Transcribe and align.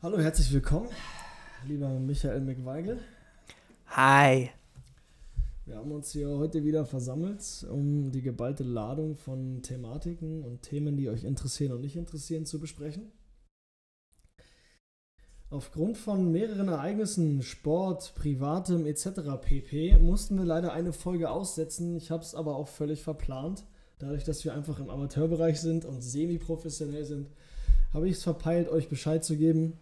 Hallo, 0.00 0.16
herzlich 0.20 0.52
willkommen, 0.52 0.88
lieber 1.66 1.88
Michael 1.88 2.40
McWeigel. 2.42 3.00
Hi. 3.88 4.50
Wir 5.66 5.74
haben 5.74 5.90
uns 5.90 6.12
hier 6.12 6.28
heute 6.28 6.62
wieder 6.62 6.86
versammelt, 6.86 7.66
um 7.68 8.12
die 8.12 8.22
geballte 8.22 8.62
Ladung 8.62 9.16
von 9.16 9.60
Thematiken 9.60 10.44
und 10.44 10.62
Themen, 10.62 10.96
die 10.96 11.08
euch 11.08 11.24
interessieren 11.24 11.72
und 11.72 11.80
nicht 11.80 11.96
interessieren, 11.96 12.46
zu 12.46 12.60
besprechen. 12.60 13.10
Aufgrund 15.50 15.98
von 15.98 16.30
mehreren 16.30 16.68
Ereignissen, 16.68 17.42
Sport, 17.42 18.14
Privatem 18.14 18.86
etc. 18.86 19.20
pp. 19.42 19.98
mussten 19.98 20.38
wir 20.38 20.44
leider 20.44 20.72
eine 20.72 20.92
Folge 20.92 21.28
aussetzen. 21.28 21.96
Ich 21.96 22.12
habe 22.12 22.22
es 22.22 22.36
aber 22.36 22.54
auch 22.54 22.68
völlig 22.68 23.02
verplant. 23.02 23.64
Dadurch, 23.98 24.22
dass 24.22 24.44
wir 24.44 24.54
einfach 24.54 24.78
im 24.78 24.90
Amateurbereich 24.90 25.60
sind 25.60 25.84
und 25.84 26.02
semi-professionell 26.02 27.04
sind, 27.04 27.32
habe 27.92 28.08
ich 28.08 28.18
es 28.18 28.22
verpeilt, 28.22 28.68
euch 28.68 28.88
Bescheid 28.88 29.24
zu 29.24 29.36
geben. 29.36 29.72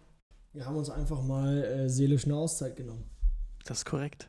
Wir 0.57 0.65
haben 0.65 0.75
uns 0.75 0.89
einfach 0.89 1.21
mal 1.21 1.63
äh, 1.63 1.87
seelisch 1.87 2.25
eine 2.25 2.35
Auszeit 2.35 2.75
genommen. 2.75 3.03
Das 3.65 3.77
ist 3.77 3.85
korrekt. 3.85 4.27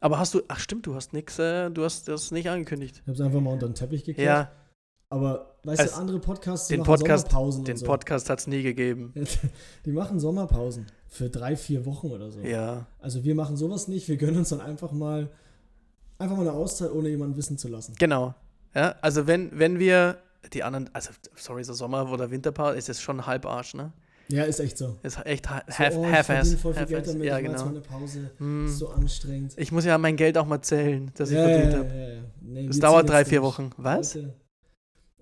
Aber 0.00 0.18
hast 0.18 0.34
du, 0.34 0.42
ach 0.48 0.58
stimmt, 0.58 0.84
du 0.84 0.96
hast 0.96 1.12
nichts, 1.12 1.38
äh, 1.38 1.70
du 1.70 1.84
hast 1.84 2.08
das 2.08 2.32
nicht 2.32 2.50
angekündigt. 2.50 2.96
Ich 2.96 3.02
habe 3.02 3.12
es 3.12 3.20
einfach 3.20 3.40
mal 3.40 3.52
unter 3.52 3.68
den 3.68 3.76
Teppich 3.76 4.02
gekehrt. 4.02 4.26
Ja, 4.26 4.50
Aber 5.10 5.54
weißt 5.62 5.80
Also, 5.80 5.94
du, 5.94 6.00
andere 6.00 6.18
Podcasts 6.18 6.66
die 6.66 6.74
den 6.74 6.80
machen 6.80 6.98
Podcast, 6.98 7.30
Sommerpausen 7.30 7.64
den 7.64 7.76
so. 7.76 7.86
Podcast 7.86 8.30
hat 8.30 8.40
es 8.40 8.48
nie 8.48 8.64
gegeben. 8.64 9.14
Die 9.86 9.92
machen 9.92 10.18
Sommerpausen 10.18 10.86
für 11.06 11.30
drei, 11.30 11.54
vier 11.54 11.86
Wochen 11.86 12.10
oder 12.10 12.32
so. 12.32 12.40
Ja. 12.40 12.88
Also 12.98 13.22
wir 13.22 13.36
machen 13.36 13.56
sowas 13.56 13.86
nicht. 13.86 14.08
Wir 14.08 14.16
gönnen 14.16 14.38
uns 14.38 14.48
dann 14.48 14.60
einfach 14.60 14.90
mal 14.90 15.30
einfach 16.18 16.34
mal 16.34 16.48
eine 16.48 16.52
Auszeit, 16.52 16.90
ohne 16.90 17.10
jemanden 17.10 17.36
wissen 17.36 17.58
zu 17.58 17.68
lassen. 17.68 17.94
Genau. 18.00 18.34
Ja, 18.74 18.96
also 19.02 19.28
wenn, 19.28 19.56
wenn 19.56 19.78
wir 19.78 20.18
die 20.52 20.64
anderen, 20.64 20.90
also 20.92 21.10
sorry, 21.36 21.62
so 21.62 21.74
Sommer- 21.74 22.10
oder 22.10 22.32
Winterpause 22.32 22.76
ist 22.76 22.88
es 22.88 23.00
schon 23.00 23.24
halb 23.24 23.46
Arsch, 23.46 23.74
ne? 23.74 23.92
Ja, 24.28 24.44
ist 24.44 24.58
echt 24.60 24.78
so. 24.78 24.96
Ist 25.02 25.18
echt 25.26 25.48
ha- 25.50 25.62
So, 25.68 25.74
half, 25.78 25.96
oh, 26.30 26.32
ich 26.42 26.56
voll 26.60 26.74
viel. 26.74 26.86
Geld 26.86 27.06
damit. 27.06 27.24
Ja, 27.26 27.38
ich 27.38 27.44
genau. 27.46 27.66
eine 27.66 27.80
Pause. 27.80 28.30
Mm. 28.38 28.66
Ist 28.66 28.78
so 28.78 28.88
anstrengend. 28.88 29.52
Ich 29.56 29.70
muss 29.70 29.84
ja 29.84 29.98
mein 29.98 30.16
Geld 30.16 30.38
auch 30.38 30.46
mal 30.46 30.62
zählen, 30.62 31.10
das 31.14 31.30
ich 31.30 31.36
ja, 31.36 31.44
verdient 31.46 31.72
ja, 31.72 31.78
habe. 31.78 31.88
ja, 31.90 32.08
ja. 32.14 32.22
Nee, 32.40 32.66
Das 32.66 32.76
wir 32.76 32.80
dauert 32.82 33.08
drei, 33.08 33.24
vier. 33.24 33.42
Wochen. 33.42 33.70
Was? 33.76 34.14
Leute, 34.14 34.34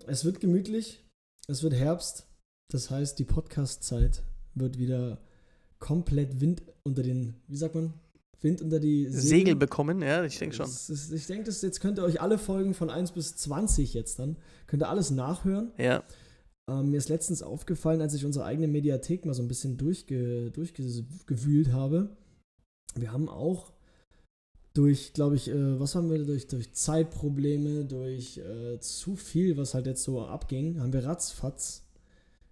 es 0.06 0.24
wird 0.24 0.40
gemütlich. 0.40 1.04
Es 1.48 1.62
wird 1.62 1.74
Herbst. 1.74 2.26
Das 2.72 2.90
heißt, 2.90 3.18
die 3.18 3.24
Podcast-Zeit 3.24 4.22
wird 4.54 4.78
wieder 4.78 5.18
komplett 5.78 6.40
Wind 6.40 6.62
unter 6.84 7.02
den, 7.02 7.34
wie 7.48 7.56
sagt 7.56 7.74
man? 7.74 7.92
Wind 8.40 8.60
unter 8.62 8.80
die 8.80 9.06
Segel. 9.06 9.20
Segel 9.20 9.56
bekommen, 9.56 10.02
ja, 10.02 10.24
ich 10.24 10.38
denke 10.38 10.56
schon. 10.56 10.66
Das 10.66 10.90
ist, 10.90 11.12
ich 11.12 11.26
denke, 11.26 11.44
das- 11.44 11.62
jetzt 11.62 11.80
könnt 11.80 11.98
ihr 11.98 12.04
euch 12.04 12.20
alle 12.20 12.38
Folgen 12.38 12.74
von 12.74 12.90
1 12.90 13.12
bis 13.12 13.36
20 13.36 13.94
jetzt 13.94 14.18
dann, 14.18 14.36
könnt 14.66 14.82
ihr 14.82 14.88
alles 14.88 15.10
nachhören. 15.10 15.72
Ja. 15.78 16.02
Ähm, 16.70 16.90
mir 16.90 16.98
ist 16.98 17.08
letztens 17.08 17.42
aufgefallen, 17.42 18.00
als 18.00 18.14
ich 18.14 18.24
unsere 18.24 18.44
eigene 18.44 18.68
Mediathek 18.68 19.24
mal 19.24 19.34
so 19.34 19.42
ein 19.42 19.48
bisschen 19.48 19.76
durchge, 19.76 20.50
durchgewühlt 20.52 21.72
habe. 21.72 22.16
Wir 22.94 23.12
haben 23.12 23.28
auch 23.28 23.72
durch, 24.74 25.12
glaube 25.12 25.36
ich, 25.36 25.48
äh, 25.48 25.80
was 25.80 25.94
haben 25.94 26.10
wir, 26.10 26.24
durch, 26.24 26.46
durch 26.46 26.72
Zeitprobleme, 26.72 27.84
durch 27.84 28.38
äh, 28.38 28.78
zu 28.80 29.16
viel, 29.16 29.56
was 29.56 29.74
halt 29.74 29.86
jetzt 29.86 30.02
so 30.04 30.22
abging, 30.22 30.80
haben 30.80 30.92
wir 30.92 31.04
ratzfatz 31.04 31.84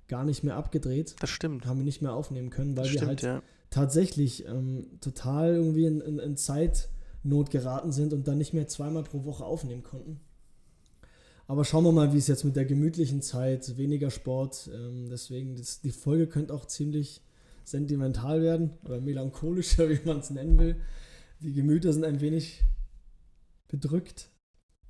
gar 0.09 0.25
nicht 0.25 0.43
mehr 0.43 0.57
abgedreht, 0.57 1.15
Das 1.21 1.31
stimmt. 1.31 1.67
haben 1.67 1.79
wir 1.79 1.85
nicht 1.85 2.03
mehr 2.03 2.13
aufnehmen 2.13 2.51
können, 2.51 2.77
weil 2.77 2.85
Das 2.85 2.93
wir 2.93 2.99
stimmt, 2.99 3.09
halt 3.09 3.23
ja. 3.23 3.43
tatsächlich 3.71 4.45
ähm, 4.47 4.99
total 5.01 5.55
irgendwie 5.55 5.87
in, 5.87 6.01
in, 6.01 6.19
in 6.19 6.37
Zeitnot 6.37 7.51
geraten 7.51 7.93
sind 7.93 8.13
und 8.13 8.27
dann 8.27 8.37
nicht 8.39 8.53
mehr 8.53 8.67
zweimal 8.67 9.05
pro 9.05 9.25
Woche 9.25 9.45
aufnehmen 9.45 9.85
konnten. 9.85 10.21
Aber 11.51 11.65
schauen 11.65 11.83
wir 11.83 11.91
mal, 11.91 12.13
wie 12.13 12.19
es 12.19 12.29
jetzt 12.29 12.45
mit 12.45 12.55
der 12.55 12.65
gemütlichen 12.65 13.23
Zeit, 13.23 13.77
weniger 13.77 14.13
Sport, 14.13 14.71
ähm, 14.73 15.09
deswegen, 15.11 15.57
das, 15.57 15.81
die 15.81 15.91
Folge 15.91 16.29
könnte 16.29 16.55
auch 16.55 16.65
ziemlich 16.65 17.23
sentimental 17.65 18.41
werden 18.41 18.79
oder 18.85 19.01
melancholischer, 19.01 19.89
wie 19.91 19.99
man 20.05 20.21
es 20.21 20.31
nennen 20.31 20.61
will. 20.61 20.77
Die 21.41 21.53
Gemüter 21.53 21.93
sind 21.93 22.05
ein 22.05 22.21
wenig 22.21 22.63
bedrückt. 23.67 24.31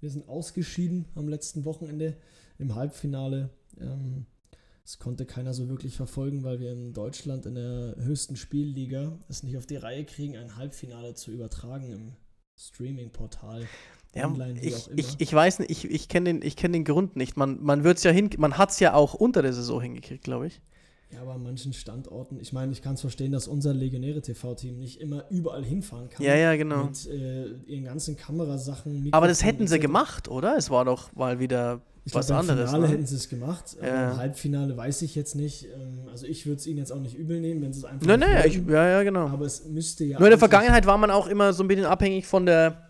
Wir 0.01 0.11
sind 0.11 0.29
ausgeschieden 0.29 1.07
am 1.15 1.29
letzten 1.29 1.65
Wochenende 1.65 2.19
im 2.59 2.75
Halbfinale. 2.75 3.49
Ähm, 3.81 4.27
das 4.83 4.99
konnte 4.99 5.25
keiner 5.25 5.55
so 5.55 5.71
wirklich 5.71 5.97
verfolgen, 5.97 6.45
weil 6.45 6.61
wir 6.61 6.73
in 6.73 6.93
Deutschland 6.93 7.47
in 7.47 7.55
der 7.55 7.95
höchsten 8.01 8.37
Spielliga 8.37 9.19
es 9.31 9.43
nicht 9.43 9.57
auf 9.57 9.65
die 9.65 9.77
Reihe 9.77 10.05
kriegen, 10.05 10.37
ein 10.37 10.57
Halbfinale 10.57 11.15
zu 11.15 11.31
übertragen 11.31 11.91
im 11.91 12.13
Streaming-Portal. 12.59 13.67
Ja, 14.15 14.27
online, 14.27 14.59
ich, 14.61 14.91
ich, 14.97 15.15
ich 15.19 15.33
weiß 15.33 15.61
nicht, 15.61 15.71
ich, 15.71 15.89
ich 15.91 16.09
kenne 16.09 16.33
den, 16.33 16.43
ich 16.43 16.57
kenn 16.57 16.73
den 16.73 16.85
Grund 16.85 17.15
nicht. 17.17 17.37
Man, 17.37 17.63
man 17.63 17.85
wird's 17.85 18.03
ja 18.03 18.11
hin, 18.11 18.29
man 18.39 18.59
hat 18.59 18.71
es 18.71 18.81
ja 18.81 18.95
auch 18.95 19.15
unter 19.15 19.41
der 19.43 19.53
Saison 19.53 19.81
hingekriegt, 19.81 20.25
glaube 20.25 20.49
ich. 20.49 20.61
Ja, 21.13 21.23
aber 21.23 21.33
an 21.35 21.43
manchen 21.43 21.73
Standorten, 21.73 22.39
ich 22.41 22.53
meine, 22.53 22.71
ich 22.73 22.83
kann 22.83 22.95
es 22.95 23.01
verstehen, 23.01 23.33
dass 23.33 23.49
unser 23.49 23.75
Legionäre 23.75 24.21
TV-Team 24.21 24.79
nicht 24.79 25.01
immer 25.01 25.25
überall 25.29 25.65
hinfahren 25.65 26.09
kann. 26.09 26.25
Ja, 26.25 26.37
ja, 26.37 26.55
genau. 26.57 26.85
Mit 26.85 27.07
äh, 27.09 27.47
ihren 27.67 27.85
ganzen 27.85 28.17
Kamerasachen. 28.17 29.09
Aber 29.13 29.27
das 29.27 29.39
Mikrofon 29.39 29.55
hätten 29.55 29.67
sie 29.69 29.75
etc. 29.77 29.83
gemacht, 29.83 30.29
oder? 30.29 30.57
Es 30.57 30.71
war 30.71 30.85
doch 30.85 31.13
mal 31.15 31.41
wieder 31.41 31.81
Ich 32.05 32.15
was 32.15 32.27
glaube, 32.29 32.45
im 32.45 32.51
anderes. 32.51 32.71
Finale 32.71 32.89
Ne? 32.89 32.95
hätten 32.95 33.07
sie 33.07 33.17
es 33.17 33.29
gemacht. 33.29 33.77
Ja. 33.83 34.13
Im 34.13 34.17
Halbfinale 34.19 34.77
weiß 34.77 35.03
ich 35.03 35.15
jetzt 35.17 35.35
nicht. 35.35 35.67
Ähm, 35.67 36.01
Also 36.11 36.27
ich 36.27 36.47
würde 36.47 36.57
es 36.59 36.67
ihnen 36.69 36.79
jetzt 36.79 36.93
auch 36.93 37.01
nicht 37.01 37.17
übel 37.17 37.41
nehmen, 37.41 37.61
wenn 37.63 37.73
sie 37.73 37.81
es 37.81 37.85
einfach 37.87 38.07
Nein, 38.07 38.21
nein, 38.21 38.67
ja, 38.69 38.89
ja, 38.89 39.03
genau. 39.03 39.27
Aber 39.29 39.47
es 39.47 39.65
müsste 39.67 40.05
ja. 40.05 40.19
Nur 40.19 40.29
in 40.29 40.33
der 40.33 40.39
Vergangenheit 40.39 40.87
war 40.87 40.97
man 40.99 41.11
auch 41.11 41.27
immer 41.27 41.53
so 41.53 41.65
ein 41.65 41.69
bisschen 41.69 41.87
abhängig 41.87 42.27
von 42.27 42.47
der 42.47 42.90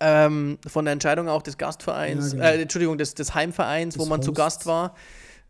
ähm, 0.00 0.58
von 0.66 0.84
der 0.84 0.92
Entscheidung 0.92 1.28
auch 1.28 1.42
des 1.42 1.58
Gastvereins, 1.58 2.32
Ja, 2.32 2.38
genau. 2.38 2.44
äh, 2.50 2.62
Entschuldigung, 2.62 2.98
des, 2.98 3.14
des 3.14 3.34
Heimvereins, 3.34 3.94
Des 3.94 4.02
wo 4.02 4.06
man 4.06 4.22
zu 4.22 4.30
Hosts. 4.30 4.38
Gast 4.38 4.66
war, 4.66 4.94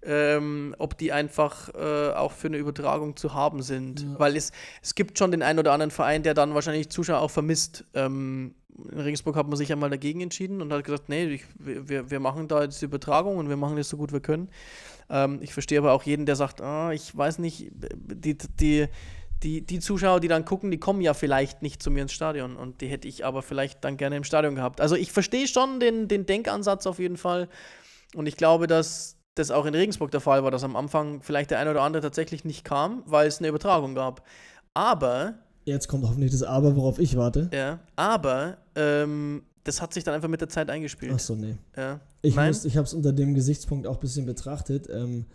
ähm, 0.02 0.74
ob 0.78 0.96
die 0.98 1.12
einfach 1.12 1.74
äh, 1.74 2.10
auch 2.12 2.32
für 2.32 2.46
eine 2.48 2.58
Übertragung 2.58 3.16
zu 3.16 3.34
haben 3.34 3.62
sind. 3.62 4.02
Ja. 4.02 4.18
Weil 4.18 4.36
es, 4.36 4.52
es 4.82 4.94
gibt 4.94 5.18
schon 5.18 5.30
den 5.32 5.42
einen 5.42 5.58
oder 5.58 5.72
anderen 5.72 5.90
Verein, 5.90 6.22
der 6.22 6.34
dann 6.34 6.54
wahrscheinlich 6.54 6.90
Zuschauer 6.90 7.20
auch 7.20 7.30
vermisst. 7.30 7.84
Ähm, 7.94 8.54
in 8.92 9.00
Regensburg 9.00 9.36
hat 9.36 9.48
man 9.48 9.56
sich 9.56 9.70
ja 9.70 9.76
mal 9.76 9.90
dagegen 9.90 10.20
entschieden 10.20 10.60
und 10.60 10.72
hat 10.72 10.84
gesagt, 10.84 11.08
nee, 11.08 11.24
ich, 11.24 11.44
wir, 11.58 12.10
wir 12.10 12.20
machen 12.20 12.46
da 12.46 12.62
jetzt 12.62 12.80
die 12.82 12.84
Übertragung 12.84 13.38
und 13.38 13.48
wir 13.48 13.56
machen 13.56 13.76
das 13.76 13.88
so 13.88 13.96
gut 13.96 14.12
wir 14.12 14.20
können. 14.20 14.48
Ähm, 15.08 15.38
ich 15.40 15.52
verstehe 15.54 15.78
aber 15.78 15.92
auch 15.92 16.02
jeden, 16.02 16.26
der 16.26 16.36
sagt, 16.36 16.60
ah, 16.60 16.92
ich 16.92 17.16
weiß 17.16 17.38
nicht, 17.38 17.70
die, 17.72 18.36
die, 18.36 18.86
die, 19.42 19.60
die 19.66 19.80
Zuschauer, 19.80 20.20
die 20.20 20.28
dann 20.28 20.44
gucken, 20.44 20.70
die 20.70 20.78
kommen 20.78 21.00
ja 21.00 21.12
vielleicht 21.14 21.62
nicht 21.62 21.82
zu 21.82 21.90
mir 21.90 22.02
ins 22.02 22.12
Stadion 22.12 22.56
und 22.56 22.80
die 22.80 22.88
hätte 22.88 23.06
ich 23.06 23.24
aber 23.24 23.42
vielleicht 23.42 23.84
dann 23.84 23.96
gerne 23.96 24.16
im 24.16 24.24
Stadion 24.24 24.54
gehabt. 24.54 24.80
Also 24.80 24.96
ich 24.96 25.12
verstehe 25.12 25.46
schon 25.46 25.78
den, 25.80 26.08
den 26.08 26.24
Denkansatz 26.26 26.86
auf 26.86 26.98
jeden 26.98 27.16
Fall 27.16 27.48
und 28.14 28.26
ich 28.26 28.36
glaube, 28.36 28.66
dass 28.66 29.16
das 29.34 29.50
auch 29.50 29.66
in 29.66 29.74
Regensburg 29.74 30.10
der 30.10 30.20
Fall 30.20 30.42
war, 30.42 30.50
dass 30.50 30.64
am 30.64 30.74
Anfang 30.76 31.20
vielleicht 31.22 31.50
der 31.50 31.58
eine 31.58 31.70
oder 31.70 31.82
andere 31.82 32.02
tatsächlich 32.02 32.44
nicht 32.46 32.64
kam, 32.64 33.02
weil 33.04 33.26
es 33.28 33.38
eine 33.38 33.48
Übertragung 33.48 33.94
gab. 33.94 34.22
Aber 34.74 35.34
Jetzt 35.64 35.88
kommt 35.88 36.04
hoffentlich 36.04 36.30
das 36.32 36.42
Aber, 36.42 36.76
worauf 36.76 36.98
ich 36.98 37.16
warte. 37.16 37.50
ja, 37.52 37.80
aber 37.96 38.56
ähm, 38.76 39.42
das 39.64 39.82
hat 39.82 39.92
sich 39.92 40.04
dann 40.04 40.14
einfach 40.14 40.28
mit 40.28 40.40
der 40.40 40.48
Zeit 40.48 40.70
eingespielt. 40.70 41.12
Achso, 41.12 41.34
nee. 41.34 41.56
Ja. 41.76 42.00
Ich, 42.22 42.36
Nein? 42.36 42.48
muss- 42.48 42.64
ich 42.64 42.76
habe 42.76 42.86
es 42.86 42.94
unter 42.94 43.12
dem 43.12 43.34
Gesichtspunkt 43.34 43.86
auch 43.86 43.94
ein 43.96 44.00
bisschen 44.00 44.24
betrachtet. 44.26 44.88
Ähm, 44.88 45.26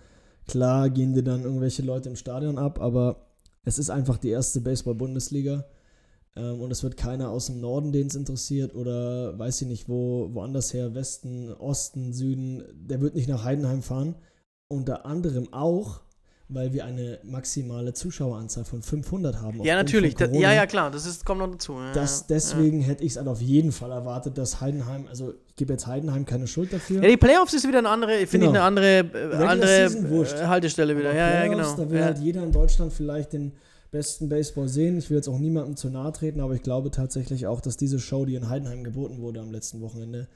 klar 0.48 0.90
gehen 0.90 1.14
dir 1.14 1.24
dann 1.24 1.44
irgendwelche 1.44 1.82
Leute 1.82 2.10
im 2.10 2.16
Stadion 2.16 2.58
ab, 2.58 2.80
aber 2.82 3.28
es 3.64 3.80
ist 3.80 3.90
einfach 3.90 4.18
die 4.18 4.30
erste 4.30 4.62
Baseball-Bundesliga. 4.62 5.66
Ähm, 6.36 6.62
und 6.62 6.72
es 6.72 6.84
wird 6.84 6.98
keiner 6.98 7.30
aus 7.30 7.48
dem 7.48 7.60
Norden, 7.60 7.92
den 7.92 8.08
es 8.08 8.16
interessiert, 8.16 8.76
oder 8.76 9.38
weiß 9.38 9.62
ich 9.64 9.68
nicht, 9.68 9.90
wo, 9.90 10.30
woanders 10.34 10.74
her, 10.74 10.96
Westen, 10.96 11.52
Osten, 11.54 12.14
Süden, 12.14 12.64
der 12.74 13.02
wird 13.02 13.16
nicht 13.16 13.30
nach 13.30 13.44
Heidenheim 13.44 13.82
fahren. 13.82 14.16
Unter 14.68 15.06
anderem 15.06 15.52
auch, 15.54 16.02
weil 16.54 16.74
wir 16.74 16.86
eine 16.86 17.20
maximale 17.24 17.94
Zuschaueranzahl 17.94 18.66
von 18.66 18.82
500 18.82 19.42
haben. 19.42 19.64
Ja, 19.64 19.76
natürlich. 19.76 20.16
Da, 20.16 20.26
ja, 20.28 20.52
ja, 20.54 20.66
klar. 20.66 20.92
Das 20.92 21.06
ist, 21.06 21.26
kommt 21.26 21.40
noch 21.40 21.50
dazu. 21.50 21.74
Ja, 21.74 21.94
Das, 21.94 22.22
ja. 22.22 22.26
deswegen 22.30 22.82
hätte 22.82 23.04
ich 23.04 23.12
es 23.14 23.18
halt 23.18 23.28
auf 23.28 23.42
jeden 23.42 23.72
Fall 23.72 23.92
erwartet, 23.92 24.38
dass 24.38 24.60
Heidenheim, 24.62 25.08
also 25.08 25.34
ich 25.48 25.56
gebe 25.56 25.74
jetzt 25.74 25.88
Heidenheim 25.88 26.26
keine 26.26 26.48
Schuld 26.48 26.74
dafür. 26.74 27.02
Ja, 27.02 27.10
die 27.10 27.18
Playoffs 27.18 27.54
ist 27.54 27.68
wieder 27.68 27.80
eine 27.80 27.90
andere, 27.90 28.28
finde 28.28 28.48
Genau. 28.48 28.52
ich, 28.52 28.56
eine 28.58 28.62
andere, 28.64 29.00
äh, 29.00 29.46
andere 29.46 30.10
wurscht. 30.10 30.34
äh, 30.36 30.46
Haltestelle 30.48 30.98
wieder. 30.98 31.10
Aber 31.10 31.18
Ja, 31.18 31.30
ja, 31.46 31.48
Playoffs, 31.54 31.76
genau. 31.76 31.86
Da 31.86 31.92
will 31.92 32.00
Ja. 32.00 32.06
halt 32.06 32.20
jeder 32.20 32.44
in 32.44 32.52
Deutschland 32.52 32.92
vielleicht 32.94 33.34
den 33.34 33.54
besten 33.92 34.30
Baseball 34.30 34.68
sehen. 34.68 34.98
Ich 34.98 35.10
will 35.10 35.18
jetzt 35.18 35.28
auch 35.28 35.38
niemandem 35.40 35.76
zu 35.76 35.90
nahe 35.90 36.12
treten, 36.12 36.40
aber 36.42 36.54
ich 36.54 36.64
glaube 36.64 36.92
tatsächlich 36.92 37.48
auch, 37.48 37.62
dass 37.62 37.78
diese 37.78 38.00
Show, 38.00 38.26
die 38.26 38.36
in 38.36 38.50
Heidenheim 38.50 38.84
geboten 38.84 39.22
wurde 39.22 39.40
am 39.42 39.52
letzten 39.52 39.82
Wochenende, 39.82 40.28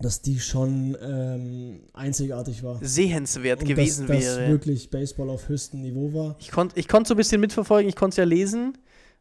dass 0.00 0.20
die 0.22 0.40
schon 0.40 0.96
ähm, 1.00 1.80
einzigartig 1.92 2.62
war. 2.62 2.78
Sehenswert 2.82 3.60
Und 3.62 3.68
gewesen 3.68 4.06
dass, 4.06 4.16
dass 4.24 4.38
wäre. 4.38 4.48
wirklich 4.50 4.90
Baseball 4.90 5.30
auf 5.30 5.48
höchstem 5.48 5.82
Niveau 5.82 6.12
war. 6.12 6.36
Ich 6.40 6.50
konnte 6.50 6.78
ich 6.78 6.88
konnt 6.88 7.06
so 7.06 7.14
ein 7.14 7.16
bisschen 7.16 7.40
mitverfolgen, 7.40 7.88
ich 7.88 7.96
konnte 7.96 8.14
es 8.14 8.16
ja 8.18 8.24
lesen. 8.24 8.76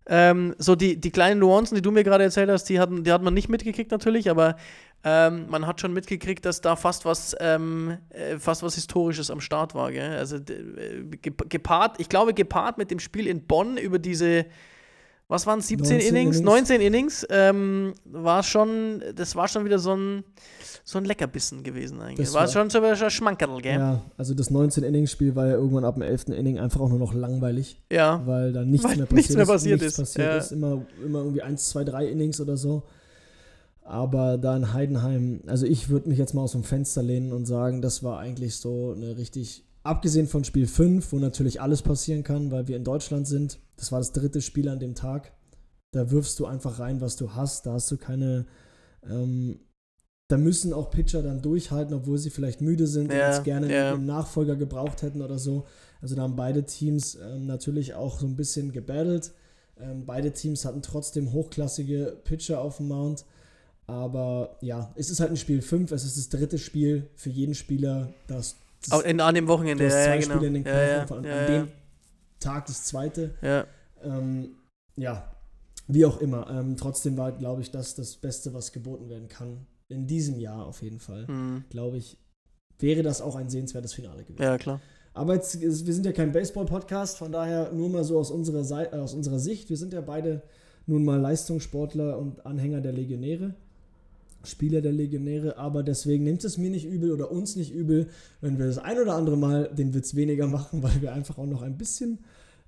Ähm, 0.06 0.54
so 0.58 0.76
die, 0.76 1.00
die 1.00 1.12
kleinen 1.12 1.40
Nuancen, 1.40 1.76
die 1.76 1.82
du 1.82 1.90
mir 1.92 2.04
gerade 2.04 2.26
erzählt 2.26 2.50
hast, 2.50 2.66
die, 2.66 2.78
hatten, 2.80 3.06
die 3.06 3.12
hat 3.14 3.22
man 3.24 3.34
nicht 3.34 3.48
mitgekriegt 3.48 3.90
natürlich, 3.92 4.30
aber 4.30 4.58
ähm, 5.06 5.46
man 5.50 5.66
hat 5.66 5.80
schon 5.80 5.94
mitgekriegt, 5.94 6.44
dass 6.46 6.60
da 6.60 6.76
fast 6.76 7.06
was, 7.06 7.34
ähm, 7.40 7.98
äh, 8.10 8.38
fast 8.38 8.64
was 8.64 8.76
Historisches 8.76 9.32
am 9.32 9.40
Start 9.40 9.76
war. 9.76 9.92
Gell? 9.94 10.18
Also 10.18 10.36
äh, 10.38 11.04
gep- 11.22 11.48
gepaart, 11.48 12.02
ich 12.02 12.10
glaube, 12.10 12.34
gepaart 12.34 12.78
mit 12.78 12.92
dem 12.92 13.00
Spiel 13.00 13.28
in 13.28 13.46
Bonn 13.46 13.78
über 13.78 13.98
diese, 13.98 14.46
was 15.30 15.48
waren 15.48 15.62
17 15.62 15.98
19 16.00 16.10
Innings, 16.10 16.36
Innings. 16.38 16.46
19 16.46 16.82
Innings, 16.82 17.28
ähm, 17.30 17.94
war 18.04 18.44
schon, 18.44 19.02
das 19.16 19.38
war 19.38 19.48
schon 19.48 19.64
wieder 19.64 19.80
so 19.80 19.96
ein, 19.96 20.24
so 20.86 20.98
ein 20.98 21.06
Leckerbissen 21.06 21.64
gewesen 21.64 22.02
eigentlich. 22.02 22.28
Das 22.28 22.34
war, 22.34 22.42
war- 22.42 22.48
schon 22.50 22.70
so 22.70 22.82
ein 22.82 23.10
Schmankerl, 23.10 23.62
gell? 23.62 23.80
Ja, 23.80 24.02
also 24.18 24.34
das 24.34 24.52
19-Innings-Spiel 24.52 25.34
war 25.36 25.48
ja 25.48 25.54
irgendwann 25.54 25.86
ab 25.86 25.96
dem 25.96 26.02
11. 26.04 26.30
Inning 26.30 26.60
einfach 26.60 26.82
auch 26.82 26.90
nur 26.90 27.00
noch 27.00 27.14
langweilig, 27.14 27.82
Ja. 27.92 28.22
weil 28.26 28.52
da 28.52 28.66
nichts 28.66 28.86
Weil 28.86 28.98
mehr 28.98 29.06
passiert 29.06 29.16
nichts 29.16 29.34
mehr 29.36 29.44
ist. 29.44 29.50
passiert 29.50 29.82
nichts 29.82 29.94
ist, 30.00 30.00
passiert 30.14 30.28
ja. 30.28 30.38
ist. 30.38 30.52
Immer, 30.52 30.86
immer 31.06 31.20
irgendwie 31.20 31.42
1, 31.42 31.70
2, 31.70 31.84
3 31.86 32.06
Innings 32.08 32.42
oder 32.42 32.58
so. 32.58 32.84
Aber 33.86 34.38
da 34.38 34.56
in 34.56 34.72
Heidenheim, 34.74 35.42
also 35.48 35.66
ich 35.66 35.90
würde 35.90 36.08
mich 36.10 36.18
jetzt 36.18 36.34
mal 36.34 36.42
aus 36.44 36.54
dem 36.54 36.64
Fenster 36.64 37.04
lehnen 37.04 37.34
und 37.34 37.46
sagen, 37.46 37.82
das 37.82 38.02
war 38.04 38.20
eigentlich 38.20 38.56
so 38.56 38.94
eine 38.96 39.18
richtig, 39.18 39.66
abgesehen 39.84 40.28
von 40.28 40.44
Spiel 40.46 40.68
5, 40.68 41.12
wo 41.12 41.18
natürlich 41.20 41.60
alles 41.62 41.82
passieren 41.82 42.24
kann, 42.24 42.50
weil 42.52 42.68
wir 42.68 42.78
in 42.78 42.86
Deutschland 42.86 43.28
sind, 43.28 43.60
das 43.76 43.92
war 43.92 44.00
das 44.00 44.14
dritte 44.14 44.42
Spiel 44.42 44.70
an 44.70 44.80
dem 44.80 44.96
Tag. 44.96 45.34
Da 45.92 46.12
wirfst 46.12 46.40
du 46.40 46.46
einfach 46.46 46.80
rein, 46.80 47.02
was 47.02 47.18
du 47.18 47.36
hast. 47.36 47.66
Da 47.66 47.74
hast 47.74 47.92
du 47.92 47.98
keine, 47.98 48.46
ähm, 49.10 49.60
da 50.34 50.38
müssen 50.40 50.74
auch 50.74 50.90
Pitcher 50.90 51.22
dann 51.22 51.44
durchhalten, 51.44 51.94
obwohl 51.94 52.18
sie 52.18 52.32
vielleicht 52.32 52.60
müde 52.60 52.88
sind 52.88 53.12
und 53.12 53.16
Ja, 53.16 53.30
jetzt 53.30 53.44
gerne 53.44 53.72
ja. 53.72 53.94
einen 53.94 54.08
Nachfolger 54.08 54.56
gebraucht 54.56 55.04
hätten 55.04 55.22
oder 55.22 55.38
so. 55.38 55.68
Also 56.02 56.16
da 56.16 56.24
haben 56.24 56.36
beide 56.36 56.64
Teams 56.64 57.20
ähm, 57.24 57.46
natürlich 57.46 57.94
auch 57.94 58.20
so 58.20 58.26
ein 58.26 58.36
bisschen 58.36 58.72
gebattelt. 58.72 59.32
Ähm, 59.80 60.08
beide 60.08 60.32
Teams 60.32 60.66
hatten 60.66 60.82
trotzdem 60.82 61.34
hochklassige 61.34 62.18
Pitcher 62.24 62.62
auf 62.62 62.78
dem 62.78 62.88
Mount. 62.88 63.26
Aber 63.86 64.58
ja, 64.62 64.92
es 64.96 65.12
ist 65.12 65.20
halt 65.20 65.30
ein 65.30 65.38
Spiel 65.38 65.62
5, 65.62 65.92
es 65.92 66.04
ist 66.04 66.18
das 66.18 66.30
dritte 66.30 66.58
Spiel 66.58 67.12
für 67.14 67.30
jeden 67.30 67.54
Spieler. 67.54 68.12
Das, 68.26 68.56
das 68.90 69.02
In, 69.04 69.20
an 69.22 69.36
dem 69.36 69.48
Wochenende, 69.48 69.84
du 69.84 69.90
hast 69.92 69.98
ja, 69.98 70.04
zwei 70.06 70.16
ja, 70.16 70.22
genau. 70.22 70.34
Spiele 70.34 70.48
in 70.48 70.54
den 70.56 70.64
Knochen, 70.64 71.24
ja, 71.26 71.30
ja, 71.30 71.46
an 71.46 71.52
dem 71.52 71.68
Tag 72.40 72.66
das 72.66 72.86
zweite. 72.86 73.36
ja. 73.44 73.68
Ähm, 74.04 74.56
ja, 74.96 75.32
wie 75.88 76.06
auch 76.06 76.20
immer. 76.22 76.50
Ähm, 76.50 76.76
trotzdem 76.76 77.18
war, 77.18 77.34
glaube 77.34 77.62
ich, 77.62 77.70
das 77.70 77.94
das 77.94 78.16
Beste, 78.16 78.56
was 78.56 78.72
geboten 78.72 79.10
werden 79.10 79.28
kann. 79.28 79.68
In 79.94 80.08
diesem 80.08 80.40
Jahr 80.40 80.66
auf 80.66 80.82
jeden 80.82 81.00
Fall. 81.00 81.28
Hm. 81.28 81.64
Glaube 81.70 81.98
ich, 81.98 82.18
wäre 82.80 83.04
das 83.04 83.22
auch 83.22 83.36
ein 83.36 83.50
sehenswertes 83.50 83.94
Finale 83.94 84.24
gewesen. 84.24 84.42
ja, 84.42 84.58
klar. 84.58 84.82
Aber 85.14 85.36
jetzt, 85.36 85.62
wir 85.62 85.94
sind 85.94 86.06
ja 86.06 86.12
kein 86.12 86.32
Baseball-Podcast, 86.32 87.18
von 87.18 87.32
daher 87.32 87.72
nur 87.72 87.90
mal 87.90 88.04
so 88.04 88.18
aus 88.18 88.32
unserer, 88.32 88.64
Sei 88.64 88.86
äh, 88.86 88.98
aus 88.98 89.14
unserer 89.14 89.40
Sicht. 89.40 89.70
Wir 89.70 89.78
sind 89.78 89.94
ja 89.94 90.02
beide 90.02 90.42
nun 90.88 91.06
mal 91.06 91.20
Leistungssportler 91.20 92.18
und 92.18 92.46
Anhänger 92.46 92.82
der 92.82 92.94
Legionäre, 92.94 93.54
Spieler 94.44 94.82
der 94.82 94.92
Legionäre, 94.92 95.58
aber 95.58 95.84
deswegen 95.84 96.24
nimmt 96.24 96.44
es 96.44 96.58
mir 96.58 96.70
nicht 96.70 96.86
übel 96.86 97.12
oder 97.12 97.32
uns 97.32 97.56
nicht 97.56 97.74
übel, 97.74 98.08
wenn 98.42 98.58
wir 98.58 98.66
das 98.66 98.80
ein 98.80 99.00
oder 99.00 99.14
andere 99.14 99.38
Mal 99.38 99.70
den 99.72 99.94
Witz 99.94 100.16
weniger 100.16 100.48
machen, 100.48 100.84
weil 100.84 101.02
wir 101.02 101.14
einfach 101.14 101.38
auch 101.38 101.46
noch 101.46 101.62
ein 101.62 101.78
bisschen 101.78 102.20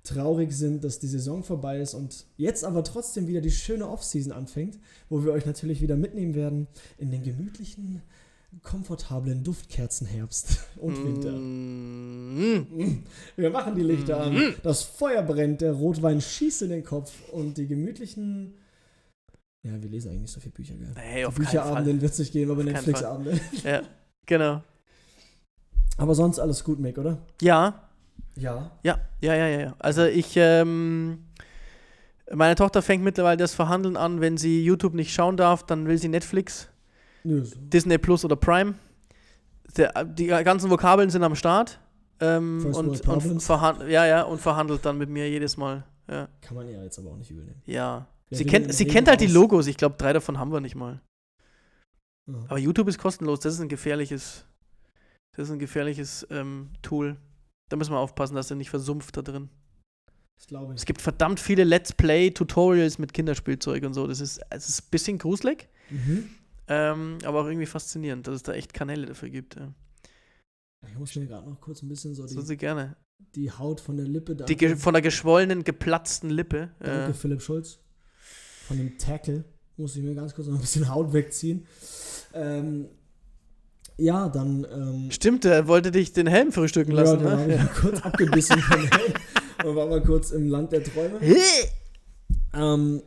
traurig 0.06 0.52
sind, 0.52 0.84
dass 0.84 0.98
die 0.98 1.06
Saison 1.06 1.42
vorbei 1.42 1.80
ist 1.80 1.94
und 1.94 2.26
jetzt 2.36 2.64
aber 2.64 2.84
trotzdem 2.84 3.26
wieder 3.26 3.40
die 3.40 3.50
schöne 3.50 3.88
Offseason 3.88 4.32
anfängt, 4.32 4.78
wo 5.08 5.24
wir 5.24 5.32
euch 5.32 5.46
natürlich 5.46 5.80
wieder 5.80 5.96
mitnehmen 5.96 6.34
werden 6.34 6.66
in 6.98 7.10
den 7.10 7.22
gemütlichen, 7.22 8.02
komfortablen 8.62 9.42
Duftkerzenherbst 9.44 10.58
und 10.76 11.04
Winter. 11.04 11.32
Mm. 11.32 13.04
Wir 13.36 13.50
machen 13.50 13.74
die 13.74 13.82
Lichter 13.82 14.20
an. 14.20 14.54
Das 14.62 14.82
Feuer 14.82 15.22
brennt, 15.22 15.60
der 15.60 15.72
Rotwein 15.72 16.20
schießt 16.20 16.62
in 16.62 16.70
den 16.70 16.84
Kopf 16.84 17.12
und 17.30 17.58
die 17.58 17.66
gemütlichen. 17.66 18.54
Ja, 19.62 19.82
wir 19.82 19.90
lesen 19.90 20.10
eigentlich 20.10 20.22
nicht 20.22 20.32
so 20.32 20.40
viele 20.40 20.52
Bücher, 20.52 20.74
gell? 20.74 21.26
Auf 21.26 21.34
Fall. 21.34 21.44
Bücherabenden 21.44 22.00
wird 22.00 22.12
es 22.12 22.18
nicht 22.20 22.32
geben, 22.32 22.52
aber 22.52 22.62
Netflix-Abende. 22.62 23.40
Ja, 23.64 23.82
genau. 24.24 24.62
Aber 25.96 26.14
sonst 26.14 26.38
alles 26.38 26.62
gut, 26.62 26.78
Mick, 26.78 26.98
oder? 26.98 27.18
Ja, 27.40 27.85
Ja. 28.36 28.70
Ja, 28.82 28.98
ja, 29.20 29.34
ja, 29.34 29.46
ja. 29.46 29.60
ja. 29.60 29.76
Also 29.78 30.04
ich, 30.04 30.32
ähm, 30.36 31.26
meine 32.32 32.54
Tochter 32.54 32.82
fängt 32.82 33.02
mittlerweile 33.02 33.36
das 33.36 33.54
Verhandeln 33.54 33.96
an, 33.96 34.20
wenn 34.20 34.36
sie 34.36 34.64
YouTube 34.64 34.94
nicht 34.94 35.12
schauen 35.12 35.36
darf, 35.36 35.64
dann 35.64 35.86
will 35.86 35.98
sie 35.98 36.08
Netflix, 36.08 36.68
so. 37.24 37.42
Disney 37.58 37.98
Plus 37.98 38.24
oder 38.24 38.36
Prime. 38.36 38.74
Der, 39.76 40.04
die 40.04 40.26
ganzen 40.26 40.70
Vokabeln 40.70 41.10
sind 41.10 41.22
am 41.22 41.34
Start. 41.34 41.80
Ähm, 42.18 42.64
und, 42.72 43.06
und 43.06 43.42
verhandelt, 43.42 43.90
ja, 43.90 44.06
ja, 44.06 44.22
und 44.22 44.40
verhandelt 44.40 44.84
dann 44.86 44.96
mit 44.96 45.10
mir 45.10 45.28
jedes 45.28 45.56
Mal. 45.56 45.84
Ja. 46.08 46.28
Kann 46.40 46.56
man 46.56 46.68
ja 46.68 46.82
jetzt 46.82 46.98
aber 46.98 47.10
auch 47.10 47.16
nicht 47.16 47.30
übel 47.30 47.44
nehmen. 47.44 47.62
ja. 47.66 48.06
Wer 48.28 48.38
sie 48.38 48.44
kennt, 48.44 48.74
sie 48.74 48.86
kennt 48.86 49.06
halt 49.06 49.20
die 49.20 49.28
Logos. 49.28 49.68
Ich 49.68 49.76
glaube, 49.76 49.94
drei 49.96 50.12
davon 50.12 50.38
haben 50.38 50.50
wir 50.50 50.60
nicht 50.60 50.74
mal. 50.74 51.00
Ja. 52.26 52.34
Aber 52.48 52.58
YouTube 52.58 52.88
ist 52.88 52.98
kostenlos. 52.98 53.38
Das 53.38 53.54
ist 53.54 53.60
ein 53.60 53.68
gefährliches, 53.68 54.44
das 55.36 55.46
ist 55.46 55.52
ein 55.52 55.60
gefährliches 55.60 56.26
ähm, 56.30 56.70
Tool. 56.82 57.18
Da 57.68 57.76
müssen 57.76 57.92
wir 57.92 57.98
aufpassen, 57.98 58.34
dass 58.34 58.50
er 58.50 58.56
nicht 58.56 58.70
versumpft 58.70 59.16
da 59.16 59.22
drin. 59.22 59.48
Das 60.38 60.46
glaube 60.46 60.74
ich. 60.74 60.80
Es 60.80 60.84
gibt 60.86 61.00
verdammt 61.00 61.40
viele 61.40 61.64
Let's 61.64 61.92
Play-Tutorials 61.92 62.98
mit 62.98 63.12
Kinderspielzeug 63.14 63.84
und 63.84 63.94
so. 63.94 64.06
Das 64.06 64.20
ist, 64.20 64.40
es 64.50 64.68
ist 64.68 64.82
ein 64.86 64.90
bisschen 64.90 65.18
gruselig, 65.18 65.68
Mhm. 65.90 66.28
ähm, 66.68 67.18
aber 67.24 67.40
auch 67.42 67.46
irgendwie 67.46 67.66
faszinierend, 67.66 68.26
dass 68.26 68.34
es 68.36 68.42
da 68.42 68.52
echt 68.52 68.74
Kanäle 68.74 69.06
dafür 69.06 69.30
gibt. 69.30 69.56
Ja. 69.56 69.72
Ich 70.88 70.98
muss 70.98 71.14
mir 71.16 71.26
gerade 71.26 71.48
noch 71.48 71.60
kurz 71.60 71.82
ein 71.82 71.88
bisschen 71.88 72.14
so 72.14 72.26
So 72.26 72.40
die, 72.40 72.46
sie 72.46 72.56
gerne. 72.56 72.96
die 73.34 73.50
Haut 73.50 73.80
von 73.80 73.96
der 73.96 74.06
Lippe 74.06 74.36
da. 74.36 74.44
Die 74.44 74.76
von 74.76 74.92
der 74.94 75.02
geschwollenen, 75.02 75.64
geplatzten 75.64 76.30
Lippe. 76.30 76.70
Danke, 76.78 77.10
Äh, 77.10 77.14
Philipp 77.14 77.42
Schulz. 77.42 77.78
Von 78.68 78.76
dem 78.78 78.98
Tackle 78.98 79.44
muss 79.76 79.96
ich 79.96 80.02
mir 80.02 80.14
ganz 80.14 80.34
kurz 80.34 80.46
noch 80.48 80.54
ein 80.56 80.60
bisschen 80.60 80.88
Haut 80.88 81.12
wegziehen. 81.12 81.66
Ähm, 82.34 82.88
ja, 83.98 84.28
dann. 84.28 84.66
Ähm, 84.70 85.10
stimmt, 85.10 85.44
er 85.44 85.68
wollte 85.68 85.90
dich 85.90 86.12
den 86.12 86.26
Helm 86.26 86.52
frühstücken 86.52 86.92
lassen. 86.92 87.24
ja, 87.24 87.30
da 87.30 87.36
ne? 87.36 87.42
habe 87.42 87.52
ich 87.52 87.58
mal 87.58 87.80
kurz 87.80 88.02
abgebissen 88.02 88.58
von 88.60 88.78
Helm 88.78 89.12
und 89.64 89.76
war 89.76 89.86
mal 89.86 90.02
kurz 90.02 90.30
im 90.30 90.48
Land 90.48 90.72
der 90.72 90.84
Träume. 90.84 91.18
Ähm, 92.54 93.02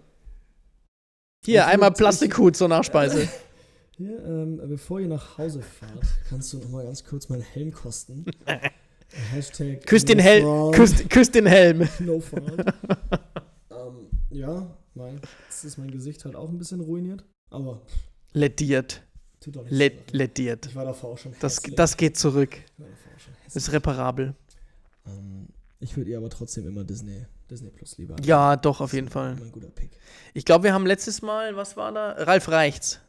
Hier, 1.46 1.68
einmal 1.68 1.92
Plastikhut 1.92 2.56
zur 2.56 2.68
Nachspeise. 2.68 3.28
hier, 3.98 4.24
ähm, 4.26 4.62
bevor 4.68 5.00
ihr 5.00 5.08
nach 5.08 5.38
Hause 5.38 5.62
fahrt, 5.62 6.06
kannst 6.30 6.54
du 6.54 6.58
noch 6.58 6.70
mal 6.70 6.84
ganz 6.84 7.04
kurz 7.04 7.30
meinen 7.30 7.42
Helm 7.42 7.72
kosten. 7.72 8.26
Hashtag 9.32 9.86
Küss 9.88 10.06
den 10.06 10.20
no 10.20 10.24
fraud, 10.24 10.76
Küss, 10.76 11.10
küss 11.10 11.32
den 11.32 11.48
Helm. 11.48 11.88
No 12.00 12.20
fraud. 12.20 12.64
ähm, 13.72 14.08
ja, 14.30 14.76
mein, 14.94 15.20
jetzt 15.48 15.64
ist 15.64 15.78
mein 15.80 15.90
Gesicht 15.90 16.26
halt 16.26 16.36
auch 16.36 16.50
ein 16.50 16.60
bisschen 16.60 16.80
ruiniert, 16.80 17.24
aber 17.50 17.82
Lediert. 18.34 19.02
Tut 19.40 19.56
doch 19.56 19.64
nicht 19.64 19.72
so. 20.12 20.18
lediert. 20.18 20.66
Ich 20.68 20.76
war 20.76 20.86
davor 20.86 21.12
auch 21.12 21.18
schon 21.18 21.34
Das, 21.40 21.62
das 21.62 21.98
geht 21.98 22.18
zurück. 22.18 22.56
Hässlich. 22.78 23.56
Ist 23.56 23.72
reparabel. 23.72 24.36
Ähm, 25.06 25.48
ich 25.80 25.96
würde 25.98 26.12
ihr 26.12 26.18
aber 26.18 26.30
trotzdem 26.30 26.68
immer 26.68 26.84
Disney, 26.84 27.26
Disney 27.50 27.70
Plus 27.70 27.98
lieber. 27.98 28.16
Ja, 28.24 28.56
doch, 28.56 28.82
auf 28.82 28.92
Das 28.92 28.96
jeden 28.96 29.10
Fall. 29.10 29.32
Ein 29.42 29.52
guter 29.52 29.70
Pick. 29.70 29.92
Ich 30.34 30.46
glaube, 30.46 30.66
wir 30.66 30.74
haben 30.74 30.86
letztes 30.86 31.22
Mal, 31.22 31.56
was 31.56 31.78
war 31.78 31.92
da? 31.92 32.12
Ralf 32.12 32.50
Reichts. 32.50 33.00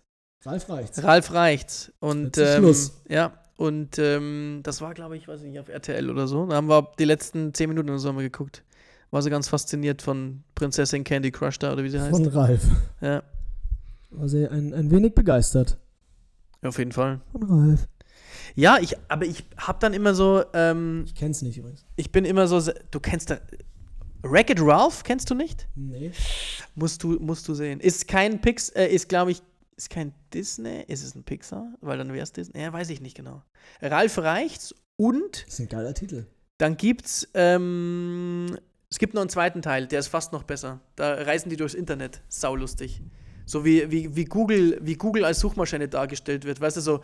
Ralf 0.43 0.69
reicht's. 0.71 1.03
Ralf 1.03 1.32
Reichts. 1.32 1.93
Und 2.00 2.38
ähm, 2.38 2.59
Schluss. 2.62 2.93
ja, 3.09 3.33
und 3.56 3.99
ähm, 3.99 4.61
das 4.62 4.81
war, 4.81 4.94
glaube 4.94 5.17
ich, 5.19 5.29
weiß 5.29 5.43
ich 5.43 5.49
nicht, 5.50 5.61
auf 5.61 5.69
RTL 5.69 6.09
oder 6.09 6.26
so. 6.26 6.47
Da 6.47 6.56
haben 6.56 6.69
wir 6.69 6.93
die 6.99 7.05
letzten 7.05 7.53
zehn 7.53 7.69
Minuten 7.69 7.91
oder 7.91 7.99
so 7.99 8.09
haben 8.09 8.17
wir 8.17 8.23
geguckt. 8.23 8.62
War 9.11 9.21
so 9.21 9.29
ganz 9.29 9.49
fasziniert 9.49 10.00
von 10.00 10.43
Prinzessin 10.55 11.05
Candy 11.05 11.31
Crush 11.31 11.59
da, 11.59 11.73
oder 11.75 11.85
wie 11.85 11.90
sie 11.90 12.00
heißt. 12.00 12.11
Von 12.11 12.26
Ralf. 12.26 12.62
Ja, 13.02 13.23
War 14.11 14.28
sie 14.28 14.47
ein, 14.49 14.73
ein 14.73 14.90
wenig 14.90 15.14
begeistert. 15.14 15.76
Auf 16.62 16.79
jeden 16.79 16.93
Fall. 16.93 17.21
Von 17.33 17.43
Ralf. 17.45 17.88
Ja, 18.55 18.79
ich, 18.81 18.97
aber 19.09 19.25
ich 19.26 19.45
hab 19.57 19.81
dann 19.81 19.95
immer 19.95 20.14
so, 20.14 20.43
ähm, 20.55 21.05
Ich 21.07 21.14
kenn's 21.14 21.43
nicht 21.43 21.57
übrigens. 21.59 21.85
ich 21.97 22.11
bin 22.12 22.25
immer 22.25 22.47
so, 22.49 22.61
du 22.90 23.00
kennst 23.00 23.31
da, 23.31 23.38
Wreck-It 24.23 24.61
Ralph 24.61 25.02
kennst 25.05 25.31
du 25.31 25.35
nicht? 25.35 25.69
Nee. 25.75 26.12
Musst 26.75 27.02
du, 27.02 27.12
musst 27.21 27.47
du 27.49 27.55
sehen. 27.55 27.81
Ist 27.81 28.07
kein 28.09 28.40
Pix, 28.40 28.69
äh, 28.71 28.87
ist 28.88 29.09
glaube 29.09 29.31
ich, 29.31 29.43
ist 29.76 29.88
kein 29.90 30.12
Disney, 30.35 30.85
ist 30.88 31.02
es 31.05 31.14
ein 31.14 31.23
Pixar? 31.25 31.73
Weil 31.81 31.97
dann 31.99 32.12
wäre 32.12 32.23
es 32.23 32.33
Disney. 32.33 32.61
Ja, 32.61 32.73
weiß 32.73 32.90
ich 32.90 33.00
nicht 33.00 33.17
genau. 33.17 33.43
Ralf 33.81 34.19
Reichts 34.19 34.75
und 34.97 35.45
Das 35.47 35.55
ist 35.55 35.61
ein 35.61 35.69
geiler 35.69 35.95
Titel. 35.95 36.26
dann 36.59 36.76
gibt's, 36.76 37.26
ähm, 37.35 38.59
es 38.90 38.99
gibt 38.99 39.14
noch 39.14 39.23
einen 39.23 39.31
zweiten 39.31 39.62
Teil, 39.62 39.87
der 39.87 40.00
ist 40.00 40.09
fast 40.09 40.33
noch 40.33 40.43
besser. 40.43 40.81
Da 40.97 41.14
reisen 41.14 41.49
die 41.49 41.57
durchs 41.57 41.75
Internet. 41.75 42.21
Saulustig. 42.29 43.00
So 43.47 43.64
wie, 43.64 43.90
wie, 43.90 44.14
wie, 44.14 44.25
Google, 44.25 44.78
wie 44.82 44.94
Google 44.94 45.25
als 45.25 45.40
Suchmaschine 45.40 45.88
dargestellt 45.88 46.44
wird. 46.44 46.61
Weißt 46.61 46.76
du, 46.76 46.80
so 46.80 47.00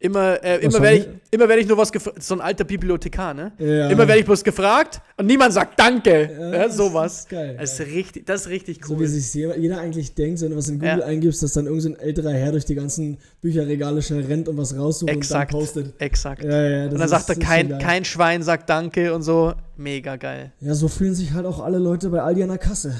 immer, 0.00 0.42
äh, 0.44 0.58
immer 0.60 0.74
Was 0.74 0.82
werde 0.82 0.96
ich, 0.96 1.08
immer 1.32 1.48
werd 1.48 1.60
ich 1.60 1.66
nur 1.66 1.76
was 1.76 1.90
gefragt. 1.90 2.22
So 2.22 2.34
ein 2.34 2.40
alter 2.40 2.62
Bibliothekar, 2.62 3.34
ne? 3.34 3.50
Ja. 3.58 3.88
Immer 3.88 4.06
werde 4.06 4.20
ich 4.20 4.24
bloß 4.26 4.44
gefragt 4.44 5.00
und 5.16 5.26
niemand 5.26 5.52
sagt 5.52 5.76
Danke. 5.80 6.30
Ja, 6.38 6.50
das 6.66 6.76
sowas. 6.76 7.20
ist 7.20 7.28
geil. 7.30 7.56
Das 7.58 7.72
ist 7.80 7.86
richtig, 7.86 8.24
das 8.26 8.42
ist 8.42 8.48
richtig 8.48 8.84
So 8.84 8.94
cool. 8.94 9.00
wie 9.00 9.06
sich 9.08 9.34
jeder 9.34 9.78
eigentlich 9.80 10.14
denkt, 10.14 10.40
wenn 10.40 10.50
du 10.50 10.56
was 10.56 10.68
in 10.68 10.78
Google 10.78 11.00
Ja. 11.00 11.04
eingibst, 11.04 11.42
dass 11.42 11.54
dann 11.54 11.66
irgendein 11.66 11.94
so 11.94 11.98
älterer 12.00 12.30
Herr 12.32 12.52
durch 12.52 12.64
die 12.64 12.76
ganzen 12.76 13.18
Bücherregale 13.40 14.00
schnell 14.02 14.24
rennt 14.24 14.48
und 14.48 14.56
was 14.56 14.76
raussucht 14.76 15.10
Exakt. 15.10 15.52
und 15.52 15.60
dann 15.60 15.66
postet. 15.66 16.00
Exakt. 16.00 16.44
Ja, 16.44 16.50
ja, 16.68 16.84
das 16.84 16.92
und 16.92 16.98
dann 17.00 17.04
ist- 17.06 17.10
sagt 17.10 17.28
er, 17.30 17.34
das 17.34 17.44
kein, 17.44 17.78
kein 17.78 18.04
Schwein 18.04 18.42
sagt 18.44 18.70
Danke 18.70 19.12
und 19.12 19.22
so. 19.22 19.52
Mega 19.76 20.14
geil. 20.14 20.52
Ja, 20.60 20.74
so 20.74 20.86
fühlen 20.86 21.14
sich 21.16 21.32
halt 21.32 21.44
auch 21.44 21.58
alle 21.58 21.78
Leute 21.78 22.08
bei 22.10 22.20
Aldi 22.22 22.44
an 22.44 22.50
der 22.50 22.58
Kasse. 22.58 22.94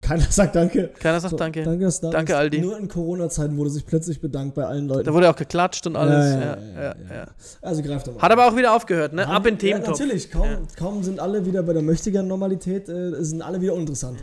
Keiner 0.00 0.22
sagt 0.30 0.54
Danke. 0.54 0.88
Keiner 0.98 1.20
sagt 1.20 1.32
So, 1.32 1.36
Danke. 1.36 1.64
Danke, 1.64 1.84
dass 1.84 2.00
da 2.00 2.10
Danke. 2.10 2.36
Aldi. 2.36 2.60
Nur 2.60 2.78
in 2.78 2.88
Corona-Zeiten 2.88 3.56
wurde 3.56 3.70
sich 3.70 3.84
plötzlich 3.84 4.20
bedankt 4.20 4.54
bei 4.54 4.64
allen 4.64 4.86
Leuten. 4.88 5.04
Da 5.04 5.12
wurde 5.12 5.28
auch 5.28 5.36
geklatscht 5.36 5.86
und 5.86 5.96
alles. 5.96 6.34
Ja, 6.34 6.56
Ja, 6.82 6.94
ja. 7.14 7.26
Also 7.60 7.82
greift 7.82 8.06
doch 8.06 8.14
mal. 8.14 8.22
Hat 8.22 8.30
aber 8.32 8.46
auch 8.46 8.56
wieder 8.56 8.74
aufgehört, 8.74 9.12
ne? 9.12 9.26
Haben 9.26 9.34
Ab 9.36 9.46
in 9.46 9.58
die- 9.58 9.68
ja, 9.68 9.78
natürlich, 9.78 10.30
kaum, 10.30 10.46
kaum 10.78 11.02
sind 11.02 11.20
alle 11.20 11.44
wieder 11.44 11.62
bei 11.62 11.72
der 11.72 11.82
Möchtegern-Normalität, 11.82 12.88
äh, 12.88 13.22
sind 13.24 13.42
alle 13.42 13.60
wieder 13.60 13.74
uninteressant. 13.74 14.18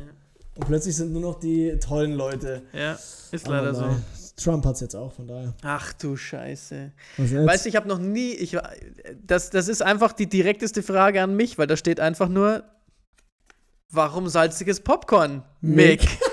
Und 0.58 0.66
plötzlich 0.68 0.96
sind 0.96 1.12
nur 1.12 1.22
noch 1.22 1.40
die 1.40 1.78
tollen 1.80 2.14
Leute. 2.14 2.62
Ja, 2.74 2.94
ist 3.32 3.48
leider 3.48 3.76
so. 3.76 3.84
Trump 4.38 4.66
hat 4.66 4.76
es 4.76 4.82
jetzt 4.82 4.96
auch, 4.96 5.12
von 5.14 5.28
daher. 5.28 5.54
Ach 5.64 5.94
du 5.94 6.16
Scheiße. 6.18 6.92
Weißt 7.18 7.66
du, 7.66 7.70
ich 7.70 7.76
habe 7.76 7.88
noch 7.88 8.00
nie, 8.00 8.32
ich, 8.32 8.58
das, 9.26 9.50
das 9.50 9.68
ist 9.68 9.82
einfach 9.82 10.14
die 10.14 10.28
direkteste 10.28 10.82
Frage 10.84 11.22
an 11.22 11.36
mich, 11.36 11.58
weil 11.58 11.68
da 11.68 11.78
steht 11.78 12.00
einfach 12.00 12.28
nur, 12.30 12.64
warum 13.92 14.28
salziges 14.30 14.80
Popcorn, 14.82 15.44
Mick? 15.62 16.02
Mick? 16.02 16.20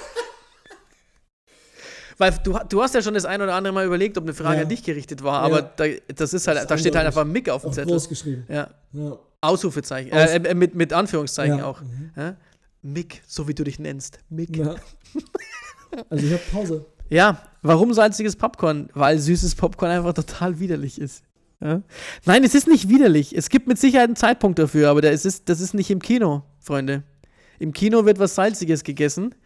weil 2.18 2.32
du, 2.44 2.56
du 2.68 2.82
hast 2.82 2.94
ja 2.94 3.02
schon 3.02 3.14
das 3.14 3.24
ein 3.24 3.40
oder 3.42 3.54
andere 3.54 3.72
Mal 3.74 3.86
überlegt, 3.86 4.16
ob 4.18 4.24
eine 4.24 4.34
Frage 4.34 4.56
Ja. 4.58 4.62
an 4.62 4.68
dich 4.68 4.82
gerichtet 4.82 5.22
war, 5.24 5.48
Ja. 5.48 5.56
aber 5.56 5.62
da, 5.62 5.84
das 6.14 6.34
ist 6.34 6.46
halt, 6.46 6.58
Das 6.58 6.66
da 6.66 6.78
steht 6.78 6.94
halt 6.94 7.06
einfach 7.06 7.24
Mick 7.24 7.48
auf 7.48 7.62
dem 7.62 7.70
auch 7.70 7.74
Zettel. 7.74 7.92
groß 7.92 8.08
geschrieben. 8.08 8.44
Ja, 8.48 8.68
Ja. 8.92 9.18
Ausrufezeichen, 9.40 10.12
Aus- 10.12 10.30
äh, 10.30 10.36
äh, 10.36 10.54
mit, 10.54 10.74
mit 10.74 10.92
Anführungszeichen 10.92 11.58
Ja. 11.58 11.66
auch. 11.66 11.80
Mhm. 11.80 12.10
Ja? 12.16 12.36
Mick, 12.82 13.22
so 13.26 13.48
wie 13.48 13.54
du 13.54 13.64
dich 13.64 13.78
nennst, 13.78 14.18
Mick. 14.28 14.56
Ja. 14.56 14.74
Also 16.10 16.26
ich 16.26 16.32
habe 16.32 16.42
Pause. 16.52 16.86
Ja, 17.10 17.42
warum 17.62 17.92
salziges 17.92 18.36
Popcorn? 18.36 18.88
Weil 18.94 19.18
süßes 19.18 19.54
Popcorn 19.56 19.90
einfach 19.90 20.14
total 20.14 20.58
widerlich 20.60 21.00
ist. 21.00 21.22
Ja? 21.60 21.82
Nein, 22.24 22.44
es 22.44 22.54
ist 22.54 22.66
nicht 22.68 22.88
widerlich. 22.88 23.36
Es 23.36 23.48
gibt 23.50 23.66
mit 23.68 23.78
Sicherheit 23.78 24.06
einen 24.06 24.16
Zeitpunkt 24.16 24.58
dafür, 24.58 24.88
aber 24.90 25.02
ist, 25.10 25.26
ist, 25.26 25.48
das 25.48 25.60
ist 25.60 25.74
nicht 25.74 25.90
im 25.90 26.00
Kino, 26.00 26.44
Freunde. 26.60 27.02
Im 27.62 27.72
Kino 27.72 28.04
wird 28.04 28.18
was 28.18 28.34
Salziges 28.34 28.82
gegessen 28.82 29.36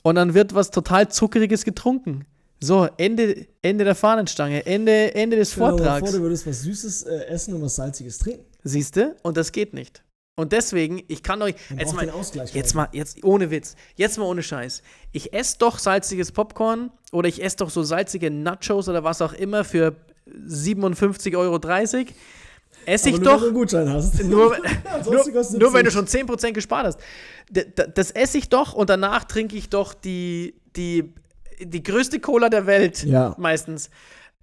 und 0.00 0.14
dann 0.14 0.32
wird 0.32 0.54
was 0.54 0.70
total 0.70 1.10
Zuckeriges 1.10 1.62
getrunken. 1.62 2.24
So, 2.58 2.88
Ende, 2.96 3.46
Ende 3.60 3.84
der 3.84 3.94
Fahnenstange, 3.94 4.64
Ende, 4.64 5.14
Ende 5.14 5.36
des 5.36 5.52
Vortrags. 5.52 6.00
vor, 6.08 6.18
du 6.18 6.22
würdest 6.22 6.46
was 6.46 6.62
Süßes 6.62 7.02
äh, 7.02 7.26
essen 7.26 7.52
und 7.52 7.60
was 7.60 7.76
Salziges 7.76 8.16
trinken. 8.16 8.46
Siehst 8.64 8.96
du? 8.96 9.14
Und 9.22 9.36
das 9.36 9.52
geht 9.52 9.74
nicht. 9.74 10.02
Und 10.36 10.52
deswegen, 10.52 11.02
ich 11.08 11.22
kann 11.22 11.42
euch. 11.42 11.54
Jetzt 11.78 11.92
mal. 11.94 12.10
Jetzt 12.54 12.74
mal, 12.74 12.88
jetzt 12.92 13.22
ohne 13.22 13.50
Witz. 13.50 13.76
Jetzt 13.94 14.16
mal 14.16 14.24
ohne 14.24 14.42
Scheiß. 14.42 14.82
Ich 15.12 15.34
esse 15.34 15.58
doch 15.58 15.78
salziges 15.78 16.32
Popcorn 16.32 16.90
oder 17.12 17.28
ich 17.28 17.44
esse 17.44 17.58
doch 17.58 17.68
so 17.68 17.82
salzige 17.82 18.30
Nachos 18.30 18.88
oder 18.88 19.04
was 19.04 19.20
auch 19.20 19.34
immer 19.34 19.64
für 19.64 19.96
57,30 20.26 21.36
Euro. 21.36 21.58
Esse 22.86 23.10
ich 23.10 23.16
Aber 23.16 23.24
nur, 23.24 23.54
wenn 23.54 23.54
doch. 23.84 24.14
Nur, 24.24 24.56
nur, 25.12 25.32
kostet 25.32 25.60
nur 25.60 25.74
wenn 25.74 25.84
du 25.84 25.90
schon 25.90 26.06
10% 26.06 26.52
gespart 26.52 26.86
hast. 26.86 27.00
Das 27.94 28.12
esse 28.12 28.38
ich 28.38 28.48
doch 28.48 28.74
und 28.74 28.88
danach 28.88 29.24
trinke 29.24 29.56
ich 29.56 29.68
doch 29.68 29.92
die, 29.92 30.54
die, 30.76 31.12
die 31.60 31.82
größte 31.82 32.20
Cola 32.20 32.48
der 32.48 32.66
Welt. 32.66 33.02
Ja. 33.02 33.34
Meistens. 33.38 33.90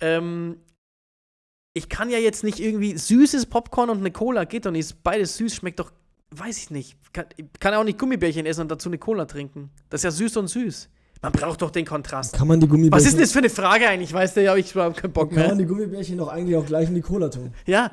Ähm, 0.02 0.58
ich 1.74 1.90
kann 1.90 2.10
ja 2.10 2.20
jetzt 2.20 2.44
nicht 2.44 2.60
irgendwie 2.60 2.98
süßes 2.98 3.48
Popcorn 3.48 3.90
und 3.90 4.00
eine 4.00 4.12
Cola 4.12 4.44
geht 4.44 4.66
nicht. 4.66 4.80
Ist 4.80 5.04
Beides 5.04 5.38
süß, 5.38 5.56
schmeckt 5.56 5.80
doch, 5.80 5.92
weiß 6.32 6.58
ich 6.58 6.70
nicht. 6.70 6.98
Kann, 7.14 7.26
ich 7.38 7.46
kann 7.60 7.74
auch 7.74 7.84
nicht 7.84 7.98
Gummibärchen 7.98 8.46
essen 8.46 8.62
und 8.62 8.72
dazu 8.72 8.90
eine 8.90 8.98
Cola 8.98 9.26
trinken. 9.26 9.70
Das 9.90 10.02
ist 10.02 10.04
ja 10.04 10.12
süß 10.12 10.38
und 10.38 10.48
süß. 10.48 10.90
Man 11.22 11.32
braucht 11.32 11.62
doch 11.62 11.72
den 11.72 11.86
Kontrast. 11.86 12.34
Kann 12.34 12.48
man 12.50 12.60
die 12.60 12.68
Gummibärchen, 12.68 12.92
Was 12.92 13.06
ist 13.06 13.14
denn 13.14 13.22
das 13.22 13.32
für 13.32 13.40
eine 13.40 13.50
Frage 13.50 13.88
eigentlich? 13.88 14.12
Weißt 14.14 14.36
du, 14.36 14.44
ja, 14.44 14.56
ich 14.58 14.76
habe 14.76 14.94
keinen 14.94 15.14
Bock 15.14 15.30
kann 15.30 15.40
man 15.40 15.48
mehr. 15.48 15.56
die 15.56 15.66
Gummibärchen 15.66 16.18
doch 16.18 16.28
eigentlich 16.28 16.58
auch 16.58 16.66
gleich 16.66 16.90
in 16.90 16.96
die 16.96 17.02
Cola 17.02 17.30
tun? 17.30 17.54
Ja. 17.66 17.92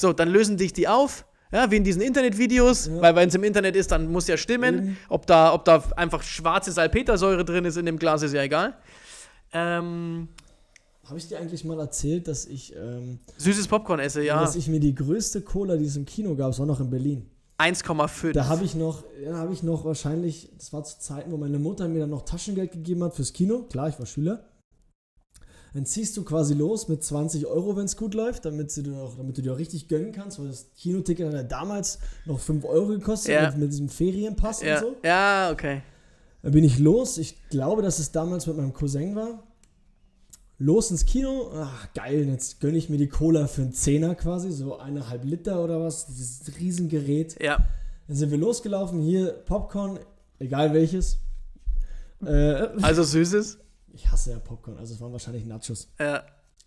So, 0.00 0.12
dann 0.14 0.28
lösen 0.30 0.56
dich 0.56 0.72
die 0.72 0.88
auf. 0.88 1.26
Ja, 1.52 1.70
wie 1.70 1.76
in 1.76 1.84
diesen 1.84 2.00
Internetvideos, 2.00 2.86
Ja. 2.86 3.02
weil 3.02 3.16
wenn 3.16 3.28
es 3.28 3.34
im 3.34 3.42
Internet 3.44 3.74
ist, 3.76 3.90
dann 3.90 4.10
muss 4.10 4.28
ja 4.28 4.36
stimmen. 4.36 4.74
Eben. 4.78 4.96
Ob 5.08 5.26
da, 5.26 5.52
ob 5.52 5.64
da 5.64 5.82
einfach 5.96 6.22
schwarze 6.22 6.70
Salpetersäure 6.72 7.44
drin 7.44 7.64
ist 7.64 7.76
in 7.76 7.86
dem 7.86 7.98
Glas, 7.98 8.22
ist 8.22 8.32
ja 8.32 8.42
egal. 8.42 8.74
Ähm, 9.52 10.28
Habe 11.04 11.18
ich 11.18 11.28
dir 11.28 11.38
eigentlich 11.38 11.64
mal 11.64 11.78
erzählt, 11.80 12.28
dass 12.28 12.46
ich, 12.46 12.74
ähm, 12.76 13.18
süßes 13.36 13.66
Popcorn 13.66 13.98
esse, 13.98 14.22
ja. 14.24 14.40
dass 14.40 14.54
ich 14.54 14.68
mir 14.68 14.78
die 14.78 14.94
größte 14.94 15.40
Cola, 15.42 15.76
die 15.76 15.86
es 15.86 15.96
im 15.96 16.04
Kino 16.04 16.36
gab, 16.36 16.56
war 16.58 16.66
noch 16.66 16.78
in 16.80 16.88
Berlin. 16.88 17.26
1,5. 17.58 18.32
Da 18.32 18.46
habe 18.46 18.64
ich 18.64 18.74
noch, 18.74 19.04
ja, 19.22 19.36
habe 19.36 19.52
ich 19.52 19.62
noch 19.62 19.84
wahrscheinlich, 19.84 20.50
das 20.56 20.72
war 20.72 20.84
zu 20.84 20.98
Zeiten, 21.00 21.30
wo 21.32 21.36
meine 21.36 21.58
Mutter 21.58 21.88
mir 21.88 22.00
dann 22.00 22.10
noch 22.10 22.24
Taschengeld 22.24 22.72
gegeben 22.72 23.02
hat 23.04 23.14
fürs 23.16 23.32
Kino. 23.32 23.64
Klar, 23.70 23.88
ich 23.88 23.98
war 23.98 24.06
Schüler. 24.06 24.44
Dann 25.72 25.86
ziehst 25.86 26.16
du 26.16 26.24
quasi 26.24 26.54
los 26.54 26.88
mit 26.88 27.04
20 27.04 27.46
Euro, 27.46 27.76
wenn 27.76 27.84
es 27.84 27.96
gut 27.96 28.14
läuft, 28.14 28.44
damit, 28.44 28.70
sie 28.72 28.82
dir 28.82 28.96
auch, 28.96 29.16
damit 29.16 29.38
du 29.38 29.42
dir 29.42 29.52
auch 29.52 29.58
richtig 29.58 29.86
gönnen 29.88 30.10
kannst, 30.12 30.38
weil 30.40 30.48
das 30.48 30.66
Kinoticket 30.76 31.26
hat 31.28 31.34
ja 31.34 31.42
damals 31.44 31.98
noch 32.26 32.40
5 32.40 32.64
Euro 32.64 32.88
gekostet 32.88 33.32
Ja. 33.34 33.50
mit, 33.50 33.58
mit 33.58 33.72
diesem 33.72 33.88
Ferienpass 33.88 34.62
ja, 34.62 34.76
und 34.78 34.80
so. 34.80 34.96
ja, 35.04 35.50
okay. 35.52 35.82
Dann 36.42 36.52
bin 36.52 36.64
ich 36.64 36.78
los. 36.78 37.18
Ich 37.18 37.36
glaube, 37.50 37.82
dass 37.82 37.98
es 37.98 38.10
damals 38.12 38.46
mit 38.46 38.56
meinem 38.56 38.72
Cousin 38.72 39.14
war. 39.14 39.44
Los 40.58 40.90
ins 40.90 41.04
Kino. 41.06 41.50
Ach, 41.54 41.92
geil. 41.94 42.26
Jetzt 42.28 42.60
gönne 42.60 42.76
ich 42.76 42.88
mir 42.88 42.98
die 42.98 43.08
Cola 43.08 43.46
für 43.46 43.62
einen 43.62 43.72
Zehner 43.72 44.14
quasi. 44.14 44.50
So 44.50 44.78
eineinhalb 44.78 45.24
Liter 45.24 45.62
oder 45.62 45.80
was. 45.80 46.06
Dieses 46.06 46.58
Riesengerät. 46.58 47.40
Ja. 47.42 47.64
Dann 48.08 48.16
sind 48.16 48.30
wir 48.30 48.38
losgelaufen. 48.38 49.00
Hier 49.00 49.32
Popcorn, 49.32 49.98
egal 50.38 50.74
welches. 50.74 51.18
Äh, 52.24 52.68
Also 52.82 53.02
süßes. 53.04 53.58
Ich 53.92 54.10
hasse 54.10 54.32
ja 54.32 54.38
Popcorn. 54.38 54.78
Also 54.78 54.94
es 54.94 55.00
waren 55.00 55.12
wahrscheinlich 55.12 55.44
Nachos. 55.44 55.92
Ja. 55.98 56.24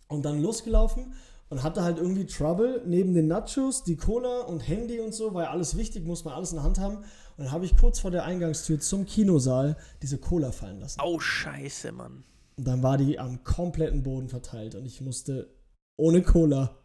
Und 0.08 0.24
dann 0.24 0.42
losgelaufen 0.42 1.14
und 1.50 1.64
hatte 1.64 1.84
halt 1.84 1.98
irgendwie 1.98 2.26
Trouble. 2.26 2.82
Neben 2.86 3.14
den 3.14 3.28
Nachos, 3.28 3.84
die 3.84 3.96
Cola 3.96 4.42
und 4.42 4.68
Handy 4.68 5.00
und 5.00 5.14
so, 5.14 5.38
ja 5.40 5.50
alles 5.50 5.78
wichtig, 5.78 6.06
muss 6.06 6.26
man 6.26 6.34
alles 6.34 6.52
in 6.52 6.58
der 6.58 6.64
Hand 6.64 6.80
haben. 6.80 6.98
Und 6.98 7.46
dann 7.46 7.52
habe 7.52 7.66
ich 7.66 7.76
kurz 7.78 8.00
vor 8.00 8.12
der 8.12 8.26
Eingangstür 8.26 8.80
zum 8.80 9.06
Kinosaal 9.06 9.78
diese 10.02 10.18
Cola 10.18 10.52
fallen 10.52 10.80
lassen. 10.80 11.00
Oh, 11.04 11.20
scheiße, 11.20 11.92
Mann. 11.92 12.24
Und 12.58 12.68
dann 12.68 12.84
war 12.84 12.98
die 12.98 13.18
am 13.20 13.44
kompletten 13.44 14.04
Boden 14.04 14.30
verteilt 14.30 14.76
und 14.76 14.86
ich 14.86 15.02
musste 15.02 15.50
ohne 15.98 16.22
Cola, 16.22 16.78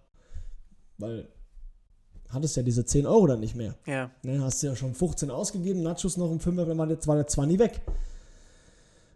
weil 0.97 1.29
hattest 2.31 2.57
ja 2.57 2.63
diese 2.63 2.85
10 2.85 3.07
Euro 3.07 3.27
dann 3.27 3.41
nicht 3.41 3.55
mehr. 3.55 3.75
Ja. 3.87 4.11
Ne, 4.23 4.43
hast 4.43 4.63
du 4.63 4.67
ja 4.67 4.77
schon 4.77 4.95
15 4.95 5.31
ausgegeben, 5.31 5.83
Nachos 5.83 6.17
noch 6.17 6.31
um 6.31 6.41
5, 6.41 6.57
dann 6.57 6.79
war 6.79 6.87
der, 6.87 7.07
war 7.07 7.17
der 7.17 7.27
20 7.27 7.59
weg. 7.59 7.81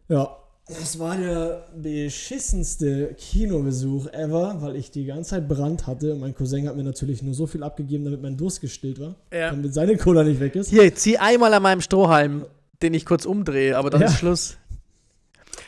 Ja, 0.08 0.36
das 0.78 0.98
war 0.98 1.16
der 1.16 1.66
beschissenste 1.80 3.14
Kinobesuch 3.18 4.06
ever, 4.12 4.56
weil 4.60 4.76
ich 4.76 4.90
die 4.90 5.04
ganze 5.04 5.30
Zeit 5.30 5.48
Brand 5.48 5.86
hatte 5.86 6.12
und 6.14 6.20
mein 6.20 6.34
Cousin 6.34 6.68
hat 6.68 6.76
mir 6.76 6.82
natürlich 6.84 7.22
nur 7.22 7.34
so 7.34 7.46
viel 7.46 7.62
abgegeben, 7.62 8.04
damit 8.04 8.22
mein 8.22 8.36
Durst 8.36 8.60
gestillt 8.60 9.00
war, 9.00 9.14
Ja. 9.32 9.50
damit 9.50 9.72
seine 9.74 9.96
Cola 9.96 10.24
nicht 10.24 10.40
weg 10.40 10.54
ist. 10.56 10.70
Hier, 10.70 10.94
zieh 10.94 11.18
einmal 11.18 11.52
an 11.54 11.62
meinem 11.62 11.80
Strohhalm, 11.80 12.46
den 12.82 12.94
ich 12.94 13.04
kurz 13.06 13.24
umdrehe, 13.24 13.76
aber 13.76 13.90
dann 13.90 14.00
Ja. 14.02 14.06
ist 14.08 14.18
Schluss. 14.18 14.56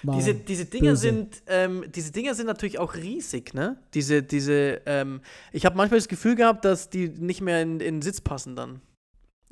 Diese, 0.03 0.35
diese 0.35 0.67
Dinger 0.67 0.91
böse. 0.91 1.01
sind, 1.03 1.43
ähm, 1.47 1.85
diese 1.95 2.13
Dinger 2.13 2.35
sind 2.35 2.47
natürlich 2.47 2.79
auch 2.79 2.95
riesig, 2.95 3.55
ne? 3.55 3.77
Diese, 3.95 4.23
diese, 4.23 4.81
ähm, 4.85 5.21
ich 5.51 5.65
habe 5.65 5.77
manchmal 5.77 5.99
das 5.99 6.09
Gefühl 6.09 6.37
gehabt, 6.37 6.65
dass 6.67 6.91
die 6.91 7.09
nicht 7.09 7.41
mehr 7.41 7.63
in, 7.63 7.81
in 7.81 7.97
den 7.97 8.03
Sitz 8.03 8.21
passen 8.21 8.55
dann. 8.55 8.81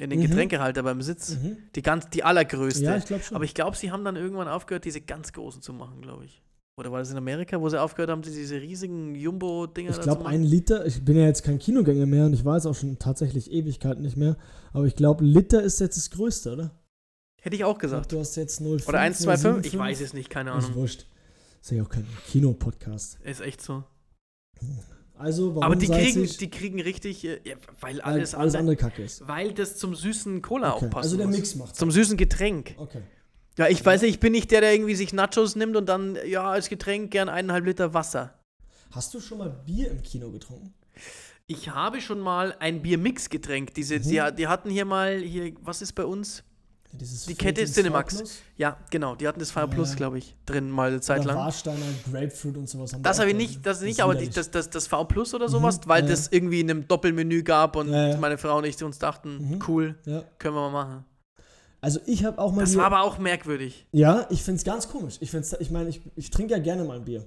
In 0.02 0.10
den 0.10 0.18
Mhm. 0.18 0.24
Getränkehalter 0.24 0.82
beim 0.82 1.00
Sitz. 1.00 1.36
Mhm. 1.36 1.56
Die 1.76 1.82
ganz, 1.82 2.10
die 2.10 2.24
allergrößte. 2.24 2.82
Ja, 2.82 2.96
ich 2.96 3.04
glaube 3.04 3.22
schon. 3.22 3.36
Aber 3.36 3.44
ich 3.44 3.54
glaube, 3.54 3.76
sie 3.76 3.92
haben 3.92 4.04
dann 4.04 4.16
irgendwann 4.16 4.48
aufgehört, 4.48 4.84
diese 4.84 5.00
ganz 5.00 5.32
großen 5.32 5.62
zu 5.62 5.72
machen, 5.72 6.02
glaube 6.02 6.24
ich. 6.24 6.42
Oder 6.76 6.90
war 6.90 6.98
das 6.98 7.10
in 7.10 7.16
Amerika, 7.18 7.60
wo 7.60 7.68
sie 7.68 7.80
aufgehört 7.80 8.10
haben, 8.10 8.22
diese 8.22 8.60
riesigen 8.60 9.14
Jumbo-Dinger 9.14 9.90
Ich 9.90 10.00
glaube, 10.00 10.26
ein 10.26 10.42
Liter, 10.42 10.86
ich 10.86 11.04
bin 11.04 11.16
ja 11.16 11.26
jetzt 11.26 11.44
kein 11.44 11.58
Kinogänger 11.58 12.06
mehr 12.06 12.24
und 12.26 12.32
ich 12.32 12.44
war 12.44 12.56
jetzt 12.56 12.66
auch 12.66 12.74
schon 12.74 12.98
tatsächlich 12.98 13.52
Ewigkeiten 13.52 14.02
nicht 14.02 14.16
mehr, 14.16 14.36
aber 14.72 14.86
ich 14.86 14.96
glaube, 14.96 15.22
Liter 15.22 15.62
ist 15.62 15.78
jetzt 15.80 15.96
das 15.98 16.10
Größte, 16.10 16.52
oder? 16.54 16.70
Hätte 17.40 17.54
ich 17.56 17.62
auch 17.64 17.74
Ich 17.74 17.78
glaub, 17.78 17.90
gesagt. 17.90 18.12
du 18.12 18.18
hast 18.18 18.36
jetzt 18.36 18.60
0,5 18.60 18.88
Oder 18.88 19.00
1,25? 19.00 19.66
Ich 19.66 19.72
0,75. 19.74 19.78
weiß 19.78 20.00
es 20.00 20.12
nicht, 20.14 20.30
keine 20.30 20.50
Ist 20.56 20.64
Ahnung. 20.64 20.74
wurscht. 20.76 21.06
Ist 21.60 21.70
ja 21.70 21.82
auch 21.82 21.88
kein 21.90 22.06
Kino-Podcast. 22.28 23.18
Ist 23.22 23.40
echt 23.42 23.60
so. 23.60 23.84
Also, 25.14 25.50
warum 25.50 25.62
Aber 25.62 25.76
die 25.76 25.86
kriegen, 25.88 26.24
die 26.26 26.50
kriegen 26.50 26.80
richtig, 26.80 27.24
äh, 27.24 27.40
ja, 27.44 27.54
weil 27.80 27.94
Weil 27.98 28.00
alles, 28.00 28.34
alles 28.34 28.54
andere, 28.54 28.76
Kacke 28.76 29.02
ist. 29.04 29.26
weil 29.28 29.52
das 29.52 29.76
zum 29.76 29.94
süßen 29.94 30.42
Cola 30.42 30.74
Okay. 30.74 30.86
auch 30.86 30.90
passt. 30.90 31.04
Also 31.04 31.16
der 31.16 31.28
Mix 31.28 31.54
macht 31.54 31.76
Zum 31.76 31.90
süßen 31.90 32.16
Getränk. 32.16 32.74
Okay. 32.78 33.02
Ja, 33.58 33.68
ich 33.68 33.84
weiß 33.84 34.02
nicht, 34.02 34.14
ich 34.14 34.20
bin 34.20 34.32
nicht 34.32 34.50
der, 34.50 34.62
der 34.62 34.72
irgendwie 34.72 34.94
sich 34.94 35.12
Nachos 35.12 35.54
nimmt 35.56 35.76
und 35.76 35.86
dann, 35.86 36.16
ja, 36.26 36.50
als 36.50 36.68
Getränk 36.70 37.10
gern 37.10 37.28
eineinhalb 37.28 37.66
Liter 37.66 37.92
Wasser. 37.94 38.38
Hast 38.90 39.12
du 39.14 39.20
schon 39.20 39.38
mal 39.38 39.50
Bier 39.50 39.90
im 39.90 40.02
Kino 40.02 40.30
getrunken? 40.30 40.72
Ich 41.46 41.68
habe 41.68 42.00
schon 42.00 42.20
mal 42.20 42.54
ein 42.60 42.80
Biermix-Getränk. 42.82 43.74
Diese, 43.74 43.98
Mhm. 43.98 44.02
die, 44.04 44.22
die 44.38 44.48
hatten 44.48 44.70
hier 44.70 44.84
mal, 44.86 45.18
hier, 45.20 45.52
was 45.60 45.82
ist 45.82 45.92
bei 45.92 46.04
uns? 46.04 46.42
Dieses 46.94 47.24
Die 47.24 47.34
Kette 47.34 47.60
Friedrichs 47.62 47.72
Cinemax. 47.74 48.22
Ja, 48.56 48.76
genau, 48.90 49.14
die 49.14 49.26
hatten 49.26 49.40
das 49.40 49.50
Fire 49.50 49.64
Ja. 49.66 49.74
Plus, 49.74 49.96
glaube 49.96 50.18
ich, 50.18 50.36
drin 50.44 50.70
mal 50.70 50.88
eine 50.90 51.00
Zeit 51.00 51.24
lang. 51.24 51.36
Warsteiner 51.36 51.78
Grapefruit 52.10 52.56
und 52.58 52.68
sowas. 52.68 52.94
Das 53.00 53.18
habe 53.18 53.30
ich 53.30 53.36
nicht, 53.36 53.64
das 53.64 53.78
ist 53.78 53.84
nicht, 53.84 54.00
aber 54.02 54.14
die, 54.14 54.28
das, 54.28 54.50
das, 54.50 54.68
das 54.68 54.86
V 54.86 55.04
Plus 55.04 55.32
oder 55.34 55.48
sowas, 55.48 55.78
Mhm, 55.78 55.88
weil 55.88 56.02
ja, 56.04 56.10
das 56.10 56.28
irgendwie 56.30 56.60
in 56.60 56.70
einem 56.70 56.86
Doppelmenü 56.86 57.42
gab 57.42 57.76
und 57.76 57.88
Ja, 57.90 58.16
meine 58.18 58.36
Frau 58.36 58.58
und 58.58 58.64
ich 58.64 58.82
uns 58.84 58.98
dachten, 58.98 59.38
Mhm. 59.52 59.58
cool, 59.68 59.94
können 60.38 60.54
wir 60.54 60.70
mal 60.70 60.70
machen. 60.70 61.04
Also 61.80 61.98
ich 62.06 62.24
habe 62.24 62.38
auch 62.38 62.52
mal 62.52 62.60
Das 62.60 62.72
Bier- 62.72 62.78
war 62.80 62.86
aber 62.86 63.02
auch 63.02 63.18
merkwürdig. 63.18 63.86
Ja, 63.90 64.26
ich 64.30 64.42
finde 64.42 64.58
es 64.58 64.64
ganz 64.64 64.88
komisch. 64.88 65.16
Ich, 65.20 65.30
find's- 65.30 65.56
ich 65.58 65.70
meine, 65.70 65.88
ich, 65.88 66.00
ich 66.14 66.30
trinke 66.30 66.52
ja 66.52 66.58
gerne 66.60 66.84
mal 66.84 66.98
ein 66.98 67.04
Bier. 67.04 67.26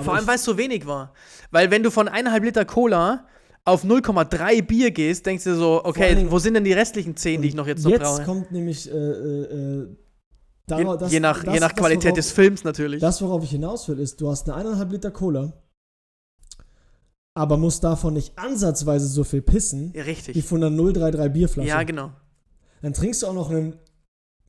Vor 0.00 0.14
allem, 0.14 0.26
weil 0.28 0.36
es 0.36 0.44
so 0.44 0.56
wenig 0.56 0.86
war. 0.86 1.12
Weil 1.50 1.70
wenn 1.72 1.82
du 1.82 1.90
von 1.90 2.06
eineinhalb 2.06 2.44
Liter 2.44 2.64
Cola 2.64 3.26
auf 3.68 3.84
0,3 3.84 4.62
Bier 4.62 4.90
gehst, 4.90 5.26
denkst 5.26 5.44
du 5.44 5.54
so, 5.56 5.78
allen 5.82 5.86
okay, 5.86 6.14
Dingen- 6.14 6.30
wo 6.30 6.38
sind 6.38 6.54
denn 6.54 6.64
die 6.64 6.72
restlichen 6.72 7.16
10, 7.16 7.42
die 7.42 7.48
ich 7.48 7.54
noch 7.54 7.66
jetzt 7.66 7.84
noch 7.84 7.90
jetzt 7.90 8.02
brauche? 8.02 8.24
kommt 8.24 8.50
nämlich 8.52 8.90
äh, 8.90 8.94
äh, 8.94 9.42
äh, 9.44 9.88
Je, 10.70 10.84
Darauf- 10.84 10.98
das- 10.98 11.12
je 11.12 11.20
nach, 11.20 11.42
das- 11.44 11.54
je 11.54 11.60
nach 11.60 11.72
das, 11.72 11.78
Qualität 11.78 12.04
worauf- 12.10 12.16
des 12.16 12.30
Films 12.32 12.62
natürlich. 12.64 13.00
Das, 13.00 13.22
worauf 13.22 13.42
ich 13.42 13.50
hinaus 13.50 13.88
will, 13.88 13.98
ist, 13.98 14.20
du 14.20 14.28
hast 14.30 14.48
eine 14.50 14.58
eineinhalb 14.58 14.92
Liter 14.92 15.10
Cola, 15.10 15.54
aber 17.34 17.56
musst 17.56 17.84
davon 17.84 18.14
nicht 18.14 18.36
ansatzweise 18.38 19.06
so 19.06 19.24
viel 19.24 19.42
pissen 19.42 19.92
ja, 19.94 20.04
wie 20.04 20.10
richtig. 20.10 20.44
von 20.44 20.62
einer 20.62 20.70
033 20.76 21.32
Bierflasche. 21.32 21.68
Ja, 21.68 21.82
genau. 21.84 22.10
Dann 22.82 22.92
trinkst 22.92 23.22
du 23.22 23.26
auch 23.28 23.32
noch 23.34 23.50
ein 23.50 23.78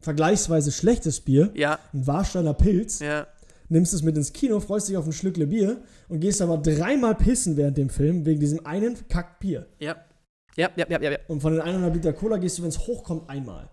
vergleichsweise 0.02 0.72
schlechtes 0.72 1.22
Bier, 1.22 1.52
Ja, 1.56 1.80
ein 1.94 2.06
Warsteiner 2.08 2.54
Pilz, 2.54 3.00
ja. 3.00 3.28
Nimmst 3.70 3.94
es 3.94 4.02
mit 4.04 4.18
ins 4.18 4.34
Kino, 4.34 4.60
freust 4.60 4.90
dich 4.90 4.98
auf 4.98 5.06
ein 5.06 5.14
Schlückle 5.14 5.48
Bier 5.48 5.82
und 6.08 6.20
gehst 6.20 6.42
aber 6.42 6.58
dreimal 6.58 7.16
pissen 7.16 7.56
während 7.58 7.78
dem 7.78 7.90
Film 7.90 8.26
wegen 8.26 8.40
diesem 8.40 8.66
einen 8.66 8.98
Kackbier. 9.08 9.68
Ja. 9.80 9.96
Ja, 10.56 10.70
ja, 10.76 10.86
ja, 10.90 11.02
ja, 11.02 11.12
ja. 11.12 11.18
Und 11.28 11.42
von 11.42 11.54
den 11.54 11.62
eineinhalb 11.62 11.94
Liter 11.94 12.12
Cola 12.14 12.38
gehst 12.38 12.58
du, 12.58 12.64
wenn 12.64 12.70
es 12.70 12.80
hochkommt, 12.80 13.30
einmal. 13.30 13.70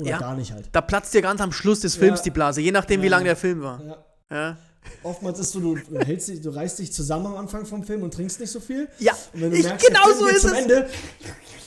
Oder 0.00 0.10
Ja. 0.10 0.18
gar 0.18 0.34
nicht 0.36 0.52
halt. 0.52 0.68
Da 0.72 0.80
platzt 0.80 1.14
dir 1.14 1.22
ganz 1.22 1.40
am 1.40 1.52
Schluss 1.52 1.80
des 1.80 1.94
Films 1.96 2.20
Ja. 2.20 2.24
die 2.24 2.30
Blase, 2.30 2.60
je 2.60 2.72
nachdem, 2.72 3.00
wie 3.02 3.06
Ja. 3.06 3.12
lang 3.12 3.24
der 3.24 3.36
Film 3.36 3.62
war. 3.62 4.04
Ja. 4.30 4.56
Oftmals 5.02 5.38
ist 5.40 5.52
so, 5.52 5.60
du, 5.60 5.74
du, 5.76 5.98
hältst 5.98 6.28
dich, 6.28 6.40
du 6.40 6.50
reißt 6.50 6.78
dich 6.78 6.92
zusammen 6.92 7.26
am 7.26 7.36
Anfang 7.36 7.66
vom 7.66 7.82
Film 7.84 8.02
und 8.02 8.14
trinkst 8.14 8.40
nicht 8.40 8.50
so 8.50 8.60
viel. 8.60 8.88
ja 8.98 9.12
Und 9.34 9.40
wenn 9.42 9.50
du 9.50 9.56
ich, 9.56 9.64
merkst, 9.64 9.86
genau 9.86 10.12
so 10.18 10.26
ist 10.26 10.44
es. 10.44 10.52
Ende, 10.52 10.88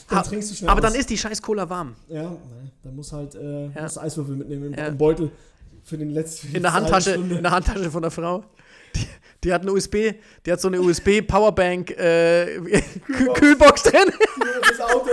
dann 0.08 0.18
Ha- 0.18 0.22
trinkst 0.22 0.50
du 0.50 0.54
schnell 0.54 0.70
Aber 0.70 0.80
aus. 0.80 0.90
dann 0.90 0.98
ist 0.98 1.08
die 1.10 1.18
scheiß 1.18 1.40
Cola 1.42 1.68
warm. 1.68 1.94
Ja, 2.08 2.22
nein, 2.30 2.70
dann 2.82 2.96
muss 2.96 3.12
halt 3.12 3.34
äh, 3.34 3.66
Ja. 3.68 3.84
Eiswürfel 3.84 4.36
mitnehmen 4.36 4.72
im, 4.72 4.74
Ja. 4.78 4.86
im 4.88 4.96
Beutel 4.98 5.30
für 5.90 5.98
den 5.98 6.10
letzten 6.10 6.54
In 6.54 6.62
der 6.62 6.72
Handtasche, 6.74 7.12
Stunde. 7.12 7.36
in 7.36 7.42
der 7.42 7.52
Handtasche 7.52 7.90
von 7.90 8.02
der 8.02 8.10
Frau. 8.10 8.44
Die, 8.96 9.06
die 9.44 9.52
hat 9.52 9.62
eine 9.62 9.72
USB, 9.72 10.12
die 10.46 10.52
hat 10.52 10.60
so 10.60 10.68
eine 10.68 10.80
USB 10.80 11.20
Powerbank 11.26 11.90
äh, 11.92 12.58
Kühl- 13.06 13.32
Kühlbox 13.34 13.82
drin. 13.84 14.10
das 14.68 14.80
Auto. 14.80 15.08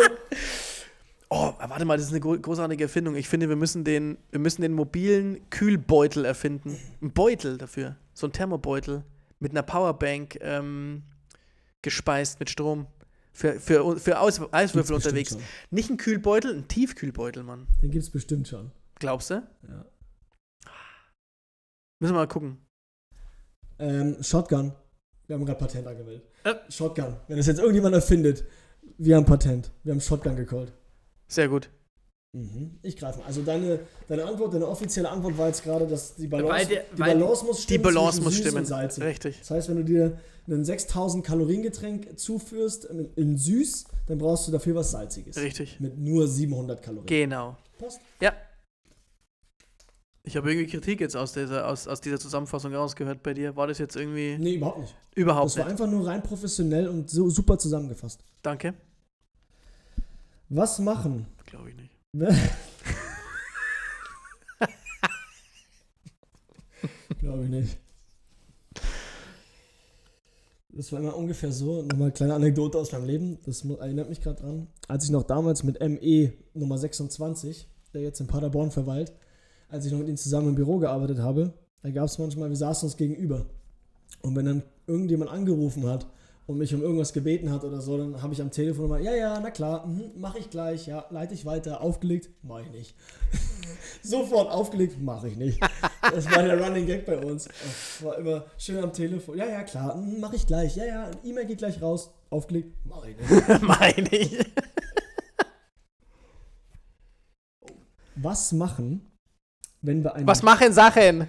Oh, 1.29 1.53
warte 1.59 1.83
mal, 1.83 1.97
das 1.97 2.05
ist 2.07 2.11
eine 2.13 2.21
gro- 2.21 2.37
großartige 2.39 2.85
Erfindung. 2.85 3.15
Ich 3.15 3.27
finde, 3.27 3.49
wir 3.49 3.57
müssen 3.57 3.83
den, 3.83 4.17
wir 4.31 4.39
müssen 4.39 4.61
den 4.61 4.71
mobilen 4.73 5.47
Kühlbeutel 5.49 6.23
erfinden. 6.23 6.77
Ein 7.01 7.11
Beutel 7.11 7.57
dafür. 7.57 7.97
So 8.13 8.27
ein 8.27 8.31
Thermobeutel 8.31 9.03
mit 9.39 9.51
einer 9.51 9.61
Powerbank 9.63 10.37
ähm, 10.41 11.03
gespeist 11.81 12.39
mit 12.39 12.49
Strom. 12.49 12.87
Für, 13.33 13.59
für, 13.59 13.97
für 13.99 14.19
Aus, 14.19 14.41
Eiswürfel 14.51 14.95
unterwegs. 14.95 15.31
bestimmt 15.35 15.49
Nicht 15.69 15.89
ein 15.91 15.97
Kühlbeutel, 15.97 16.55
ein 16.55 16.67
Tiefkühlbeutel, 16.67 17.43
Mann. 17.43 17.67
Den 17.83 17.91
gibt's 17.91 18.09
bestimmt 18.09 18.47
schon. 18.47 18.71
Glaubst 18.99 19.29
du? 19.29 19.35
Ja. 19.67 19.76
Müssen 21.99 22.13
wir 22.13 22.19
mal 22.19 22.27
gucken. 22.27 22.57
Ähm, 23.79 24.17
Shotgun. 24.21 24.71
Wir 25.27 25.35
haben 25.35 25.45
gerade 25.45 25.59
Patent 25.59 25.87
angemeldet. 25.87 26.23
Äh. 26.43 26.53
Shotgun. 26.69 27.15
Wenn 27.27 27.37
das 27.37 27.47
jetzt 27.47 27.59
irgendjemand 27.59 27.95
erfindet, 27.95 28.45
wir 28.97 29.15
haben 29.15 29.25
Patent. 29.25 29.71
Wir 29.83 29.93
haben 29.93 30.01
Shotgun 30.01 30.35
gecallt. 30.35 30.71
Sehr 31.27 31.49
gut. 31.49 31.69
Mhm. 32.33 32.77
Ich 32.81 32.95
greife 32.97 33.19
mal. 33.19 33.25
Also 33.25 33.41
deine, 33.41 33.79
deine 34.07 34.25
Antwort, 34.25 34.53
deine 34.53 34.67
offizielle 34.67 35.09
Antwort 35.09 35.37
war 35.37 35.47
jetzt 35.47 35.63
gerade, 35.63 35.87
dass 35.87 36.15
die 36.15 36.27
Balance, 36.27 36.67
der- 36.67 36.83
die 36.95 37.01
Balance 37.01 37.45
muss 37.45 37.57
Die 37.57 37.63
stimmen. 37.63 37.83
Balance 37.83 38.11
zwischen 38.21 38.23
muss 38.23 38.35
stimmen. 38.37 38.65
Salzig. 38.65 39.03
Richtig. 39.03 39.39
Das 39.39 39.51
heißt, 39.51 39.69
wenn 39.69 39.77
du 39.77 39.83
dir 39.83 40.17
ein 40.47 40.63
6000 40.63 41.25
Kalorien 41.25 41.61
Getränk 41.61 42.17
zuführst 42.17 42.85
in, 42.85 43.09
in 43.15 43.37
süß, 43.37 43.85
dann 44.07 44.17
brauchst 44.17 44.47
du 44.47 44.51
dafür 44.51 44.75
was 44.75 44.91
Salziges. 44.91 45.35
Richtig. 45.37 45.79
Mit 45.79 45.97
nur 45.97 46.27
700 46.27 46.81
Kalorien. 46.81 47.07
Genau. 47.07 47.57
Passt. 47.77 47.99
Ja. 48.21 48.33
Ich 50.27 50.35
habe 50.35 50.51
irgendwie 50.51 50.67
Kritik 50.69 50.99
jetzt 50.99 51.15
aus 51.15 51.31
dieser, 51.31 51.65
aus, 51.69 51.87
aus 51.87 52.01
dieser 52.01 52.19
Zusammenfassung 52.19 52.75
rausgehört 52.75 53.23
bei 53.23 53.33
dir. 53.33 53.55
War 53.55 53.65
das 53.67 53.77
jetzt 53.77 53.95
irgendwie 53.95 54.37
Nee, 54.37 54.55
überhaupt 54.55 54.79
nicht. 54.79 54.93
überhaupt 55.15 55.45
Das 55.51 55.57
war 55.57 55.63
nicht? 55.63 55.71
einfach 55.71 55.87
nur 55.87 56.05
rein 56.05 56.21
professionell 56.21 56.89
und 56.89 57.09
so 57.09 57.29
super 57.29 57.57
zusammengefasst. 57.57 58.19
Danke. 58.41 58.73
Was 60.49 60.79
machen? 60.79 61.27
Glaube 61.45 61.69
ich 61.69 61.75
nicht. 61.77 61.91
Glaube 67.19 67.43
ich 67.45 67.49
nicht. 67.49 67.77
Das 70.69 70.91
war 70.91 70.99
immer 70.99 71.15
ungefähr 71.15 71.51
so. 71.53 71.81
Nochmal 71.83 72.01
eine 72.07 72.11
kleine 72.11 72.33
Anekdote 72.35 72.77
aus 72.77 72.91
meinem 72.91 73.05
Leben. 73.05 73.39
Das 73.45 73.63
erinnert 73.63 74.09
mich 74.09 74.21
gerade 74.21 74.41
dran. 74.41 74.67
Als 74.89 75.05
ich 75.05 75.09
noch 75.09 75.23
damals 75.23 75.63
mit 75.63 75.79
ME 75.79 76.33
Nummer 76.53 76.77
26, 76.77 77.67
der 77.93 78.01
jetzt 78.01 78.19
in 78.19 78.27
Paderborn 78.27 78.71
verweilt, 78.71 79.13
als 79.69 79.85
ich 79.85 79.91
noch 79.91 79.99
mit 79.99 80.07
ihm 80.07 80.17
zusammen 80.17 80.49
im 80.49 80.55
Büro 80.55 80.77
gearbeitet 80.77 81.19
habe, 81.19 81.53
da 81.83 81.89
gab 81.89 82.05
es 82.05 82.17
manchmal, 82.17 82.49
wir 82.49 82.55
saßen 82.55 82.87
uns 82.87 82.97
gegenüber. 82.97 83.45
Und 84.21 84.35
wenn 84.35 84.45
dann 84.45 84.63
irgendjemand 84.87 85.31
angerufen 85.31 85.87
hat 85.87 86.07
und 86.47 86.57
mich 86.57 86.73
um 86.73 86.81
irgendwas 86.81 87.13
gebeten 87.13 87.51
hat 87.51 87.63
oder 87.63 87.81
so, 87.81 87.97
dann 87.97 88.21
habe 88.21 88.33
ich 88.33 88.41
am 88.41 88.51
Telefon 88.51 88.85
immer, 88.85 88.99
ja, 88.99 89.13
ja, 89.13 89.39
na 89.39 89.51
klar, 89.51 89.85
mhm, 89.85 90.11
mache 90.15 90.39
ich 90.39 90.49
gleich, 90.49 90.87
ja, 90.87 91.05
leite 91.09 91.33
ich 91.33 91.45
weiter, 91.45 91.81
aufgelegt, 91.81 92.29
mache 92.41 92.63
ich 92.63 92.71
nicht. 92.71 92.95
Sofort 94.03 94.49
aufgelegt, 94.49 95.01
mache 95.01 95.29
ich 95.29 95.37
nicht. 95.37 95.59
Das 96.01 96.31
war 96.31 96.41
der 96.41 96.63
Running 96.63 96.85
Gag 96.85 97.05
bei 97.05 97.17
uns. 97.17 97.49
War 97.99 98.17
immer 98.17 98.45
schön 98.57 98.81
am 98.81 98.93
Telefon, 98.93 99.37
ja, 99.37 99.45
ja, 99.45 99.63
klar, 99.63 99.97
mache 99.97 100.37
ich 100.37 100.47
gleich, 100.47 100.77
ja, 100.77 100.85
ja, 100.85 101.11
E-Mail 101.21 101.45
geht 101.45 101.57
gleich 101.57 101.81
raus, 101.81 102.11
aufgelegt, 102.29 102.73
mache 102.85 103.09
ich 103.09 103.17
nicht. 103.17 103.61
Meine 103.61 104.09
ich. 104.15 104.39
Was 108.15 108.53
machen, 108.53 109.05
wenn 109.87 110.03
wir 110.03 110.13
einen... 110.13 110.27
Was 110.27 110.43
machen 110.43 110.71
Sachen? 110.73 111.27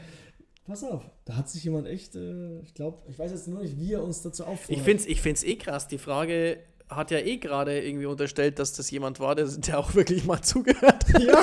Pass 0.67 0.85
auf, 0.85 1.03
da 1.25 1.37
hat 1.37 1.49
sich 1.49 1.65
jemand 1.65 1.87
echt, 1.87 2.15
äh, 2.15 2.61
ich 2.61 2.75
glaube, 2.75 2.99
ich 3.09 3.19
weiß 3.19 3.31
jetzt 3.31 3.49
nur 3.49 3.63
nicht, 3.63 3.79
wie 3.79 3.95
er 3.95 4.03
uns 4.03 4.21
dazu 4.21 4.45
auffordert. 4.45 4.77
Ich 4.77 4.83
finde 4.83 5.03
es 5.03 5.09
ich 5.09 5.23
find's 5.23 5.43
eh 5.43 5.57
krass. 5.57 5.89
Die 5.89 5.97
Frage 5.97 6.59
hat 6.91 7.11
ja 7.11 7.19
eh 7.19 7.39
gerade 7.39 7.81
irgendwie 7.81 8.05
unterstellt, 8.07 8.59
dass 8.59 8.75
das 8.75 8.91
jemand 8.91 9.19
war, 9.21 9.35
der, 9.35 9.47
der 9.47 9.79
auch 9.79 9.95
wirklich 9.95 10.27
mal 10.27 10.43
zugehört 10.43 11.09
hat. 11.09 11.23
Ja. 11.23 11.41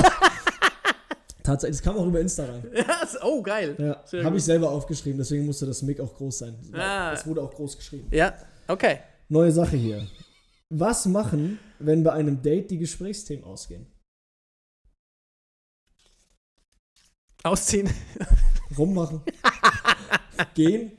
Tatsächlich, 1.42 1.78
das 1.78 1.84
kam 1.84 1.98
auch 1.98 2.06
über 2.08 2.20
Insta 2.20 2.46
rein. 2.46 2.64
Ja, 2.76 3.08
so- 3.08 3.20
oh, 3.24 3.42
geil. 3.42 3.76
Ja, 3.80 4.24
habe 4.24 4.38
ich 4.38 4.44
selber 4.44 4.70
aufgeschrieben, 4.72 5.18
deswegen 5.18 5.46
musste 5.46 5.66
das 5.66 5.82
Mic 5.82 6.00
auch 6.02 6.14
groß 6.14 6.40
sein. 6.40 6.56
Ah. 6.74 7.12
Das 7.12 7.26
wurde 7.26 7.42
auch 7.42 7.54
groß 7.54 7.78
geschrieben. 7.78 8.08
Ja, 8.12 8.34
okay. 8.68 9.00
Neue 9.30 9.52
Sache 9.52 9.76
hier. 9.78 10.06
Was 10.70 11.06
machen, 11.06 11.60
wenn 11.80 12.04
bei 12.04 12.14
einem 12.14 12.42
Date 12.42 12.72
die 12.72 12.80
Gesprächsthemen 12.80 13.44
ausgehen? 13.44 13.88
Ausziehen. 17.46 17.90
Rummachen? 18.78 19.22
Gehen? 20.54 20.92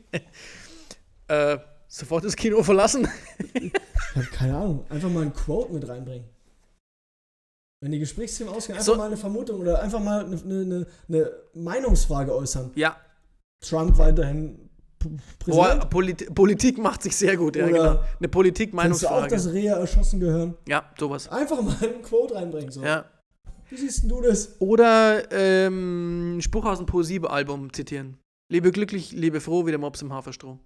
Äh, 1.29 1.59
sofort 1.89 2.25
das 2.25 2.37
Kino 2.37 2.63
verlassen. 2.63 3.09
Ich 3.55 3.73
habe 4.15 4.27
keine 4.33 4.57
Ahnung. 4.57 4.85
Einfach 4.89 5.11
mal 5.11 5.23
ein 5.25 5.33
Quote 5.35 5.73
mit 5.73 5.87
reinbringen. 5.89 6.25
Wenn 7.83 7.93
die 7.93 7.99
Gesprächsthemen 7.99 8.55
ausgehen, 8.55 8.79
einfach 8.79 8.93
So- 8.93 8.97
mal 8.97 9.07
eine 9.09 9.17
Vermutung 9.17 9.61
oder 9.61 9.83
einfach 9.83 10.01
mal 10.01 10.25
eine, 10.25 10.37
eine, 10.41 10.87
eine 11.09 11.33
Meinungsfrage 11.55 12.35
äußern. 12.35 12.71
Ja. 12.75 12.97
Trump 13.61 13.99
weiterhin 13.99 14.71
Präsident? 15.39 15.91
Polit 15.91 16.35
Politik 16.35 16.79
macht 16.79 17.03
sich 17.03 17.17
sehr 17.17 17.37
gut, 17.37 17.57
ja, 17.57 17.67
genau. 17.67 17.81
Eine 17.81 17.99
du 18.21 18.27
auch, 18.27 18.31
Politik-Meinungsfrage. 18.31 19.29
dass 19.35 19.53
Rehe 19.53 19.71
erschossen 19.73 20.21
gehören? 20.21 20.55
Ja, 20.67 20.91
sowas. 20.99 21.29
Einfach 21.29 21.61
mal 21.61 21.77
ein 21.83 22.03
Quote 22.03 22.35
reinbringen. 22.35 22.71
So. 22.71 22.83
Ja. 22.83 23.05
Wie 23.71 23.77
siehst 23.77 24.11
du 24.11 24.21
das? 24.21 24.61
Oder 24.61 25.31
ähm, 25.33 26.39
Spruch 26.41 26.65
aus 26.65 26.79
dem 26.79 26.87
Poesie-Album 26.87 27.73
zitieren. 27.73 28.17
Lebe 28.49 28.71
glücklich, 28.71 29.13
lebe 29.13 29.41
froh, 29.41 29.67
wie 29.67 29.71
der 29.71 29.81
Mops 29.81 30.03
im 30.03 30.13
Haferstroh. 30.13 30.59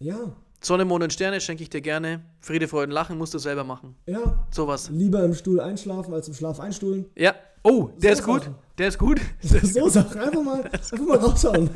Ja, 0.00 0.36
Sonne, 0.62 0.84
Mond 0.84 1.02
und 1.04 1.12
Sterne 1.12 1.40
schenke 1.40 1.62
ich 1.62 1.70
dir 1.70 1.80
gerne. 1.80 2.22
Friede, 2.40 2.68
Freude, 2.68 2.92
Lachen 2.92 3.16
musst 3.16 3.32
du 3.32 3.38
selber 3.38 3.64
machen. 3.64 3.96
ja. 4.06 4.46
Sowas. 4.50 4.90
Lieber 4.90 5.24
im 5.24 5.32
Stuhl 5.34 5.58
einschlafen 5.60 6.12
als 6.12 6.28
im 6.28 6.34
Schlaf 6.34 6.60
einstuhlen. 6.60 7.06
Ja. 7.16 7.34
Oh, 7.62 7.88
der 7.96 8.14
So 8.16 8.20
ist 8.20 8.26
gut. 8.26 8.42
Sachen. 8.42 8.54
Der 8.76 8.88
ist 8.88 8.98
gut. 8.98 9.20
So 9.42 9.88
Sachen. 9.88 10.20
Einfach 10.20 10.42
mal, 10.42 10.62
einfach 10.72 10.98
mal 10.98 11.16
raushauen. 11.18 11.70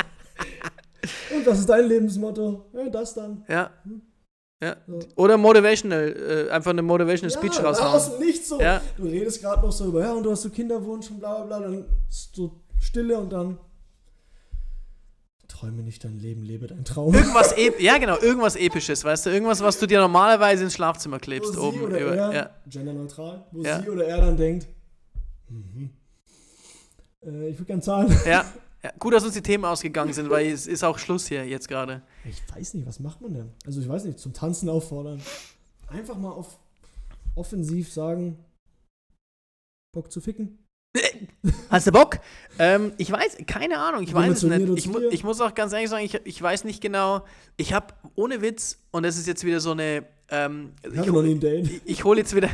Und 1.34 1.46
was 1.46 1.60
ist 1.60 1.68
dein 1.68 1.86
Lebensmotto? 1.88 2.66
Ja, 2.74 2.88
das 2.90 3.14
dann. 3.14 3.44
Ja. 3.48 3.70
Ja. 4.64 4.76
So. 4.86 5.00
Oder 5.16 5.36
motivational, 5.36 6.46
äh, 6.48 6.50
einfach 6.50 6.70
eine 6.70 6.82
motivational 6.82 7.30
Speech 7.30 7.56
ja, 7.56 7.64
raushauen. 7.64 7.94
Außen 7.94 8.18
nicht 8.18 8.46
so. 8.46 8.60
Ja. 8.60 8.80
Du 8.96 9.04
redest 9.04 9.42
gerade 9.42 9.60
noch 9.60 9.72
so 9.72 9.86
über, 9.86 10.00
ja, 10.00 10.12
und 10.12 10.22
du 10.22 10.30
hast 10.30 10.42
so 10.42 10.50
Kinderwunsch 10.50 11.10
und 11.10 11.20
bla 11.20 11.42
bla 11.42 11.58
bla. 11.58 11.68
Dann 11.68 11.84
so 12.08 12.62
Stille 12.80 13.18
und 13.18 13.32
dann. 13.32 13.58
Träume 15.48 15.82
nicht 15.82 16.02
dein 16.02 16.18
Leben, 16.18 16.42
lebe 16.42 16.66
dein 16.66 16.84
Traum. 16.84 17.14
Irgendwas, 17.14 17.54
ja 17.78 17.98
genau, 17.98 18.18
irgendwas 18.18 18.56
episches, 18.56 19.04
weißt 19.04 19.26
du, 19.26 19.30
irgendwas, 19.30 19.62
was 19.62 19.78
du 19.78 19.86
dir 19.86 20.00
normalerweise 20.00 20.64
ins 20.64 20.74
Schlafzimmer 20.74 21.16
Wo 21.16 21.20
klebst 21.20 21.52
sie 21.52 21.60
oben. 21.60 21.82
oder 21.82 22.00
über, 22.00 22.16
er, 22.16 22.32
ja. 22.32 22.50
genderneutral, 22.66 23.46
wo 23.52 23.62
sie 23.62 23.88
oder 23.88 24.04
er 24.04 24.20
dann 24.20 24.36
denkt, 24.36 24.66
mhm. 25.48 25.90
äh, 27.22 27.48
ich 27.48 27.58
würde 27.58 27.66
gern 27.66 27.82
zahlen. 27.82 28.16
Ja. 28.26 28.44
ja. 28.84 28.92
Gut, 28.98 29.14
dass 29.14 29.24
uns 29.24 29.32
die 29.32 29.42
Themen 29.42 29.64
ausgegangen 29.64 30.12
sind, 30.12 30.28
weil 30.28 30.46
es 30.46 30.66
ist 30.66 30.84
auch 30.84 30.98
Schluss 30.98 31.26
hier 31.26 31.46
jetzt 31.46 31.68
gerade. 31.68 32.02
Ich 32.28 32.42
weiß 32.54 32.74
nicht, 32.74 32.86
was 32.86 33.00
macht 33.00 33.22
man 33.22 33.32
denn? 33.32 33.50
Also 33.64 33.80
ich 33.80 33.88
weiß 33.88 34.04
nicht, 34.04 34.18
zum 34.18 34.34
Tanzen 34.34 34.68
auffordern. 34.68 35.22
Einfach 35.88 36.18
mal 36.18 36.30
auf 36.30 36.58
offensiv 37.34 37.90
sagen, 37.90 38.38
Bock 39.94 40.12
zu 40.12 40.20
ficken. 40.20 40.58
Hast 41.70 41.86
du 41.86 41.92
Bock? 41.92 42.18
Ähm, 42.58 42.92
ich 42.98 43.10
weiß, 43.10 43.38
keine 43.46 43.78
Ahnung, 43.78 44.02
ich 44.02 44.12
weiß 44.14 44.42
es 44.42 44.42
nicht. 44.42 44.78
Ich, 44.78 44.86
mu 44.86 45.00
ich 45.10 45.24
muss 45.24 45.40
auch 45.40 45.54
ganz 45.54 45.72
ehrlich 45.72 45.90
sagen, 45.90 46.04
ich, 46.04 46.14
ich 46.24 46.40
weiß 46.40 46.64
nicht 46.64 46.80
genau. 46.80 47.24
Ich 47.56 47.72
habe 47.72 47.94
ohne 48.14 48.42
Witz, 48.42 48.78
und 48.92 49.02
das 49.02 49.16
ist 49.16 49.26
jetzt 49.26 49.44
wieder 49.44 49.60
so 49.60 49.72
eine. 49.72 50.04
Ähm, 50.28 50.72
ich, 50.82 51.80
ich 51.84 52.04
hole 52.04 52.18
jetzt 52.18 52.34
wieder. 52.36 52.48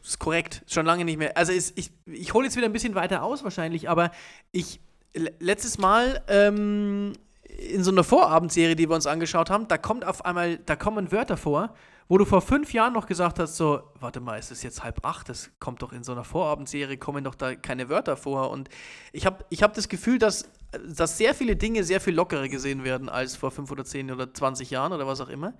Das 0.00 0.10
ist 0.14 0.18
korrekt, 0.18 0.62
schon 0.66 0.86
lange 0.86 1.04
nicht 1.04 1.18
mehr. 1.18 1.36
Also 1.36 1.52
ist, 1.52 1.78
ich, 1.78 1.90
ich 2.06 2.32
hole 2.32 2.46
jetzt 2.46 2.56
wieder 2.56 2.66
ein 2.66 2.72
bisschen 2.72 2.94
weiter 2.94 3.22
aus 3.22 3.44
wahrscheinlich, 3.44 3.90
aber 3.90 4.10
ich, 4.52 4.80
letztes 5.14 5.78
Mal 5.78 6.22
ähm, 6.28 7.12
in 7.58 7.82
so 7.82 7.90
einer 7.90 8.04
Vorabendserie, 8.04 8.76
die 8.76 8.88
wir 8.88 8.94
uns 8.94 9.06
angeschaut 9.06 9.50
haben, 9.50 9.68
da 9.68 9.78
kommt 9.78 10.04
auf 10.04 10.24
einmal, 10.24 10.58
da 10.58 10.76
kommen 10.76 11.10
Wörter 11.10 11.36
vor, 11.36 11.74
wo 12.08 12.16
du 12.16 12.24
vor 12.24 12.40
fünf 12.40 12.72
Jahren 12.72 12.94
noch 12.94 13.06
gesagt 13.06 13.38
hast, 13.38 13.56
so, 13.56 13.82
warte 14.00 14.20
mal, 14.20 14.38
ist 14.38 14.50
es 14.50 14.62
jetzt 14.62 14.82
halb 14.82 15.04
acht? 15.04 15.28
Das 15.28 15.50
kommt 15.60 15.82
doch 15.82 15.92
in 15.92 16.02
so 16.02 16.12
einer 16.12 16.24
Vorabendserie, 16.24 16.96
kommen 16.96 17.24
doch 17.24 17.34
da 17.34 17.54
keine 17.54 17.90
Wörter 17.90 18.16
vor. 18.16 18.50
Und 18.50 18.70
ich 19.12 19.26
habe 19.26 19.44
ich 19.50 19.62
hab 19.62 19.74
das 19.74 19.88
Gefühl, 19.88 20.18
dass, 20.18 20.48
dass 20.86 21.18
sehr 21.18 21.34
viele 21.34 21.56
Dinge 21.56 21.84
sehr 21.84 22.00
viel 22.00 22.14
lockerer 22.14 22.48
gesehen 22.48 22.82
werden 22.82 23.10
als 23.10 23.36
vor 23.36 23.50
fünf 23.50 23.70
oder 23.70 23.84
zehn 23.84 24.10
oder 24.10 24.32
20 24.32 24.70
Jahren 24.70 24.92
oder 24.92 25.06
was 25.06 25.20
auch 25.20 25.28
immer. 25.28 25.52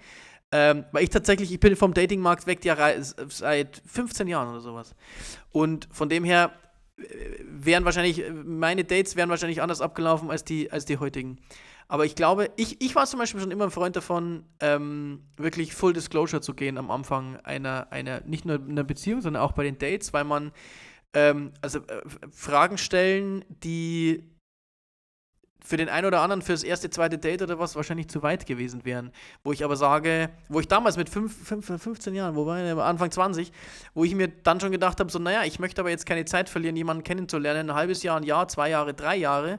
Ähm, 0.50 0.87
weil 0.92 1.04
ich 1.04 1.11
tatsächlich, 1.11 1.52
ich 1.52 1.61
bin 1.61 1.76
vom 1.76 1.92
Datingmarkt 1.92 2.46
weg 2.46 2.64
ja 2.64 2.76
seit 3.28 3.82
15 3.84 4.26
Jahren 4.28 4.48
oder 4.48 4.61
sowas. 4.61 4.94
Und 5.52 5.87
von 5.92 6.08
dem 6.08 6.24
her 6.24 6.52
wären 7.44 7.84
wahrscheinlich, 7.84 8.24
meine 8.44 8.84
Dates 8.84 9.16
wären 9.16 9.30
wahrscheinlich 9.30 9.62
anders 9.62 9.80
abgelaufen 9.80 10.30
als 10.30 10.44
die, 10.44 10.70
als 10.70 10.84
die 10.84 10.98
heutigen. 10.98 11.38
Aber 11.88 12.04
ich 12.04 12.14
glaube, 12.14 12.50
ich, 12.56 12.82
ich 12.82 12.94
war 12.94 13.06
zum 13.06 13.18
Beispiel 13.18 13.40
schon 13.40 13.50
immer 13.50 13.64
ein 13.64 13.70
Freund 13.70 13.96
davon, 13.96 14.44
ähm, 14.61 15.22
wirklich 15.37 15.74
Full 15.74 15.94
Disclosure 15.94 16.42
zu 16.42 16.54
gehen 16.54 16.76
am 16.76 16.90
Anfang 16.90 17.37
einer, 17.37 17.90
einer, 17.90 18.20
nicht 18.26 18.44
nur 18.44 18.56
einer 18.56 18.84
Beziehung, 18.84 19.22
sondern 19.22 19.42
auch 19.42 19.52
bei 19.52 19.64
den 19.64 19.78
Dates, 19.78 20.12
weil 20.12 20.24
man, 20.24 20.52
ähm, 21.14 21.52
also 21.62 21.78
äh, 21.78 22.02
Fragen 22.30 22.76
stellen, 22.76 23.44
die 23.48 24.22
für 25.68 25.76
den 25.76 25.90
einen 25.90 26.07
oder 26.07 26.22
anderen 26.22 26.40
fürs 26.40 26.62
erste, 26.62 26.88
zweite 26.88 27.18
Date 27.18 27.42
oder 27.42 27.59
was 27.59 27.76
wahrscheinlich 27.76 28.09
zu 28.09 28.22
weit 28.22 28.46
gewesen 28.46 28.87
wären. 28.87 29.12
Wo 29.44 29.52
ich 29.52 29.62
aber 29.62 29.76
sage, 29.76 30.31
wo 30.48 30.61
ich 30.61 30.66
damals 30.66 30.96
mit 30.96 31.11
fünf, 31.11 31.46
fünf, 31.46 31.66
15 31.66 32.14
Jahren, 32.14 32.37
wo 32.37 32.46
war 32.46 32.64
ich, 32.64 32.72
Anfang 32.72 33.11
20, 33.11 33.52
wo 33.92 34.02
ich 34.02 34.14
mir 34.14 34.28
dann 34.28 34.61
schon 34.61 34.72
gedacht 34.72 34.98
habe, 34.98 35.11
so, 35.11 35.18
naja, 35.18 35.44
ich 35.44 35.59
möchte 35.59 35.83
aber 35.83 35.90
jetzt 35.90 36.07
keine 36.07 36.24
Zeit 36.24 36.48
verlieren, 36.48 36.74
jemanden 36.74 37.04
kennenzulernen, 37.04 37.68
ein 37.68 37.76
halbes 37.76 38.02
Jahr, 38.02 38.16
ein 38.16 38.22
Jahr, 38.22 38.48
zwei 38.48 38.70
Jahre, 38.70 38.94
drei 38.94 39.16
Jahre, 39.16 39.59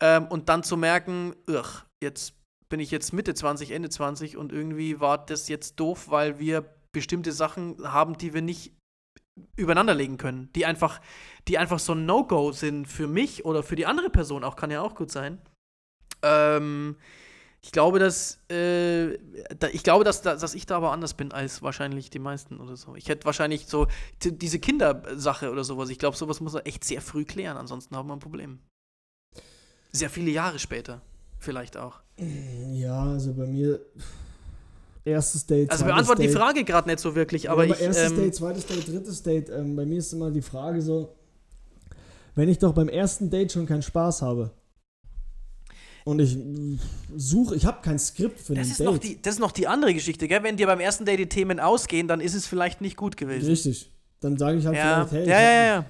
ähm, 0.00 0.28
und 0.28 0.48
dann 0.48 0.62
zu 0.62 0.78
merken, 0.78 1.34
ugh, 1.46 1.84
jetzt 2.02 2.32
bin 2.70 2.80
ich 2.80 2.90
jetzt 2.90 3.12
Mitte 3.12 3.34
20, 3.34 3.72
Ende 3.72 3.90
20 3.90 4.38
und 4.38 4.52
irgendwie 4.52 4.98
war 4.98 5.18
das 5.18 5.48
jetzt 5.48 5.78
doof, 5.78 6.06
weil 6.08 6.38
wir 6.38 6.64
bestimmte 6.92 7.32
Sachen 7.32 7.76
haben, 7.92 8.16
die 8.16 8.32
wir 8.32 8.40
nicht 8.40 8.72
übereinander 9.56 9.94
legen 9.94 10.16
können, 10.16 10.50
die 10.54 10.64
einfach, 10.64 11.02
die 11.48 11.58
einfach 11.58 11.78
so 11.78 11.92
ein 11.92 12.06
No-Go 12.06 12.52
sind 12.52 12.86
für 12.86 13.06
mich 13.06 13.44
oder 13.44 13.62
für 13.62 13.76
die 13.76 13.84
andere 13.84 14.08
Person, 14.08 14.42
auch 14.42 14.56
kann 14.56 14.70
ja 14.70 14.80
auch 14.80 14.94
gut 14.94 15.10
sein. 15.10 15.38
Ähm, 16.22 16.96
ich 17.62 17.72
glaube, 17.72 17.98
dass 17.98 18.38
äh, 18.48 19.18
da, 19.58 19.68
ich 19.70 19.82
glaube, 19.82 20.04
dass, 20.04 20.22
dass 20.22 20.54
ich 20.54 20.64
da 20.64 20.76
aber 20.76 20.92
anders 20.92 21.14
bin 21.14 21.30
als 21.30 21.62
wahrscheinlich 21.62 22.08
die 22.08 22.18
meisten 22.18 22.58
oder 22.58 22.76
so. 22.76 22.94
Ich 22.94 23.08
hätte 23.08 23.26
wahrscheinlich 23.26 23.66
so 23.66 23.86
diese 24.24 24.58
Kindersache 24.58 25.50
oder 25.50 25.62
sowas. 25.62 25.90
Ich 25.90 25.98
glaube, 25.98 26.16
sowas 26.16 26.40
muss 26.40 26.54
er 26.54 26.66
echt 26.66 26.84
sehr 26.84 27.02
früh 27.02 27.24
klären, 27.24 27.58
ansonsten 27.58 27.96
haben 27.96 28.08
wir 28.08 28.16
ein 28.16 28.20
Problem. 28.20 28.60
Sehr 29.92 30.08
viele 30.08 30.30
Jahre 30.30 30.58
später, 30.58 31.02
vielleicht 31.38 31.76
auch. 31.76 32.00
Ja, 32.16 33.02
also 33.04 33.34
bei 33.34 33.46
mir 33.46 33.80
erstes 35.04 35.44
Date. 35.44 35.70
Also 35.70 35.84
Date. 35.84 36.18
die 36.18 36.28
Frage 36.28 36.64
gerade 36.64 36.88
nicht 36.88 37.00
so 37.00 37.14
wirklich, 37.14 37.50
aber, 37.50 37.64
ja, 37.64 37.74
aber 37.74 37.80
ich. 37.80 37.86
Erstes 37.86 38.12
ähm, 38.12 38.16
Date, 38.16 38.34
zweites 38.34 38.66
Date, 38.66 38.88
drittes 38.88 39.22
Date. 39.22 39.50
Ähm, 39.50 39.76
bei 39.76 39.84
mir 39.84 39.98
ist 39.98 40.12
immer 40.14 40.30
die 40.30 40.42
Frage 40.42 40.80
so, 40.80 41.14
wenn 42.34 42.48
ich 42.48 42.58
doch 42.58 42.72
beim 42.72 42.88
ersten 42.88 43.28
Date 43.28 43.52
schon 43.52 43.66
keinen 43.66 43.82
Spaß 43.82 44.22
habe 44.22 44.50
und 46.04 46.20
ich 46.20 46.38
suche, 47.16 47.56
ich 47.56 47.66
habe 47.66 47.78
kein 47.82 47.98
Skript 47.98 48.40
für 48.40 48.54
das 48.54 48.66
ein 48.66 48.70
ist 48.70 48.80
Date. 48.80 48.86
Noch 48.86 48.98
die, 48.98 49.22
das 49.22 49.34
ist 49.34 49.40
noch 49.40 49.52
die 49.52 49.66
andere 49.66 49.94
Geschichte, 49.94 50.28
gell? 50.28 50.42
Wenn 50.42 50.56
dir 50.56 50.66
beim 50.66 50.80
ersten 50.80 51.04
Date 51.04 51.18
die 51.18 51.28
Themen 51.28 51.60
ausgehen, 51.60 52.08
dann 52.08 52.20
ist 52.20 52.34
es 52.34 52.46
vielleicht 52.46 52.80
nicht 52.80 52.96
gut 52.96 53.16
gewesen. 53.16 53.46
Richtig. 53.46 53.90
Dann 54.20 54.36
sage 54.36 54.58
ich 54.58 54.66
halt 54.66 54.76
ja. 54.76 55.06
vielleicht, 55.06 55.28
hey, 55.28 55.28
ja, 55.28 55.40
ja, 55.40 55.64
ja. 55.66 55.86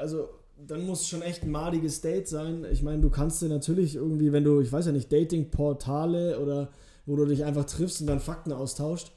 Also 0.00 0.28
dann 0.66 0.86
muss 0.86 1.06
schon 1.06 1.22
echt 1.22 1.42
ein 1.42 1.50
madiges 1.50 2.00
Date 2.00 2.28
sein. 2.28 2.66
Ich 2.70 2.82
meine, 2.82 3.00
du 3.00 3.10
kannst 3.10 3.42
dir 3.42 3.48
natürlich 3.48 3.96
irgendwie, 3.96 4.32
wenn 4.32 4.44
du, 4.44 4.60
ich 4.60 4.72
weiß 4.72 4.86
ja 4.86 4.92
nicht, 4.92 5.12
Dating-Portale 5.12 6.40
oder 6.40 6.70
wo 7.04 7.16
du 7.16 7.24
dich 7.24 7.44
einfach 7.44 7.64
triffst 7.64 8.00
und 8.00 8.06
dann 8.06 8.20
Fakten 8.20 8.52
austauscht. 8.52 9.12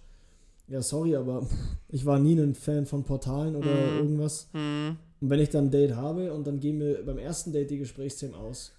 Ja, 0.68 0.82
sorry, 0.82 1.16
aber 1.16 1.48
ich 1.90 2.06
war 2.06 2.20
nie 2.20 2.40
ein 2.40 2.56
Fan 2.56 2.86
von 2.86 3.04
Portalen 3.04 3.56
oder 3.56 3.74
mm. 3.74 3.98
irgendwas. 3.98 4.50
Mm. 4.54 4.90
Und 5.22 5.30
wenn 5.30 5.40
ich 5.40 5.50
dann 5.50 5.66
ein 5.66 5.72
Date 5.72 5.96
habe 5.96 6.32
und 6.34 6.46
dann 6.46 6.60
gehen 6.60 6.80
wir 6.80 7.04
beim 7.06 7.18
ersten 7.18 7.52
Date 7.52 7.72
die 7.72 7.80
Gesprächsthemen 7.80 8.36
aus. 8.36 8.74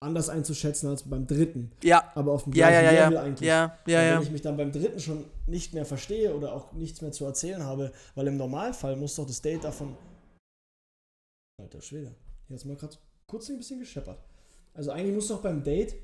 Anders 0.00 0.28
einzuschätzen 0.28 0.88
als 0.88 1.04
beim 1.04 1.26
dritten. 1.26 1.72
Ja. 1.82 2.12
Aber 2.14 2.32
auf 2.32 2.44
dem 2.44 2.52
gleichen 2.52 2.84
ja, 2.84 2.92
ja, 2.92 2.92
ja, 2.92 3.08
Level 3.08 3.18
eigentlich. 3.18 3.48
Ja, 3.48 3.78
ja, 3.86 3.98
wenn 3.98 4.06
ja. 4.06 4.22
ich 4.22 4.30
mich 4.30 4.42
dann 4.42 4.56
beim 4.56 4.72
dritten 4.72 5.00
schon 5.00 5.24
nicht 5.46 5.72
mehr 5.72 5.86
verstehe 5.86 6.34
oder 6.34 6.52
auch 6.52 6.72
nichts 6.72 7.00
mehr 7.00 7.12
zu 7.12 7.24
erzählen 7.24 7.62
habe, 7.64 7.92
weil 8.14 8.26
im 8.26 8.36
Normalfall 8.36 8.96
muss 8.96 9.16
doch 9.16 9.26
das 9.26 9.40
Date 9.40 9.64
davon 9.64 9.96
Alter 11.62 11.80
Schwede. 11.80 12.14
Hier 12.48 12.56
hat 12.56 12.64
mal 12.66 12.76
gerade 12.76 12.96
kurz 13.26 13.48
ein 13.48 13.56
bisschen 13.56 13.80
gescheppert. 13.80 14.18
Also 14.74 14.90
eigentlich 14.90 15.14
muss 15.14 15.28
doch 15.28 15.40
beim 15.40 15.64
Date 15.64 15.94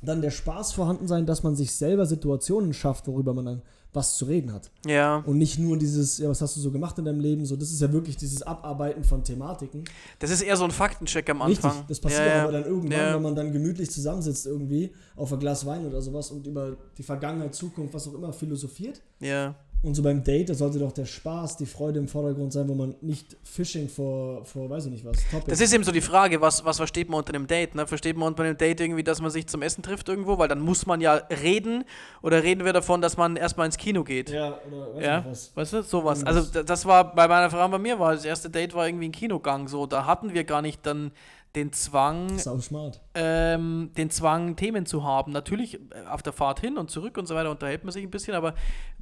dann 0.00 0.22
der 0.22 0.30
Spaß 0.30 0.72
vorhanden 0.72 1.06
sein, 1.06 1.26
dass 1.26 1.42
man 1.42 1.54
sich 1.54 1.74
selber 1.74 2.06
Situationen 2.06 2.72
schafft, 2.72 3.06
worüber 3.06 3.34
man 3.34 3.44
dann 3.44 3.62
was 3.92 4.16
zu 4.16 4.24
reden 4.24 4.52
hat. 4.52 4.70
Ja. 4.86 5.18
Und 5.26 5.36
nicht 5.36 5.58
nur 5.58 5.76
dieses, 5.76 6.18
ja, 6.18 6.28
was 6.28 6.40
hast 6.40 6.56
du 6.56 6.60
so 6.60 6.70
gemacht 6.70 6.98
in 6.98 7.04
deinem 7.04 7.20
Leben? 7.20 7.44
So, 7.44 7.56
das 7.56 7.70
ist 7.70 7.80
ja 7.80 7.92
wirklich 7.92 8.16
dieses 8.16 8.42
Abarbeiten 8.42 9.04
von 9.04 9.22
Thematiken. 9.22 9.84
Das 10.18 10.30
ist 10.30 10.40
eher 10.40 10.56
so 10.56 10.64
ein 10.64 10.70
Faktencheck 10.70 11.28
am 11.28 11.42
Anfang. 11.42 11.70
Richtig, 11.70 11.88
das 11.88 12.00
passiert 12.00 12.26
ja, 12.26 12.42
aber 12.44 12.52
dann 12.52 12.64
irgendwann, 12.64 12.98
ja. 12.98 13.14
wenn 13.14 13.22
man 13.22 13.36
dann 13.36 13.52
gemütlich 13.52 13.90
zusammensitzt 13.90 14.46
irgendwie 14.46 14.92
auf 15.14 15.32
ein 15.32 15.38
Glas 15.38 15.66
Wein 15.66 15.86
oder 15.86 16.00
sowas 16.00 16.30
und 16.30 16.46
über 16.46 16.76
die 16.96 17.02
Vergangenheit, 17.02 17.54
Zukunft, 17.54 17.92
was 17.92 18.08
auch 18.08 18.14
immer 18.14 18.32
philosophiert. 18.32 19.02
Ja. 19.20 19.54
Und 19.84 19.96
so 19.96 20.02
beim 20.02 20.22
Date, 20.22 20.48
da 20.48 20.54
sollte 20.54 20.78
doch 20.78 20.92
der 20.92 21.06
Spaß, 21.06 21.56
die 21.56 21.66
Freude 21.66 21.98
im 21.98 22.06
Vordergrund 22.06 22.52
sein, 22.52 22.68
wo 22.68 22.74
man 22.74 22.94
nicht 23.00 23.36
Fishing 23.42 23.88
vor, 23.88 24.44
vor 24.44 24.70
weiß 24.70 24.86
ich 24.86 24.92
nicht 24.92 25.04
was, 25.04 25.16
Topic. 25.28 25.50
Das 25.50 25.60
ist 25.60 25.72
eben 25.72 25.82
so 25.82 25.90
die 25.90 26.00
Frage, 26.00 26.40
was, 26.40 26.64
was 26.64 26.76
versteht 26.76 27.10
man 27.10 27.18
unter 27.18 27.34
einem 27.34 27.48
Date? 27.48 27.74
Ne? 27.74 27.84
Versteht 27.88 28.16
man 28.16 28.28
unter 28.28 28.44
einem 28.44 28.56
Date 28.56 28.80
irgendwie, 28.80 29.02
dass 29.02 29.20
man 29.20 29.32
sich 29.32 29.48
zum 29.48 29.60
Essen 29.60 29.82
trifft 29.82 30.08
irgendwo? 30.08 30.38
Weil 30.38 30.46
dann 30.46 30.60
muss 30.60 30.86
man 30.86 31.00
ja 31.00 31.14
reden. 31.14 31.84
Oder 32.22 32.44
reden 32.44 32.64
wir 32.64 32.72
davon, 32.72 33.00
dass 33.00 33.16
man 33.16 33.34
erstmal 33.34 33.66
ins 33.66 33.76
Kino 33.76 34.04
geht? 34.04 34.30
Ja, 34.30 34.56
oder 34.70 34.94
weiß 34.94 35.04
ja? 35.04 35.24
was. 35.28 35.56
Weißt 35.56 35.72
du, 35.72 35.82
sowas. 35.82 36.22
Also 36.22 36.62
das 36.62 36.86
war 36.86 37.12
bei 37.12 37.26
meiner 37.26 37.50
Frau 37.50 37.64
und 37.64 37.72
bei 37.72 37.78
mir, 37.78 37.98
war 37.98 38.12
das 38.12 38.24
erste 38.24 38.50
Date 38.50 38.74
war 38.74 38.86
irgendwie 38.86 39.08
ein 39.08 39.12
Kinogang. 39.12 39.66
So, 39.66 39.86
da 39.86 40.06
hatten 40.06 40.32
wir 40.32 40.44
gar 40.44 40.62
nicht 40.62 40.86
dann 40.86 41.10
den 41.54 41.72
Zwang, 41.72 42.40
ähm, 43.14 43.90
den 43.96 44.10
Zwang, 44.10 44.56
Themen 44.56 44.86
zu 44.86 45.04
haben. 45.04 45.32
Natürlich 45.32 45.74
äh, 45.74 46.06
auf 46.08 46.22
der 46.22 46.32
Fahrt 46.32 46.60
hin 46.60 46.78
und 46.78 46.90
zurück 46.90 47.18
und 47.18 47.26
so 47.26 47.34
weiter 47.34 47.50
unterhält 47.50 47.84
man 47.84 47.92
sich 47.92 48.04
ein 48.04 48.10
bisschen, 48.10 48.34
aber 48.34 48.54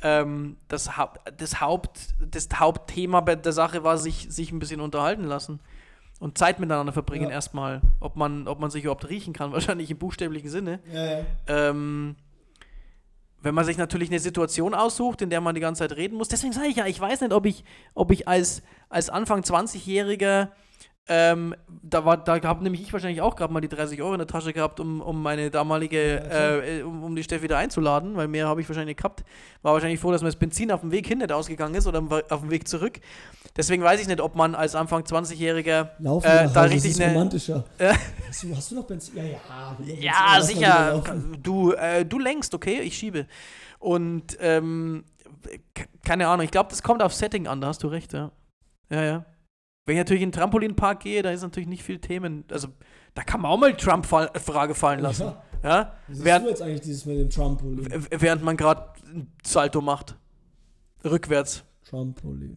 ähm, 0.02 0.56
das, 0.66 0.96
ha 0.96 1.12
das, 1.36 1.60
Haupt, 1.60 2.14
das 2.18 2.48
Hauptthema 2.52 3.20
bei 3.20 3.36
der 3.36 3.52
Sache 3.52 3.84
war, 3.84 3.98
sich, 3.98 4.26
sich 4.30 4.50
ein 4.50 4.58
bisschen 4.58 4.80
unterhalten 4.80 5.24
lassen 5.24 5.60
und 6.18 6.38
Zeit 6.38 6.58
miteinander 6.58 6.92
verbringen 6.92 7.28
ja. 7.28 7.34
erstmal. 7.34 7.80
Ob 8.00 8.16
man, 8.16 8.48
ob 8.48 8.58
man 8.58 8.70
sich 8.70 8.82
überhaupt 8.82 9.08
riechen 9.08 9.32
kann, 9.32 9.52
wahrscheinlich 9.52 9.90
im 9.90 9.98
buchstäblichen 9.98 10.50
Sinne. 10.50 10.80
Ja, 10.92 11.04
ja. 11.04 11.24
Ähm, 11.46 12.16
wenn 13.42 13.54
man 13.54 13.64
sich 13.64 13.78
natürlich 13.78 14.10
eine 14.10 14.18
Situation 14.18 14.74
aussucht, 14.74 15.22
in 15.22 15.30
der 15.30 15.40
man 15.40 15.54
die 15.54 15.62
ganze 15.62 15.80
Zeit 15.80 15.96
reden 15.96 16.16
muss. 16.16 16.28
Deswegen 16.28 16.52
sage 16.52 16.68
ich 16.68 16.76
ja, 16.76 16.86
ich 16.86 17.00
weiß 17.00 17.22
nicht, 17.22 17.32
ob 17.32 17.46
ich, 17.46 17.64
ob 17.94 18.10
ich 18.10 18.28
als, 18.28 18.62
als 18.90 19.08
Anfang 19.08 19.40
20-Jähriger 19.40 20.48
ähm, 21.12 21.57
da 21.83 22.05
war, 22.05 22.16
da 22.18 22.40
habe 22.40 22.62
nämlich 22.62 22.83
ich 22.83 22.92
wahrscheinlich 22.92 23.20
auch 23.20 23.35
gerade 23.35 23.53
mal 23.53 23.61
die 23.61 23.68
30 23.68 24.01
Euro 24.01 24.12
in 24.12 24.18
der 24.18 24.29
Tasche 24.29 24.53
gehabt, 24.53 24.79
um, 24.79 25.01
um 25.01 25.20
meine 25.20 25.51
damalige, 25.51 25.99
äh, 25.99 26.83
um, 26.85 27.03
um 27.03 27.16
die 27.16 27.25
Steffi 27.25 27.49
da 27.49 27.59
einzuladen, 27.59 28.14
weil 28.14 28.29
mehr 28.29 28.46
habe 28.46 28.61
ich 28.61 28.68
wahrscheinlich 28.68 28.96
gehabt. 28.96 29.25
War 29.62 29.73
wahrscheinlich 29.73 29.99
froh, 29.99 30.12
dass 30.12 30.23
mir 30.23 30.29
das 30.29 30.37
Benzin 30.37 30.70
auf 30.70 30.83
dem 30.83 30.92
Weg 30.92 31.09
hin 31.09 31.18
nicht 31.18 31.33
ausgegangen 31.33 31.75
ist 31.75 31.88
oder 31.88 32.01
auf 32.31 32.42
dem 32.42 32.51
Weg 32.51 32.68
zurück. 32.68 33.01
Deswegen 33.57 33.83
weiß 33.83 34.01
ich 34.01 34.07
nicht, 34.07 34.20
ob 34.20 34.37
man 34.37 34.55
als 34.55 34.77
Anfang 34.77 35.03
20-Jähriger 35.03 35.88
äh, 35.99 36.49
da 36.53 36.62
richtig 36.62 36.92
ist 36.92 37.01
eine. 37.01 37.12
romantischer. 37.12 37.64
Äh, 37.79 37.94
hast, 38.29 38.44
du, 38.44 38.55
hast, 38.55 38.70
du, 38.70 38.75
noch 38.77 38.85
Benzin? 38.85 39.16
Ja, 39.16 39.25
ja. 39.25 40.37
Ja, 40.37 40.42
sicher. 40.42 41.03
Du, 41.42 41.73
äh, 41.73 42.05
du 42.05 42.20
lenkst, 42.20 42.55
okay? 42.55 42.83
Ich 42.83 42.96
schiebe. 42.96 43.27
Und 43.81 44.37
ähm, 44.38 45.05
keine 46.05 46.29
Ahnung, 46.29 46.44
ich 46.44 46.53
glaube, 46.53 46.70
das 46.70 46.85
kommt 46.85 47.03
auf 47.03 47.12
Setting 47.14 47.49
an, 47.49 47.61
da 47.61 47.68
hast 47.68 47.83
du 47.83 47.88
recht, 47.88 48.12
ja. 48.12 48.31
Ja, 48.90 49.03
ja. 49.03 49.25
Wenn 49.90 49.96
ich 49.96 50.03
natürlich 50.03 50.22
in 50.22 50.29
den 50.29 50.38
Trampolinpark 50.38 51.00
gehe, 51.00 51.20
da 51.20 51.33
ist 51.33 51.42
natürlich 51.42 51.68
nicht 51.68 51.83
viel 51.83 51.98
Themen. 51.98 52.44
Also, 52.48 52.68
da 53.14 53.24
kann 53.24 53.40
man 53.40 53.50
auch 53.50 53.57
mal 53.57 53.76
Trump-Frage 53.76 54.76
fallen 54.76 55.00
lassen. 55.00 55.33
Ja. 55.64 55.68
ja? 55.68 55.96
Was 56.07 56.22
während, 56.22 56.44
du 56.44 56.50
jetzt 56.50 56.62
eigentlich 56.62 56.83
dieses 56.83 57.07
mit 57.07 57.18
dem 57.18 57.29
Trampolin? 57.29 58.07
Während 58.09 58.44
man 58.44 58.57
gerade 58.57 58.85
ein 59.07 59.33
Salto 59.44 59.81
macht. 59.81 60.16
Rückwärts. 61.05 61.64
Trampolin. 61.88 62.57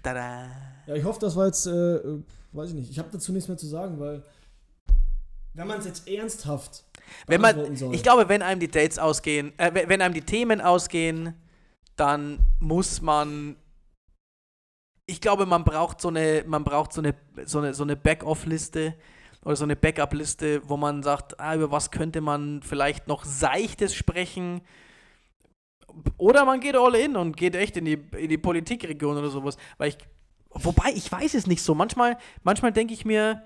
Tada. 0.00 0.46
Ja, 0.86 0.94
ich 0.94 1.02
hoffe, 1.02 1.18
das 1.18 1.34
war 1.34 1.46
jetzt, 1.46 1.66
äh, 1.66 1.96
äh 1.96 2.22
weiß 2.52 2.68
ich 2.68 2.76
nicht. 2.76 2.88
Ich 2.88 3.00
habe 3.00 3.08
dazu 3.10 3.32
nichts 3.32 3.48
mehr 3.48 3.58
zu 3.58 3.66
sagen, 3.66 3.98
weil 3.98 4.22
wenn 5.54 5.66
man 5.66 5.80
es 5.80 5.86
jetzt 5.86 6.06
ernsthaft 6.06 6.84
wenn 7.26 7.40
man, 7.40 7.74
soll. 7.74 7.92
Ich 7.96 8.04
glaube, 8.04 8.28
wenn 8.28 8.42
einem 8.42 8.60
die 8.60 8.70
Dates 8.70 9.00
ausgehen, 9.00 9.52
äh, 9.58 9.72
wenn 9.88 10.00
einem 10.00 10.14
die 10.14 10.22
Themen 10.22 10.60
ausgehen, 10.60 11.34
dann 11.96 12.38
muss 12.60 13.00
man 13.00 13.56
ich 15.06 15.20
glaube, 15.20 15.44
man 15.44 15.64
braucht 15.64 16.00
so 16.00 16.08
eine, 16.08 16.44
man 16.46 16.64
braucht 16.64 16.94
so 16.94 17.02
eine, 17.02 17.14
so 17.44 17.58
eine, 17.58 17.74
so 17.74 17.82
eine 17.82 17.94
Back-off-Liste 17.94 18.94
oder 19.44 19.56
so 19.56 19.64
eine 19.64 19.76
Backup-Liste, 19.76 20.62
wo 20.68 20.76
man 20.76 21.02
sagt, 21.02 21.38
ah, 21.38 21.54
über 21.54 21.70
was 21.70 21.90
könnte 21.90 22.20
man 22.20 22.62
vielleicht 22.62 23.08
noch 23.08 23.24
Seichtes 23.24 23.94
sprechen, 23.94 24.62
Oder 26.16 26.44
man 26.44 26.60
geht 26.60 26.76
all 26.76 26.94
in 26.96 27.16
und 27.16 27.36
geht 27.36 27.54
echt 27.54 27.76
in 27.76 27.84
die, 27.84 27.98
in 28.16 28.28
die 28.28 28.38
Politikregion 28.38 29.16
oder 29.16 29.30
sowas. 29.30 29.56
Weil 29.78 29.90
ich, 29.90 29.98
wobei, 30.50 30.92
ich 30.94 31.10
weiß 31.10 31.34
es 31.34 31.46
nicht 31.46 31.62
so. 31.62 31.74
Manchmal, 31.74 32.18
manchmal 32.42 32.72
denke 32.72 32.94
ich 32.94 33.04
mir, 33.04 33.44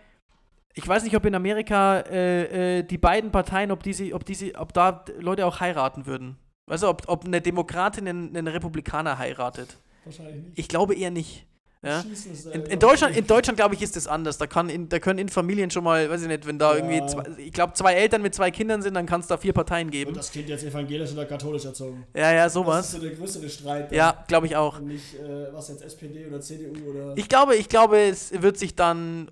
ich 0.75 0.87
weiß 0.87 1.03
nicht, 1.03 1.17
ob 1.17 1.27
in 1.27 1.35
Amerika 1.35 2.01
äh, 2.01 2.79
äh, 2.79 2.83
die 2.85 2.99
beiden 2.99 3.33
Parteien, 3.33 3.71
ob 3.71 3.83
diese, 3.83 4.15
ob 4.15 4.25
diese, 4.25 4.55
ob 4.55 4.73
da 4.73 5.05
Leute 5.19 5.45
auch 5.45 5.61
heiraten 5.61 6.07
würden. 6.07 6.39
Weißt 6.69 6.83
du, 6.83 6.89
ob, 6.89 7.03
ob 7.09 7.25
eine 7.25 7.41
Demokratin 7.41 8.07
einen, 8.09 8.37
einen 8.37 8.49
Republikaner 8.49 9.19
heiratet. 9.19 9.77
Wahrscheinlich 10.05 10.37
nicht. 10.45 10.59
Ich 10.59 10.69
glaube 10.69 10.95
eher 10.95 11.11
nicht. 11.11 11.47
Ja? 11.81 12.01
Äh, 12.01 12.57
In, 12.57 12.63
in 12.67 12.79
Deutschland, 12.81 13.17
in 13.17 13.27
Deutschland 13.27 13.57
glaube 13.57 13.75
ich, 13.77 13.83
ist 13.83 13.95
das 13.95 14.09
anders. 14.09 14.37
Da, 14.37 14.49
kann 14.49 14.69
in, 14.69 14.89
da 14.89 14.99
können 14.99 15.21
in 15.21 15.29
Familien 15.29 15.71
schon 15.71 15.85
mal, 15.85 16.11
weiß 16.11 16.23
ich 16.23 16.27
nicht, 16.29 16.45
wenn 16.45 16.59
da 16.59 16.77
Ja. 16.77 16.85
irgendwie, 16.85 17.07
zwei, 17.07 17.23
ich 17.41 17.53
glaube, 17.53 17.75
zwei 17.75 17.95
Eltern 17.95 18.21
mit 18.21 18.35
zwei 18.35 18.51
Kindern 18.51 18.83
sind, 18.83 18.95
dann 18.95 19.07
kann 19.07 19.21
es 19.21 19.29
da 19.29 19.37
vier 19.37 19.53
Parteien 19.53 19.89
geben. 19.91 20.09
Wird 20.11 20.19
das 20.19 20.33
Kind 20.33 20.49
jetzt 20.49 20.65
evangelisch 20.65 21.13
oder 21.13 21.25
katholisch 21.25 21.65
erzogen? 21.65 22.05
Ja, 22.17 22.33
ja, 22.33 22.39
Das 22.45 22.47
ist 22.49 22.55
sowas. 22.55 22.91
so 22.91 22.99
der 22.99 23.11
größere 23.13 23.49
Streit. 23.49 23.93
Ja, 23.93 24.25
glaube 24.27 24.47
ich 24.47 24.57
auch. 24.57 24.79
Und 24.81 24.89
nicht, 24.89 25.15
äh, 25.15 25.53
was 25.53 25.69
jetzt 25.69 25.83
SPD 25.83 26.27
oder 26.27 26.41
CDU 26.41 26.91
oder. 26.91 27.13
Ich 27.17 27.29
glaube, 27.29 27.55
ich 27.55 27.69
glaube, 27.69 27.99
es 28.01 28.33
wird 28.43 28.59
sich 28.59 28.75
dann, 28.75 29.31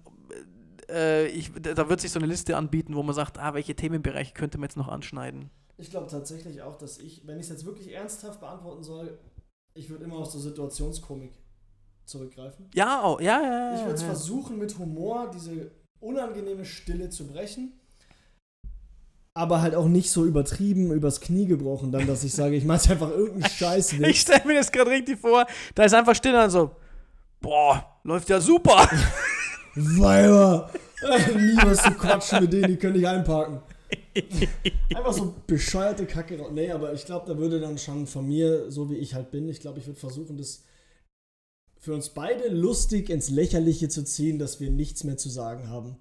äh, 0.89 1.27
ich, 1.27 1.51
da 1.61 1.89
wird 1.89 2.01
sich 2.01 2.13
so 2.13 2.21
eine 2.21 2.29
Liste 2.29 2.57
anbieten, 2.57 2.95
wo 2.95 3.03
man 3.03 3.15
sagt, 3.15 3.39
ah, 3.41 3.55
welche 3.55 3.75
Themenbereiche 3.75 4.35
könnte 4.35 4.59
man 4.59 4.69
jetzt 4.69 4.77
noch 4.77 4.87
anschneiden. 4.89 5.51
Ich 5.79 5.91
glaube 5.91 6.07
tatsächlich 6.07 6.63
auch, 6.63 6.79
dass 6.79 6.99
ich, 6.99 7.27
wenn 7.27 7.37
ich 7.37 7.45
es 7.45 7.51
jetzt 7.51 7.67
wirklich 7.67 7.93
ernsthaft 7.93 8.41
beantworten 8.41 8.83
soll, 8.83 9.19
ich 9.75 9.91
würde 9.91 10.05
immer 10.05 10.17
auf 10.17 10.31
so 10.31 10.39
Situationskomik 10.39 11.33
zurückgreifen. 12.07 12.71
Ja, 12.75 13.05
oh, 13.05 13.19
ja, 13.21 13.43
ja. 13.43 13.75
Ich 13.75 13.81
würde 13.83 13.95
es 13.95 14.01
ja. 14.01 14.07
versuchen, 14.07 14.59
mit 14.59 14.79
Humor 14.79 15.31
diese 15.35 15.71
unangenehme 16.01 16.65
Stille 16.65 17.11
zu 17.11 17.27
brechen. 17.27 17.79
Aber 19.35 19.61
halt 19.61 19.75
auch 19.75 19.87
nicht 19.87 20.11
so 20.11 20.25
übertrieben, 20.25 20.93
übers 20.93 21.21
Knie 21.21 21.45
gebrochen, 21.45 21.93
dann, 21.93 22.07
dass 22.07 22.25
ich 22.25 22.33
sage, 22.33 22.57
ich 22.57 22.65
mache 22.65 22.91
einfach 22.91 23.11
irgendeinen 23.11 23.51
Scheiß 23.51 23.93
Ich 23.93 24.01
weg. 24.01 24.17
stelle 24.17 24.47
mir 24.47 24.55
das 24.55 24.73
gerade 24.73 24.91
richtig 24.91 25.21
vor, 25.21 25.47
da 25.75 25.85
ist 25.85 25.93
einfach 25.93 26.15
still 26.15 26.33
und 26.33 26.39
dann 26.39 26.51
so, 26.51 26.71
boah, 27.41 27.99
läuft 28.03 28.31
ja 28.31 28.41
super. 28.41 28.89
Weiber! 29.75 30.71
Nie 31.37 31.57
was 31.63 31.83
zu 31.83 31.91
quatschen 31.93 32.41
mit 32.41 32.53
denen, 32.55 32.69
die 32.69 32.77
können 32.79 32.97
nicht 32.97 33.07
einparken. 33.07 33.61
Einfach 34.95 35.13
so 35.13 35.35
bescheuerte 35.47 36.07
Kacke. 36.07 36.39
Nee, 36.53 36.71
aber 36.71 36.93
ich 36.93 37.05
glaube, 37.05 37.27
da 37.27 37.39
würde 37.39 37.61
dann 37.61 37.79
schon 37.79 38.07
von 38.07 38.27
mir, 38.27 38.71
so 38.71 38.91
wie 38.91 38.97
ich 38.97 39.15
halt 39.15 39.31
bin, 39.31 39.49
ich 39.49 39.61
glaube, 39.61 39.79
ich 39.79 39.87
würde 39.87 39.99
versuchen, 39.99 40.37
das 40.37 40.65
für 41.79 41.95
uns 41.95 42.09
beide 42.09 42.49
lustig 42.49 43.11
ins 43.11 43.31
Lächerliche 43.31 43.89
zu 43.89 44.03
ziehen, 44.05 44.39
dass 44.39 44.61
wir 44.61 44.71
nichts 44.71 45.05
mehr 45.05 45.17
zu 45.17 45.29
sagen 45.29 45.71
haben. 45.71 45.97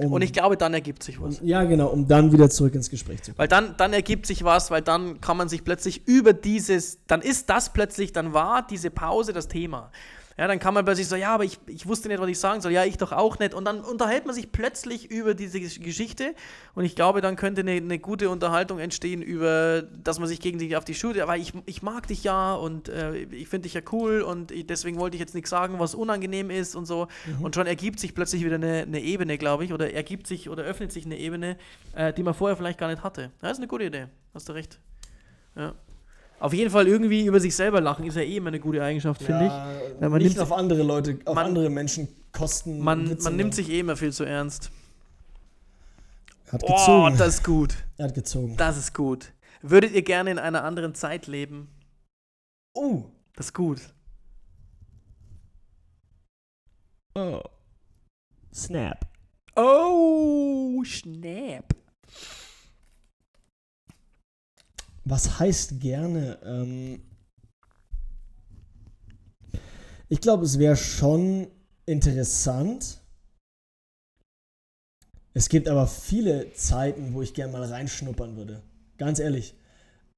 Um, 0.00 0.12
Und 0.12 0.22
ich 0.22 0.32
glaube, 0.32 0.56
dann 0.56 0.74
ergibt 0.74 1.02
sich 1.02 1.20
was. 1.20 1.40
um, 1.40 1.46
ja, 1.46 1.64
genau, 1.64 1.88
um 1.88 2.06
dann 2.06 2.30
wieder 2.30 2.50
zurück 2.50 2.74
ins 2.74 2.88
Gespräch 2.88 3.22
zu 3.22 3.32
kommen. 3.32 3.38
Weil 3.38 3.48
dann, 3.48 3.76
dann 3.78 3.92
ergibt 3.92 4.26
sich 4.26 4.44
was, 4.44 4.70
weil 4.70 4.82
dann 4.82 5.20
kann 5.20 5.36
man 5.36 5.48
sich 5.48 5.64
plötzlich 5.64 6.06
über 6.06 6.32
dieses, 6.32 6.98
dann 7.06 7.20
ist 7.20 7.50
das 7.50 7.72
plötzlich, 7.72 8.12
dann 8.12 8.32
war 8.32 8.64
diese 8.64 8.90
Pause 8.90 9.32
das 9.32 9.48
Thema. 9.48 9.90
Ja, 10.38 10.46
dann 10.46 10.60
kann 10.60 10.72
man 10.72 10.84
plötzlich 10.84 11.08
so, 11.08 11.16
ja, 11.16 11.34
aber 11.34 11.42
ich, 11.44 11.58
ich 11.66 11.86
wusste 11.88 12.06
nicht, 12.06 12.20
was 12.20 12.28
ich 12.28 12.38
sagen 12.38 12.60
soll. 12.60 12.70
Ja, 12.70 12.84
ich 12.84 12.96
doch 12.96 13.10
auch 13.10 13.40
nicht. 13.40 13.54
Und 13.54 13.64
dann 13.64 13.80
unterhält 13.80 14.24
man 14.24 14.36
sich 14.36 14.52
plötzlich 14.52 15.10
über 15.10 15.34
diese 15.34 15.58
Gesch- 15.58 15.82
Geschichte. 15.82 16.32
Und 16.76 16.84
ich 16.84 16.94
glaube, 16.94 17.20
dann 17.20 17.34
könnte 17.34 17.62
eine, 17.62 17.72
eine 17.72 17.98
gute 17.98 18.30
Unterhaltung 18.30 18.78
entstehen 18.78 19.20
über, 19.20 19.82
dass 19.82 20.20
man 20.20 20.28
sich 20.28 20.38
gegenseitig 20.38 20.76
auf 20.76 20.84
die 20.84 20.94
Schulter, 20.94 21.26
weil 21.26 21.40
ich, 21.40 21.52
ich 21.66 21.82
mag 21.82 22.06
dich 22.06 22.22
ja 22.22 22.54
und 22.54 22.88
äh, 22.88 23.16
ich 23.16 23.48
finde 23.48 23.64
dich 23.64 23.74
ja 23.74 23.80
cool 23.90 24.22
und 24.22 24.52
ich, 24.52 24.64
deswegen 24.64 25.00
wollte 25.00 25.16
ich 25.16 25.20
jetzt 25.20 25.34
nichts 25.34 25.50
sagen, 25.50 25.80
was 25.80 25.96
unangenehm 25.96 26.50
ist 26.50 26.76
und 26.76 26.86
so. 26.86 27.08
Und 27.42 27.56
schon 27.56 27.66
ergibt 27.66 27.98
sich 27.98 28.14
plötzlich 28.14 28.44
wieder 28.44 28.54
eine, 28.54 28.82
eine 28.82 29.00
Ebene, 29.00 29.38
glaube 29.38 29.64
ich, 29.64 29.72
oder 29.72 29.92
ergibt 29.92 30.28
sich 30.28 30.48
oder 30.48 30.62
öffnet 30.62 30.92
sich 30.92 31.04
eine 31.04 31.18
Ebene, 31.18 31.56
äh, 31.96 32.12
die 32.12 32.22
man 32.22 32.34
vorher 32.34 32.56
vielleicht 32.56 32.78
gar 32.78 32.88
nicht 32.88 33.02
hatte. 33.02 33.32
Das 33.40 33.52
ist 33.52 33.58
eine 33.58 33.66
gute 33.66 33.84
Idee. 33.86 34.06
Hast 34.34 34.48
du 34.48 34.52
recht. 34.52 34.78
Ja. 35.56 35.74
Auf 36.40 36.52
jeden 36.52 36.70
Fall 36.70 36.86
irgendwie 36.86 37.26
über 37.26 37.40
sich 37.40 37.54
selber 37.56 37.80
lachen 37.80 38.06
ist 38.06 38.14
ja 38.14 38.22
eh 38.22 38.36
immer 38.36 38.48
eine 38.48 38.60
gute 38.60 38.82
Eigenschaft, 38.82 39.22
finde 39.22 39.46
ich. 39.46 39.50
Ja, 39.50 39.72
Ja, 40.00 40.08
man 40.08 40.22
nicht 40.22 40.36
nimmt- 40.36 40.40
auf 40.40 40.52
andere 40.52 40.82
Leute, 40.84 41.18
auf 41.24 41.34
man- 41.34 41.46
andere 41.46 41.68
Menschen 41.68 42.08
kosten. 42.32 42.78
Man, 42.78 43.04
man 43.04 43.36
nimmt 43.36 43.50
machen. 43.50 43.52
sich 43.52 43.68
eh 43.70 43.80
immer 43.80 43.96
viel 43.96 44.12
zu 44.12 44.24
ernst. 44.24 44.70
Hat 46.52 46.62
Oh, 46.64 46.74
gezogen. 46.76 47.16
das 47.18 47.28
ist 47.28 47.44
gut. 47.44 47.74
er 47.96 48.06
hat 48.06 48.14
gezogen. 48.14 48.56
Das 48.56 48.76
ist 48.78 48.94
gut. 48.94 49.32
Würdet 49.62 49.92
ihr 49.92 50.02
gerne 50.02 50.30
in 50.30 50.38
einer 50.38 50.62
anderen 50.64 50.94
Zeit 50.94 51.26
leben? 51.26 51.68
Oh. 52.74 53.04
Das 53.34 53.46
ist 53.46 53.54
gut. 53.54 53.80
oh. 57.14 57.40
Snap. 58.54 59.00
Oh, 59.56 60.82
Schnapp. 60.84 61.74
Was 65.08 65.40
heißt 65.40 65.80
gerne? 65.80 66.38
Ähm 66.44 67.00
ich 70.10 70.20
glaube, 70.20 70.44
es 70.44 70.58
wäre 70.58 70.76
schon 70.76 71.48
interessant. 71.86 73.00
Es 75.32 75.48
gibt 75.48 75.66
aber 75.66 75.86
viele 75.86 76.52
Zeiten, 76.52 77.14
wo 77.14 77.22
ich 77.22 77.32
gerne 77.32 77.52
mal 77.52 77.64
reinschnuppern 77.64 78.36
würde. 78.36 78.62
Ganz 78.98 79.18
ehrlich. 79.18 79.54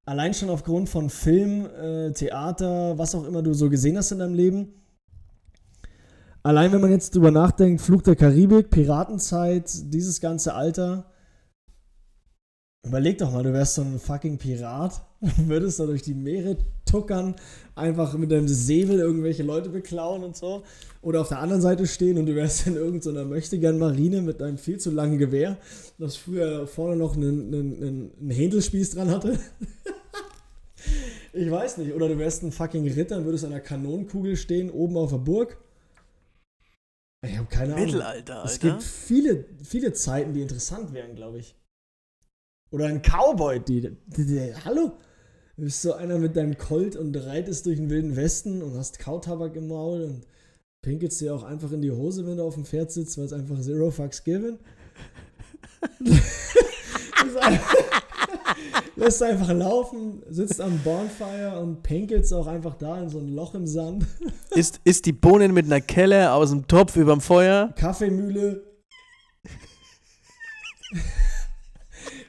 Allein 0.06 0.34
schon 0.34 0.50
aufgrund 0.50 0.88
von 0.88 1.08
Film, 1.08 1.66
äh, 1.66 2.10
Theater, 2.12 2.98
was 2.98 3.14
auch 3.14 3.24
immer 3.24 3.42
du 3.42 3.54
so 3.54 3.70
gesehen 3.70 3.96
hast 3.96 4.10
in 4.10 4.18
deinem 4.18 4.34
Leben. 4.34 4.74
Allein 6.42 6.72
wenn 6.72 6.80
man 6.80 6.90
jetzt 6.90 7.14
drüber 7.14 7.30
nachdenkt, 7.30 7.80
Flug 7.80 8.02
der 8.02 8.16
Karibik, 8.16 8.70
Piratenzeit, 8.70 9.70
dieses 9.92 10.20
ganze 10.20 10.54
Alter. 10.54 11.12
Überleg 12.82 13.18
doch 13.18 13.30
mal, 13.30 13.42
du 13.42 13.52
wärst 13.52 13.74
so 13.74 13.82
ein 13.82 13.98
fucking 13.98 14.38
Pirat, 14.38 15.02
würdest 15.36 15.78
da 15.78 15.86
durch 15.86 16.02
die 16.02 16.14
Meere 16.14 16.56
tuckern, 16.86 17.36
einfach 17.74 18.14
mit 18.16 18.32
deinem 18.32 18.48
Säbel 18.48 18.98
irgendwelche 18.98 19.42
Leute 19.42 19.68
beklauen 19.68 20.24
und 20.24 20.34
so. 20.34 20.62
Oder 21.02 21.20
auf 21.20 21.28
der 21.28 21.40
anderen 21.40 21.60
Seite 21.60 21.86
stehen 21.86 22.16
und 22.16 22.24
du 22.24 22.34
wärst 22.34 22.66
in 22.66 22.76
irgendeiner 22.76 23.26
Möchtegern-Marine 23.26 24.22
mit 24.22 24.42
einem 24.42 24.56
viel 24.56 24.78
zu 24.78 24.90
langen 24.90 25.18
Gewehr, 25.18 25.58
das 25.98 26.16
früher 26.16 26.66
vorne 26.66 26.96
noch 26.96 27.16
einen, 27.16 27.54
einen, 27.54 28.12
einen, 28.18 28.30
Händelspieß 28.30 28.92
dran 28.92 29.10
hatte. 29.10 29.38
ich 31.34 31.50
weiß 31.50 31.78
nicht. 31.78 31.92
Oder 31.92 32.08
du 32.08 32.18
wärst 32.18 32.42
ein 32.42 32.52
fucking 32.52 32.90
Ritter 32.90 33.18
und 33.18 33.26
würdest 33.26 33.44
an 33.44 33.52
einer 33.52 33.60
Kanonenkugel 33.60 34.36
stehen, 34.36 34.70
oben 34.70 34.96
auf 34.96 35.10
der 35.10 35.18
Burg. 35.18 35.58
Ich 37.26 37.36
habe 37.36 37.48
keine 37.48 37.74
Ahnung. 37.74 37.84
Mittelalter, 37.84 38.42
Es 38.46 38.52
Alter. 38.52 38.70
gibt 38.70 38.82
viele, 38.82 39.44
viele 39.62 39.92
Zeiten, 39.92 40.32
die 40.32 40.40
interessant 40.40 40.94
wären, 40.94 41.14
glaube 41.14 41.40
ich. 41.40 41.59
Oder 42.70 42.86
ein 42.86 43.02
Cowboy, 43.02 43.60
die, 43.60 43.80
die, 44.06 44.26
die 44.26 44.54
Hallo? 44.64 44.92
Du 45.56 45.64
bist 45.64 45.82
so 45.82 45.92
einer 45.92 46.18
mit 46.18 46.36
deinem 46.36 46.56
Colt 46.56 46.96
und 46.96 47.14
reitest 47.16 47.66
durch 47.66 47.76
den 47.76 47.90
wilden 47.90 48.16
Westen 48.16 48.62
und 48.62 48.76
hast 48.78 48.98
Kautabak 48.98 49.56
im 49.56 49.68
Maul 49.68 50.02
und 50.02 50.26
pinkelst 50.82 51.20
dir 51.20 51.34
auch 51.34 51.42
einfach 51.42 51.70
in 51.72 51.82
die 51.82 51.90
Hose, 51.90 52.26
wenn 52.26 52.36
du 52.38 52.44
auf 52.44 52.54
dem 52.54 52.64
Pferd 52.64 52.90
sitzt, 52.92 53.18
weil 53.18 53.24
es 53.26 53.32
einfach 53.32 53.60
zero 53.60 53.90
fucks 53.90 54.24
given. 54.24 54.58
Ist 56.00 57.36
einfach- 57.40 57.74
Lässt 58.96 59.22
einfach 59.22 59.52
laufen, 59.52 60.22
sitzt 60.28 60.60
am 60.60 60.78
Bonfire 60.80 61.58
und 61.60 61.82
pinkelst 61.82 62.34
auch 62.34 62.46
einfach 62.46 62.74
da 62.74 63.00
in 63.00 63.08
so 63.08 63.18
ein 63.18 63.28
Loch 63.28 63.54
im 63.54 63.66
Sand. 63.66 64.04
Isst, 64.54 64.80
isst 64.84 65.06
die 65.06 65.12
Bohnen 65.12 65.54
mit 65.54 65.66
einer 65.66 65.80
Kelle 65.80 66.32
aus 66.32 66.50
dem 66.50 66.66
Topf 66.66 66.96
überm 66.96 67.20
Feuer. 67.22 67.72
Kaffeemühle. 67.76 68.62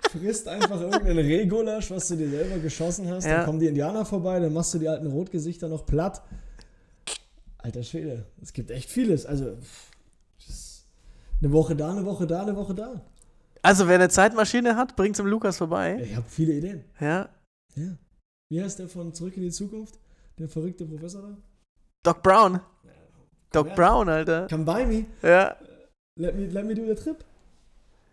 Frisst 0.09 0.47
einfach 0.47 0.81
irgendeinen 0.81 1.19
Rehgulasch, 1.19 1.91
was 1.91 2.07
du 2.07 2.15
dir 2.15 2.29
selber 2.29 2.57
geschossen 2.57 3.09
hast. 3.09 3.25
Ja. 3.25 3.37
Dann 3.37 3.45
kommen 3.45 3.59
die 3.59 3.67
Indianer 3.67 4.05
vorbei, 4.05 4.39
dann 4.39 4.53
machst 4.53 4.73
du 4.73 4.79
die 4.79 4.89
alten 4.89 5.07
Rotgesichter 5.07 5.69
noch 5.69 5.85
platt. 5.85 6.21
Alter 7.59 7.83
Schwede, 7.83 8.25
es 8.41 8.53
gibt 8.53 8.71
echt 8.71 8.89
vieles. 8.89 9.25
Also, 9.25 9.57
eine 11.41 11.51
Woche 11.51 11.75
da, 11.75 11.91
eine 11.91 12.05
Woche 12.05 12.27
da, 12.27 12.41
eine 12.41 12.55
Woche 12.55 12.73
da. 12.73 13.01
Also, 13.61 13.87
wer 13.87 13.95
eine 13.95 14.09
Zeitmaschine 14.09 14.75
hat, 14.75 14.95
bringt 14.95 15.15
zum 15.15 15.27
Lukas 15.27 15.57
vorbei. 15.57 16.01
Ich 16.03 16.15
habe 16.15 16.25
viele 16.27 16.53
Ideen. 16.53 16.83
Ja. 16.99 17.29
Ja. 17.75 17.97
Wie 18.49 18.61
heißt 18.61 18.79
der 18.79 18.89
von 18.89 19.13
Zurück 19.13 19.37
in 19.37 19.43
die 19.43 19.51
Zukunft? 19.51 19.99
Der 20.39 20.49
verrückte 20.49 20.85
Professor 20.85 21.21
da? 21.21 21.37
Doc 22.03 22.23
Brown. 22.23 22.59
Doc 23.51 23.67
her. 23.67 23.75
Brown, 23.75 24.09
Alter. 24.09 24.47
Come 24.49 24.65
by 24.65 24.85
me. 24.85 25.05
Ja. 25.21 25.55
Let 26.17 26.35
me, 26.35 26.47
let 26.47 26.65
me 26.65 26.73
do 26.73 26.85
the 26.85 26.95
trip. 26.95 27.23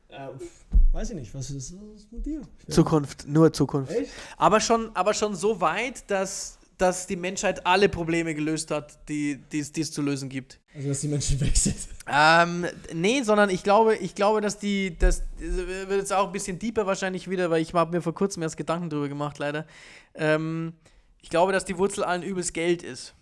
Äh, 0.09 0.29
pff, 0.39 0.65
weiß 0.93 1.11
ich 1.11 1.17
nicht, 1.17 1.35
was 1.35 1.51
ist, 1.51 1.75
was 1.75 2.01
ist 2.01 2.13
mit 2.13 2.25
dir? 2.25 2.43
Zukunft, 2.69 3.27
nur 3.27 3.53
Zukunft. 3.53 3.93
Echt? 3.93 4.11
Aber 4.37 4.61
schon, 4.61 4.91
aber 4.95 5.13
schon 5.13 5.35
so 5.35 5.61
weit, 5.61 6.11
dass, 6.11 6.59
dass 6.79 7.07
die 7.07 7.17
Menschheit 7.17 7.67
alle 7.67 7.89
Probleme 7.89 8.35
gelöst 8.35 8.71
hat, 8.71 8.99
die 9.09 9.39
die 9.53 9.59
es 9.59 9.73
die 9.73 9.83
es 9.83 9.93
zu 9.93 10.01
lösen 10.01 10.29
gibt. 10.29 10.61
Also, 10.75 10.89
dass 10.89 11.01
die 11.01 11.09
Menschen 11.09 11.39
weg 11.41 11.57
sind. 11.57 11.77
Ähm, 12.11 12.67
nee, 12.95 13.23
sondern 13.23 13.51
ich 13.51 13.63
glaube, 13.63 13.97
ich 13.97 14.15
glaube, 14.15 14.41
dass 14.41 14.59
die, 14.59 14.97
das 14.99 15.23
wird 15.37 15.91
jetzt 15.91 16.13
auch 16.13 16.27
ein 16.27 16.33
bisschen 16.33 16.59
deeper 16.59 16.87
wahrscheinlich 16.87 17.29
wieder, 17.29 17.51
weil 17.51 17.61
ich 17.61 17.75
habe 17.75 17.95
mir 17.95 18.03
vor 18.03 18.15
kurzem 18.15 18.43
erst 18.43 18.57
Gedanken 18.57 18.89
drüber 18.89 19.09
gemacht, 19.09 19.39
leider. 19.39 19.67
Ähm, 20.15 20.73
ich 21.21 21.29
glaube, 21.29 21.53
dass 21.53 21.67
die 21.67 21.77
Wurzel 21.77 22.05
allen 22.05 22.23
Übels 22.23 22.55
Geld 22.55 22.83
ist. 22.83 23.15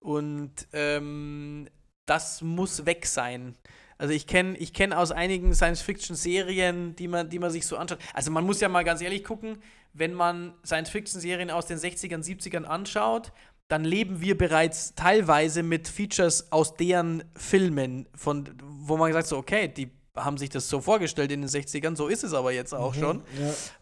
Und 0.00 0.52
ähm, 0.72 1.66
das 2.06 2.42
muss 2.42 2.86
weg 2.86 3.06
sein. 3.06 3.56
Also 3.98 4.14
ich 4.14 4.28
kenne 4.28 4.56
ich 4.56 4.72
kenn 4.72 4.92
aus 4.92 5.10
einigen 5.10 5.52
Science-Fiction-Serien, 5.54 6.94
die 6.94 7.08
man, 7.08 7.28
die 7.28 7.40
man 7.40 7.50
sich 7.50 7.66
so 7.66 7.76
anschaut. 7.76 7.98
Also 8.14 8.30
man 8.30 8.44
muss 8.44 8.60
ja 8.60 8.68
mal 8.68 8.84
ganz 8.84 9.00
ehrlich 9.00 9.24
gucken, 9.24 9.58
wenn 9.92 10.14
man 10.14 10.54
Science-Fiction-Serien 10.64 11.50
aus 11.50 11.66
den 11.66 11.78
60ern, 11.78 12.24
70ern 12.24 12.62
anschaut, 12.62 13.32
dann 13.66 13.84
leben 13.84 14.20
wir 14.20 14.38
bereits 14.38 14.94
teilweise 14.94 15.62
mit 15.62 15.88
Features 15.88 16.52
aus 16.52 16.76
deren 16.76 17.24
Filmen, 17.34 18.06
von, 18.14 18.48
wo 18.62 18.96
man 18.96 19.12
sagt, 19.12 19.26
so, 19.26 19.36
okay, 19.36 19.68
die 19.68 19.90
haben 20.16 20.38
sich 20.38 20.48
das 20.48 20.68
so 20.68 20.80
vorgestellt 20.80 21.32
in 21.32 21.42
den 21.42 21.50
60ern, 21.50 21.96
so 21.96 22.08
ist 22.08 22.24
es 22.24 22.32
aber 22.32 22.52
jetzt 22.52 22.74
auch 22.74 22.94
mhm, 22.94 23.00
schon. 23.00 23.22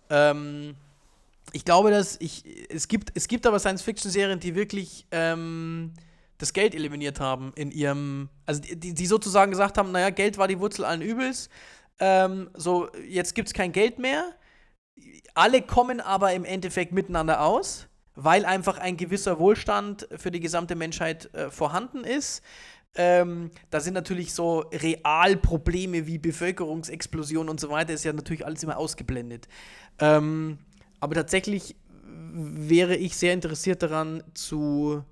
Ja. 0.09 0.31
Ähm, 0.31 0.75
ich 1.53 1.65
glaube, 1.65 1.91
dass 1.91 2.17
ich, 2.21 2.45
es 2.69 2.89
gibt, 2.89 3.13
es 3.15 3.29
gibt 3.29 3.47
aber 3.47 3.59
Science-Fiction-Serien, 3.59 4.41
die 4.41 4.55
wirklich 4.55 5.07
ähm, 5.11 5.93
das 6.39 6.53
Geld 6.53 6.75
eliminiert 6.75 7.21
haben 7.21 7.53
in 7.57 7.71
ihrem, 7.71 8.29
also 8.45 8.61
die, 8.61 8.95
die 8.95 9.07
sozusagen 9.07 9.51
gesagt 9.51 9.79
haben, 9.79 9.93
naja, 9.93 10.11
Geld 10.11 10.39
war 10.39 10.49
die 10.49 10.59
Wurzel 10.59 10.85
allen 10.85 11.03
Übels, 11.03 11.49
ähm, 11.99 12.51
so, 12.55 12.89
jetzt 13.09 13.35
gibt 13.35 13.49
es 13.49 13.55
kein 13.55 13.73
Geld 13.73 13.99
mehr. 13.99 14.35
Alle 15.35 15.63
kommen 15.63 16.01
aber 16.01 16.33
im 16.33 16.45
Endeffekt 16.45 16.93
miteinander 16.93 17.43
aus, 17.43 17.89
weil 18.15 18.45
einfach 18.45 18.79
ein 18.79 18.97
gewisser 18.97 19.39
Wohlstand 19.39 20.09
für 20.17 20.31
die 20.31 20.41
gesamte 20.41 20.75
Menschheit 20.75 21.33
äh, 21.35 21.51
vorhanden 21.51 22.05
ist. 22.05 22.43
Ähm, 22.95 23.51
da 23.71 23.81
sind 23.81 23.93
natürlich 23.93 24.33
so 24.33 24.61
Realprobleme 24.73 26.07
wie 26.07 26.19
Bevölkerungsexplosion 26.19 27.51
und 27.51 27.61
so 27.61 27.69
weiter, 27.69 27.93
ist 27.93 28.05
ja 28.05 28.13
natürlich 28.13 28.47
alles 28.47 28.63
immer 28.63 28.79
ausgeblendet. 28.79 29.49
Ähm, 29.99 30.59
aber 31.01 31.15
tatsächlich 31.15 31.77
wäre 32.33 32.97
ich 32.97 33.17
sehr 33.17 33.35
interessiert 33.35 33.83
daran 33.83 34.23
zu 34.33 35.05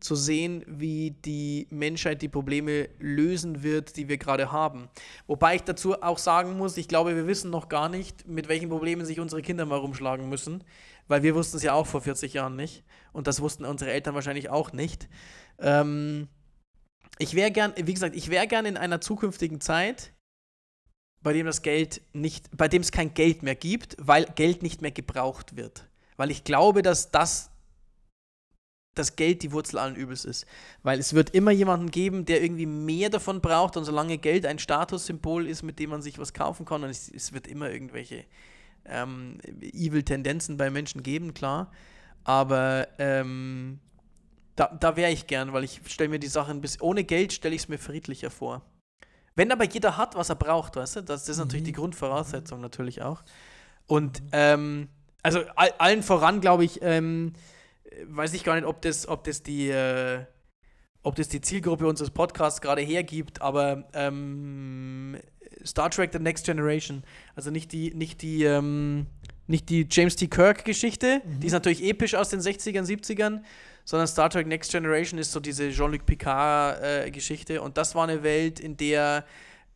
zu 0.00 0.14
sehen, 0.14 0.64
wie 0.66 1.12
die 1.24 1.66
Menschheit 1.70 2.22
die 2.22 2.28
Probleme 2.28 2.88
lösen 2.98 3.62
wird, 3.62 3.96
die 3.96 4.08
wir 4.08 4.18
gerade 4.18 4.52
haben. 4.52 4.88
Wobei 5.26 5.56
ich 5.56 5.62
dazu 5.62 6.00
auch 6.02 6.18
sagen 6.18 6.56
muss, 6.56 6.76
ich 6.76 6.88
glaube, 6.88 7.16
wir 7.16 7.26
wissen 7.26 7.50
noch 7.50 7.68
gar 7.68 7.88
nicht, 7.88 8.26
mit 8.26 8.48
welchen 8.48 8.68
Problemen 8.68 9.06
sich 9.06 9.20
unsere 9.20 9.42
Kinder 9.42 9.66
mal 9.66 9.78
rumschlagen 9.78 10.28
müssen, 10.28 10.64
weil 11.08 11.22
wir 11.22 11.34
wussten 11.34 11.56
es 11.56 11.62
ja 11.62 11.72
auch 11.72 11.86
vor 11.86 12.00
40 12.00 12.34
Jahren 12.34 12.56
nicht 12.56 12.84
und 13.12 13.26
das 13.26 13.40
wussten 13.40 13.64
unsere 13.64 13.92
Eltern 13.92 14.14
wahrscheinlich 14.14 14.50
auch 14.50 14.72
nicht. 14.72 15.08
Ähm, 15.58 16.28
ich 17.18 17.34
wäre 17.34 17.50
gern, 17.50 17.72
wie 17.76 17.94
gesagt, 17.94 18.14
ich 18.14 18.30
wäre 18.30 18.46
gern 18.46 18.66
in 18.66 18.76
einer 18.76 19.00
zukünftigen 19.00 19.60
Zeit, 19.60 20.12
bei 21.22 21.32
dem 21.32 21.46
das 21.46 21.62
Geld 21.62 22.02
nicht, 22.12 22.56
bei 22.56 22.68
dem 22.68 22.82
es 22.82 22.92
kein 22.92 23.14
Geld 23.14 23.42
mehr 23.42 23.56
gibt, 23.56 23.96
weil 23.98 24.26
Geld 24.34 24.62
nicht 24.62 24.82
mehr 24.82 24.92
gebraucht 24.92 25.56
wird. 25.56 25.88
Weil 26.16 26.30
ich 26.30 26.44
glaube, 26.44 26.82
dass 26.82 27.10
das 27.10 27.50
das 28.98 29.16
Geld 29.16 29.42
die 29.42 29.52
Wurzel 29.52 29.78
allen 29.78 29.96
Übels 29.96 30.24
ist. 30.24 30.46
Weil 30.82 30.98
es 30.98 31.14
wird 31.14 31.30
immer 31.30 31.50
jemanden 31.50 31.90
geben, 31.90 32.24
der 32.24 32.42
irgendwie 32.42 32.66
mehr 32.66 33.10
davon 33.10 33.40
braucht 33.40 33.76
und 33.76 33.84
solange 33.84 34.18
Geld 34.18 34.46
ein 34.46 34.58
Statussymbol 34.58 35.46
ist, 35.46 35.62
mit 35.62 35.78
dem 35.78 35.90
man 35.90 36.02
sich 36.02 36.18
was 36.18 36.32
kaufen 36.32 36.66
kann, 36.66 36.82
und 36.82 36.90
es, 36.90 37.08
es 37.08 37.32
wird 37.32 37.46
immer 37.46 37.70
irgendwelche 37.70 38.24
ähm, 38.84 39.38
Evil-Tendenzen 39.60 40.56
bei 40.56 40.70
Menschen 40.70 41.02
geben, 41.02 41.34
klar. 41.34 41.70
Aber 42.24 42.88
ähm, 42.98 43.78
da, 44.56 44.76
da 44.80 44.96
wäre 44.96 45.12
ich 45.12 45.26
gern, 45.26 45.52
weil 45.52 45.64
ich 45.64 45.80
stelle 45.86 46.08
mir 46.08 46.18
die 46.18 46.26
Sachen 46.26 46.60
bis 46.60 46.80
ohne 46.80 47.04
Geld 47.04 47.32
stelle 47.32 47.54
ich 47.54 47.62
es 47.62 47.68
mir 47.68 47.78
friedlicher 47.78 48.30
vor. 48.30 48.62
Wenn 49.34 49.52
aber 49.52 49.64
jeder 49.64 49.98
hat, 49.98 50.14
was 50.14 50.30
er 50.30 50.34
braucht, 50.34 50.76
weißt 50.76 50.96
du, 50.96 51.00
das, 51.02 51.22
das 51.22 51.28
ist 51.28 51.38
natürlich 51.38 51.62
mhm. 51.62 51.66
die 51.66 51.72
Grundvoraussetzung 51.72 52.60
natürlich 52.60 53.02
auch. 53.02 53.22
Und 53.86 54.22
ähm, 54.32 54.88
also 55.22 55.40
all, 55.56 55.72
allen 55.78 56.02
voran, 56.02 56.40
glaube 56.40 56.64
ich, 56.64 56.80
ähm, 56.82 57.34
weiß 58.04 58.34
ich 58.34 58.44
gar 58.44 58.54
nicht, 58.54 58.64
ob 58.64 58.82
das, 58.82 59.08
ob 59.08 59.24
das 59.24 59.42
die, 59.42 59.68
äh, 59.70 60.24
ob 61.02 61.16
das 61.16 61.28
die 61.28 61.40
Zielgruppe 61.40 61.86
unseres 61.86 62.10
Podcasts 62.10 62.60
gerade 62.60 62.82
hergibt, 62.82 63.40
aber 63.40 63.88
ähm, 63.94 65.16
Star 65.64 65.90
Trek 65.90 66.10
The 66.12 66.18
Next 66.18 66.44
Generation, 66.44 67.04
also 67.34 67.50
nicht 67.50 67.72
die, 67.72 67.94
nicht 67.94 68.22
die, 68.22 68.44
ähm, 68.44 69.06
nicht 69.46 69.68
die 69.68 69.86
James 69.90 70.16
T. 70.16 70.26
Kirk-Geschichte, 70.26 71.22
mhm. 71.24 71.40
die 71.40 71.46
ist 71.46 71.52
natürlich 71.52 71.84
episch 71.84 72.14
aus 72.14 72.28
den 72.28 72.40
60ern, 72.40 72.84
70ern, 72.84 73.42
sondern 73.84 74.08
Star 74.08 74.28
Trek 74.30 74.46
Next 74.46 74.72
Generation 74.72 75.18
ist 75.18 75.32
so 75.32 75.40
diese 75.40 75.70
Jean-Luc 75.70 76.04
Picard-Geschichte 76.06 77.54
äh, 77.54 77.58
und 77.58 77.78
das 77.78 77.94
war 77.94 78.04
eine 78.04 78.22
Welt, 78.22 78.58
in 78.58 78.76
der 78.76 79.24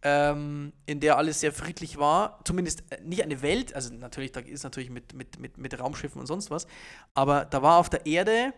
ähm, 0.02 0.72
in 0.86 1.00
der 1.00 1.16
alles 1.18 1.40
sehr 1.40 1.52
friedlich 1.52 1.98
war. 1.98 2.40
Zumindest 2.44 2.84
äh, 2.90 3.00
nicht 3.02 3.22
eine 3.22 3.42
Welt, 3.42 3.74
also 3.74 3.92
natürlich, 3.94 4.32
da 4.32 4.40
ist 4.40 4.64
natürlich 4.64 4.90
mit, 4.90 5.14
mit, 5.14 5.38
mit, 5.38 5.58
mit 5.58 5.78
Raumschiffen 5.78 6.20
und 6.20 6.26
sonst 6.26 6.50
was, 6.50 6.66
aber 7.14 7.44
da 7.44 7.62
war 7.62 7.78
auf 7.78 7.90
der 7.90 8.06
Erde, 8.06 8.52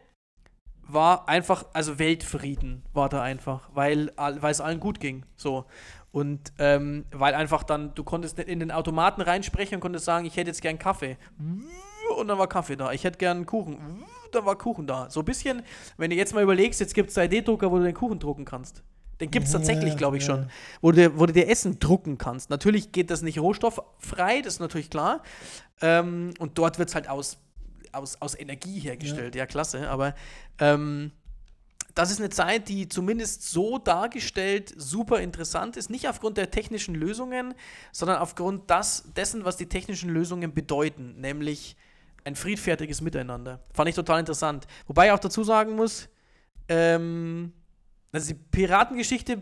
war 0.86 1.28
einfach, 1.28 1.66
also 1.72 1.98
Weltfrieden 1.98 2.84
war 2.92 3.08
da 3.08 3.22
einfach, 3.22 3.70
weil, 3.72 4.12
es 4.42 4.60
allen 4.60 4.80
gut 4.80 5.00
ging. 5.00 5.24
So. 5.36 5.66
Und 6.10 6.52
ähm, 6.58 7.06
weil 7.12 7.34
einfach 7.34 7.62
dann, 7.62 7.94
du 7.94 8.04
konntest 8.04 8.38
in 8.38 8.60
den 8.60 8.70
Automaten 8.70 9.22
reinsprechen 9.22 9.76
und 9.76 9.80
konntest 9.80 10.04
sagen, 10.04 10.26
ich 10.26 10.36
hätte 10.36 10.48
jetzt 10.48 10.60
gern 10.60 10.78
Kaffee. 10.78 11.16
Und 12.18 12.28
dann 12.28 12.38
war 12.38 12.48
Kaffee 12.48 12.76
da. 12.76 12.92
Ich 12.92 13.04
hätte 13.04 13.18
gern 13.18 13.46
Kuchen. 13.46 14.04
Dann 14.32 14.44
war 14.44 14.56
Kuchen 14.58 14.86
da. 14.86 15.08
So 15.08 15.20
ein 15.20 15.24
bisschen, 15.24 15.62
wenn 15.96 16.10
du 16.10 16.16
jetzt 16.16 16.34
mal 16.34 16.42
überlegst, 16.42 16.80
jetzt 16.80 16.94
gibt 16.94 17.10
es 17.10 17.16
3D-Drucker, 17.16 17.70
wo 17.70 17.78
du 17.78 17.84
den 17.84 17.94
Kuchen 17.94 18.18
drucken 18.18 18.44
kannst. 18.44 18.82
Den 19.22 19.30
gibt 19.30 19.46
es 19.46 19.52
tatsächlich, 19.52 19.96
glaube 19.96 20.16
ich, 20.16 20.24
schon. 20.24 20.48
Wo 20.80 20.90
du, 20.90 21.16
wo 21.16 21.26
du 21.26 21.32
dir 21.32 21.48
Essen 21.48 21.78
drucken 21.78 22.18
kannst. 22.18 22.50
Natürlich 22.50 22.90
geht 22.90 23.08
das 23.08 23.22
nicht 23.22 23.38
rohstofffrei, 23.38 24.42
das 24.42 24.54
ist 24.54 24.60
natürlich 24.60 24.90
klar. 24.90 25.22
Ähm, 25.80 26.34
und 26.40 26.58
dort 26.58 26.80
wird 26.80 26.88
es 26.88 26.96
halt 26.96 27.08
aus, 27.08 27.38
aus, 27.92 28.20
aus 28.20 28.36
Energie 28.36 28.80
hergestellt. 28.80 29.36
Ja, 29.36 29.46
klasse. 29.46 29.88
Aber 29.88 30.16
ähm, 30.58 31.12
das 31.94 32.10
ist 32.10 32.18
eine 32.18 32.30
Zeit, 32.30 32.68
die 32.68 32.88
zumindest 32.88 33.48
so 33.48 33.78
dargestellt 33.78 34.74
super 34.76 35.20
interessant 35.20 35.76
ist. 35.76 35.88
Nicht 35.88 36.08
aufgrund 36.08 36.36
der 36.36 36.50
technischen 36.50 36.96
Lösungen, 36.96 37.54
sondern 37.92 38.18
aufgrund 38.18 38.68
das, 38.70 39.04
dessen, 39.14 39.44
was 39.44 39.56
die 39.56 39.66
technischen 39.66 40.10
Lösungen 40.10 40.52
bedeuten. 40.52 41.20
Nämlich 41.20 41.76
ein 42.24 42.34
friedfertiges 42.34 43.00
Miteinander. 43.00 43.60
Fand 43.72 43.88
ich 43.88 43.94
total 43.94 44.18
interessant. 44.18 44.66
Wobei 44.88 45.06
ich 45.06 45.12
auch 45.12 45.20
dazu 45.20 45.44
sagen 45.44 45.76
muss, 45.76 46.08
ähm, 46.68 47.52
also 48.14 48.34
die 48.34 48.38
Piratengeschichte 48.50 49.32
äh, 49.32 49.38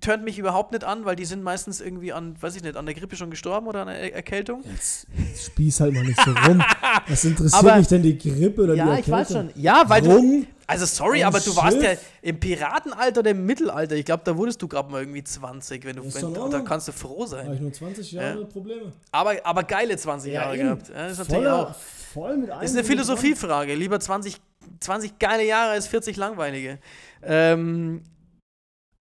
turnt 0.00 0.22
mich 0.22 0.38
überhaupt 0.38 0.70
nicht 0.70 0.84
an, 0.84 1.04
weil 1.04 1.16
die 1.16 1.24
sind 1.24 1.42
meistens 1.42 1.80
irgendwie 1.80 2.12
an, 2.12 2.40
weiß 2.40 2.54
ich 2.54 2.62
nicht, 2.62 2.76
an 2.76 2.86
der 2.86 2.94
Grippe 2.94 3.16
schon 3.16 3.30
gestorben 3.30 3.66
oder 3.66 3.80
an 3.80 3.88
der 3.88 4.14
Erkältung. 4.14 4.62
Jetzt, 4.64 5.08
jetzt 5.18 5.46
spieß 5.46 5.80
halt 5.80 5.92
mal 5.92 6.04
nicht 6.04 6.20
so 6.20 6.30
rum. 6.30 6.62
Was 7.08 7.24
interessiert 7.24 7.64
aber, 7.64 7.76
mich 7.78 7.88
denn 7.88 8.02
die 8.02 8.16
Grippe 8.16 8.62
oder 8.62 8.74
ja, 8.74 8.84
die 8.84 8.90
Erkältung? 8.90 9.12
Ja, 9.12 9.20
ich 9.20 9.28
weiß 9.28 9.32
schon. 9.32 9.50
Ja, 9.56 9.84
weil 9.88 10.06
Warum? 10.06 10.42
du. 10.42 10.46
Also 10.68 10.86
sorry, 10.86 11.22
aber 11.22 11.38
du 11.38 11.44
Schiff? 11.50 11.56
warst 11.56 11.82
ja 11.82 11.92
im 12.22 12.40
Piratenalter 12.40 13.20
oder 13.20 13.30
im 13.30 13.44
Mittelalter. 13.44 13.94
Ich 13.94 14.04
glaube, 14.04 14.22
da 14.24 14.36
wurdest 14.36 14.60
du 14.62 14.68
gerade 14.68 14.90
mal 14.90 15.02
irgendwie 15.02 15.22
20, 15.22 15.84
wenn 15.84 15.96
du 15.96 16.02
wenn, 16.02 16.50
da 16.50 16.60
kannst 16.60 16.88
du 16.88 16.92
froh 16.92 17.26
sein. 17.26 17.46
Habe 17.46 17.54
ich 17.54 17.60
nur 17.60 17.72
20 17.72 18.12
Jahre 18.12 18.40
ja. 18.40 18.46
Probleme. 18.46 18.92
Aber, 19.12 19.34
aber 19.44 19.62
geile 19.62 19.96
20 19.96 20.32
ja, 20.32 20.42
Jahre 20.42 20.54
eben. 20.56 20.64
gehabt. 20.64 20.88
Ja, 20.88 20.94
das 20.94 21.12
ist 21.12 21.18
natürlich 21.18 21.44
Voller, 21.44 21.68
auch. 21.70 21.74
Voll 22.12 22.36
mit 22.36 22.50
ist 22.62 22.74
eine 22.74 22.84
Philosophiefrage. 22.84 23.74
Lieber 23.74 24.00
20, 24.00 24.40
20 24.80 25.18
geile 25.18 25.44
Jahre 25.44 25.72
als 25.72 25.86
40 25.86 26.16
langweilige. 26.16 26.78
Ähm, 27.22 28.02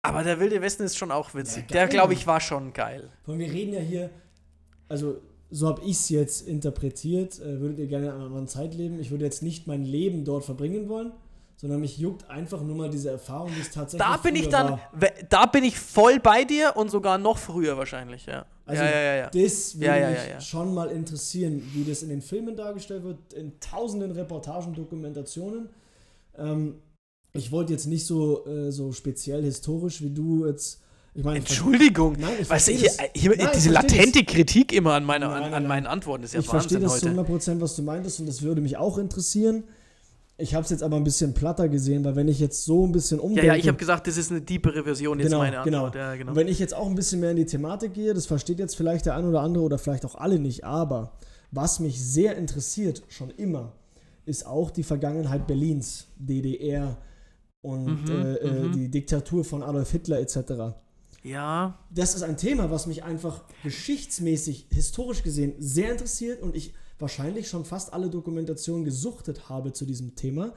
aber 0.02 0.22
der 0.22 0.38
Wilde 0.38 0.60
Westen 0.60 0.82
ist 0.82 0.98
schon 0.98 1.10
auch 1.10 1.34
witzig. 1.34 1.64
Ja, 1.70 1.78
der, 1.78 1.88
glaube 1.88 2.12
ich, 2.12 2.26
war 2.26 2.40
schon 2.40 2.72
geil. 2.72 3.10
Und 3.26 3.38
wir 3.38 3.50
reden 3.50 3.72
ja 3.72 3.80
hier, 3.80 4.10
also 4.88 5.20
so 5.50 5.68
habe 5.68 5.82
ich 5.82 5.92
es 5.92 6.08
jetzt 6.10 6.46
interpretiert. 6.46 7.40
Äh, 7.40 7.60
würdet 7.60 7.78
ihr 7.78 7.86
gerne 7.86 8.06
in 8.06 8.12
einer 8.12 8.24
anderen 8.24 8.48
Zeit 8.48 8.74
leben? 8.74 8.98
Ich 9.00 9.10
würde 9.10 9.24
jetzt 9.24 9.42
nicht 9.42 9.66
mein 9.66 9.84
Leben 9.84 10.24
dort 10.24 10.44
verbringen 10.44 10.88
wollen, 10.88 11.12
sondern 11.56 11.80
mich 11.80 11.96
juckt 11.96 12.28
einfach 12.28 12.60
nur 12.60 12.76
mal 12.76 12.90
diese 12.90 13.10
Erfahrung, 13.10 13.50
die 13.54 13.60
es 13.60 13.70
tatsächlich 13.70 14.06
Da 14.06 14.16
bin 14.16 14.36
ich 14.36 14.48
dann, 14.48 14.72
war. 14.72 14.80
da 15.28 15.46
bin 15.46 15.64
ich 15.64 15.78
voll 15.78 16.20
bei 16.20 16.44
dir 16.44 16.76
und 16.76 16.90
sogar 16.90 17.16
noch 17.16 17.38
früher 17.38 17.78
wahrscheinlich, 17.78 18.26
ja. 18.26 18.44
Also 18.66 18.82
ja, 18.82 18.90
ja, 18.90 19.14
ja, 19.16 19.30
das 19.30 19.78
würde 19.78 20.34
mich 20.36 20.44
schon 20.44 20.74
mal 20.74 20.90
interessieren, 20.90 21.62
wie 21.72 21.84
das 21.84 22.02
in 22.02 22.08
den 22.08 22.22
Filmen 22.22 22.56
dargestellt 22.56 23.04
wird, 23.04 23.32
in 23.34 23.58
tausenden 23.60 24.10
Reportagen, 24.12 24.74
Dokumentationen. 24.74 25.68
Ähm, 26.36 26.76
ich 27.34 27.50
wollte 27.50 27.72
jetzt 27.72 27.86
nicht 27.86 28.06
so, 28.06 28.46
äh, 28.46 28.70
so 28.70 28.92
speziell 28.92 29.42
historisch 29.42 30.00
wie 30.00 30.10
du 30.10 30.46
jetzt. 30.46 30.80
Ich 31.16 31.22
meine, 31.22 31.38
Entschuldigung, 31.38 32.16
nein, 32.18 32.32
ich 32.40 32.50
weißt 32.50 32.68
du, 32.68 32.72
hier, 32.72 32.90
hier 33.14 33.36
nein, 33.36 33.48
diese 33.54 33.70
latente 33.70 34.24
das. 34.24 34.34
Kritik 34.34 34.72
immer 34.72 34.94
an, 34.94 35.04
meine, 35.04 35.28
nein, 35.28 35.54
an, 35.54 35.66
meinen 35.66 35.86
Antworten 35.86 36.24
ist 36.24 36.34
ja 36.34 36.40
ich 36.40 36.48
Wahnsinn 36.52 36.78
Ich 36.78 36.88
verstehe 36.88 37.12
das 37.12 37.26
zu 37.26 37.52
100%, 37.54 37.60
was 37.60 37.76
du 37.76 37.82
meintest 37.82 38.20
und 38.20 38.26
das 38.26 38.42
würde 38.42 38.60
mich 38.60 38.76
auch 38.76 38.98
interessieren. 38.98 39.64
Ich 40.36 40.54
habe 40.54 40.64
es 40.64 40.70
jetzt 40.70 40.82
aber 40.82 40.96
ein 40.96 41.04
bisschen 41.04 41.32
platter 41.32 41.68
gesehen, 41.68 42.04
weil 42.04 42.16
wenn 42.16 42.26
ich 42.26 42.40
jetzt 42.40 42.64
so 42.64 42.84
ein 42.84 42.90
bisschen 42.90 43.20
umdenke... 43.20 43.46
Ja, 43.46 43.54
ja, 43.54 43.58
ich 43.60 43.68
habe 43.68 43.78
gesagt, 43.78 44.08
das 44.08 44.16
ist 44.16 44.32
eine 44.32 44.40
deepere 44.40 44.82
Version, 44.82 45.20
jetzt 45.20 45.28
genau, 45.28 45.38
meine 45.38 45.60
Antwort. 45.60 45.92
Genau. 45.92 46.04
Ja, 46.04 46.16
genau. 46.16 46.30
Und 46.32 46.36
wenn 46.36 46.48
ich 46.48 46.58
jetzt 46.58 46.74
auch 46.74 46.88
ein 46.88 46.96
bisschen 46.96 47.20
mehr 47.20 47.30
in 47.30 47.36
die 47.36 47.46
Thematik 47.46 47.94
gehe, 47.94 48.14
das 48.14 48.26
versteht 48.26 48.58
jetzt 48.58 48.76
vielleicht 48.76 49.06
der 49.06 49.14
ein 49.14 49.24
oder 49.24 49.40
andere 49.42 49.62
oder 49.62 49.78
vielleicht 49.78 50.04
auch 50.04 50.16
alle 50.16 50.40
nicht, 50.40 50.64
aber 50.64 51.12
was 51.52 51.78
mich 51.78 52.04
sehr 52.04 52.36
interessiert, 52.36 53.04
schon 53.08 53.30
immer, 53.30 53.72
ist 54.26 54.44
auch 54.44 54.72
die 54.72 54.82
Vergangenheit 54.82 55.46
Berlins, 55.46 56.08
DDR, 56.18 56.96
und 57.64 58.05
mhm, 58.05 58.11
äh, 58.11 58.35
äh, 58.35 58.62
mhm. 58.62 58.72
die 58.72 58.90
Diktatur 58.90 59.42
von 59.42 59.62
Adolf 59.62 59.90
Hitler 59.90 60.20
etc. 60.20 60.77
Ja. 61.22 61.79
Das 61.90 62.14
ist 62.14 62.22
ein 62.22 62.37
Thema, 62.37 62.70
was 62.70 62.87
mich 62.87 63.03
einfach 63.03 63.42
geschichtsmäßig, 63.62 64.69
historisch 64.71 65.23
gesehen 65.23 65.54
sehr 65.58 65.90
interessiert 65.90 66.42
und 66.42 66.54
ich 66.54 66.75
wahrscheinlich 66.98 67.48
schon 67.48 67.65
fast 67.65 67.94
alle 67.94 68.10
Dokumentationen 68.10 68.85
gesuchtet 68.85 69.48
habe 69.48 69.73
zu 69.73 69.87
diesem 69.87 70.15
Thema. 70.15 70.52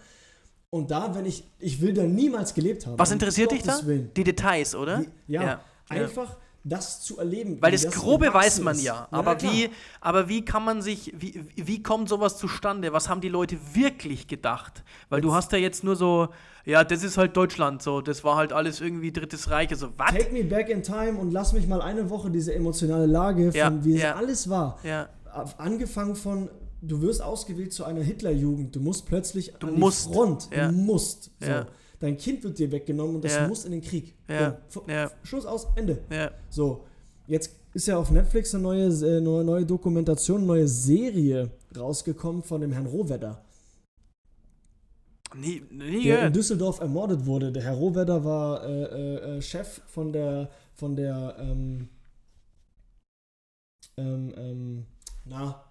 Und 0.70 0.92
da, 0.92 1.16
wenn 1.16 1.26
ich, 1.26 1.46
ich 1.60 1.80
will 1.80 1.94
da 1.94 2.04
niemals 2.04 2.54
gelebt 2.54 2.86
haben. 2.86 3.00
Was 3.00 3.12
interessiert 3.12 3.52
dich 3.52 3.64
da? 3.64 3.80
Willen. 3.86 4.12
Die 4.14 4.26
Details, 4.26 4.76
oder? 4.76 5.00
Die, 5.00 5.34
ja, 5.34 5.44
ja, 5.44 5.62
einfach 5.88 6.36
das 6.70 7.02
zu 7.02 7.18
erleben. 7.18 7.58
Weil 7.62 7.72
das 7.72 7.90
Grobe 7.92 8.34
weiß 8.34 8.62
man 8.62 8.80
ja. 8.80 9.08
Aber, 9.12 9.36
klar. 9.36 9.52
wie, 9.52 9.70
aber 10.02 10.30
wie 10.30 10.44
kann 10.44 10.64
man 10.64 10.82
sich, 10.82 11.14
wie, 11.18 11.44
wie 11.56 11.84
kommt 11.84 12.10
sowas 12.10 12.38
zustande? 12.38 12.94
Was 12.94 13.10
haben 13.10 13.22
die 13.22 13.30
Leute 13.30 13.58
wirklich 13.74 14.28
gedacht? 14.28 14.84
Weil 15.10 15.22
du 15.22 15.34
hast 15.34 15.52
ja 15.52 15.58
jetzt 15.58 15.84
nur 15.84 15.96
so, 15.96 16.30
ja, 16.66 16.84
das 16.84 17.04
ist 17.04 17.18
halt 17.18 17.38
Deutschland 17.38 17.82
so, 17.82 18.02
das 18.02 18.24
war 18.24 18.36
halt 18.36 18.54
alles 18.54 18.82
irgendwie 18.82 19.12
Drittes 19.12 19.50
Reich. 19.50 19.70
Also, 19.72 19.90
was? 19.98 20.12
Take 20.12 20.34
me 20.34 20.44
back 20.44 20.70
in 20.70 20.84
time 20.84 21.18
und 21.18 21.32
lass 21.32 21.54
mich 21.54 21.68
mal 21.68 21.82
eine 21.82 22.10
Woche 22.10 22.30
diese 22.30 22.54
emotionale 22.54 23.06
Lage, 23.06 23.52
von 23.52 23.60
Ja, 23.60 23.86
wie 23.86 23.96
es 23.96 24.02
ja. 24.02 24.16
alles 24.16 24.50
war. 24.50 24.80
Ja, 24.84 25.10
Angefangen 25.58 26.16
von, 26.16 26.50
du 26.82 27.02
wirst 27.02 27.22
ausgewählt 27.22 27.72
zu 27.72 27.86
einer 27.86 28.02
Hitlerjugend, 28.02 28.76
du 28.76 28.80
musst 28.80 29.06
plötzlich 29.06 29.54
Du 29.60 29.68
an 29.68 29.80
musst, 29.80 30.10
die 30.10 30.14
Front, 30.14 30.50
ja. 30.52 30.68
du 30.68 30.74
musst. 30.74 31.32
So. 31.40 31.52
Dein 32.00 32.18
Kind 32.18 32.44
wird 32.44 32.60
dir 32.60 32.72
weggenommen 32.72 33.16
und 33.16 33.24
das 33.26 33.34
Ja. 33.36 33.48
muss 33.48 33.66
in 33.66 33.72
den 33.72 33.82
Krieg. 33.82 34.14
Ja, 34.30 34.58
ja. 34.88 35.12
Schluss 35.24 35.46
aus, 35.46 35.68
Ende. 35.76 36.00
ja. 36.12 36.32
So, 36.50 36.84
jetzt 37.28 37.52
ist 37.74 37.88
ja 37.88 37.98
auf 37.98 38.12
Netflix 38.12 38.54
eine 38.54 38.64
neue, 38.64 38.86
äh, 38.88 39.20
neue, 39.20 39.66
Dokumentation, 39.66 40.38
eine 40.40 40.48
neue 40.48 40.68
Serie 40.68 41.50
rausgekommen 41.78 42.44
von 42.44 42.62
dem 42.62 42.72
Herrn 42.72 42.86
Rohwedder, 42.86 43.42
Nie, 45.36 45.62
nie 45.72 45.78
der 45.80 45.88
in 45.90 46.04
gehört. 46.04 46.36
Düsseldorf 46.36 46.80
ermordet 46.80 47.26
wurde. 47.26 47.52
Der 47.52 47.64
Herr 47.64 47.74
Rohwedder 47.74 48.24
war 48.24 48.64
äh, 48.64 48.84
äh, 48.84 49.38
äh, 49.38 49.42
Chef 49.42 49.82
von 49.88 50.14
der, 50.14 50.50
von 50.74 50.96
der, 50.96 51.36
ähm, 51.40 51.90
ähm, 53.98 54.34
ähm, 54.38 54.86
na, 55.26 55.64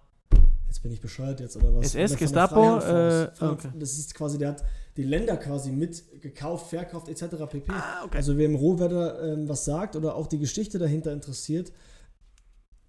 jetzt 0.67 0.81
bin 0.83 0.91
ich 0.91 1.01
bescheuert 1.01 1.39
jetzt 1.39 1.57
oder 1.57 1.73
was? 1.75 1.95
SS, 1.95 2.17
Gestapo, 2.17 2.77
äh, 2.79 3.29
okay. 3.41 3.69
Das 3.79 3.97
ist 3.97 4.13
quasi, 4.13 4.37
der 4.37 4.49
hat 4.49 4.63
die 4.97 5.03
Länder 5.03 5.37
quasi 5.37 5.71
mit 5.71 6.03
gekauft, 6.21 6.69
verkauft 6.69 7.07
etc. 7.07 7.35
pp. 7.49 7.71
Ah, 7.71 8.03
okay. 8.03 8.17
Also 8.17 8.37
wem 8.37 8.55
Rohwedder 8.55 9.33
ähm, 9.33 9.47
was 9.47 9.63
sagt 9.63 9.95
oder 9.95 10.15
auch 10.15 10.27
die 10.27 10.39
Geschichte 10.39 10.79
dahinter 10.79 11.13
interessiert, 11.13 11.71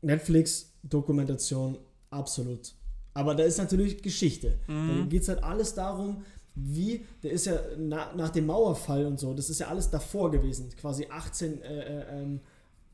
Netflix, 0.01 0.73
Dokumentation, 0.83 1.79
absolut. 2.11 2.75
Aber 3.15 3.35
da 3.35 3.45
ist 3.45 3.59
natürlich 3.59 4.03
Geschichte. 4.03 4.59
Da 4.67 4.73
Mhm. 4.73 5.09
geht 5.09 5.23
es 5.23 5.29
halt 5.29 5.43
alles 5.43 5.75
darum, 5.75 6.23
wie, 6.55 7.05
der 7.23 7.33
ist 7.33 7.47
ja 7.47 7.61
na, 7.77 8.13
nach 8.15 8.31
dem 8.31 8.47
Mauerfall 8.47 9.07
und 9.07 9.19
so, 9.21 9.35
das 9.35 9.51
ist 9.51 9.61
ja 9.61 9.69
alles 9.69 9.91
davor 9.91 10.31
gewesen, 10.31 10.71
quasi 10.81 11.07
18, 11.11 11.63
äh, 11.63 12.01
äh, 12.01 12.23
ähm, 12.23 12.41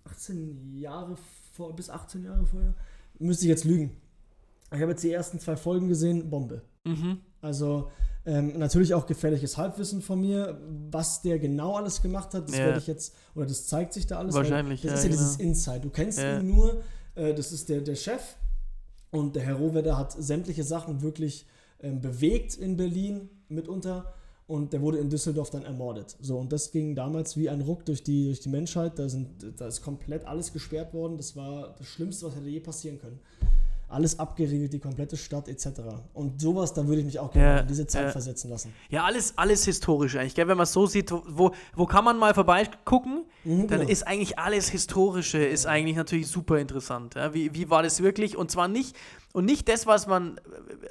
18 0.05 0.77
Jahre 0.79 1.17
vor, 1.53 1.75
bis 1.75 1.89
18 1.89 2.25
Jahre 2.25 2.45
vorher. 2.47 2.75
Müsste 3.19 3.45
ich 3.45 3.49
jetzt 3.51 3.65
lügen. 3.65 3.93
Ich 4.73 4.81
habe 4.81 4.93
jetzt 4.93 5.03
die 5.05 5.13
ersten 5.13 5.39
zwei 5.39 5.57
Folgen 5.57 5.89
gesehen, 5.89 6.31
Bombe. 6.31 6.63
Mhm. 6.85 7.19
Also 7.41 7.91
ähm, 8.27 8.59
natürlich 8.59 8.95
auch 8.95 9.07
gefährliches 9.07 9.59
Halbwissen 9.59 10.01
von 10.01 10.21
mir, 10.21 10.59
was 10.91 11.21
der 11.23 11.39
genau 11.39 11.77
alles 11.77 12.01
gemacht 12.01 12.33
hat. 12.35 12.49
Das 12.49 12.57
Ja. 12.57 12.65
werde 12.67 12.79
ich 12.79 12.87
jetzt, 12.87 13.15
oder 13.35 13.47
das 13.47 13.67
zeigt 13.67 13.93
sich 13.93 14.07
da 14.07 14.19
alles. 14.19 14.35
Wahrscheinlich, 14.35 14.81
Das 14.81 14.91
ja, 14.93 14.97
ist 14.97 15.05
ja 15.05 15.11
dieses 15.11 15.39
genau. 15.39 15.51
Inside. 15.51 15.81
Du 15.81 15.91
kennst 15.91 16.19
Ja. 16.19 16.39
ihn 16.41 16.49
nur, 16.49 16.83
äh, 17.15 17.35
das 17.35 17.53
ist 17.53 17.69
der, 17.69 17.83
der 17.83 17.95
Chef 17.97 18.37
und 19.11 19.37
der 19.37 19.43
Herr 19.43 19.57
Rohwedder 19.57 19.99
hat 19.99 20.13
sämtliche 20.13 20.65
Sachen 20.65 21.03
wirklich 21.03 21.47
ähm, 21.81 22.01
bewegt 22.01 22.55
in 22.57 22.77
Berlin 22.79 23.29
mitunter 23.49 24.15
und 24.47 24.73
der 24.73 24.81
wurde 24.81 24.99
in 24.99 25.11
Düsseldorf 25.11 25.51
dann 25.51 25.65
ermordet. 25.65 26.17
So, 26.21 26.39
und 26.39 26.51
das 26.53 26.71
ging 26.71 26.95
damals 26.95 27.37
wie 27.37 27.49
ein 27.51 27.61
Ruck 27.61 27.85
durch 27.85 28.03
die, 28.03 28.27
durch 28.27 28.41
die 28.41 28.49
Menschheit. 28.49 28.99
Da, 28.99 29.09
sind, 29.09 29.61
da 29.61 29.67
ist 29.67 29.83
komplett 29.83 30.27
alles 30.27 30.53
gesperrt 30.53 30.95
worden. 30.95 31.17
Das 31.19 31.37
war 31.37 31.75
das 31.79 31.87
Schlimmste, 31.87 32.27
was 32.27 32.37
hätte 32.37 32.49
je 32.49 32.61
passieren 32.61 32.99
können. 32.99 33.21
Alles 33.95 34.19
abgeriegelt, 34.19 34.73
die 34.73 34.79
komplette 34.81 35.17
Stadt 35.17 35.49
etc. 35.49 35.69
Und 36.13 36.41
sowas, 36.41 36.75
da 36.75 36.87
würde 36.87 37.01
ich 37.01 37.07
mich 37.07 37.19
auch 37.19 37.31
gerne 37.31 37.47
Ja, 37.49 37.59
in 37.61 37.67
diese 37.69 37.87
Zeit 37.87 38.05
ja. 38.07 38.11
versetzen 38.11 38.51
lassen. 38.51 38.73
Ja, 38.91 39.05
alles, 39.05 39.39
alles 39.39 39.65
historisch 39.65 40.17
eigentlich, 40.17 40.35
gell? 40.35 40.49
wenn 40.49 40.57
man 40.57 40.65
es 40.65 40.73
so 40.73 40.87
sieht, 40.87 41.11
wo, 41.13 41.53
wo 41.75 41.87
kann 41.87 42.05
man 42.05 42.19
mal 42.19 42.35
vorbeigucken, 42.35 43.25
Mhm, 43.45 43.69
dann 43.69 43.81
genau. 43.81 43.91
ist 43.93 44.07
eigentlich 44.07 44.39
alles 44.39 44.69
Historische, 44.71 45.39
ist 45.39 45.67
eigentlich 45.67 45.97
natürlich 45.97 46.29
super 46.29 46.59
interessant. 46.59 47.15
Ja? 47.15 47.35
Wie, 47.35 47.55
wie 47.55 47.69
war 47.69 47.83
das 47.83 48.03
wirklich? 48.03 48.37
Und 48.39 48.51
zwar 48.51 48.69
nicht, 48.69 48.97
und 49.35 49.45
nicht 49.45 49.69
das, 49.69 49.87
was 49.87 50.07
man, 50.07 50.41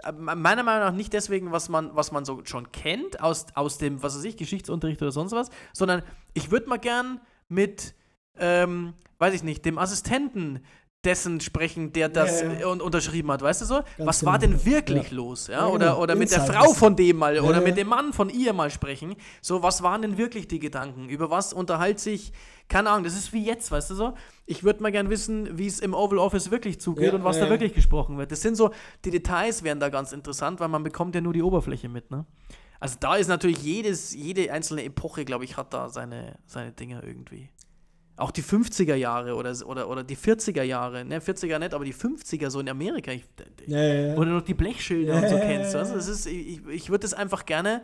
äh, 0.03 0.11
meiner 0.11 0.61
Meinung 0.63 0.81
nach 0.87 0.93
nicht 0.93 1.13
deswegen, 1.13 1.51
was 1.51 1.67
man, 1.69 1.95
was 1.95 2.11
man 2.11 2.25
so 2.25 2.41
schon 2.45 2.71
kennt, 2.71 3.21
aus, 3.21 3.47
aus 3.55 3.79
dem, 3.79 4.03
was 4.03 4.15
weiß 4.15 4.23
ich, 4.25 4.37
Geschichtsunterricht 4.37 5.01
oder 5.01 5.11
sonst 5.11 5.31
was, 5.31 5.49
sondern 5.73 6.03
ich 6.35 6.51
würde 6.51 6.69
mal 6.69 6.77
gern 6.77 7.19
mit, 7.49 7.95
ähm, 8.37 8.93
weiß 9.17 9.33
ich 9.33 9.43
nicht, 9.43 9.65
dem 9.65 9.77
Assistenten 9.79 10.59
dessen 11.03 11.41
sprechen, 11.41 11.91
der 11.93 12.09
das 12.09 12.41
Ja, 12.41 12.51
ja. 12.53 12.67
un- 12.67 12.81
unterschrieben 12.81 13.31
hat, 13.31 13.41
weißt 13.41 13.61
du 13.61 13.65
so? 13.65 13.81
was 13.97 14.19
genau. 14.21 14.31
war 14.31 14.39
denn 14.39 14.65
wirklich 14.65 15.09
Ja. 15.11 15.15
los? 15.15 15.47
Ja? 15.47 15.67
Oder 15.67 15.87
genau. 15.87 16.01
oder 16.01 16.15
mit 16.15 16.31
der 16.31 16.41
Frau 16.41 16.73
von 16.73 16.95
dem 16.95 17.17
mal 17.17 17.39
oder 17.39 17.61
mit 17.61 17.77
dem 17.77 17.87
Mann 17.87 18.13
von 18.13 18.29
ihr 18.29 18.53
mal 18.53 18.69
sprechen. 18.71 19.15
So, 19.41 19.61
was 19.63 19.83
waren 19.83 20.01
denn 20.01 20.17
wirklich 20.17 20.47
die 20.47 20.59
Gedanken? 20.59 21.09
Über 21.09 21.29
was 21.29 21.51
unterhält 21.53 21.99
sich, 21.99 22.31
keine 22.69 22.89
Ahnung, 22.89 23.03
das 23.03 23.15
ist 23.15 23.33
wie 23.33 23.43
jetzt, 23.43 23.69
weißt 23.71 23.89
du 23.91 23.95
so? 23.95 24.13
Ich 24.45 24.63
würde 24.63 24.81
mal 24.81 24.91
gern 24.91 25.09
wissen, 25.09 25.57
wie 25.57 25.67
es 25.67 25.79
im 25.79 25.93
Oval 25.93 26.17
Office 26.17 26.51
wirklich 26.51 26.79
zugeht 26.79 27.13
und 27.13 27.23
was 27.23 27.37
da 27.39 27.49
wirklich 27.49 27.73
gesprochen 27.73 28.17
wird. 28.17 28.31
Das 28.31 28.41
sind 28.41 28.55
so, 28.55 28.71
die 29.03 29.11
Details 29.11 29.63
wären 29.63 29.79
da 29.79 29.89
ganz 29.89 30.11
interessant, 30.13 30.59
weil 30.59 30.69
man 30.69 30.83
bekommt 30.83 31.15
ja 31.15 31.21
nur 31.21 31.33
die 31.33 31.43
Oberfläche 31.43 31.89
mit, 31.89 32.11
ne? 32.11 32.25
Also 32.79 32.97
da 32.99 33.15
ist 33.15 33.29
natürlich 33.29 33.59
jedes, 33.63 34.13
jede 34.13 34.51
einzelne 34.51 34.83
Epoche, 34.83 35.23
glaube 35.23 35.45
ich, 35.45 35.55
hat 35.55 35.73
da 35.73 35.87
seine, 35.87 36.35
seine 36.45 36.73
Dinge 36.73 37.01
irgendwie. 37.05 37.49
Auch 38.15 38.29
die 38.31 38.43
50er 38.43 38.93
Jahre 38.95 39.33
oder, 39.35 39.55
oder, 39.65 39.89
oder 39.89 40.03
die 40.03 40.15
40er 40.15 40.61
Jahre, 40.61 41.03
ne, 41.03 41.19
40er 41.19 41.57
nicht, 41.57 41.73
aber 41.73 41.83
die 41.83 41.93
50er 41.95 42.49
so 42.51 42.59
in 42.59 42.69
Amerika. 42.69 43.11
Ich, 43.11 43.23
Ja, 43.65 43.79
ja, 43.81 43.93
ja. 44.09 44.15
oder 44.17 44.29
noch 44.31 44.43
die 44.43 44.53
Blechschilder 44.53 45.15
und 45.15 45.29
so 45.29 45.35
Ja, 45.35 45.41
ja, 45.41 45.45
kennst. 45.47 45.73
ja, 45.73 45.79
Also 45.79 45.91
ja. 45.93 45.97
das 45.97 46.07
ist, 46.07 46.25
ich 46.27 46.61
ich 46.67 46.89
würde 46.89 47.01
das 47.01 47.15
einfach 47.15 47.45
gerne, 47.47 47.81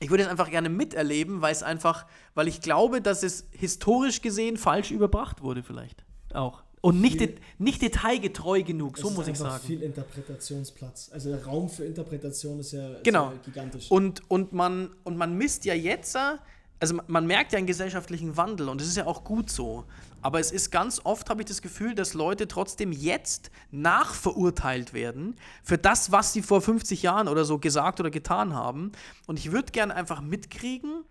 ich 0.00 0.08
würde 0.10 0.22
es 0.24 0.28
einfach 0.30 0.50
gerne 0.50 0.68
miterleben, 0.70 1.42
weil 1.42 1.52
es 1.52 1.62
einfach, 1.62 2.06
weil 2.34 2.48
ich 2.48 2.62
glaube, 2.62 3.02
dass 3.02 3.22
es 3.22 3.46
historisch 3.52 4.22
gesehen 4.22 4.56
falsch 4.56 4.90
überbracht 4.90 5.42
wurde 5.42 5.62
vielleicht 5.62 6.04
auch. 6.32 6.62
Und 6.80 7.00
nicht, 7.00 7.18
Viel- 7.18 7.26
de 7.28 7.36
nicht 7.58 7.80
detailgetreu 7.82 8.62
genug, 8.64 8.98
so 8.98 9.08
ist 9.10 9.14
muss 9.14 9.28
ich 9.28 9.36
sagen. 9.38 9.62
viel 9.64 9.82
Interpretationsplatz. 9.82 11.10
Also 11.12 11.30
der 11.30 11.44
Raum 11.44 11.68
für 11.68 11.84
Interpretation 11.84 12.58
ist 12.60 12.72
ja, 12.72 12.94
ist 12.94 13.04
Genau. 13.04 13.26
ja 13.26 13.34
gigantisch. 13.44 13.90
Und, 13.90 14.28
und, 14.30 14.52
man, 14.52 14.90
und 15.04 15.16
man 15.16 15.36
misst 15.36 15.64
ja 15.64 15.74
jetzt, 15.74 16.16
äh, 16.16 16.36
also 16.82 16.98
man- 17.06 17.26
merkt 17.26 17.52
ja 17.52 17.58
einen 17.58 17.68
gesellschaftlichen 17.68 18.36
Wandel 18.36 18.68
und 18.68 18.80
das 18.80 18.88
ist 18.88 18.96
ja 18.96 19.06
auch 19.06 19.22
gut 19.22 19.48
so. 19.50 19.84
Aber 20.20 20.40
es 20.40 20.50
ist 20.50 20.70
ganz 20.70 21.00
oft, 21.04 21.30
habe 21.30 21.42
ich 21.42 21.46
das 21.48 21.62
Gefühl, 21.62 21.94
dass 21.94 22.12
Leute 22.12 22.48
trotzdem 22.48 22.90
jetzt 22.92 23.50
nachverurteilt 23.70 24.92
werden 24.92 25.36
für 25.62 25.78
das, 25.78 26.10
was 26.10 26.32
sie 26.32 26.42
vor 26.42 26.60
50 26.60 27.02
Jahren 27.02 27.28
oder 27.28 27.44
so 27.44 27.58
gesagt 27.58 28.00
oder 28.00 28.10
getan 28.10 28.54
haben. 28.54 28.90
Und 29.26 29.38
ich 29.38 29.52
würde 29.52 29.70
gerne 29.70 29.94
einfach 29.94 30.20
mitkriegen, 30.20 31.04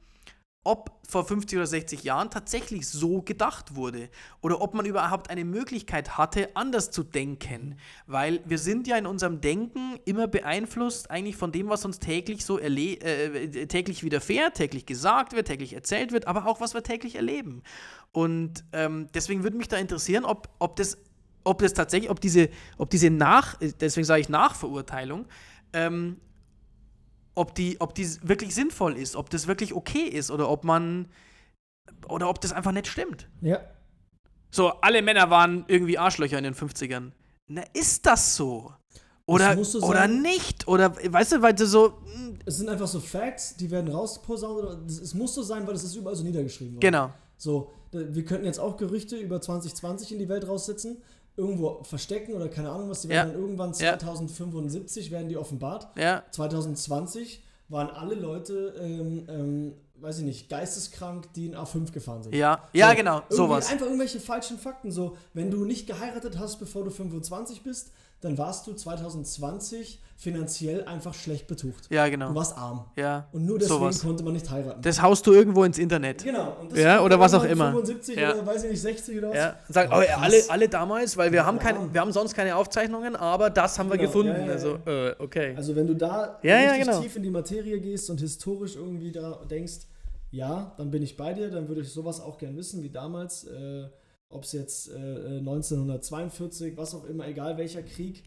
ob 0.63 0.91
vor 1.07 1.25
50 1.25 1.57
oder 1.57 1.65
60 1.65 2.03
Jahren 2.03 2.29
tatsächlich 2.29 2.87
so 2.87 3.21
gedacht 3.21 3.75
wurde 3.75 4.09
oder 4.41 4.61
ob 4.61 4.75
man 4.75 4.85
überhaupt 4.85 5.29
eine 5.29 5.43
Möglichkeit 5.43 6.17
hatte, 6.17 6.55
anders 6.55 6.91
zu 6.91 7.03
denken. 7.03 7.77
Weil 8.05 8.41
wir 8.45 8.59
sind 8.59 8.87
ja 8.87 8.95
in 8.97 9.07
unserem 9.07 9.41
Denken 9.41 9.99
immer 10.05 10.27
beeinflusst 10.27 11.09
eigentlich 11.09 11.35
von 11.35 11.51
dem, 11.51 11.69
was 11.69 11.83
uns 11.83 11.99
täglich 11.99 12.45
so 12.45 12.59
äh, 12.59 13.67
täglich 13.67 14.03
widerfährt, 14.03 14.55
täglich 14.55 14.85
gesagt 14.85 15.33
wird, 15.33 15.47
täglich 15.47 15.73
erzählt 15.73 16.11
wird, 16.11 16.27
aber 16.27 16.45
auch 16.45 16.61
was 16.61 16.75
wir 16.75 16.83
täglich 16.83 17.15
erleben. 17.15 17.63
Und 18.11 18.63
ähm, 18.71 19.07
deswegen 19.15 19.41
würde 19.43 19.57
mich 19.57 19.67
da 19.67 19.77
interessieren, 19.77 20.25
ob, 20.25 20.49
ob 20.59 20.75
das 20.75 20.97
ob 21.43 21.57
das 21.57 21.73
tatsächlich, 21.73 22.11
ob 22.11 22.21
diese, 22.21 22.49
ob 22.77 22.91
diese 22.91 23.09
Nach, 23.09 23.55
deswegen 23.59 24.05
sage 24.05 24.21
ich 24.21 24.29
Nachverurteilung, 24.29 25.25
ähm, 25.73 26.17
ob 27.35 27.55
die, 27.55 27.79
ob 27.79 27.95
die 27.95 28.07
wirklich 28.23 28.53
sinnvoll 28.55 28.97
ist, 28.97 29.15
ob 29.15 29.29
das 29.29 29.47
wirklich 29.47 29.73
okay 29.73 30.03
ist 30.03 30.31
oder 30.31 30.49
ob 30.49 30.63
man 30.63 31.07
oder 32.07 32.29
ob 32.29 32.41
das 32.41 32.51
einfach 32.51 32.71
nicht 32.71 32.87
stimmt. 32.87 33.27
ja, 33.41 33.59
So, 34.51 34.69
alle 34.81 35.01
Männer 35.01 35.29
waren 35.29 35.65
irgendwie 35.67 35.97
Arschlöcher 35.97 36.37
in 36.37 36.43
den 36.43 36.55
50ern. 36.55 37.11
Na, 37.47 37.63
ist 37.73 38.05
das 38.05 38.35
so? 38.35 38.73
Oder, 39.25 39.63
so 39.63 39.79
oder 39.81 40.07
nicht? 40.07 40.67
Oder 40.67 40.93
weißt 40.95 41.33
du, 41.33 41.41
weil 41.41 41.53
du 41.53 41.65
so. 41.65 41.99
hm, 42.13 42.39
es 42.45 42.57
sind 42.57 42.69
einfach 42.69 42.87
so 42.87 42.99
Facts, 42.99 43.55
die 43.55 43.69
werden 43.71 43.89
rausposaunt. 43.89 44.89
Es 44.89 45.13
muss 45.13 45.33
so 45.33 45.43
sein, 45.43 45.65
weil 45.67 45.75
es 45.75 45.83
ist 45.83 45.95
überall 45.95 46.15
so 46.15 46.23
niedergeschrieben 46.23 46.75
worden. 46.75 46.81
Genau. 46.81 47.13
So, 47.37 47.71
wir 47.91 48.25
könnten 48.25 48.45
jetzt 48.45 48.59
auch 48.59 48.77
Gerüchte 48.77 49.15
über 49.17 49.41
2020 49.41 50.11
in 50.11 50.19
die 50.19 50.29
Welt 50.29 50.47
raussetzen, 50.47 51.01
irgendwo 51.37 51.81
verstecken 51.83 52.33
oder 52.33 52.49
keine 52.49 52.69
Ahnung 52.69 52.89
was, 52.89 53.01
die 53.01 53.07
Ja. 53.07 53.15
werden 53.15 53.33
dann 53.33 53.41
irgendwann 53.41 53.73
Ja. 53.73 53.97
2075 53.97 55.11
werden 55.11 55.29
die 55.29 55.37
offenbart. 55.37 55.87
Ja, 55.97 56.23
2020 56.31 57.43
waren 57.69 57.89
alle 57.89 58.15
Leute, 58.15 58.75
ähm, 58.79 59.25
ähm, 59.29 59.73
weiß 59.95 60.19
ich 60.19 60.25
nicht, 60.25 60.49
geisteskrank, 60.49 61.31
die 61.33 61.45
in 61.45 61.55
A5 61.55 61.91
gefahren 61.91 62.23
sind. 62.23 62.35
ja, 62.35 62.67
ja, 62.73 62.89
So, 62.89 62.95
genau, 62.95 63.15
irgendwie 63.17 63.35
sowas. 63.35 63.71
Einfach 63.71 63.85
irgendwelche 63.85 64.19
falschen 64.19 64.57
Fakten. 64.57 64.91
So, 64.91 65.15
wenn 65.33 65.51
du 65.51 65.63
nicht 65.63 65.87
geheiratet 65.87 66.37
hast, 66.39 66.57
bevor 66.59 66.83
du 66.83 66.89
25 66.91 67.61
bist, 67.63 67.91
dann 68.21 68.37
warst 68.37 68.67
du 68.67 68.73
2020 68.73 69.99
finanziell 70.15 70.83
einfach 70.85 71.15
schlecht 71.15 71.47
betucht. 71.47 71.87
Ja, 71.89 72.05
Du 72.05 72.11
genau. 72.11 72.35
warst 72.35 72.55
arm. 72.55 72.85
Ja, 72.95 73.27
Und 73.31 73.43
nur 73.45 73.57
deswegen 73.57 73.79
sowas. 73.79 74.01
konnte 74.03 74.23
man 74.23 74.33
nicht 74.33 74.47
heiraten. 74.51 74.79
Das 74.83 75.01
haust 75.01 75.25
du 75.25 75.33
irgendwo 75.33 75.63
ins 75.63 75.79
Internet. 75.79 76.23
genau. 76.23 76.55
Und 76.61 76.71
das 76.71 76.79
Ja, 76.79 77.01
oder 77.03 77.19
was 77.19 77.33
auch 77.33 77.43
immer. 77.43 77.71
75 77.71 78.17
Ja. 78.19 78.33
oder 78.35 78.45
weiß 78.45 78.63
ich 78.65 78.69
nicht, 78.71 78.81
60 78.81 79.17
oder 79.17 79.29
was. 79.29 79.35
Ja, 79.35 79.55
sagen, 79.67 79.89
Oh, 79.91 79.97
oh, 79.99 80.19
alle, 80.21 80.35
alle 80.49 80.69
damals, 80.69 81.17
weil 81.17 81.31
wir 81.31 81.43
haben, 81.43 81.57
Ja. 81.57 81.63
kein, 81.63 81.91
wir 81.93 82.01
haben 82.01 82.11
sonst 82.11 82.35
keine 82.35 82.55
Aufzeichnungen, 82.55 83.15
aber 83.15 83.49
das 83.49 83.79
haben 83.79 83.89
wir 83.89 83.97
Genau, 83.97 84.09
gefunden. 84.11 84.47
Also, 84.49 84.77
äh, 84.85 85.15
okay. 85.17 85.55
Also 85.57 85.75
wenn 85.75 85.87
du 85.87 85.95
da 85.95 86.37
genau. 86.43 87.01
tief 87.01 87.15
in 87.15 87.23
die 87.23 87.31
Materie 87.31 87.79
gehst 87.79 88.07
und 88.11 88.19
historisch 88.19 88.75
irgendwie 88.75 89.11
da 89.11 89.39
denkst, 89.49 89.87
ja, 90.29 90.71
dann 90.77 90.91
bin 90.91 91.01
ich 91.01 91.17
bei 91.17 91.33
dir, 91.33 91.49
dann 91.49 91.67
würde 91.67 91.81
ich 91.81 91.91
sowas 91.91 92.21
auch 92.21 92.37
gern 92.37 92.55
wissen, 92.55 92.83
wie 92.83 92.89
damals. 92.89 93.45
Äh, 93.45 93.85
ob 94.31 94.43
es 94.43 94.51
jetzt 94.53 94.89
äh, 94.89 95.39
1942, 95.39 96.77
was 96.77 96.95
auch 96.95 97.05
immer, 97.05 97.27
egal 97.27 97.57
welcher 97.57 97.83
Krieg, 97.83 98.23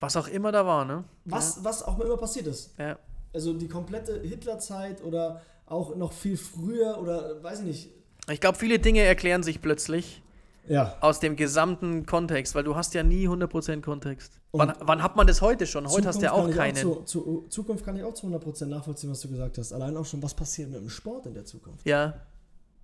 Was 0.00 0.16
auch 0.16 0.28
immer 0.28 0.52
da 0.52 0.66
war, 0.66 0.84
ne? 0.84 1.04
was, 1.24 1.64
was 1.64 1.82
auch 1.82 1.98
immer 2.00 2.16
passiert 2.16 2.46
ist. 2.46 2.74
Ja. 2.78 2.88
ja. 2.88 2.98
Also 3.32 3.52
die 3.52 3.68
komplette 3.68 4.20
Hitlerzeit 4.20 5.02
oder 5.02 5.42
auch 5.66 5.94
noch 5.96 6.12
viel 6.12 6.36
früher 6.36 6.98
oder 7.00 7.42
weiß 7.42 7.60
ich 7.60 7.66
nicht. 7.66 7.90
Ich 8.30 8.40
glaube, 8.40 8.58
viele 8.58 8.78
Dinge 8.78 9.00
erklären 9.02 9.42
sich 9.42 9.60
plötzlich 9.60 10.22
Ja. 10.68 10.96
aus 11.00 11.20
dem 11.20 11.36
gesamten 11.36 12.06
Kontext, 12.06 12.54
weil 12.54 12.64
du 12.64 12.74
hast 12.76 12.94
ja 12.94 13.02
nie 13.02 13.28
100% 13.28 13.82
Kontext. 13.82 14.40
Und 14.52 14.60
Wann, 14.60 14.74
wann 14.80 15.02
hat 15.02 15.16
man 15.16 15.26
das 15.26 15.42
heute 15.42 15.66
schon? 15.66 15.86
Heute 15.88 16.08
hast 16.08 16.20
du 16.20 16.24
ja 16.24 16.32
auch 16.32 16.50
keinen. 16.50 16.76
zu, 16.76 17.02
zu, 17.04 17.46
Zukunft 17.50 17.84
kann 17.84 17.96
ich 17.96 18.02
auch 18.04 18.14
zu 18.14 18.26
100% 18.26 18.66
nachvollziehen, 18.66 19.10
was 19.10 19.20
du 19.20 19.28
gesagt 19.28 19.58
hast. 19.58 19.72
Allein 19.72 19.96
auch 19.96 20.06
schon, 20.06 20.22
was 20.22 20.34
passiert 20.34 20.70
mit 20.70 20.80
dem 20.80 20.88
Sport 20.88 21.26
in 21.26 21.34
der 21.34 21.44
Zukunft. 21.44 21.86
Ja, 21.86 22.14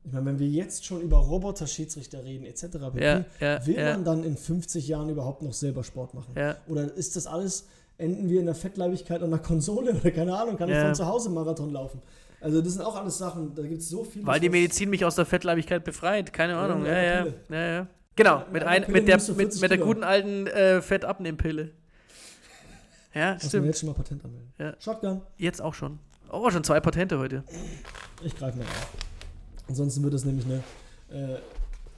Ich 0.05 0.13
meine, 0.13 0.27
wenn 0.27 0.39
wir 0.39 0.49
jetzt 0.49 0.85
schon 0.85 1.01
über 1.01 1.19
Roboter-Schiedsrichter 1.19 2.25
reden, 2.25 2.45
etc., 2.45 2.67
pp., 2.93 3.01
Ja, 3.05 3.25
ja, 3.41 3.67
will 3.67 3.77
ja. 3.77 3.93
man 3.93 4.05
dann 4.05 4.25
in 4.25 4.37
50 4.37 4.89
Jahren 4.89 5.09
überhaupt 5.09 5.43
noch 5.43 5.53
selber 5.53 5.85
Sport 5.85 6.15
machen? 6.15 6.35
Oder 6.67 6.93
ist 6.95 7.15
das 7.15 7.27
alles, 7.27 7.67
enden 7.99 8.29
wir 8.29 8.41
in 8.41 8.47
der 8.47 8.55
Fettleibigkeit 8.57 9.23
an 9.23 9.31
der 9.31 9.39
Konsole 9.39 9.93
oder 10.01 10.11
keine 10.11 10.37
Ahnung, 10.37 10.57
kann 10.57 10.69
ich 10.69 10.77
von 10.79 10.95
zu 10.95 11.07
Hause 11.07 11.31
Marathon 11.31 11.73
laufen? 11.73 12.03
Also 12.41 12.61
das 12.61 12.73
sind 12.73 12.83
auch 12.83 12.97
alles 12.97 13.19
Sachen, 13.19 13.55
da 13.55 13.63
gibt 13.63 13.83
es 13.83 13.89
so 13.89 14.03
viele. 14.03 14.27
Weil 14.27 14.41
die 14.41 14.49
Medizin 14.49 14.91
mich 14.91 15.05
aus 15.05 15.15
der 15.15 15.25
Fettleibigkeit 15.27 15.85
befreit. 15.85 16.33
Keine 16.33 16.57
Ahnung. 16.57 16.85
Ja, 16.85 17.01
ja. 17.01 17.27
Ja. 17.51 17.87
Genau, 18.17 18.45
Mit 18.53 18.65
ein, 18.65 18.85
mit, 18.89 19.07
der, 19.07 19.17
mit, 19.19 19.37
40 19.37 19.63
mit 19.63 19.71
der 19.71 19.79
guten 19.79 20.03
alten 20.03 20.47
äh, 20.49 20.83
Fettabnehmpille. 20.83 21.71
Ja, 23.15 23.33
Lass 23.35 23.43
mir 23.43 23.49
stimmt. 23.51 23.67
jetzt 23.67 23.81
schon 23.81 23.89
mal 23.91 23.95
Patent 23.95 24.25
anmelden. 24.25 24.81
Shotgun, 24.81 25.21
Jetzt 25.37 25.61
auch 25.61 25.75
schon. 25.75 25.99
Oh, 26.31 26.49
schon 26.51 26.65
zwei 26.65 26.81
Patente 26.81 27.19
heute. 27.19 27.45
ich 28.25 28.35
greife 28.35 28.57
mal 28.57 28.65
an. 28.65 29.12
Ansonsten 29.73 30.03
wird 30.03 30.13
es 30.13 30.27
nämlich 30.27 30.45
eine 30.45 30.63
äh, 31.09 31.41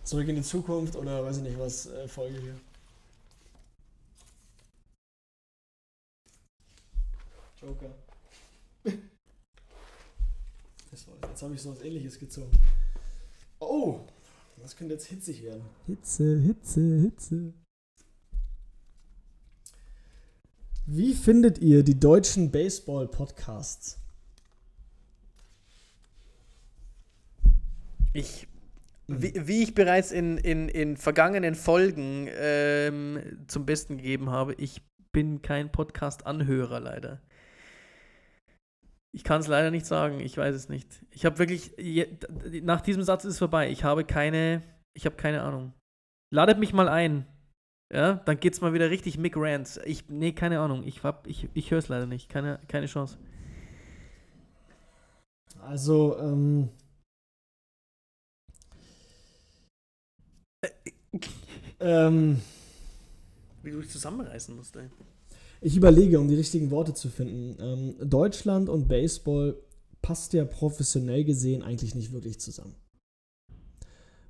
Zurück 0.05 0.29
in 0.29 0.37
die 0.37 0.43
Zukunft 0.43 0.95
oder 0.95 1.25
weiß 1.25 1.39
ich 1.39 1.43
nicht 1.43 1.59
was 1.59 1.87
äh, 1.87 2.07
Folge 2.07 2.41
hier. 2.41 2.55
Joker. 7.61 7.93
Das 10.93 11.05
jetzt 11.29 11.43
habe 11.43 11.55
ich 11.55 11.63
so 11.63 11.73
was 11.73 11.83
ähnliches 11.83 12.17
gezogen. 12.17 12.57
Oh! 13.59 13.99
Das 14.63 14.77
könnte 14.77 14.95
jetzt 14.95 15.07
hitzig 15.07 15.43
werden. 15.43 15.65
Hitze, 15.89 16.39
Hitze, 16.39 17.01
Hitze. 17.01 17.53
Wie 20.87 21.13
findet 21.13 21.59
ihr 21.59 21.83
die 21.83 21.99
deutschen 21.99 22.53
Baseball-Podcasts? 22.53 23.99
Ich, 28.15 28.47
wie, 29.09 29.33
wie 29.35 29.65
ich 29.65 29.75
bereits 29.75 30.13
in, 30.13 30.39
in, 30.39 30.69
in 30.69 30.97
vergangenen 30.97 31.57
Folgen 31.57 32.29
ähm, 32.31 33.45
zum 33.49 33.67
Besten 33.67 33.97
gegeben 33.97 34.31
habe, 34.31 34.55
ich 34.55 34.83
bin 35.13 35.43
kein 35.43 35.73
Podcast-Anhörer 35.73 36.79
leider. 36.79 37.21
Ich 39.13 39.25
kann 39.25 39.41
es 39.41 39.49
leider 39.49 39.73
nicht 39.73 39.85
sagen, 39.85 40.21
ich 40.21 40.37
weiß 40.37 40.55
es 40.55 40.69
nicht. 40.69 41.05
Ich 41.11 41.27
habe 41.27 41.41
wirklich, 41.41 41.73
nach 42.63 42.81
diesem 42.81 43.03
Satz 43.03 43.25
ist 43.25 43.33
es 43.33 43.39
vorbei. 43.39 43.69
Ich 43.69 43.83
habe 43.83 44.05
keine, 44.05 44.63
ich 44.97 45.07
habe 45.07 45.17
keine 45.17 45.43
Ahnung. 45.43 45.73
Ladet 46.33 46.61
mich 46.61 46.73
mal 46.73 46.89
ein. 46.89 47.27
Ja, 47.93 48.15
dann 48.15 48.39
geht's 48.39 48.61
mal 48.61 48.75
wieder 48.75 48.91
richtig 48.91 49.19
Mick 49.19 49.37
Rants. 49.37 49.81
Ich, 49.85 50.09
nee, 50.09 50.33
keine 50.33 50.61
Ahnung. 50.61 50.85
Ich, 50.85 51.03
ich, 51.27 51.49
ich 51.53 51.71
höre 51.73 51.79
es 51.79 51.89
leider 51.89 52.07
nicht. 52.07 52.29
Keine, 52.29 52.61
keine 52.69 52.87
Chance. 52.87 53.19
Also, 55.61 56.17
ähm. 56.19 56.71
Ähm, 61.81 62.41
Wie 63.63 63.71
du 63.71 63.81
dich 63.81 63.91
zusammenreißen 63.91 64.55
musst, 64.55 64.77
ey. 64.77 64.89
ich 65.61 65.77
überlege, 65.77 66.21
um 66.21 66.29
die 66.29 66.35
richtigen 66.35 66.71
Worte 66.71 66.95
zu 66.95 67.09
finden. 67.09 67.57
Ähm, 67.61 68.09
Deutschland 68.09 68.69
und 68.69 68.89
Baseball 68.89 69.57
passt 70.03 70.33
ja 70.35 70.45
professionell 70.45 71.25
gesehen 71.25 71.63
eigentlich 71.63 71.95
nicht 71.95 72.13
wirklich 72.13 72.39
zusammen. 72.39 72.75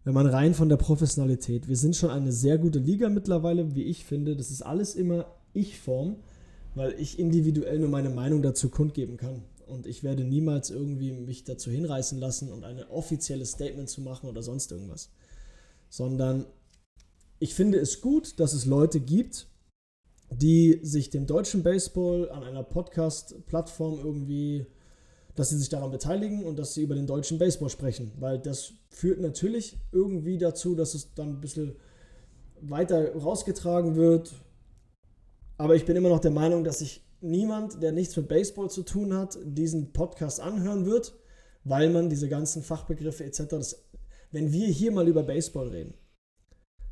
Wenn 0.05 0.15
man 0.15 0.27
rein 0.27 0.55
von 0.55 0.69
der 0.69 0.77
Professionalität, 0.77 1.67
wir 1.67 1.77
sind 1.77 1.97
schon 1.97 2.11
eine 2.11 2.31
sehr 2.31 2.59
gute 2.59 2.79
Liga 2.79 3.09
mittlerweile, 3.09 3.75
wie 3.75 3.85
ich 3.85 4.05
finde. 4.05 4.37
Das 4.37 4.51
ist 4.51 4.63
alles 4.63 4.95
immer 4.95 5.27
Ich-Form, 5.55 6.17
weil 6.75 6.95
ich 7.01 7.19
individuell 7.19 7.79
nur 7.79 7.89
meine 7.89 8.11
Meinung 8.11 8.43
dazu 8.43 8.69
kundgeben 8.69 9.17
kann. 9.17 9.43
Und 9.67 9.87
ich 9.87 10.05
werde 10.05 10.25
niemals 10.25 10.71
irgendwie 10.71 11.13
mich 11.13 11.45
dazu 11.45 11.71
hinreißen 11.71 12.19
lassen 12.19 12.53
und 12.53 12.65
ein 12.65 12.83
offizielles 12.91 13.53
Statement 13.53 13.89
zu 13.89 14.03
machen 14.03 14.29
oder 14.29 14.43
sonst 14.43 14.71
irgendwas. 14.73 15.11
Sondern 15.89 16.45
ich 17.39 17.55
finde 17.55 17.79
es 17.79 18.01
gut, 18.01 18.39
dass 18.41 18.53
es 18.53 18.65
Leute 18.65 19.01
gibt, 19.01 19.49
die 20.31 20.81
sich 20.83 21.11
dem 21.11 21.27
deutschen 21.27 21.63
Baseball 21.63 22.31
an 22.31 22.43
einer 22.43 22.63
Podcast-Plattform 22.63 23.99
irgendwie, 24.03 24.67
dass 25.35 25.51
sie 25.51 25.59
sich 25.59 25.69
daran 25.69 25.91
beteiligen 25.91 26.45
und 26.45 26.59
dass 26.59 26.75
sie 26.75 26.83
über 26.83 26.95
den 26.95 27.07
deutschen 27.07 27.39
Baseball 27.39 27.69
sprechen. 27.69 28.13
Weil 28.19 28.39
das 28.39 28.73
führt 28.91 29.21
natürlich 29.21 29.79
irgendwie 29.93 30.39
dazu, 30.39 30.75
dass 30.75 30.95
es 30.95 31.15
dann 31.15 31.31
ein 31.31 31.41
bisschen 31.41 31.77
weiter 32.61 33.15
rausgetragen 33.15 33.97
wird. 33.97 34.33
Aber 35.57 35.77
ich 35.77 35.85
bin 35.85 35.97
immer 35.97 36.09
noch 36.09 36.21
der 36.21 36.31
Meinung, 36.31 36.65
dass 36.65 36.81
sich 36.81 37.05
niemand, 37.21 37.83
der 37.83 37.93
nichts 37.93 38.17
mit 38.17 38.29
Baseball 38.29 38.71
zu 38.71 38.83
tun 38.83 39.15
hat, 39.15 39.39
diesen 39.45 39.93
Podcast 39.93 40.41
anhören 40.41 40.87
wird, 40.87 41.15
weil 41.65 41.91
man 41.91 42.11
diese 42.11 42.29
ganzen 42.29 42.63
Fachbegriffe 42.63 43.25
etc. 43.25 43.43
Das, 43.51 43.85
wenn 44.31 44.53
wir 44.53 44.69
hier 44.69 44.93
mal 44.93 45.09
über 45.09 45.23
Baseball 45.23 45.69
reden, 45.69 45.95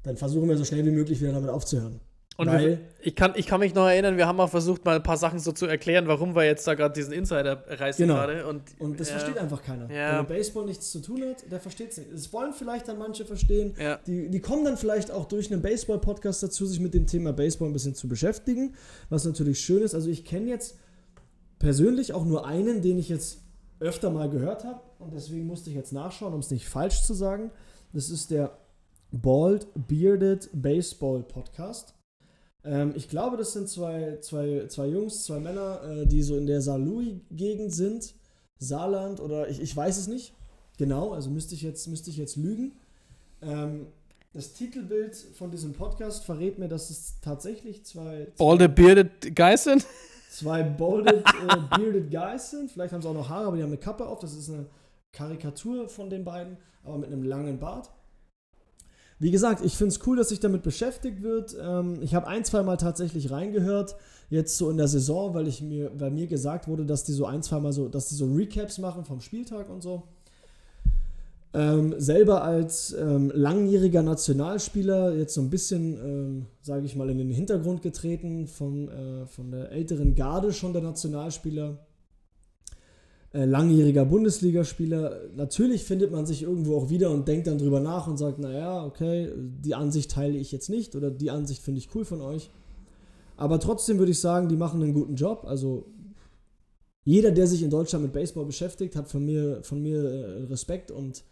dann 0.03 0.16
versuchen 0.16 0.48
wir 0.48 0.57
so 0.57 0.64
schnell 0.64 0.84
wie 0.84 0.90
möglich 0.90 1.20
wieder 1.20 1.32
damit 1.32 1.50
aufzuhören. 1.50 2.00
Und 2.38 2.46
Weil- 2.48 2.66
wir, 2.66 2.78
ich, 3.03 3.14
kann, 3.14 3.34
ich 3.36 3.46
kann 3.46 3.61
mich 3.61 3.74
noch 3.74 3.86
erinnern, 3.86 4.16
wir 4.16 4.26
haben 4.26 4.40
auch 4.40 4.48
versucht, 4.48 4.86
mal 4.86 4.96
ein 4.96 5.03
paar 5.03 5.18
Sachen 5.18 5.38
so 5.38 5.53
zu 5.53 5.66
erklären, 5.66 6.07
warum 6.09 6.34
wir 6.34 6.44
jetzt 6.44 6.66
da 6.66 6.72
gerade 6.74 6.94
diesen 6.94 7.12
Insider 7.12 7.62
reißen 7.68 8.07
Genau. 8.07 8.14
gerade. 8.18 8.46
Und, 8.46 8.62
Und 8.78 8.98
das 8.98 9.11
ja, 9.11 9.18
versteht 9.18 9.36
einfach 9.38 9.62
keiner. 9.62 9.90
Ja. 9.92 10.20
Mit 10.20 10.28
Baseball 10.28 10.64
nichts 10.64 10.90
zu 10.90 11.00
tun 11.00 11.22
hat, 11.28 11.44
der 11.50 11.61
versteht 11.61 11.90
es 11.90 11.98
nicht. 11.98 12.11
Es 12.11 12.32
wollen 12.32 12.55
vielleicht 12.55 12.88
dann 12.88 12.96
manche 12.98 13.26
verstehen. 13.26 13.74
Ja. 13.78 13.98
Die, 14.07 14.30
die 14.30 14.40
kommen 14.40 14.64
dann 14.64 14.78
vielleicht 14.78 15.11
auch 15.11 15.26
durch 15.26 15.53
einen 15.53 15.61
Baseball-Podcast 15.61 16.42
dazu, 16.42 16.64
sich 16.64 16.80
mit 16.80 16.94
dem 16.94 17.07
Thema 17.07 17.34
Baseball 17.34 17.68
ein 17.68 17.74
bisschen 17.74 17.94
zu 17.94 18.09
beschäftigen, 18.09 18.74
was 19.11 19.26
natürlich 19.26 19.61
schön 19.61 19.82
ist. 19.82 19.94
Also 19.94 20.09
ich 20.09 20.24
kenne 20.24 20.48
jetzt 20.48 20.78
persönlich 21.59 22.12
auch 22.14 22.24
nur 22.24 22.46
einen, 22.46 22.80
den 22.82 22.98
ich 22.98 23.09
jetzt 23.11 23.38
öfter 23.78 24.11
mal 24.11 24.30
gehört 24.30 24.64
habe 24.64 24.80
und 25.00 25.12
deswegen 25.12 25.46
musste 25.46 25.68
ich 25.70 25.76
jetzt 25.76 25.92
nachschauen, 25.92 26.32
um 26.32 26.40
es 26.40 26.50
nicht 26.50 26.66
falsch 26.66 27.03
zu 27.03 27.14
sagen. 27.14 27.50
Das 27.92 28.09
ist 28.11 28.30
der 28.30 28.57
Bald 29.12 29.66
Bearded 29.74 30.48
Baseball 30.52 31.22
Podcast. 31.22 31.94
Ähm, 32.64 32.92
ich 32.96 33.08
glaube, 33.08 33.36
das 33.36 33.52
sind 33.52 33.68
zwei, 33.68 34.18
zwei, 34.20 34.66
zwei 34.68 34.86
Jungs, 34.86 35.24
zwei 35.24 35.38
Männer, 35.38 35.82
äh, 35.84 36.06
die 36.06 36.22
so 36.22 36.36
in 36.36 36.46
der 36.46 36.60
Saarlouis-Gegend 36.60 37.72
sind. 37.72 38.14
Saarland 38.58 39.20
oder 39.20 39.48
ich, 39.48 39.60
ich 39.60 39.76
weiß 39.76 39.98
es 39.98 40.06
nicht. 40.06 40.32
Genau, 40.78 41.12
also 41.12 41.30
müsste 41.30 41.54
ich 41.54 41.62
jetzt, 41.62 41.86
müsste 41.88 42.10
ich 42.10 42.16
jetzt 42.16 42.36
lügen. 42.36 42.72
Ähm, 43.42 43.86
das 44.32 44.54
Titelbild 44.54 45.14
von 45.14 45.50
diesem 45.50 45.74
Podcast 45.74 46.24
verrät 46.24 46.58
mir, 46.58 46.68
dass 46.68 46.88
es 46.88 47.20
tatsächlich 47.20 47.84
zwei, 47.84 48.28
All 48.38 48.58
the 48.58 48.68
bearded 48.68 49.36
guys 49.36 49.64
sind? 49.64 49.84
zwei 50.30 50.62
bolded, 50.62 51.24
äh, 51.26 51.56
bearded 51.76 52.10
Guys 52.10 52.50
sind. 52.50 52.70
Vielleicht 52.70 52.92
haben 52.92 53.02
sie 53.02 53.08
auch 53.08 53.14
noch 53.14 53.28
Haare, 53.28 53.48
aber 53.48 53.56
die 53.56 53.62
haben 53.62 53.70
eine 53.70 53.78
Kappe 53.78 54.06
auf. 54.06 54.20
Das 54.20 54.32
ist 54.34 54.48
eine 54.48 54.66
Karikatur 55.12 55.88
von 55.88 56.08
den 56.08 56.24
beiden, 56.24 56.56
aber 56.82 56.98
mit 56.98 57.08
einem 57.08 57.22
langen 57.22 57.58
Bart. 57.58 57.90
Wie 59.22 59.30
gesagt, 59.30 59.64
ich 59.64 59.76
finde 59.76 59.94
es 59.94 60.04
cool, 60.04 60.16
dass 60.16 60.30
sich 60.30 60.40
damit 60.40 60.64
beschäftigt 60.64 61.22
wird. 61.22 61.56
Ähm, 61.62 62.00
ich 62.00 62.16
habe 62.16 62.26
ein, 62.26 62.44
zwei 62.44 62.64
Mal 62.64 62.76
tatsächlich 62.76 63.30
reingehört, 63.30 63.94
jetzt 64.30 64.58
so 64.58 64.68
in 64.68 64.76
der 64.76 64.88
Saison, 64.88 65.32
weil, 65.32 65.46
ich 65.46 65.62
mir, 65.62 65.92
weil 65.96 66.10
mir 66.10 66.26
gesagt 66.26 66.66
wurde, 66.66 66.84
dass 66.84 67.04
die 67.04 67.12
so 67.12 67.24
ein, 67.24 67.40
zwei 67.40 67.60
Mal 67.60 67.72
so, 67.72 67.86
dass 67.86 68.08
die 68.08 68.16
so 68.16 68.26
Recaps 68.26 68.78
machen 68.78 69.04
vom 69.04 69.20
Spieltag 69.20 69.70
und 69.70 69.80
so. 69.80 70.02
Ähm, 71.54 71.94
selber 71.98 72.42
als 72.42 72.96
ähm, 72.98 73.30
langjähriger 73.32 74.02
Nationalspieler 74.02 75.14
jetzt 75.14 75.34
so 75.34 75.40
ein 75.40 75.50
bisschen, 75.50 75.98
ähm, 76.04 76.46
sage 76.60 76.84
ich 76.84 76.96
mal, 76.96 77.08
in 77.08 77.18
den 77.18 77.30
Hintergrund 77.30 77.80
getreten 77.80 78.48
von, 78.48 78.88
äh, 78.88 79.26
von 79.26 79.52
der 79.52 79.70
älteren 79.70 80.16
Garde 80.16 80.52
schon 80.52 80.72
der 80.72 80.82
Nationalspieler. 80.82 81.78
Äh, 83.34 83.46
langjähriger 83.46 84.04
Bundesligaspieler. 84.04 85.20
Natürlich 85.36 85.84
findet 85.84 86.12
man 86.12 86.26
sich 86.26 86.42
irgendwo 86.42 86.76
auch 86.76 86.90
wieder 86.90 87.10
und 87.10 87.26
denkt 87.26 87.46
dann 87.46 87.56
drüber 87.56 87.80
nach 87.80 88.06
und 88.06 88.18
sagt, 88.18 88.38
naja, 88.38 88.84
okay, 88.84 89.30
die 89.36 89.74
Ansicht 89.74 90.10
teile 90.10 90.36
ich 90.36 90.52
jetzt 90.52 90.68
nicht 90.68 90.94
oder 90.96 91.10
die 91.10 91.30
Ansicht 91.30 91.62
finde 91.62 91.78
ich 91.78 91.88
cool 91.94 92.04
von 92.04 92.20
euch. 92.20 92.50
Aber 93.38 93.58
trotzdem 93.58 93.98
würde 93.98 94.12
ich 94.12 94.20
sagen, 94.20 94.50
die 94.50 94.56
machen 94.56 94.82
einen 94.82 94.92
guten 94.92 95.14
Job. 95.14 95.44
Also 95.46 95.86
jeder, 97.04 97.30
der 97.30 97.46
sich 97.46 97.62
in 97.62 97.70
Deutschland 97.70 98.04
mit 98.04 98.12
Baseball 98.12 98.44
beschäftigt, 98.44 98.96
hat 98.96 99.08
von 99.08 99.24
mir, 99.24 99.62
von 99.62 99.82
mir 99.82 100.04
äh, 100.04 100.42
Respekt 100.44 100.90
und 100.90 101.24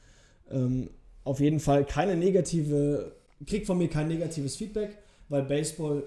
ähm, 0.51 0.88
auf 1.24 1.38
jeden 1.38 1.61
Fall 1.61 1.84
keine 1.84 2.16
negative, 2.16 3.12
kriegt 3.46 3.66
von 3.66 3.76
mir 3.76 3.88
kein 3.88 4.09
negatives 4.09 4.57
Feedback, 4.57 4.96
weil 5.28 5.42
Baseball 5.42 6.05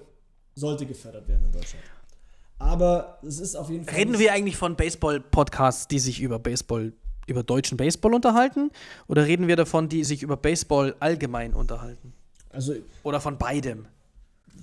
sollte 0.56 0.86
gefördert 0.86 1.28
werden 1.28 1.44
in 1.46 1.52
Deutschland. 1.52 1.84
Aber 2.58 3.18
es 3.26 3.40
ist 3.40 3.56
auf 3.56 3.70
jeden 3.70 3.84
Fall. 3.84 3.94
Reden 3.94 4.18
wir 4.18 4.32
eigentlich 4.32 4.56
von 4.56 4.76
Baseball-Podcasts, 4.76 5.88
die 5.88 5.98
sich 5.98 6.20
über 6.20 6.38
Baseball 6.38 6.92
über 7.26 7.42
deutschen 7.42 7.78
Baseball 7.78 8.12
unterhalten? 8.14 8.70
Oder 9.08 9.24
reden 9.26 9.48
wir 9.48 9.56
davon, 9.56 9.88
die 9.88 10.04
sich 10.04 10.22
über 10.22 10.36
Baseball 10.36 10.94
allgemein 11.00 11.54
unterhalten? 11.54 12.12
Also, 12.50 12.74
Oder 13.02 13.20
von 13.20 13.38
beidem? 13.38 13.86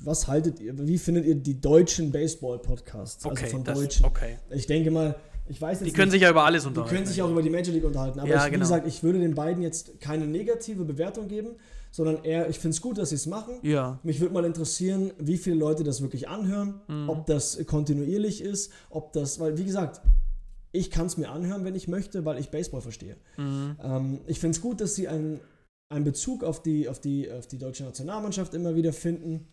was 0.04 0.28
haltet 0.28 0.60
ihr, 0.60 0.74
wie 0.88 0.98
findet 0.98 1.26
ihr 1.26 1.36
die 1.36 1.60
deutschen 1.60 2.12
Baseball-Podcasts? 2.12 3.24
Okay, 3.26 3.44
also 3.44 3.58
von 3.58 3.64
das, 3.64 3.78
Deutschen. 3.80 4.06
okay. 4.06 4.38
Ich 4.50 4.66
denke 4.66 4.90
mal, 4.90 5.16
ich 5.48 5.62
weiß 5.62 5.80
jetzt 5.82 5.88
Die 5.90 5.92
können 5.94 6.06
nicht, 6.08 6.14
sich 6.14 6.22
ja 6.24 6.30
über 6.32 6.44
alles 6.44 6.64
die 6.64 6.70
unterhalten. 6.70 6.96
können 6.96 7.06
sich 7.08 7.22
auch 7.22 7.30
über 7.30 7.42
die 7.44 7.50
Major 7.52 7.74
League 7.74 7.84
unterhalten. 7.84 8.20
Aber 8.20 8.28
Ja, 8.30 8.38
ich, 8.42 8.46
wie 8.48 8.52
genau. 8.52 8.62
gesagt, 8.64 8.88
ich 8.88 9.04
würde 9.04 9.20
den 9.20 9.36
beiden 9.36 9.62
jetzt 9.62 10.00
keine 10.00 10.26
negative 10.26 10.86
Bewertung 10.86 11.28
geben, 11.28 11.50
sondern 11.92 12.24
eher, 12.24 12.50
ich 12.50 12.58
finde 12.60 12.76
es 12.76 12.82
gut, 12.82 12.98
dass 12.98 13.10
sie 13.10 13.16
es 13.16 13.28
machen. 13.28 13.56
ja. 13.64 14.00
Mich 14.04 14.20
würde 14.22 14.34
mal 14.34 14.46
interessieren, 14.46 15.12
wie 15.20 15.38
viele 15.38 15.58
Leute 15.58 15.84
das 15.84 16.02
wirklich 16.02 16.28
anhören, 16.30 16.82
Mhm. 16.88 17.10
ob 17.10 17.26
das 17.26 17.64
kontinuierlich 17.68 18.42
ist, 18.42 18.72
ob 18.90 19.12
das, 19.14 19.40
weil 19.40 19.58
wie 19.58 19.66
gesagt, 19.66 20.02
ich 20.72 20.90
kann 20.90 21.06
es 21.08 21.18
mir 21.18 21.30
anhören, 21.30 21.66
wenn 21.66 21.76
ich 21.76 21.88
möchte, 21.90 22.24
weil 22.24 22.40
ich 22.40 22.50
Baseball 22.50 22.82
verstehe. 22.82 23.18
Mhm. 23.38 23.76
Ähm, 23.84 24.20
ich 24.26 24.40
finde 24.40 24.56
es 24.56 24.62
gut, 24.62 24.80
dass 24.80 24.96
sie 24.96 25.08
einen, 25.10 25.42
einen 25.90 26.06
Bezug 26.06 26.44
auf 26.46 26.62
die, 26.64 26.88
auf, 26.88 27.00
die, 27.00 27.30
auf 27.30 27.48
die 27.48 27.58
deutsche 27.58 27.84
Nationalmannschaft 27.84 28.54
immer 28.54 28.74
wieder 28.76 28.94
finden. 28.94 29.48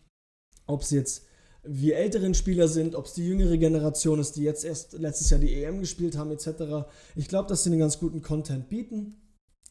Ob 0.66 0.82
es 0.82 0.90
jetzt 0.92 1.24
wir 1.64 1.96
älteren 1.96 2.34
Spieler 2.34 2.68
sind, 2.68 2.94
ob 2.94 3.06
es 3.06 3.14
die 3.14 3.26
jüngere 3.26 3.56
Generation 3.58 4.20
ist, 4.20 4.36
die 4.36 4.42
jetzt 4.44 4.64
erst 4.64 4.92
letztes 4.92 5.28
Jahr 5.30 5.40
die 5.40 5.52
EM 5.64 5.80
gespielt 5.80 6.16
haben, 6.16 6.30
etc. 6.30 6.86
Ich 7.16 7.26
glaube, 7.26 7.48
dass 7.48 7.64
sie 7.64 7.70
einen 7.70 7.80
ganz 7.80 7.98
guten 7.98 8.22
Content 8.22 8.68
bieten. 8.68 9.16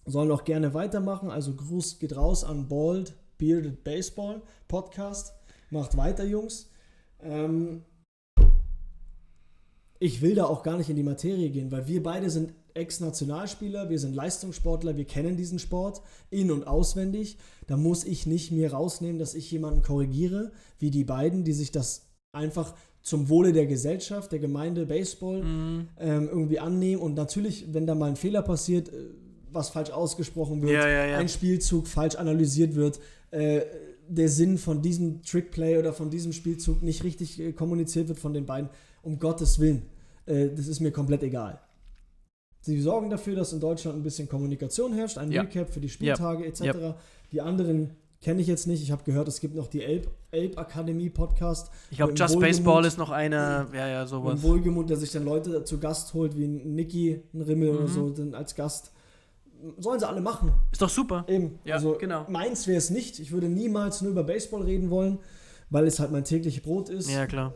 Sollen 0.08 0.32
auch 0.32 0.46
gerne 0.46 0.74
weitermachen. 0.74 1.30
Also 1.30 1.54
Gruß 1.54 2.00
geht 2.00 2.16
raus 2.16 2.44
an 2.44 2.68
Bald 2.68 3.14
Bearded 3.38 3.84
Baseball 3.84 4.42
Podcast. 4.68 5.34
Macht 5.70 5.98
weiter, 5.98 6.24
Jungs. 6.24 6.70
Ähm, 7.22 7.84
ich 10.00 10.22
will 10.22 10.36
da 10.36 10.46
auch 10.46 10.64
gar 10.64 10.78
nicht 10.78 10.90
in 10.90 10.96
die 10.96 11.04
Materie 11.04 11.50
gehen, 11.50 11.72
weil 11.72 11.88
wir 11.88 12.02
beide 12.02 12.30
sind 12.30 12.54
Ex-Nationalspieler, 12.74 13.90
wir 13.90 13.98
sind 14.00 14.14
Leistungssportler, 14.14 14.96
wir 14.96 15.06
kennen 15.06 15.36
diesen 15.36 15.58
Sport 15.60 16.02
in- 16.30 16.52
und 16.52 16.66
auswendig. 16.68 17.38
Da 17.66 17.76
muss 17.76 18.04
ich 18.06 18.28
nicht 18.28 18.52
mir 18.52 18.72
rausnehmen, 18.72 19.18
dass 19.20 19.34
ich 19.34 19.52
jemanden 19.52 19.82
korrigiere, 19.82 20.52
wie 20.80 20.92
die 20.92 21.04
beiden, 21.04 21.44
die 21.44 21.54
sich 21.54 21.72
das 21.72 22.06
einfach 22.32 22.76
zum 23.02 23.30
Wohle 23.30 23.52
der 23.52 23.66
Gesellschaft, 23.66 24.32
der 24.32 24.40
Gemeinde 24.40 24.86
Baseball 24.86 25.42
Mhm. 25.42 25.88
ähm, 25.98 26.28
irgendwie 26.30 26.60
annehmen. 26.60 27.02
Und 27.02 27.16
natürlich, 27.16 27.74
wenn 27.74 27.88
da 27.88 27.96
mal 27.96 28.10
ein 28.10 28.16
Fehler 28.16 28.44
passiert, 28.44 28.90
äh, 28.90 29.10
was 29.52 29.70
falsch 29.70 29.90
ausgesprochen 29.92 30.62
wird, 30.62 30.72
Ja, 30.74 30.88
ja, 30.88 31.06
ja. 31.06 31.18
ein 31.18 31.30
Spielzug 31.30 31.88
falsch 31.88 32.16
analysiert 32.16 32.76
wird, 32.76 33.00
äh, 33.32 33.62
der 34.10 34.30
Sinn 34.30 34.58
von 34.58 34.82
diesem 34.82 35.22
Trickplay 35.22 35.78
oder 35.78 35.92
von 35.94 36.10
diesem 36.10 36.32
Spielzug 36.34 36.82
nicht 36.82 37.04
richtig 37.04 37.40
äh, 37.40 37.52
kommuniziert 37.54 38.08
wird 38.08 38.20
von 38.20 38.34
den 38.34 38.46
beiden, 38.46 38.70
um 39.04 39.20
Gottes 39.20 39.60
Willen. 39.60 39.84
Äh, 40.26 40.50
das 40.56 40.68
ist 40.68 40.80
mir 40.80 40.92
komplett 40.92 41.24
egal. 41.24 41.60
Sie 42.62 42.82
sorgen 42.82 43.10
dafür, 43.10 43.36
dass 43.36 43.54
in 43.54 43.60
Deutschland 43.60 43.98
ein 43.98 44.04
bisschen 44.04 44.28
Kommunikation 44.28 44.94
herrscht, 44.94 45.18
ein. 45.18 45.32
Recap 45.32 45.70
für 45.70 45.80
die 45.80 45.90
Spieltage 45.90 46.46
etc. 46.46 46.96
Die 47.32 47.42
anderen 47.42 47.92
kenne 48.22 48.42
ich 48.42 48.48
jetzt 48.48 48.66
nicht. 48.68 48.82
Ich 48.82 48.92
habe 48.92 49.04
gehört, 49.04 49.28
es 49.28 49.40
gibt 49.40 49.56
noch 49.56 49.68
die 49.68 49.84
Elb, 49.84 50.10
Elb 50.32 50.58
Akademie 50.58 51.10
Podcast. 51.10 51.70
Ich 51.92 51.98
glaube, 51.98 52.14
Just 52.14 52.36
Wohlgemut- 52.36 52.40
Baseball 52.42 52.86
ist 52.86 52.98
noch 52.98 53.12
einer, 53.12 53.68
ja, 53.74 53.88
ja, 53.88 54.08
sowas. 54.08 54.34
Und 54.34 54.44
Wohlgemut, 54.44 54.90
der 54.90 54.98
sich 54.98 55.12
dann 55.12 55.24
Leute 55.24 55.64
zu 55.64 55.78
Gast 55.80 56.14
holt, 56.14 56.36
wie 56.36 56.46
ein 56.46 56.76
Nicky, 56.76 57.22
ein 57.34 57.42
Rimmel 57.42 57.70
oder 57.70 57.84
Mhm. 57.88 57.94
so, 57.94 58.10
dann 58.10 58.34
als 58.34 58.56
Gast. 58.56 58.92
Sollen 59.78 60.00
sie 60.00 60.08
alle 60.08 60.22
machen. 60.22 60.52
Ist 60.72 60.82
doch 60.82 60.90
super. 60.90 61.26
Eben. 61.28 61.60
Ja, 61.64 61.76
also 61.76 61.98
genau. 61.98 62.26
meins 62.30 62.68
wäre 62.68 62.78
es 62.78 62.90
nicht. 62.90 63.20
Ich 63.20 63.32
würde 63.32 63.48
niemals 63.48 64.02
nur 64.02 64.12
über 64.12 64.24
Baseball 64.24 64.62
reden 64.62 64.90
wollen, 64.90 65.20
weil 65.70 65.86
es 65.88 66.00
halt 66.00 66.12
mein 66.12 66.24
tägliches 66.24 66.64
Brot 66.64 66.90
ist. 66.90 67.10
Ja, 67.10 67.26
klar. 67.26 67.54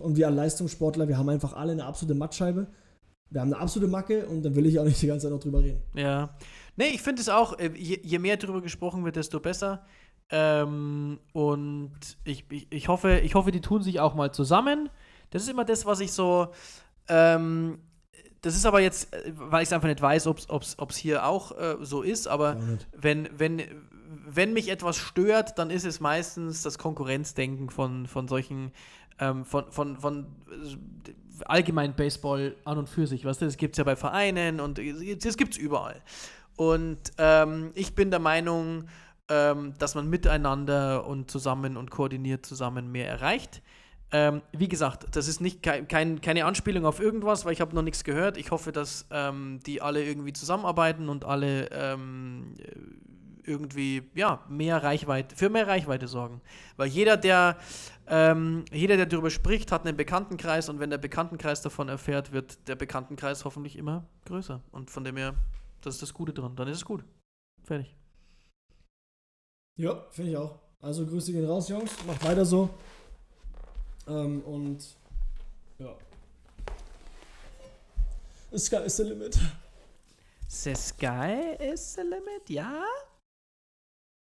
Und 0.00 0.16
wir 0.16 0.26
als 0.26 0.36
Leistungssportler, 0.36 1.08
wir 1.08 1.18
haben 1.18 1.28
einfach 1.28 1.54
alle 1.54 1.72
eine 1.72 1.84
absolute 1.84 2.14
Mattscheibe. 2.14 2.68
Wir 3.30 3.40
haben 3.40 3.52
eine 3.52 3.60
absolute 3.60 3.90
Macke 3.90 4.26
und 4.26 4.42
dann 4.42 4.54
will 4.54 4.66
ich 4.66 4.78
auch 4.78 4.84
nicht 4.84 5.02
die 5.02 5.06
ganze 5.06 5.26
Zeit 5.26 5.32
noch 5.32 5.40
drüber 5.40 5.62
reden. 5.62 5.82
Ja. 5.94 6.30
Nee, 6.76 6.88
ich 6.94 7.02
finde 7.02 7.20
es 7.20 7.28
auch, 7.28 7.58
äh, 7.58 7.70
je, 7.74 8.00
je 8.02 8.18
mehr 8.18 8.36
darüber 8.36 8.62
gesprochen 8.62 9.04
wird, 9.04 9.16
desto 9.16 9.40
besser. 9.40 9.84
Ähm, 10.30 11.18
und 11.32 11.98
ich, 12.24 12.44
ich, 12.50 12.66
ich, 12.70 12.88
hoffe, 12.88 13.20
ich 13.20 13.34
hoffe, 13.34 13.50
die 13.50 13.60
tun 13.60 13.82
sich 13.82 14.00
auch 14.00 14.14
mal 14.14 14.32
zusammen. 14.32 14.88
Das 15.30 15.42
ist 15.42 15.48
immer 15.48 15.64
das, 15.64 15.86
was 15.86 16.00
ich 16.00 16.12
so. 16.12 16.48
Ähm, 17.08 17.78
das 18.42 18.54
ist 18.54 18.66
aber 18.66 18.80
jetzt, 18.80 19.12
äh, 19.12 19.32
weil 19.34 19.62
ich 19.62 19.68
es 19.68 19.72
einfach 19.72 19.88
nicht 19.88 20.00
weiß, 20.00 20.26
ob 20.26 20.38
es 20.90 20.96
hier 20.96 21.26
auch 21.26 21.58
äh, 21.58 21.76
so 21.80 22.02
ist, 22.02 22.28
aber 22.28 22.56
wenn, 22.96 23.28
wenn, 23.36 23.62
wenn 24.26 24.52
mich 24.52 24.70
etwas 24.70 24.96
stört, 24.96 25.58
dann 25.58 25.70
ist 25.70 25.84
es 25.84 26.00
meistens 26.00 26.62
das 26.62 26.78
Konkurrenzdenken 26.78 27.70
von, 27.70 28.06
von 28.06 28.28
solchen, 28.28 28.72
ähm, 29.18 29.44
von, 29.44 29.70
von, 29.70 29.96
von 29.96 30.26
äh, 30.50 31.12
allgemein 31.44 31.94
Baseball 31.94 32.56
an 32.64 32.78
und 32.78 32.88
für 32.88 33.06
sich. 33.06 33.24
Weißt 33.24 33.40
du, 33.40 33.46
das 33.46 33.56
gibt 33.56 33.74
es 33.74 33.78
ja 33.78 33.84
bei 33.84 33.96
Vereinen 33.96 34.60
und 34.60 34.78
das 34.78 35.36
gibt 35.36 35.54
es 35.54 35.58
überall. 35.58 36.00
Und 36.56 36.98
ähm, 37.18 37.70
ich 37.74 37.94
bin 37.94 38.10
der 38.10 38.18
Meinung, 38.18 38.88
ähm, 39.28 39.74
dass 39.78 39.94
man 39.94 40.08
miteinander 40.08 41.06
und 41.06 41.30
zusammen 41.30 41.76
und 41.76 41.90
koordiniert 41.90 42.44
zusammen 42.44 42.90
mehr 42.90 43.08
erreicht. 43.08 43.62
Ähm, 44.10 44.42
wie 44.52 44.68
gesagt, 44.68 45.06
das 45.14 45.28
ist 45.28 45.40
nicht 45.40 45.62
kein, 45.62 45.86
kein, 45.86 46.20
keine 46.20 46.46
Anspielung 46.46 46.86
auf 46.86 46.98
irgendwas, 46.98 47.44
weil 47.44 47.52
ich 47.52 47.60
habe 47.60 47.74
noch 47.74 47.82
nichts 47.82 48.04
gehört. 48.04 48.36
Ich 48.38 48.50
hoffe, 48.50 48.72
dass 48.72 49.06
ähm, 49.10 49.60
die 49.66 49.82
alle 49.82 50.02
irgendwie 50.02 50.32
zusammenarbeiten 50.32 51.08
und 51.08 51.24
alle 51.24 51.68
ähm, 51.70 52.54
irgendwie 53.44 54.02
ja 54.14 54.44
mehr 54.48 54.82
Reichweite 54.82 55.36
für 55.36 55.50
mehr 55.50 55.66
Reichweite 55.66 56.08
sorgen, 56.08 56.40
weil 56.76 56.88
jeder 56.88 57.16
der 57.16 57.58
ähm, 58.06 58.64
jeder 58.72 58.96
der 58.96 59.06
darüber 59.06 59.30
spricht 59.30 59.72
hat 59.72 59.86
einen 59.86 59.96
Bekanntenkreis 59.96 60.68
und 60.68 60.80
wenn 60.80 60.90
der 60.90 60.98
Bekanntenkreis 60.98 61.60
davon 61.60 61.88
erfährt, 61.88 62.32
wird 62.32 62.66
der 62.68 62.76
Bekanntenkreis 62.76 63.44
hoffentlich 63.44 63.76
immer 63.76 64.06
größer 64.26 64.62
und 64.70 64.90
von 64.90 65.04
dem 65.04 65.16
her 65.16 65.34
das 65.80 65.94
ist 65.94 66.02
das 66.02 66.14
Gute 66.14 66.32
dran. 66.32 66.56
Dann 66.56 66.68
ist 66.68 66.78
es 66.78 66.84
gut. 66.84 67.04
Fertig. 67.62 67.94
Ja, 69.76 70.06
finde 70.10 70.30
ich 70.32 70.36
auch. 70.36 70.58
Also 70.80 71.06
Grüße 71.06 71.32
gehen 71.32 71.46
raus, 71.46 71.68
Jungs. 71.68 71.92
Macht 72.06 72.24
weiter 72.24 72.44
so. 72.44 72.70
Ähm, 74.08 74.40
und 74.42 74.96
ja. 75.78 75.94
The 78.50 78.58
sky 78.58 78.76
is 78.86 78.96
the 78.96 79.02
limit. 79.04 79.38
The 80.48 80.74
sky 80.74 81.56
is 81.60 81.94
the 81.94 82.02
limit, 82.02 82.48
ja? 82.48 82.82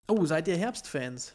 Oh, 0.09 0.25
seid 0.25 0.47
ihr 0.49 0.57
Herbstfans? 0.57 1.33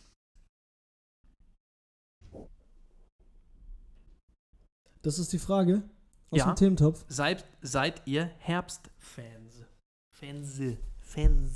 Das 5.03 5.19
ist 5.19 5.33
die 5.33 5.39
Frage 5.39 5.83
aus 6.31 6.39
Ja. 6.39 6.47
dem 6.53 6.57
Thementopf. 6.57 7.05
Seid, 7.09 7.45
seid 7.63 8.03
ihr 8.07 8.27
Herbstfans? 8.39 9.65
Fans. 10.11 10.61
Fans. 11.01 11.51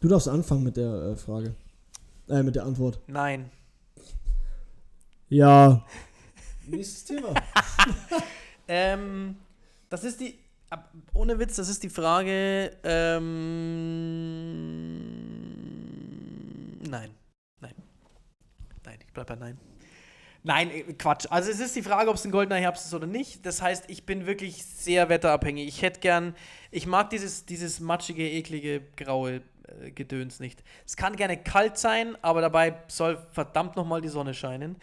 Du 0.00 0.08
darfst 0.08 0.28
anfangen 0.28 0.62
mit 0.62 0.76
der 0.76 0.92
äh, 0.92 1.16
Frage. 1.16 1.54
Äh, 2.28 2.42
mit 2.42 2.54
der 2.54 2.64
Antwort. 2.64 3.00
Nein. 3.08 3.50
Ja. 5.32 5.84
Nächstes 6.66 7.04
Thema. 7.04 7.34
Ähm, 8.68 9.36
das 9.90 10.04
ist 10.04 10.20
die. 10.20 10.38
Ohne 11.14 11.38
Witz, 11.40 11.56
das 11.56 11.68
ist 11.68 11.82
die 11.82 11.90
Frage. 11.90 12.70
Ähm, 12.84 13.18
nein. 16.88 17.10
Nein. 17.60 17.74
Nein, 18.84 18.98
ich 19.04 19.12
bleib 19.12 19.26
bei 19.26 19.34
Nein. 19.34 19.58
Nein, 20.44 20.70
äh, 20.70 20.92
Quatsch. 20.94 21.26
Also 21.28 21.50
es 21.50 21.58
ist 21.60 21.74
die 21.76 21.82
Frage, 21.82 22.08
ob 22.08 22.16
es 22.16 22.24
ein 22.24 22.30
goldener 22.30 22.60
Herbst 22.60 22.86
ist 22.86 22.94
oder 22.94 23.08
nicht. 23.08 23.44
Das 23.44 23.60
heißt, 23.60 23.90
ich 23.90 24.06
bin 24.06 24.24
wirklich 24.24 24.64
sehr 24.64 25.08
wetterabhängig. 25.08 25.66
Ich 25.66 25.82
hätte 25.82 26.00
gern, 26.00 26.36
ich 26.70 26.86
mag 26.86 27.10
dieses, 27.10 27.44
dieses 27.44 27.80
matschige, 27.80 28.22
eklige, 28.30 28.80
graue 28.96 29.42
Gedöns 29.94 30.40
nicht. 30.40 30.62
Es 30.86 30.96
kann 30.96 31.16
gerne 31.16 31.36
kalt 31.36 31.78
sein, 31.78 32.16
aber 32.22 32.40
dabei 32.40 32.76
soll 32.88 33.18
verdammt 33.30 33.76
nochmal 33.76 34.00
die 34.00 34.08
Sonne 34.08 34.34
scheinen. 34.34 34.76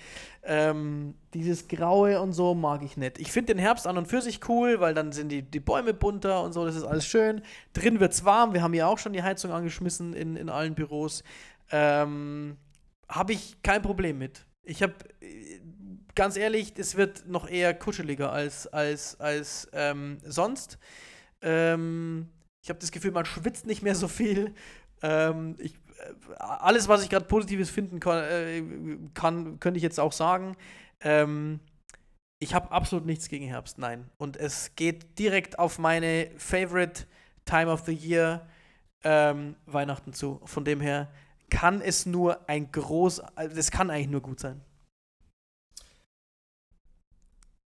Ähm, 0.43 1.15
dieses 1.33 1.67
Graue 1.67 2.19
und 2.21 2.33
so 2.33 2.55
mag 2.55 2.83
ich 2.83 2.97
nicht. 2.97 3.19
Ich 3.19 3.31
finde 3.31 3.53
den 3.53 3.59
Herbst 3.59 3.87
an 3.87 3.97
und 3.97 4.07
für 4.07 4.21
sich 4.21 4.47
cool, 4.49 4.79
weil 4.79 4.93
dann 4.93 5.11
sind 5.11 5.29
die, 5.29 5.41
die 5.41 5.59
Bäume 5.59 5.93
bunter 5.93 6.43
und 6.43 6.53
so, 6.53 6.65
das 6.65 6.75
ist 6.75 6.83
alles 6.83 7.05
schön. 7.05 7.41
Drin 7.73 7.99
wird 7.99 8.13
es 8.13 8.25
warm, 8.25 8.53
wir 8.53 8.61
haben 8.61 8.73
ja 8.73 8.87
auch 8.87 8.97
schon 8.97 9.13
die 9.13 9.23
Heizung 9.23 9.51
angeschmissen 9.51 10.13
in, 10.13 10.35
in 10.35 10.49
allen 10.49 10.75
Büros. 10.75 11.23
Ähm, 11.71 12.57
habe 13.07 13.33
ich 13.33 13.61
kein 13.63 13.81
Problem 13.81 14.17
mit. 14.17 14.45
Ich 14.63 14.83
habe, 14.83 14.93
ganz 16.15 16.37
ehrlich, 16.37 16.73
es 16.77 16.95
wird 16.95 17.27
noch 17.27 17.49
eher 17.49 17.73
kuscheliger 17.73 18.31
als, 18.31 18.67
als, 18.67 19.19
als 19.19 19.67
ähm, 19.73 20.19
sonst. 20.23 20.77
Ähm, 21.41 22.29
ich 22.61 22.69
habe 22.69 22.79
das 22.79 22.91
Gefühl, 22.91 23.11
man 23.11 23.25
schwitzt 23.25 23.65
nicht 23.65 23.81
mehr 23.81 23.95
so 23.95 24.07
viel. 24.07 24.53
Ähm, 25.01 25.55
ich, 25.59 25.73
äh, 25.73 26.33
alles, 26.39 26.87
was 26.87 27.03
ich 27.03 27.09
gerade 27.09 27.25
Positives 27.25 27.69
finden 27.69 27.99
kann, 27.99 28.23
äh, 28.23 28.63
kann, 29.13 29.59
könnte 29.59 29.77
ich 29.77 29.83
jetzt 29.83 29.99
auch 29.99 30.13
sagen. 30.13 30.55
Ähm, 31.01 31.59
ich 32.39 32.53
habe 32.53 32.71
absolut 32.71 33.05
nichts 33.05 33.27
gegen 33.27 33.45
Herbst, 33.45 33.77
nein. 33.77 34.09
Und 34.17 34.37
es 34.37 34.75
geht 34.75 35.19
direkt 35.19 35.59
auf 35.59 35.77
meine 35.79 36.29
Favorite 36.37 37.05
Time 37.45 37.71
of 37.71 37.81
the 37.85 37.93
Year 37.93 38.47
ähm, 39.03 39.55
Weihnachten 39.65 40.13
zu. 40.13 40.41
Von 40.45 40.65
dem 40.65 40.81
her 40.81 41.09
kann 41.49 41.81
es 41.81 42.05
nur 42.05 42.47
ein 42.49 42.71
groß, 42.71 43.19
also 43.35 43.57
es 43.57 43.71
kann 43.71 43.89
eigentlich 43.89 44.09
nur 44.09 44.21
gut 44.21 44.39
sein. 44.39 44.61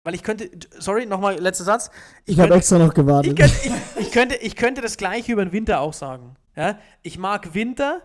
weil 0.05 0.13
ich 0.13 0.23
könnte, 0.23 0.49
sorry, 0.78 1.05
nochmal 1.07 1.39
letzter 1.39 1.63
Satz. 1.63 1.89
Ich, 2.26 2.39
habe 2.39 2.53
extra 2.53 2.78
noch 2.78 2.93
gewartet. 2.93 3.32
Ich 3.32 3.38
könnte, 3.38 3.55
ich, 3.65 4.05
ich, 4.05 4.11
könnte, 4.11 4.36
ich 4.36 4.55
könnte 4.55 4.82
das 4.82 4.97
gleiche 4.97 5.32
über 5.34 5.43
den 5.43 5.51
Winter 5.51 5.80
auch 5.80 5.93
sagen. 5.93 6.36
Ja? 6.56 6.80
Ich 7.01 7.18
mag 7.18 7.53
Winter, 7.53 8.01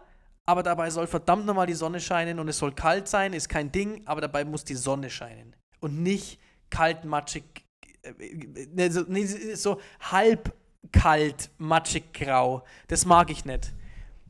aber 0.46 0.62
dabei 0.62 0.90
soll 0.90 1.06
verdammt 1.06 1.46
nochmal 1.46 1.66
die 1.66 1.74
Sonne 1.74 2.00
scheinen 2.00 2.38
und 2.38 2.48
es 2.48 2.58
soll 2.58 2.72
kalt 2.72 3.08
sein, 3.08 3.32
ist 3.32 3.48
kein 3.48 3.70
Ding, 3.72 4.02
aber 4.06 4.20
dabei 4.20 4.44
muss 4.44 4.64
die 4.64 4.74
Sonne 4.74 5.10
scheinen. 5.10 5.54
Und 5.80 6.02
nicht 6.02 6.40
kalt, 6.70 7.04
matschig, 7.04 7.44
äh, 8.02 8.90
so, 8.90 9.04
nee, 9.08 9.24
so 9.26 9.80
halb 10.00 10.52
kalt, 10.92 11.50
matschig, 11.58 12.12
grau. 12.12 12.64
Das 12.88 13.04
mag 13.04 13.30
ich 13.30 13.44
nicht. 13.44 13.72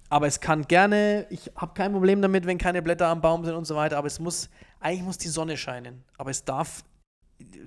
Aber 0.09 0.27
es 0.27 0.41
kann 0.41 0.67
gerne, 0.67 1.27
ich 1.31 1.53
habe 1.55 1.73
kein 1.75 1.93
Problem 1.93 2.21
damit, 2.21 2.45
wenn 2.45 2.59
keine 2.59 2.83
Blätter 2.83 3.07
am 3.07 3.21
Baum 3.21 3.45
sind 3.45 3.55
und 3.55 3.65
so 3.65 3.77
weiter, 3.77 3.97
aber 3.97 4.09
es 4.09 4.19
muss, 4.19 4.51
eigentlich 4.81 5.05
muss 5.05 5.19
die 5.19 5.29
Sonne 5.29 5.57
scheinen. 5.57 6.05
Aber 6.19 6.31
es 6.31 6.45
darf 6.45 6.83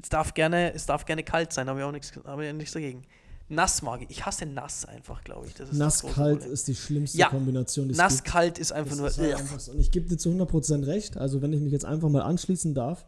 es 0.02 0.10
darf 0.10 0.34
gerne, 0.34 0.74
es 0.74 0.86
darf 0.86 1.06
gerne 1.06 1.24
kalt 1.24 1.52
sein, 1.52 1.68
habe 1.68 1.80
ich 1.80 1.86
auch 1.86 1.92
nichts, 1.92 2.14
habe 2.26 2.46
ich 2.46 2.54
nichts 2.54 2.74
dagegen. 2.74 3.04
Nass 3.54 3.82
mag 3.82 4.02
ich. 4.02 4.10
Ich 4.10 4.26
hasse 4.26 4.46
nass 4.46 4.86
einfach, 4.86 5.24
glaube 5.24 5.48
ich. 5.48 5.54
Nass-kalt 5.72 6.46
ist 6.46 6.68
die 6.68 6.76
schlimmste 6.76 7.18
ja, 7.18 7.30
Kombination. 7.30 7.88
Nass-kalt 7.88 8.58
ist 8.58 8.72
einfach 8.72 8.92
das 8.92 9.00
nur. 9.00 9.08
Ist 9.08 9.18
halt 9.20 9.36
einfach. 9.36 9.68
Und 9.68 9.80
ich 9.80 9.92
gebe 9.92 10.08
dir 10.08 10.18
zu 10.18 10.30
100% 10.30 10.86
recht. 10.88 11.18
Also, 11.18 11.42
wenn 11.42 11.54
ich 11.54 11.62
mich 11.62 11.72
jetzt 11.72 11.86
einfach 11.86 12.10
mal 12.10 12.22
anschließen 12.22 12.74
darf. 12.74 13.06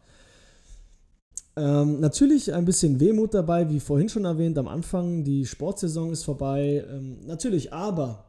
Ähm, 1.58 2.02
natürlich 2.02 2.54
ein 2.54 2.66
bisschen 2.66 3.00
Wehmut 3.00 3.34
dabei, 3.34 3.70
wie 3.70 3.80
vorhin 3.80 4.10
schon 4.10 4.26
erwähnt, 4.26 4.58
am 4.58 4.68
Anfang. 4.68 5.24
Die 5.24 5.46
Sportsaison 5.46 6.12
ist 6.12 6.24
vorbei. 6.24 6.86
Ähm, 6.90 7.26
natürlich, 7.26 7.72
aber 7.72 8.26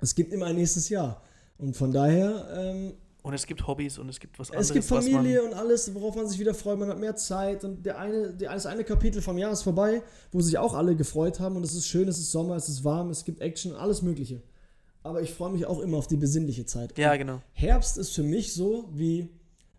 es 0.00 0.14
gibt 0.14 0.32
immer 0.32 0.46
ein 0.46 0.56
nächstes 0.56 0.88
Jahr. 0.88 1.22
Und 1.58 1.76
von 1.76 1.92
daher 1.92 2.48
ähm, 2.56 2.94
und 3.22 3.34
es 3.34 3.46
gibt 3.46 3.66
Hobbys 3.66 3.98
und 3.98 4.08
es 4.08 4.18
gibt 4.20 4.38
was 4.38 4.50
anderes. 4.50 4.68
Es 4.68 4.72
gibt 4.72 4.84
Familie 4.86 5.42
und 5.42 5.54
alles, 5.54 5.94
worauf 5.94 6.16
man 6.16 6.26
sich 6.26 6.38
wieder 6.38 6.54
freut. 6.54 6.78
Man 6.78 6.88
hat 6.88 6.98
mehr 6.98 7.16
Zeit 7.16 7.64
und 7.64 7.84
der 7.84 7.98
eine, 7.98 8.32
der, 8.32 8.52
das 8.52 8.66
eine 8.66 8.84
Kapitel 8.84 9.20
vom 9.20 9.36
Jahr 9.38 9.52
ist 9.52 9.62
vorbei, 9.62 10.02
wo 10.32 10.40
sich 10.40 10.56
auch 10.58 10.74
alle 10.74 10.96
gefreut 10.96 11.40
haben 11.40 11.56
und 11.56 11.64
es 11.64 11.74
ist 11.74 11.86
schön, 11.86 12.08
es 12.08 12.18
ist 12.18 12.30
Sommer, 12.30 12.56
es 12.56 12.68
ist 12.68 12.84
warm, 12.84 13.10
es 13.10 13.24
gibt 13.24 13.40
Action, 13.40 13.74
alles 13.74 14.02
Mögliche. 14.02 14.42
Aber 15.02 15.22
ich 15.22 15.32
freue 15.32 15.50
mich 15.50 15.66
auch 15.66 15.80
immer 15.80 15.98
auf 15.98 16.06
die 16.06 16.16
besinnliche 16.16 16.66
Zeit. 16.66 16.96
Ja, 16.98 17.16
genau. 17.16 17.40
Herbst 17.52 17.96
ist 17.96 18.14
für 18.14 18.22
mich 18.22 18.52
so, 18.52 18.88
wie 18.92 19.28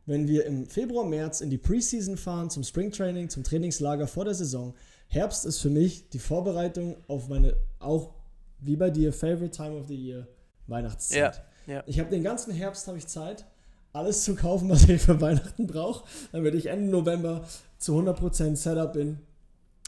wenn 0.06 0.28
wir 0.28 0.46
im 0.46 0.66
Februar, 0.66 1.06
März 1.06 1.42
in 1.42 1.50
die 1.50 1.58
Preseason 1.58 2.18
fahren, 2.18 2.50
zum 2.50 2.64
Springtraining, 2.64 3.30
zum 3.30 3.44
Trainingslager 3.44 4.08
vor 4.08 4.26
der 4.26 4.34
Saison. 4.34 4.74
Herbst 5.08 5.46
ist 5.46 5.60
für 5.60 5.70
mich 5.70 6.10
die 6.10 6.20
Vorbereitung 6.20 6.98
auf 7.08 7.28
meine, 7.28 7.56
auch 7.80 8.14
wie 8.60 8.76
bei 8.76 8.90
dir, 8.90 9.14
Favorite 9.14 9.52
Time 9.52 9.80
of 9.80 9.88
the 9.88 9.96
Year, 9.96 10.28
Weihnachtszeit. 10.68 11.36
Ja. 11.36 11.44
Ja. 11.68 11.84
Ich 11.86 12.00
habe 12.00 12.10
den 12.10 12.24
ganzen 12.24 12.54
Herbst 12.54 12.88
habe 12.88 12.98
ich 12.98 13.08
Zeit, 13.08 13.46
alles 13.94 14.24
zu 14.24 14.36
kaufen, 14.36 14.70
was 14.70 14.88
ich 14.88 15.02
für 15.02 15.20
Weihnachten 15.22 15.68
brauche, 15.68 16.06
damit 16.32 16.56
ich 16.56 16.68
Ende 16.68 16.90
November 16.90 17.46
zu 17.78 17.98
100% 17.98 18.56
Setup 18.56 18.94
bin. 18.94 19.20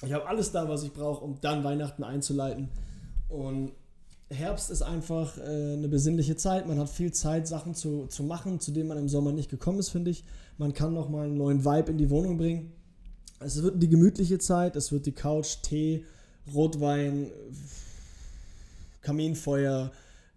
Ich 0.06 0.12
habe 0.12 0.28
alles 0.28 0.52
da, 0.52 0.68
was 0.68 0.84
ich 0.84 0.92
brauche, 0.92 1.24
um 1.24 1.40
dann 1.40 1.64
Weihnachten 1.64 2.04
einzuleiten. 2.04 2.70
Und 3.30 3.72
Herbst 4.30 4.70
ist 4.70 4.82
einfach 4.82 5.38
äh, 5.38 5.42
eine 5.42 5.88
besinnliche 5.88 6.36
Zeit. 6.36 6.68
Man 6.68 6.80
hat 6.80 6.90
viel 6.90 7.12
Zeit, 7.12 7.48
Sachen 7.48 7.76
zu, 7.76 8.08
zu 8.08 8.24
machen, 8.24 8.60
zu 8.60 8.72
denen 8.72 8.90
man 8.90 8.98
im 8.98 9.08
Sommer 9.08 9.32
nicht 9.32 9.50
gekommen 9.50 9.80
ist, 9.80 9.90
finde 9.90 10.12
ich. 10.12 10.24
Man 10.58 10.74
kann 10.74 10.94
nochmal 10.94 11.26
einen 11.26 11.38
neuen 11.38 11.64
Vibe 11.64 11.92
in 11.92 11.98
die 11.98 12.10
Wohnung 12.10 12.38
bringen. 12.38 12.74
Es 13.40 13.62
wird 13.62 13.82
die 13.82 13.90
gemütliche 13.90 14.40
Zeit, 14.40 14.76
es 14.76 14.92
wird 14.92 15.06
die 15.06 15.12
Couch, 15.12 15.58
Tee, 15.62 16.06
Rotwein, 16.54 17.32
Kaminfeuer, 19.02 19.92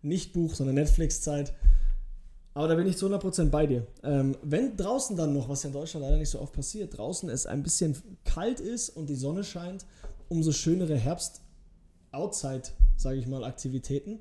nicht 0.07 0.33
Buch, 0.33 0.55
sondern 0.55 0.77
Netflix-Zeit. 0.77 1.53
Aber 2.55 2.69
da 2.69 2.75
bin 2.75 2.87
ich 2.87 2.97
zu 2.97 3.07
100% 3.07 3.51
bei 3.51 3.67
dir. 3.67 3.87
Ähm, 4.03 4.35
wenn 4.43 4.77
draußen 4.77 5.15
dann 5.17 5.35
noch, 5.35 5.49
was 5.49 5.63
ja 5.63 5.69
in 5.69 5.75
Deutschland 5.75 6.07
leider 6.07 6.17
nicht 6.17 6.31
so 6.31 6.41
oft 6.41 6.55
passiert, 6.55 6.97
draußen 6.97 7.29
es 7.29 7.45
ein 7.45 7.63
bisschen 7.63 7.95
kalt 8.25 8.61
ist 8.61 8.89
und 8.89 9.11
die 9.11 9.15
Sonne 9.15 9.45
scheint, 9.45 9.85
umso 10.29 10.53
schönere 10.53 10.97
Herbst-Outside, 10.97 12.63
sage 12.97 13.19
ich 13.19 13.27
mal, 13.27 13.45
Aktivitäten. 13.45 14.21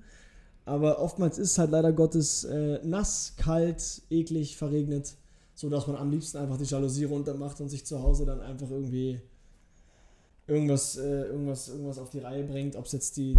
Aber 0.66 1.00
oftmals 1.00 1.38
ist 1.38 1.52
es 1.52 1.58
halt 1.60 1.72
leider 1.72 1.94
Gottes 1.94 2.44
äh, 2.44 2.80
nass, 2.84 3.36
kalt, 3.38 4.02
eklig, 4.10 4.58
verregnet, 4.58 5.14
sodass 5.54 5.88
man 5.88 5.96
am 5.96 6.12
liebsten 6.12 6.38
einfach 6.38 6.58
die 6.58 6.66
Jalousie 6.66 7.06
runter 7.06 7.36
macht 7.36 7.62
und 7.62 7.70
sich 7.70 7.86
zu 7.86 8.02
Hause 8.04 8.26
dann 8.26 8.42
einfach 8.42 8.70
irgendwie 8.70 9.22
irgendwas, 10.48 10.98
äh, 10.98 11.24
irgendwas, 11.28 11.70
irgendwas 11.70 12.00
auf 12.00 12.10
die 12.10 12.20
Reihe 12.20 12.44
bringt, 12.44 12.76
ob 12.76 12.86
es 12.86 12.92
jetzt 12.92 13.18
die, 13.18 13.38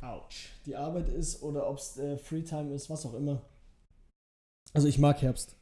Autsch. 0.00 0.50
die 0.66 0.76
Arbeit 0.76 1.08
ist 1.08 1.42
oder 1.42 1.68
ob 1.68 1.78
es 1.78 1.98
äh, 1.98 2.16
Freetime 2.16 2.72
ist, 2.74 2.88
was 2.88 3.04
auch 3.06 3.14
immer. 3.14 3.42
Also 4.72 4.86
ich 4.88 4.98
mag 4.98 5.20
Herbst. 5.22 5.56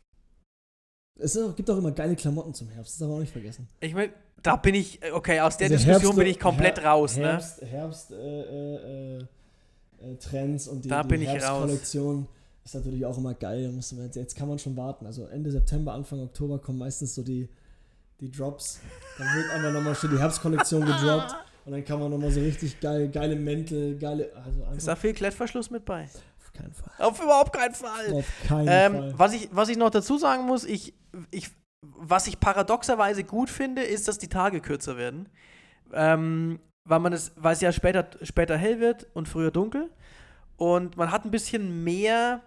Es 1.18 1.36
auch, 1.38 1.56
gibt 1.56 1.70
auch 1.70 1.78
immer 1.78 1.92
geile 1.92 2.14
Klamotten 2.16 2.52
zum 2.52 2.68
Herbst, 2.68 2.94
das 2.94 2.98
darf 2.98 3.08
man 3.08 3.16
auch 3.18 3.20
nicht 3.20 3.32
vergessen. 3.32 3.68
Ich 3.80 3.94
meine, 3.94 4.12
da 4.42 4.56
bin 4.56 4.74
ich, 4.74 5.02
äh, 5.02 5.12
okay, 5.12 5.40
aus 5.40 5.56
der 5.56 5.66
also 5.66 5.76
Diskussion 5.76 6.02
Herbst, 6.02 6.18
bin 6.18 6.26
ich 6.26 6.38
komplett 6.38 6.78
Her 6.78 6.90
raus, 6.90 7.16
Herbst, 7.16 7.62
ne? 7.62 7.68
Herbst, 7.68 8.10
äh, 8.12 9.16
äh, 9.16 9.18
äh, 9.18 10.16
Trends 10.16 10.68
und 10.68 10.84
die, 10.84 10.88
da 10.88 11.02
die 11.02 11.26
Herbstkollektion 11.26 12.28
ist 12.64 12.74
natürlich 12.74 13.06
auch 13.06 13.16
immer 13.16 13.34
geil. 13.34 13.72
Jetzt 14.12 14.36
kann 14.36 14.48
man 14.48 14.58
schon 14.58 14.76
warten. 14.76 15.06
Also 15.06 15.26
Ende 15.26 15.50
September, 15.50 15.92
Anfang 15.92 16.20
Oktober 16.20 16.58
kommen 16.58 16.78
meistens 16.78 17.14
so 17.14 17.22
die, 17.22 17.48
die 18.20 18.30
Drops. 18.30 18.80
Dann 19.18 19.28
wird 19.36 19.50
einfach 19.50 19.72
nochmal 19.72 19.94
schon 19.94 20.10
die 20.10 20.18
Herbstkollektion 20.18 20.84
gedroppt. 20.84 21.34
Und 21.66 21.72
dann 21.72 21.84
kann 21.84 21.98
man 21.98 22.12
nochmal 22.12 22.30
so 22.30 22.40
richtig 22.40 22.78
geil, 22.78 23.08
geile 23.08 23.34
Mäntel, 23.34 23.98
geile. 23.98 24.32
Also 24.36 24.76
Ist 24.76 24.86
da 24.86 24.94
viel 24.94 25.12
Klettverschluss 25.12 25.68
mit 25.68 25.84
bei? 25.84 26.04
Auf 26.04 26.52
keinen 26.52 26.72
Fall. 26.72 26.92
Auf 26.98 27.20
überhaupt 27.20 27.52
keinen 27.52 27.74
Fall. 27.74 28.12
Auf 28.14 28.32
keinen 28.46 28.68
ähm, 28.70 28.92
Fall. 28.92 29.14
Was 29.16 29.32
ich, 29.34 29.48
was 29.50 29.68
ich 29.68 29.76
noch 29.76 29.90
dazu 29.90 30.16
sagen 30.16 30.46
muss, 30.46 30.64
ich, 30.64 30.94
ich, 31.32 31.50
was 31.82 32.28
ich 32.28 32.38
paradoxerweise 32.38 33.24
gut 33.24 33.50
finde, 33.50 33.82
ist, 33.82 34.06
dass 34.06 34.18
die 34.18 34.28
Tage 34.28 34.60
kürzer 34.60 34.96
werden. 34.96 35.28
Ähm, 35.92 36.60
weil 36.84 37.00
man 37.00 37.12
es, 37.12 37.32
weil 37.34 37.54
es 37.54 37.60
ja 37.60 37.72
später, 37.72 38.06
später 38.22 38.56
hell 38.56 38.78
wird 38.78 39.08
und 39.14 39.28
früher 39.28 39.50
dunkel. 39.50 39.90
Und 40.56 40.96
man 40.96 41.10
hat 41.10 41.24
ein 41.24 41.32
bisschen 41.32 41.82
mehr. 41.82 42.42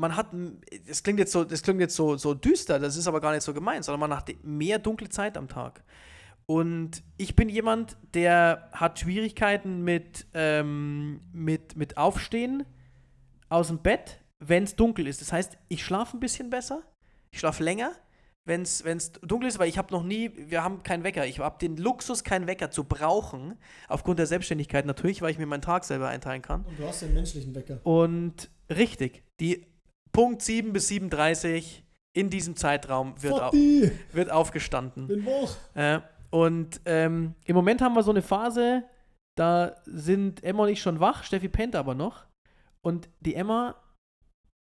Man 0.00 0.16
hat, 0.16 0.28
das 0.86 1.02
klingt 1.02 1.18
jetzt 1.18 1.32
so, 1.32 1.44
das 1.44 1.62
klingt 1.62 1.80
jetzt 1.80 1.94
so, 1.94 2.16
so 2.16 2.32
düster, 2.32 2.78
das 2.78 2.96
ist 2.96 3.06
aber 3.06 3.20
gar 3.20 3.32
nicht 3.32 3.42
so 3.42 3.52
gemeint, 3.52 3.84
sondern 3.84 4.08
man 4.08 4.16
hat 4.16 4.30
mehr 4.42 4.78
dunkle 4.78 5.10
Zeit 5.10 5.36
am 5.36 5.46
Tag. 5.46 5.82
Und 6.50 7.02
ich 7.18 7.36
bin 7.36 7.50
jemand, 7.50 7.98
der 8.14 8.70
hat 8.72 8.98
Schwierigkeiten 8.98 9.84
mit, 9.84 10.26
ähm, 10.32 11.20
mit, 11.30 11.76
mit 11.76 11.98
Aufstehen 11.98 12.64
aus 13.50 13.66
dem 13.66 13.80
Bett, 13.80 14.20
wenn 14.38 14.64
es 14.64 14.74
dunkel 14.74 15.06
ist. 15.06 15.20
Das 15.20 15.30
heißt, 15.30 15.58
ich 15.68 15.84
schlafe 15.84 16.16
ein 16.16 16.20
bisschen 16.20 16.48
besser, 16.48 16.82
ich 17.30 17.38
schlafe 17.38 17.62
länger, 17.62 17.92
wenn 18.46 18.62
es 18.62 19.12
dunkel 19.20 19.46
ist, 19.46 19.58
weil 19.58 19.68
ich 19.68 19.76
habe 19.76 19.92
noch 19.92 20.02
nie, 20.02 20.30
wir 20.34 20.64
haben 20.64 20.82
keinen 20.82 21.04
Wecker. 21.04 21.26
Ich 21.26 21.38
habe 21.38 21.58
den 21.58 21.76
Luxus, 21.76 22.24
keinen 22.24 22.46
Wecker 22.46 22.70
zu 22.70 22.84
brauchen, 22.84 23.58
aufgrund 23.86 24.18
der 24.18 24.26
Selbstständigkeit 24.26 24.86
natürlich, 24.86 25.20
weil 25.20 25.32
ich 25.32 25.38
mir 25.38 25.44
meinen 25.44 25.60
Tag 25.60 25.84
selber 25.84 26.08
einteilen 26.08 26.40
kann. 26.40 26.64
Und 26.64 26.78
du 26.78 26.84
hast 26.84 27.02
den 27.02 27.12
menschlichen 27.12 27.54
Wecker. 27.54 27.78
Und 27.82 28.48
richtig, 28.70 29.22
die 29.38 29.66
Punkt 30.12 30.40
7 30.40 30.72
bis 30.72 30.88
7.30 30.88 31.82
in 32.14 32.30
diesem 32.30 32.56
Zeitraum 32.56 33.22
wird, 33.22 33.34
au 33.34 33.52
wird 34.12 34.30
aufgestanden. 34.30 35.08
Bin 35.08 35.26
wach. 35.26 35.54
Äh, 35.74 36.00
und 36.30 36.80
ähm, 36.84 37.34
im 37.44 37.56
Moment 37.56 37.80
haben 37.80 37.94
wir 37.94 38.02
so 38.02 38.10
eine 38.10 38.22
Phase, 38.22 38.84
da 39.36 39.76
sind 39.84 40.42
Emma 40.42 40.64
und 40.64 40.68
ich 40.70 40.82
schon 40.82 41.00
wach, 41.00 41.24
Steffi 41.24 41.48
pennt 41.48 41.76
aber 41.76 41.94
noch. 41.94 42.26
Und 42.82 43.08
die 43.20 43.34
Emma, 43.34 43.76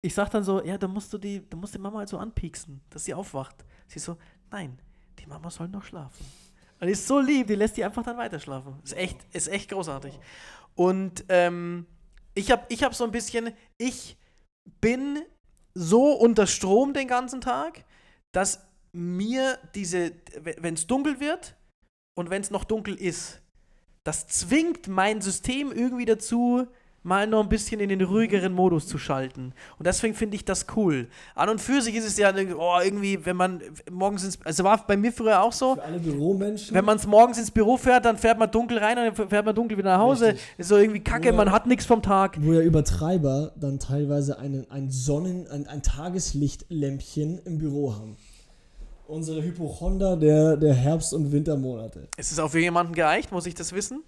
ich 0.02 0.14
sag 0.14 0.30
dann 0.30 0.44
so, 0.44 0.62
ja, 0.64 0.78
da 0.78 0.88
musst 0.88 1.12
du 1.12 1.18
die, 1.18 1.48
da 1.48 1.56
musst 1.56 1.74
die 1.74 1.78
Mama 1.78 1.98
halt 1.98 2.08
so 2.08 2.18
anpieksen, 2.18 2.80
dass 2.90 3.04
sie 3.04 3.14
aufwacht. 3.14 3.64
Sie 3.86 3.98
so, 3.98 4.16
nein, 4.50 4.80
die 5.18 5.26
Mama 5.26 5.50
soll 5.50 5.68
noch 5.68 5.84
schlafen. 5.84 6.24
Und 6.80 6.86
die 6.86 6.92
ist 6.92 7.06
so 7.06 7.18
lieb, 7.18 7.48
die 7.48 7.56
lässt 7.56 7.76
die 7.76 7.84
einfach 7.84 8.02
dann 8.02 8.16
weiter 8.16 8.40
schlafen. 8.40 8.80
Ist 8.82 8.96
echt, 8.96 9.18
ist 9.34 9.48
echt 9.48 9.70
großartig. 9.70 10.18
Und 10.74 11.24
ähm, 11.28 11.86
ich 12.34 12.50
habe 12.50 12.64
ich 12.68 12.82
hab 12.82 12.94
so 12.94 13.04
ein 13.04 13.10
bisschen, 13.10 13.52
ich 13.76 14.16
bin 14.80 15.18
so 15.74 16.12
unter 16.12 16.46
Strom 16.46 16.94
den 16.94 17.06
ganzen 17.06 17.40
Tag, 17.40 17.84
dass 18.32 18.69
mir 18.92 19.58
diese, 19.74 20.12
wenn 20.58 20.74
es 20.74 20.86
dunkel 20.86 21.20
wird 21.20 21.54
und 22.14 22.30
wenn 22.30 22.42
es 22.42 22.50
noch 22.50 22.64
dunkel 22.64 22.94
ist, 22.94 23.40
das 24.04 24.26
zwingt 24.26 24.88
mein 24.88 25.20
System 25.20 25.72
irgendwie 25.72 26.06
dazu, 26.06 26.66
mal 27.02 27.26
noch 27.26 27.42
ein 27.42 27.48
bisschen 27.48 27.80
in 27.80 27.88
den 27.88 28.02
ruhigeren 28.02 28.52
Modus 28.52 28.86
zu 28.86 28.98
schalten. 28.98 29.54
Und 29.78 29.86
deswegen 29.86 30.14
finde 30.14 30.36
ich 30.36 30.44
das 30.44 30.66
cool. 30.76 31.08
An 31.34 31.48
und 31.48 31.60
für 31.60 31.80
sich 31.80 31.94
ist 31.94 32.06
es 32.06 32.18
ja 32.18 32.32
oh, 32.58 32.78
irgendwie, 32.82 33.24
wenn 33.24 33.36
man 33.36 33.62
morgens 33.90 34.24
ins, 34.24 34.38
also 34.44 34.64
war 34.64 34.86
bei 34.86 34.96
mir 34.96 35.12
früher 35.12 35.42
auch 35.42 35.52
so. 35.52 35.76
Für 35.76 35.82
alle 35.82 35.98
Büromenschen. 35.98 36.74
Wenn 36.74 36.84
man 36.84 36.96
es 36.96 37.06
morgens 37.06 37.38
ins 37.38 37.50
Büro 37.50 37.76
fährt, 37.78 38.04
dann 38.04 38.18
fährt 38.18 38.38
man 38.38 38.50
dunkel 38.50 38.78
rein 38.78 38.98
und 38.98 39.18
dann 39.18 39.28
fährt 39.28 39.46
man 39.46 39.54
dunkel 39.54 39.78
wieder 39.78 39.96
nach 39.96 40.00
Hause. 40.00 40.26
Richtig. 40.26 40.42
Ist 40.58 40.68
so 40.68 40.76
irgendwie 40.76 41.00
kacke, 41.00 41.28
ja, 41.28 41.32
man 41.32 41.50
hat 41.50 41.66
nichts 41.66 41.86
vom 41.86 42.02
Tag. 42.02 42.36
Wo 42.40 42.52
ja 42.52 42.60
Übertreiber 42.60 43.52
dann 43.56 43.78
teilweise 43.78 44.38
einen, 44.38 44.70
ein 44.70 44.90
Sonnen-, 44.90 45.46
ein, 45.48 45.66
ein 45.66 45.82
Tageslichtlämpchen 45.82 47.38
im 47.44 47.58
Büro 47.58 47.94
haben 47.94 48.16
unsere 49.10 49.42
Hypochonder 49.42 50.16
der, 50.16 50.56
der 50.56 50.74
Herbst- 50.74 51.12
und 51.14 51.32
Wintermonate. 51.32 52.08
Ist 52.16 52.32
es 52.32 52.38
auch 52.38 52.50
für 52.50 52.60
jemanden 52.60 52.94
geeicht? 52.94 53.32
Muss 53.32 53.46
ich 53.46 53.54
das 53.54 53.72
wissen? 53.72 54.02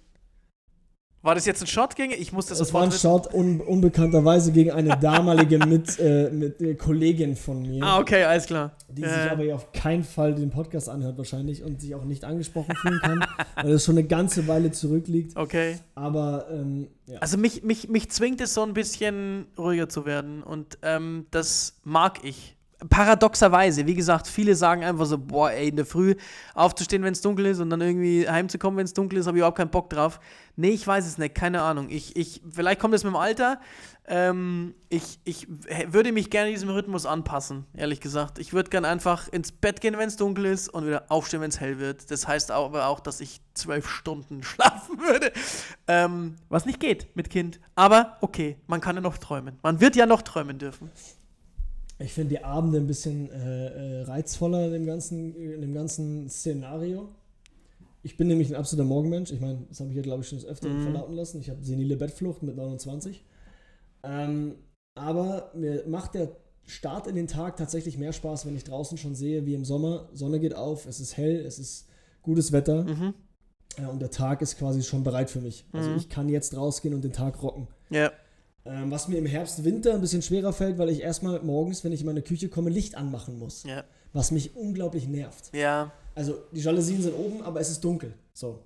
War 1.25 1.35
das 1.35 1.45
jetzt 1.45 1.61
ein 1.61 1.67
Shot 1.67 1.95
gegen? 1.95 2.11
Ich 2.11 2.33
muss 2.33 2.47
das 2.47 2.57
Das 2.57 2.73
war 2.73 2.83
ein 2.83 2.91
Shot 2.91 3.33
un 3.33 3.61
unbekannterweise 3.61 4.51
gegen 4.51 4.71
eine 4.71 4.97
damalige 4.99 5.57
mit, 5.65 5.97
äh, 5.97 6.29
mit 6.29 6.59
äh, 6.61 6.75
Kollegin 6.75 7.37
von 7.37 7.61
mir, 7.61 7.81
Ah, 7.81 7.99
okay, 7.99 8.25
alles 8.25 8.45
klar. 8.45 8.75
die 8.89 9.03
Äh, 9.03 9.07
sich 9.07 9.31
aber 9.31 9.43
ja 9.45 9.55
auf 9.55 9.71
keinen 9.71 10.03
Fall 10.03 10.35
den 10.35 10.49
Podcast 10.49 10.89
anhört 10.89 11.17
wahrscheinlich 11.17 11.63
und 11.63 11.79
sich 11.79 11.95
auch 11.95 12.03
nicht 12.03 12.25
angesprochen 12.25 12.75
fühlen 12.75 12.99
kann, 13.01 13.25
weil 13.55 13.71
das 13.71 13.85
schon 13.85 13.97
eine 13.97 14.05
ganze 14.05 14.49
Weile 14.49 14.71
zurückliegt. 14.73 15.37
Okay. 15.37 15.77
Aber 15.95 16.47
ähm, 16.51 16.89
ja. 17.07 17.19
Also 17.19 17.37
mich, 17.37 17.63
mich, 17.63 17.87
mich 17.87 18.09
zwingt 18.11 18.41
es 18.41 18.53
so 18.53 18.63
ein 18.63 18.73
bisschen 18.73 19.45
ruhiger 19.57 19.87
zu 19.87 20.05
werden 20.05 20.43
und 20.43 20.77
ähm, 20.81 21.27
das 21.31 21.79
mag 21.85 22.19
ich. 22.25 22.57
Paradoxerweise, 22.89 23.85
wie 23.87 23.95
gesagt, 23.95 24.27
viele 24.27 24.55
sagen 24.55 24.83
einfach 24.83 25.05
so, 25.05 25.17
boah, 25.17 25.51
ey, 25.51 25.69
in 25.69 25.75
der 25.75 25.85
Früh 25.85 26.15
aufzustehen, 26.53 27.03
wenn 27.03 27.13
es 27.13 27.21
dunkel 27.21 27.45
ist 27.47 27.59
und 27.59 27.69
dann 27.69 27.81
irgendwie 27.81 28.27
heimzukommen, 28.27 28.77
wenn 28.77 28.85
es 28.85 28.93
dunkel 28.93 29.19
ist, 29.19 29.27
habe 29.27 29.37
ich 29.37 29.39
überhaupt 29.39 29.57
keinen 29.57 29.71
Bock 29.71 29.89
drauf. 29.89 30.19
Nee, 30.55 30.69
ich 30.69 30.85
weiß 30.85 31.05
es 31.07 31.17
nicht, 31.17 31.33
keine 31.35 31.61
Ahnung. 31.61 31.89
Ich, 31.89 32.15
ich, 32.15 32.41
vielleicht 32.49 32.79
kommt 32.79 32.93
es 32.93 33.03
mit 33.03 33.13
dem 33.13 33.17
Alter. 33.17 33.59
Ähm, 34.05 34.75
ich, 34.89 35.19
ich 35.23 35.47
würde 35.87 36.11
mich 36.11 36.29
gerne 36.29 36.49
diesem 36.51 36.69
Rhythmus 36.69 37.05
anpassen, 37.05 37.65
ehrlich 37.73 38.01
gesagt. 38.01 38.37
Ich 38.37 38.51
würde 38.51 38.69
gerne 38.69 38.87
einfach 38.89 39.29
ins 39.29 39.51
Bett 39.51 39.79
gehen, 39.79 39.97
wenn 39.97 40.09
es 40.09 40.17
dunkel 40.17 40.45
ist 40.45 40.67
und 40.69 40.85
wieder 40.85 41.05
aufstehen, 41.07 41.41
wenn 41.41 41.49
es 41.49 41.59
hell 41.59 41.79
wird. 41.79 42.11
Das 42.11 42.27
heißt 42.27 42.51
aber 42.51 42.87
auch, 42.87 42.99
dass 42.99 43.21
ich 43.21 43.41
zwölf 43.53 43.87
Stunden 43.87 44.43
schlafen 44.43 44.99
würde. 44.99 45.31
Ähm, 45.87 46.35
was 46.49 46.65
nicht 46.65 46.79
geht 46.79 47.15
mit 47.15 47.29
Kind. 47.29 47.59
Aber 47.75 48.17
okay, 48.21 48.57
man 48.67 48.81
kann 48.81 48.95
ja 48.95 49.01
noch 49.01 49.17
träumen. 49.17 49.57
Man 49.63 49.79
wird 49.79 49.95
ja 49.95 50.05
noch 50.05 50.21
träumen 50.21 50.57
dürfen. 50.57 50.91
Ich 51.99 52.13
finde 52.13 52.29
die 52.35 52.43
Abende 52.43 52.79
ein 52.79 52.87
bisschen 52.87 53.29
äh, 53.31 53.99
äh, 53.99 54.01
reizvoller 54.03 54.65
in 54.67 54.73
dem, 54.73 54.85
ganzen, 54.85 55.35
in 55.35 55.61
dem 55.61 55.73
ganzen 55.73 56.29
Szenario. 56.29 57.09
Ich 58.01 58.17
bin 58.17 58.27
nämlich 58.27 58.49
ein 58.49 58.55
absoluter 58.55 58.87
Morgenmensch. 58.87 59.31
Ich 59.31 59.39
meine, 59.39 59.59
das 59.69 59.79
habe 59.79 59.89
ich 59.91 59.95
ja, 59.95 60.01
glaube 60.01 60.23
ich, 60.23 60.27
schon 60.27 60.37
des 60.39 60.47
Öfteren 60.47 60.77
Mhm. 60.79 60.81
verlauten 60.83 61.15
lassen. 61.15 61.39
Ich 61.39 61.49
habe 61.49 61.63
senile 61.63 61.95
Bettflucht 61.95 62.43
mit 62.43 62.55
29. 62.57 63.23
Ähm, 64.03 64.55
aber 64.95 65.51
mir 65.55 65.85
macht 65.87 66.15
der 66.15 66.35
Start 66.65 67.07
in 67.07 67.15
den 67.15 67.27
Tag 67.27 67.57
tatsächlich 67.57 67.97
mehr 67.97 68.13
Spaß, 68.13 68.45
wenn 68.45 68.55
ich 68.55 68.63
draußen 68.63 68.97
schon 68.97 69.15
sehe, 69.15 69.45
wie 69.45 69.53
im 69.53 69.63
Sommer. 69.65 70.09
Sonne 70.13 70.39
geht 70.39 70.55
auf, 70.55 70.85
es 70.85 70.99
ist 70.99 71.15
hell, 71.17 71.45
es 71.45 71.59
ist 71.59 71.87
gutes 72.21 72.51
Wetter 72.51 72.83
Mhm. 72.83 73.13
äh, 73.77 73.85
und 73.85 74.01
der 74.01 74.11
Tag 74.11 74.41
ist 74.41 74.57
quasi 74.57 74.81
schon 74.83 75.03
bereit 75.03 75.29
für 75.29 75.41
mich. 75.41 75.65
Also 75.71 75.89
Mhm. 75.91 75.97
ich 75.97 76.09
kann 76.09 76.27
jetzt 76.29 76.55
rausgehen 76.57 76.93
und 76.93 77.03
den 77.03 77.13
Tag 77.13 77.41
rocken. 77.41 77.67
Ja. 77.89 78.11
Ähm, 78.65 78.91
was 78.91 79.07
mir 79.09 79.17
im 79.17 79.25
Herbst, 79.25 79.63
Winter 79.65 79.93
ein 79.93 80.01
bisschen 80.01 80.21
schwerer 80.21 80.53
fällt, 80.53 80.77
weil 80.77 80.89
ich 80.89 81.01
erstmal 81.01 81.41
morgens, 81.41 81.83
wenn 81.83 81.91
ich 81.91 81.99
in 81.99 82.05
meine 82.05 82.21
Küche 82.21 82.47
komme, 82.47 82.69
Licht 82.69 82.95
anmachen 82.95 83.37
muss. 83.37 83.63
Ja. 83.63 83.83
Was 84.13 84.31
mich 84.31 84.55
unglaublich 84.55 85.07
nervt. 85.07 85.49
Ja. 85.53 85.91
Also 86.15 86.35
die 86.53 86.61
Jalousien 86.61 87.01
sind 87.01 87.13
oben, 87.15 87.41
aber 87.41 87.59
es 87.59 87.69
ist 87.69 87.83
dunkel. 87.83 88.13
So. 88.33 88.59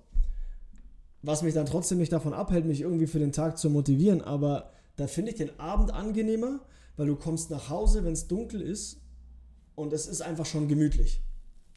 Was 1.22 1.42
mich 1.42 1.54
dann 1.54 1.66
trotzdem 1.66 1.98
nicht 1.98 2.12
davon 2.12 2.32
abhält, 2.32 2.64
mich 2.64 2.80
irgendwie 2.80 3.06
für 3.08 3.18
den 3.18 3.32
Tag 3.32 3.58
zu 3.58 3.70
motivieren, 3.70 4.20
aber 4.22 4.70
da 4.96 5.06
finde 5.08 5.32
ich 5.32 5.36
den 5.36 5.58
Abend 5.58 5.92
angenehmer, 5.92 6.60
weil 6.96 7.06
du 7.06 7.16
kommst 7.16 7.50
nach 7.50 7.68
Hause, 7.68 8.04
wenn 8.04 8.12
es 8.12 8.28
dunkel 8.28 8.60
ist 8.62 8.98
und 9.74 9.92
es 9.92 10.06
ist 10.06 10.20
einfach 10.20 10.46
schon 10.46 10.68
gemütlich. 10.68 11.20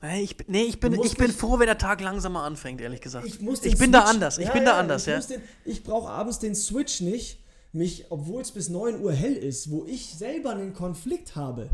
Nee, 0.03 0.21
ich, 0.21 0.37
bin- 0.37 0.47
nee, 0.49 0.63
ich 0.63 0.79
bin, 0.79 0.93
ich 0.93 1.15
bin 1.17 1.27
nicht- 1.27 1.39
froh, 1.39 1.57
wenn 1.59 1.67
der 1.67 1.77
Tag 1.77 2.01
langsamer 2.01 2.43
anfängt, 2.43 2.81
ehrlich 2.81 3.01
gesagt. 3.01 3.25
Ich, 3.27 3.39
muss 3.41 3.63
ich 3.63 3.77
bin 3.77 3.91
da 3.91 4.01
Switch- 4.01 4.09
anders. 4.15 4.37
Ich 4.37 4.45
Ja, 4.47 4.53
bin 4.53 4.65
da 4.65 4.71
ja, 4.71 4.79
anders, 4.79 5.07
ich 5.07 5.13
ja. 5.13 5.19
Den, 5.21 5.41
ich 5.65 5.83
brauche 5.83 6.09
abends 6.09 6.39
den 6.39 6.55
Switch 6.55 7.01
nicht, 7.01 7.39
mich, 7.73 8.05
obwohl 8.09 8.41
es 8.41 8.51
bis 8.51 8.69
9 8.69 9.01
Uhr 9.01 9.13
hell 9.13 9.33
ist, 9.33 9.71
wo 9.71 9.85
ich 9.85 10.13
selber 10.15 10.51
einen 10.51 10.73
Konflikt 10.73 11.35
habe. 11.35 11.69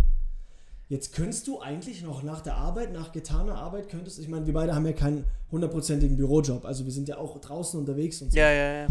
Jetzt 0.89 1.13
könntest 1.13 1.47
du 1.47 1.59
eigentlich 1.59 2.01
noch 2.01 2.23
nach 2.23 2.41
der 2.41 2.55
Arbeit, 2.55 2.93
nach 2.93 3.11
getaner 3.11 3.55
Arbeit, 3.55 3.89
könntest, 3.89 4.19
ich 4.19 4.29
meine, 4.29 4.45
wir 4.45 4.53
beide 4.53 4.73
haben 4.73 4.85
ja 4.85 4.93
keinen 4.93 5.25
hundertprozentigen 5.51 6.15
Bürojob, 6.15 6.63
also 6.65 6.85
wir 6.85 6.93
sind 6.93 7.09
ja 7.09 7.17
auch 7.17 7.39
draußen 7.41 7.77
unterwegs 7.77 8.21
und 8.21 8.31
so. 8.31 8.37
Ja, 8.37 8.49
ja, 8.51 8.73
ja. 8.83 8.87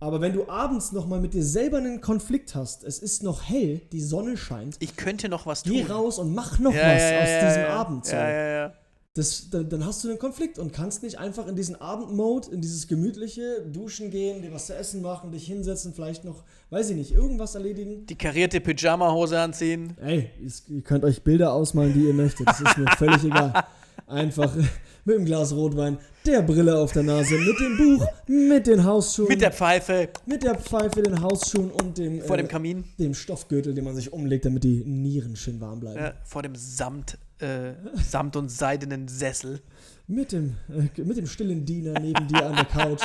Aber 0.00 0.20
wenn 0.20 0.32
du 0.32 0.48
abends 0.48 0.92
nochmal 0.92 1.20
mit 1.20 1.34
dir 1.34 1.44
selber 1.44 1.76
einen 1.76 2.00
Konflikt 2.00 2.54
hast, 2.54 2.84
es 2.84 2.98
ist 2.98 3.22
noch 3.22 3.42
hell, 3.42 3.82
die 3.92 4.00
Sonne 4.00 4.36
scheint, 4.36 4.76
Ich 4.80 4.96
könnte 4.96 5.28
noch 5.28 5.44
was 5.46 5.62
tun. 5.62 5.72
geh 5.72 5.84
raus 5.84 6.18
und 6.18 6.34
mach 6.34 6.58
noch 6.58 6.72
ja, 6.74 6.94
was 6.94 7.02
ja, 7.02 7.20
aus 7.20 7.28
ja, 7.28 7.46
diesem. 7.48 7.64
Abend. 7.64 8.06
So. 8.06 8.16
Ja, 8.16 8.30
ja, 8.30 8.48
ja. 8.48 8.72
Das, 9.18 9.50
dann, 9.50 9.68
dann 9.68 9.84
hast 9.84 10.04
du 10.04 10.08
einen 10.10 10.20
Konflikt 10.20 10.60
und 10.60 10.72
kannst 10.72 11.02
nicht 11.02 11.18
einfach 11.18 11.48
in 11.48 11.56
diesen 11.56 11.74
Abendmode, 11.74 12.52
in 12.52 12.60
dieses 12.60 12.86
gemütliche, 12.86 13.66
duschen 13.66 14.12
gehen, 14.12 14.42
dir 14.42 14.52
was 14.52 14.66
zu 14.66 14.76
essen 14.76 15.02
machen, 15.02 15.32
dich 15.32 15.44
hinsetzen, 15.44 15.92
vielleicht 15.92 16.24
noch, 16.24 16.44
weiß 16.70 16.90
ich 16.90 16.96
nicht, 16.96 17.10
irgendwas 17.10 17.56
erledigen. 17.56 18.06
Die 18.06 18.14
karierte 18.14 18.60
Pyjama-Hose 18.60 19.40
anziehen. 19.40 19.96
Ey, 20.00 20.30
ihr 20.68 20.82
könnt 20.82 21.02
euch 21.02 21.22
Bilder 21.22 21.52
ausmalen, 21.52 21.92
die 21.94 22.06
ihr 22.06 22.14
möchtet. 22.14 22.46
Das 22.46 22.60
ist 22.60 22.78
mir 22.78 22.86
völlig 22.96 23.24
egal. 23.24 23.64
Einfach 24.06 24.54
mit 25.04 25.16
dem 25.16 25.24
Glas 25.24 25.52
Rotwein, 25.52 25.98
der 26.24 26.42
Brille 26.42 26.78
auf 26.78 26.92
der 26.92 27.02
Nase, 27.02 27.36
mit 27.38 27.58
dem 27.58 27.76
Buch, 27.76 28.06
mit 28.28 28.68
den 28.68 28.84
Hausschuhen, 28.84 29.28
Mit 29.28 29.40
der 29.40 29.50
Pfeife 29.50 30.10
mit 30.26 30.44
der 30.44 30.54
Pfeife, 30.54 31.02
den 31.02 31.20
Hausschuhen 31.20 31.72
und 31.72 31.98
dem, 31.98 32.20
vor 32.20 32.36
äh, 32.36 32.42
dem 32.42 32.48
Kamin. 32.48 32.84
dem 33.00 33.14
Stoffgürtel, 33.14 33.74
den 33.74 33.82
man 33.82 33.96
sich 33.96 34.12
umlegt, 34.12 34.44
damit 34.44 34.62
die 34.62 34.84
Nieren 34.84 35.34
schön 35.34 35.60
warm 35.60 35.80
bleiben. 35.80 35.98
Ja, 35.98 36.14
vor 36.24 36.42
dem 36.42 36.54
Samt, 36.54 37.18
äh, 37.40 37.72
Samt 37.94 38.36
und 38.36 38.48
seidenen 38.50 39.08
Sessel. 39.08 39.60
Mit 40.06 40.32
dem, 40.32 40.56
äh, 40.68 41.02
mit 41.02 41.16
dem 41.16 41.26
stillen 41.26 41.64
Diener 41.64 41.98
neben 42.00 42.26
dir 42.28 42.46
an 42.46 42.56
der 42.56 42.64
Couch, 42.64 43.02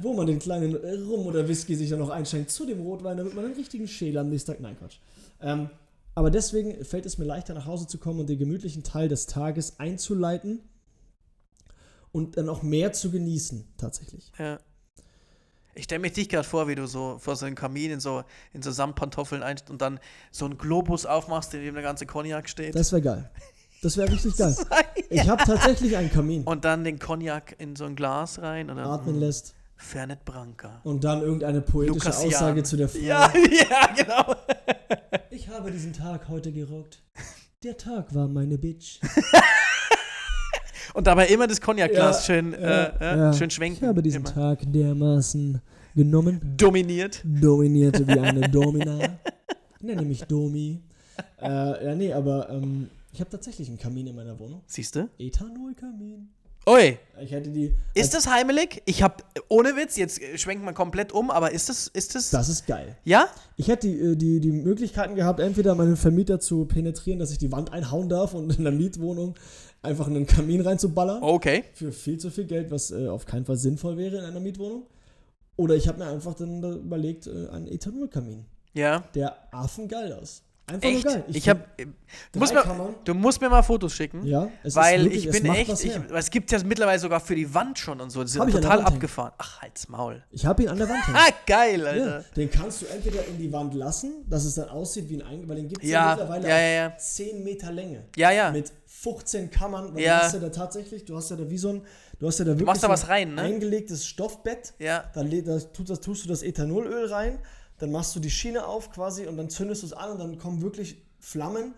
wo 0.00 0.14
man 0.14 0.26
den 0.26 0.38
kleinen 0.38 0.74
Rum 0.74 1.26
oder 1.26 1.46
Whisky 1.48 1.74
sich 1.74 1.90
dann 1.90 1.98
noch 1.98 2.10
einschenkt 2.10 2.50
zu 2.50 2.64
dem 2.64 2.80
Rotwein, 2.80 3.16
damit 3.16 3.34
man 3.34 3.44
einen 3.44 3.54
richtigen 3.54 3.88
Schäler 3.88 4.20
am 4.20 4.30
nächsten 4.30 4.52
Tag. 4.52 4.60
Nein, 4.60 4.76
Quatsch. 4.78 4.98
Ähm, 5.40 5.68
aber 6.14 6.30
deswegen 6.30 6.84
fällt 6.84 7.06
es 7.06 7.18
mir 7.18 7.24
leichter, 7.24 7.54
nach 7.54 7.66
Hause 7.66 7.86
zu 7.86 7.98
kommen 7.98 8.20
und 8.20 8.28
den 8.28 8.38
gemütlichen 8.38 8.84
Teil 8.84 9.08
des 9.08 9.26
Tages 9.26 9.80
einzuleiten 9.80 10.60
und 12.12 12.36
dann 12.36 12.48
auch 12.48 12.62
mehr 12.62 12.92
zu 12.92 13.10
genießen, 13.10 13.66
tatsächlich. 13.76 14.30
Ja. 14.38 14.60
Ich 15.74 15.84
stelle 15.84 15.98
mir 15.98 16.10
dich 16.10 16.28
gerade 16.28 16.46
vor, 16.46 16.68
wie 16.68 16.76
du 16.76 16.86
so 16.86 17.18
vor 17.18 17.34
so 17.34 17.46
einem 17.46 17.56
Kamin 17.56 17.90
in 17.90 18.00
so, 18.00 18.22
in 18.52 18.62
so 18.62 18.70
Samtpantoffeln 18.70 19.42
einst 19.42 19.70
und 19.70 19.82
dann 19.82 19.98
so 20.30 20.44
einen 20.44 20.56
Globus 20.56 21.04
aufmachst, 21.04 21.52
in 21.54 21.62
dem 21.62 21.74
der 21.74 21.82
ganze 21.82 22.06
Cognac 22.06 22.48
steht. 22.48 22.76
Das 22.76 22.92
wäre 22.92 23.02
geil. 23.02 23.30
Das 23.84 23.98
wäre 23.98 24.10
richtig 24.10 24.34
geil. 24.36 24.56
Ich 25.10 25.28
habe 25.28 25.44
tatsächlich 25.44 25.96
einen 25.96 26.10
Kamin. 26.10 26.42
Und 26.44 26.64
dann 26.64 26.82
den 26.82 26.98
Cognac 26.98 27.54
in 27.58 27.76
so 27.76 27.84
ein 27.84 27.94
Glas 27.94 28.40
rein 28.40 28.70
und 28.70 28.76
dann 28.78 28.86
Atmen 28.86 29.20
lässt 29.20 29.54
Fernet 29.76 30.24
Branca. 30.24 30.80
und 30.84 31.04
dann 31.04 31.20
irgendeine 31.20 31.60
poetische 31.60 31.98
Lukas. 31.98 32.24
Aussage 32.24 32.62
zu 32.62 32.76
der 32.78 32.88
Frau. 32.88 32.98
Ja, 33.00 33.30
ja, 33.34 33.94
genau. 33.96 34.34
Ich 35.30 35.48
habe 35.48 35.70
diesen 35.70 35.92
Tag 35.92 36.28
heute 36.28 36.50
gerockt. 36.52 37.02
Der 37.62 37.76
Tag 37.76 38.14
war 38.14 38.26
meine 38.28 38.56
Bitch. 38.56 39.00
Und 40.94 41.06
dabei 41.06 41.26
immer 41.26 41.46
das 41.46 41.60
Cognac-Glas 41.60 42.26
Ja, 42.26 42.34
schön, 42.34 42.52
ja, 42.52 42.84
äh, 42.84 42.92
äh, 43.00 43.18
ja. 43.18 43.32
schön 43.32 43.50
schwenken. 43.50 43.84
Ich 43.84 43.88
habe 43.88 44.00
diesen 44.02 44.22
immer. 44.24 44.32
Tag 44.32 44.60
dermaßen 44.64 45.60
genommen, 45.94 46.40
Dominiert. 46.56 47.22
dominierte 47.24 48.06
wie 48.06 48.18
eine 48.18 48.48
Domina. 48.48 49.18
Nenne 49.80 50.02
mich 50.02 50.22
Domi. 50.24 50.80
Äh, 51.42 51.84
ja, 51.84 51.94
nee, 51.94 52.12
aber 52.12 52.48
ähm, 52.50 52.88
ich 53.14 53.20
habe 53.20 53.30
tatsächlich 53.30 53.68
einen 53.68 53.78
Kamin 53.78 54.08
in 54.08 54.16
meiner 54.16 54.38
Wohnung. 54.38 54.62
Siehst 54.66 54.96
du? 54.96 55.08
Ethanolkamin. 55.18 56.28
Ui, 56.66 56.98
Ich 57.22 57.30
hätte 57.30 57.50
die. 57.50 57.74
ist 57.94 58.14
das 58.14 58.26
heimelig? 58.26 58.82
Ich 58.86 59.02
habe, 59.02 59.22
ohne 59.48 59.76
Witz, 59.76 59.96
jetzt 59.96 60.18
schwenkt 60.40 60.64
man 60.64 60.74
komplett 60.74 61.12
um, 61.12 61.30
aber 61.30 61.52
ist 61.52 61.68
das, 61.68 61.88
ist 61.88 62.14
das, 62.14 62.30
Das 62.30 62.48
ist 62.48 62.66
geil. 62.66 62.96
ja? 63.04 63.28
Ich 63.56 63.68
hätte 63.68 63.86
die, 63.86 64.00
äh, 64.00 64.16
die, 64.16 64.40
die 64.40 64.50
Möglichkeiten 64.50 65.14
gehabt, 65.14 65.40
entweder 65.40 65.74
meinen 65.74 65.96
Vermieter 65.98 66.40
zu 66.40 66.64
penetrieren, 66.64 67.18
dass 67.18 67.30
ich 67.30 67.38
die 67.38 67.52
Wand 67.52 67.70
einhauen 67.72 68.08
darf 68.08 68.32
und 68.34 68.56
in 68.56 68.64
der 68.64 68.72
Mietwohnung 68.72 69.34
einfach 69.82 70.06
einen 70.06 70.26
Kamin 70.26 70.62
reinzuballern. 70.62 71.22
Okay. 71.22 71.64
Für 71.74 71.92
viel 71.92 72.16
zu 72.18 72.30
viel 72.30 72.44
Geld, 72.46 72.70
was 72.70 72.90
äh, 72.90 73.08
auf 73.08 73.26
keinen 73.26 73.44
Fall 73.44 73.58
sinnvoll 73.58 73.98
wäre 73.98 74.16
in 74.18 74.24
einer 74.24 74.40
Mietwohnung. 74.40 74.86
Oder 75.56 75.74
ich 75.76 75.86
habe 75.86 75.98
mir 75.98 76.06
einfach 76.08 76.32
dann 76.34 76.62
da 76.62 76.72
überlegt, 76.72 77.26
äh, 77.26 77.48
einen 77.50 77.66
Ethanolkamin. 77.68 78.46
Ja. 78.72 79.04
Der 79.14 79.36
affengeil 79.54 80.14
aus. 80.14 80.42
Einfach 80.66 80.88
Echt? 80.88 81.04
nur 81.04 81.14
geil. 81.14 81.24
Ich, 81.28 81.46
habe, 81.46 81.60
du, 82.32 82.38
musst 82.38 82.54
drei 82.54 82.64
mir, 82.64 82.94
du 83.04 83.14
musst 83.14 83.38
mir 83.38 83.50
mal 83.50 83.62
Fotos 83.62 83.92
schicken. 83.92 84.24
Ja, 84.24 84.48
es 84.62 84.74
weil 84.74 85.04
wirklich, 85.04 85.26
ich 85.26 85.42
bin 85.42 85.52
echt, 85.52 85.84
ich, 85.84 85.92
es 86.14 86.30
gibt 86.30 86.50
ja 86.52 86.58
mittlerweile 86.64 86.98
sogar 86.98 87.20
für 87.20 87.34
die 87.34 87.52
Wand 87.52 87.78
schon 87.78 88.00
und 88.00 88.08
so. 88.08 88.22
Das 88.22 88.30
ist 88.30 88.40
Hab 88.40 88.48
ich 88.48 88.54
total 88.54 88.78
hängen. 88.78 88.86
abgefahren. 88.86 89.32
Ach, 89.36 89.60
halt's 89.60 89.88
Maul. 89.90 90.22
Ich 90.30 90.46
habe 90.46 90.62
ihn 90.62 90.70
an 90.70 90.78
der 90.78 90.88
Wand 90.88 91.06
hängen. 91.06 91.18
Ah, 91.18 91.32
geil, 91.46 91.80
Ja, 91.80 91.86
Alter. 91.86 92.24
den 92.34 92.50
kannst 92.50 92.80
du 92.80 92.86
entweder 92.86 93.26
in 93.26 93.36
die 93.36 93.52
Wand 93.52 93.74
lassen, 93.74 94.24
dass 94.26 94.46
es 94.46 94.54
dann 94.54 94.70
aussieht 94.70 95.06
wie 95.10 95.16
ein 95.16 95.22
Eingang, 95.22 95.48
weil 95.50 95.56
den 95.56 95.68
gibt 95.68 95.84
es 95.84 95.90
ja, 95.90 96.02
Ja, 96.02 96.10
mittlerweile 96.16 96.48
ja, 96.48 96.58
ja, 96.58 96.74
ja. 96.88 96.96
10 96.96 97.44
Meter 97.44 97.70
Länge. 97.70 98.04
Ja, 98.16 98.30
ja. 98.30 98.50
Mit 98.50 98.72
15 98.86 99.50
Kammern. 99.50 99.94
Ja. 99.98 100.18
Du 100.20 100.24
hast 100.24 100.32
ja 100.32 100.40
da 100.40 100.48
tatsächlich, 100.48 101.04
du 101.04 101.14
hast 101.14 101.30
ja 101.30 101.36
da 101.36 101.50
wie 101.50 101.58
so 101.58 101.68
ein, 101.68 101.82
du 102.18 102.26
hast 102.26 102.38
ja 102.38 102.46
da 102.46 102.52
wirklich 102.52 102.64
machst 102.66 102.82
da 102.82 102.88
was 102.88 103.08
rein, 103.08 103.34
ne? 103.34 103.42
ein 103.42 103.52
eingelegtes 103.54 104.06
Stoffbett. 104.06 104.72
Ja. 104.78 105.04
Dann 105.14 105.30
da 105.30 105.36
das, 105.42 106.00
tust 106.00 106.24
du 106.24 106.28
das 106.28 106.42
Ethanolöl 106.42 107.06
rein, 107.12 107.38
dann 107.78 107.90
machst 107.90 108.14
du 108.14 108.20
die 108.20 108.30
Schiene 108.30 108.66
auf 108.66 108.90
quasi 108.90 109.26
und 109.26 109.36
dann 109.36 109.50
zündest 109.50 109.82
du 109.82 109.86
es 109.86 109.92
an 109.92 110.12
und 110.12 110.18
dann 110.18 110.38
kommen 110.38 110.62
wirklich 110.62 111.02
Flammen. 111.18 111.74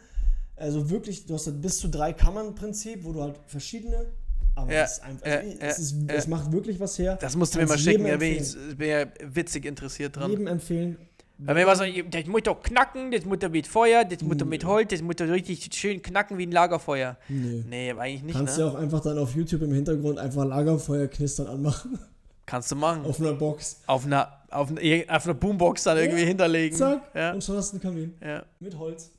Also 0.57 0.91
wirklich, 0.91 1.27
du 1.27 1.35
hast 1.35 1.47
da 1.47 1.51
bis 1.51 1.79
zu 1.79 1.89
drei 1.89 2.13
Kammern 2.13 2.49
im 2.49 2.55
Prinzip, 2.55 3.05
wo 3.05 3.13
du 3.13 3.23
halt 3.23 3.39
verschiedene. 3.47 4.07
Aber 4.55 4.73
Ja, 4.73 4.85
es, 4.85 4.93
ist 4.93 5.03
einfach, 5.03 5.27
also, 5.27 5.49
ja, 5.49 5.55
es, 5.61 5.79
ist, 5.79 5.97
ja. 6.09 6.15
es 6.15 6.27
macht 6.27 6.51
wirklich 6.53 6.81
was 6.81 6.99
her. 6.99 7.19
Das 7.21 7.37
musst 7.37 7.55
du 7.55 7.59
mir 7.59 7.67
mal 7.67 7.79
schicken, 7.79 8.07
da 8.07 8.17
bin 8.17 8.37
ich, 8.37 8.57
bin 8.77 8.89
ja 8.89 9.07
witzig 9.23 9.67
interessiert 9.67 10.17
dran. 10.17 10.31
Jedem 10.31 10.47
empfehlen. 10.47 10.97
Weil 11.39 11.57
wenn 11.57 11.67
man 11.67 11.77
so, 11.77 11.85
das 12.11 12.27
muss 12.27 12.43
doch 12.45 12.63
knacken, 12.63 13.11
das 13.11 13.27
muss 13.27 13.39
doch 13.39 13.51
mit 13.51 13.67
Feuer, 13.67 14.05
das 14.05 14.23
muss 14.23 14.39
doch 14.39 14.47
mit 14.47 14.65
Holz, 14.65 14.89
das 14.91 15.03
muss 15.03 15.17
doch 15.17 15.29
richtig 15.29 15.69
schön 15.75 16.01
knacken 16.01 16.39
wie 16.39 16.47
ein 16.47 16.53
Lagerfeuer. 16.53 17.19
Nee. 17.29 17.63
Nee, 17.69 17.93
eigentlich 17.93 18.23
nicht, 18.23 18.35
Kannst 18.35 18.57
ne? 18.57 18.65
ja 18.65 18.71
auch 18.71 18.75
einfach 18.75 19.01
dann 19.01 19.19
auf 19.19 19.35
YouTube 19.35 19.61
im 19.61 19.73
Hintergrund 19.75 20.19
einfach 20.19 20.47
Lagerfeuer 20.47 21.09
knistern 21.09 21.49
anmachen. 21.49 21.99
Kannst 22.47 22.71
du 22.71 22.77
machen. 22.77 23.05
Auf 23.05 23.21
einer 23.21 23.35
Box. 23.35 23.83
Auf 23.87 24.07
einer, 24.07 24.33
auf 24.57 24.71
einer, 24.71 24.81
auf 25.17 25.25
einer 25.25 25.35
Boombox 25.35 25.85
dann 25.85 25.97
irgendwie 25.99 26.21
Ja, 26.23 26.27
hinterlegen. 26.29 26.77
Zack. 26.77 27.03
Ja. 27.15 27.33
Und 27.33 27.43
schon 27.45 27.57
hast 27.57 27.73
du 27.73 27.77
einen 27.77 27.83
Kamin. 27.83 28.15
ja. 28.23 28.45
Mit 28.61 28.77
Holz. 28.79 29.11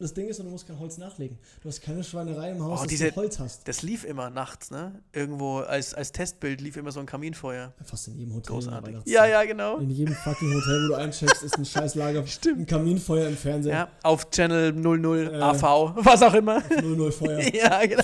Das 0.00 0.12
Ding 0.12 0.26
ist, 0.26 0.40
du 0.40 0.44
musst 0.44 0.66
kein 0.66 0.76
Holz 0.80 0.98
nachlegen. 0.98 1.38
Du 1.62 1.68
hast 1.68 1.80
keine 1.80 2.02
Schweinerei 2.02 2.50
im 2.50 2.60
Haus, 2.62 2.80
Oh, 2.80 2.82
dass 2.82 2.88
diese- 2.90 3.10
du 3.10 3.16
Holz 3.16 3.38
hast. 3.38 3.68
Das 3.68 3.82
lief 3.82 4.04
immer 4.04 4.28
nachts, 4.28 4.72
ne? 4.72 5.00
Irgendwo 5.12 5.58
als, 5.58 5.94
als 5.94 6.10
Testbild 6.10 6.60
lief 6.60 6.76
immer 6.76 6.90
so 6.90 6.98
ein 6.98 7.06
Kaminfeuer. 7.06 7.72
Fast 7.84 8.08
in 8.08 8.16
jedem 8.18 8.34
Hotel. 8.34 8.54
Großartig. 8.54 8.96
Ja, 9.04 9.24
ja, 9.24 9.44
genau. 9.44 9.78
In 9.78 9.90
jedem 9.90 10.12
fucking 10.14 10.52
Hotel, 10.52 10.82
wo 10.84 10.88
du 10.88 10.94
eincheckst, 10.96 11.44
ist 11.44 11.56
ein 11.56 11.64
scheiß 11.64 11.94
Lager. 11.94 12.26
Stimmt. 12.26 12.58
Ein 12.58 12.66
Kaminfeuer 12.66 13.28
im 13.28 13.36
Fernsehen. 13.36 13.70
Ja, 13.72 13.88
auf 14.02 14.28
Channel 14.30 14.72
00 14.72 15.32
Äh. 15.32 15.36
AV, 15.40 15.62
was 16.04 16.22
auch 16.22 16.34
immer. 16.34 16.60
00 16.82 17.12
Feuer. 17.12 17.38
ja, 17.54 17.86
genau. 17.86 18.02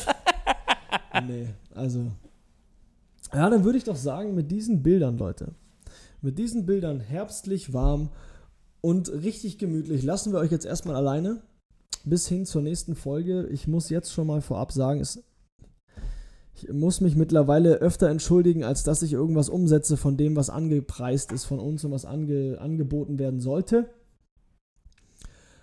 nee, 1.26 1.49
also. 1.74 2.07
Ja, 3.34 3.51
dann 3.51 3.64
würde 3.64 3.78
ich 3.78 3.84
doch 3.84 3.97
sagen, 3.97 4.34
mit 4.36 4.49
diesen 4.51 4.80
Bildern, 4.82 5.18
Leute, 5.18 5.49
mit 6.22 6.38
diesen 6.38 6.66
Bildern 6.66 7.00
herbstlich 7.00 7.72
warm 7.72 8.10
und 8.80 9.10
richtig 9.10 9.58
gemütlich, 9.58 10.02
lassen 10.02 10.32
wir 10.32 10.38
euch 10.38 10.50
jetzt 10.50 10.66
erstmal 10.66 10.96
alleine 10.96 11.42
bis 12.04 12.26
hin 12.28 12.46
zur 12.46 12.62
nächsten 12.62 12.94
Folge. 12.94 13.46
Ich 13.48 13.66
muss 13.66 13.90
jetzt 13.90 14.12
schon 14.12 14.26
mal 14.26 14.40
vorab 14.40 14.72
sagen, 14.72 15.00
es, 15.00 15.22
ich 16.54 16.72
muss 16.72 17.00
mich 17.00 17.16
mittlerweile 17.16 17.76
öfter 17.76 18.08
entschuldigen, 18.08 18.64
als 18.64 18.82
dass 18.82 19.02
ich 19.02 19.12
irgendwas 19.12 19.48
umsetze 19.48 19.96
von 19.96 20.16
dem, 20.16 20.36
was 20.36 20.50
angepreist 20.50 21.32
ist 21.32 21.44
von 21.44 21.58
uns 21.58 21.84
und 21.84 21.92
was 21.92 22.04
ange, 22.04 22.58
angeboten 22.60 23.18
werden 23.18 23.40
sollte. 23.40 23.90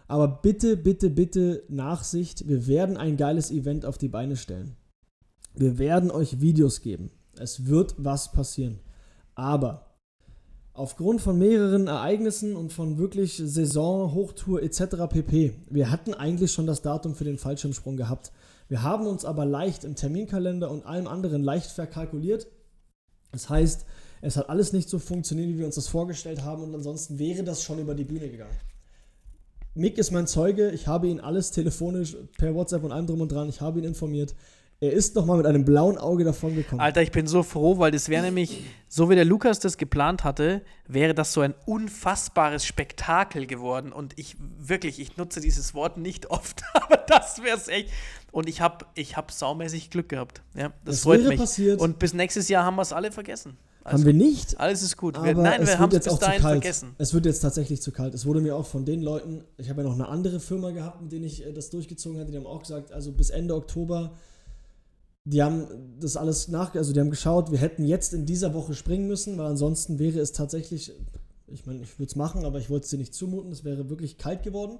Aber 0.07 0.27
bitte, 0.27 0.77
bitte, 0.77 1.09
bitte 1.09 1.63
Nachsicht. 1.67 2.47
Wir 2.47 2.67
werden 2.67 2.97
ein 2.97 3.17
geiles 3.17 3.51
Event 3.51 3.85
auf 3.85 3.97
die 3.97 4.07
Beine 4.07 4.37
stellen. 4.37 4.77
Wir 5.53 5.77
werden 5.79 6.11
euch 6.11 6.39
Videos 6.39 6.81
geben. 6.81 7.11
Es 7.37 7.65
wird 7.65 7.95
was 7.97 8.31
passieren. 8.31 8.79
Aber 9.35 9.86
aufgrund 10.77 11.21
von 11.21 11.39
mehreren 11.39 11.87
Ereignissen 11.87 12.55
und 12.55 12.71
von 12.71 12.99
wirklich 12.99 13.41
Saison, 13.43 14.13
Hochtour 14.13 14.61
etc. 14.61 15.07
pp. 15.09 15.53
Wir 15.69 15.89
hatten 15.89 16.13
eigentlich 16.13 16.51
schon 16.51 16.67
das 16.67 16.83
Datum 16.83 17.15
für 17.15 17.23
den 17.23 17.39
Fallschirmsprung 17.39 17.97
gehabt. 17.97 18.31
Wir 18.69 18.83
haben 18.83 19.07
uns 19.07 19.25
aber 19.25 19.43
leicht 19.43 19.83
im 19.83 19.95
Terminkalender 19.95 20.69
und 20.69 20.85
allem 20.85 21.07
anderen 21.07 21.43
leicht 21.43 21.71
verkalkuliert. 21.71 22.47
Das 23.31 23.49
heißt, 23.49 23.85
es 24.21 24.37
hat 24.37 24.49
alles 24.49 24.71
nicht 24.71 24.87
so 24.87 24.99
funktioniert, 24.99 25.49
wie 25.49 25.57
wir 25.57 25.65
uns 25.65 25.75
das 25.75 25.87
vorgestellt 25.87 26.43
haben 26.43 26.61
und 26.63 26.75
ansonsten 26.75 27.17
wäre 27.17 27.43
das 27.43 27.63
schon 27.63 27.79
über 27.79 27.95
die 27.95 28.05
Bühne 28.05 28.29
gegangen. 28.29 28.57
Mick 29.73 29.97
ist 29.97 30.11
mein 30.11 30.27
Zeuge, 30.27 30.71
ich 30.71 30.87
habe 30.87 31.07
ihn 31.07 31.19
alles 31.19 31.51
telefonisch 31.51 32.17
per 32.37 32.53
WhatsApp 32.53 32.83
und 32.83 32.91
allem 32.91 33.07
drum 33.07 33.21
und 33.21 33.31
dran, 33.31 33.49
ich 33.49 33.61
habe 33.61 33.79
ihn 33.79 33.85
informiert. 33.85 34.35
Er 34.79 34.93
ist 34.93 35.15
nochmal 35.15 35.37
mit 35.37 35.47
einem 35.47 35.65
blauen 35.65 35.97
Auge 35.97 36.23
davon 36.23 36.53
gekommen. 36.55 36.79
Alter, 36.81 37.01
ich 37.01 37.11
bin 37.11 37.25
so 37.25 37.41
froh, 37.41 37.79
weil 37.79 37.89
das 37.91 38.09
wäre 38.09 38.23
nämlich, 38.23 38.63
so 38.87 39.09
wie 39.09 39.15
der 39.15 39.25
Lukas 39.25 39.59
das 39.59 39.77
geplant 39.77 40.23
hatte, 40.23 40.61
wäre 40.87 41.15
das 41.15 41.33
so 41.33 41.41
ein 41.41 41.55
unfassbares 41.65 42.63
Spektakel 42.63 43.47
geworden. 43.47 43.91
Und 43.91 44.13
ich 44.19 44.35
wirklich, 44.59 44.99
ich 44.99 45.17
nutze 45.17 45.41
dieses 45.41 45.73
Wort 45.73 45.97
nicht 45.97 46.29
oft, 46.29 46.61
aber 46.73 46.97
das 46.97 47.41
wäre 47.41 47.57
es 47.57 47.67
echt. 47.69 47.89
Und 48.31 48.47
ich 48.47 48.61
habe 48.61 48.85
ich 48.93 49.17
hab 49.17 49.31
saumäßig 49.31 49.89
Glück 49.89 50.09
gehabt. 50.09 50.43
Ja, 50.53 50.69
das, 50.85 50.95
Das 50.97 50.99
freut 51.01 51.19
wäre 51.21 51.29
mich. 51.29 51.39
passiert. 51.39 51.79
Und 51.81 51.97
bis 51.97 52.13
nächstes 52.13 52.47
Jahr 52.49 52.63
haben 52.63 52.75
wir 52.75 52.83
es 52.83 52.93
alle 52.93 53.11
vergessen. 53.11 53.57
haben 53.83 54.05
wir 54.05 54.13
nicht, 54.13 54.59
Alles 54.59 54.83
ist 54.83 54.95
gut. 54.95 55.15
aber 55.17 55.25
Wir, 55.25 55.33
nein, 55.35 55.61
es 55.63 55.69
wir 55.69 55.79
haben 55.79 55.91
wird 55.91 56.05
es 56.05 56.05
jetzt 56.05 56.05
bis 56.05 56.13
auch 56.13 56.19
zu 56.19 56.25
dahin 56.25 56.41
kalt. 56.43 56.61
vergessen. 56.61 56.95
Es 56.99 57.13
wird 57.15 57.25
jetzt 57.25 57.39
tatsächlich 57.39 57.81
zu 57.81 57.91
kalt. 57.91 58.13
Es 58.13 58.27
wurde 58.27 58.41
mir 58.41 58.55
auch 58.55 58.67
von 58.67 58.85
den 58.85 59.01
Leuten, 59.01 59.43
ich 59.57 59.69
habe 59.71 59.81
ja 59.81 59.87
noch 59.87 59.95
eine 59.95 60.07
andere 60.07 60.39
Firma 60.39 60.69
gehabt, 60.69 61.01
mit 61.01 61.11
denen 61.11 61.23
ich 61.25 61.43
äh, 61.43 61.51
das 61.51 61.71
durchgezogen 61.71 62.19
hatte, 62.19 62.29
die 62.31 62.37
haben 62.37 62.45
auch 62.45 62.59
gesagt, 62.59 62.91
also 62.91 63.11
bis 63.11 63.31
Ende 63.31 63.55
Oktober, 63.55 64.11
die 65.29 65.43
haben 65.43 65.67
das 65.99 66.15
alles 66.15 66.47
nach, 66.47 66.73
also 66.73 66.93
die 66.93 67.01
haben 67.01 67.09
geschaut, 67.09 67.51
wir 67.51 67.57
hätten 67.57 67.83
jetzt 67.83 68.13
in 68.13 68.25
dieser 68.25 68.53
Woche 68.53 68.73
springen 68.73 69.07
müssen, 69.07 69.37
weil 69.37 69.47
ansonsten 69.47 69.99
wäre 69.99 70.19
es 70.19 70.31
tatsächlich, 70.31 70.93
ich 71.47 71.65
meine, 71.65 71.81
ich 71.81 71.99
würde 71.99 72.09
es 72.09 72.15
machen, 72.15 72.45
aber 72.45 72.59
ich 72.59 72.69
wollte 72.69 72.85
es 72.85 72.91
dir 72.91 72.97
nicht 72.97 73.13
zumuten, 73.13 73.51
es 73.51 73.65
wäre 73.65 73.89
wirklich 73.89 74.17
kalt 74.17 74.43
geworden. 74.43 74.79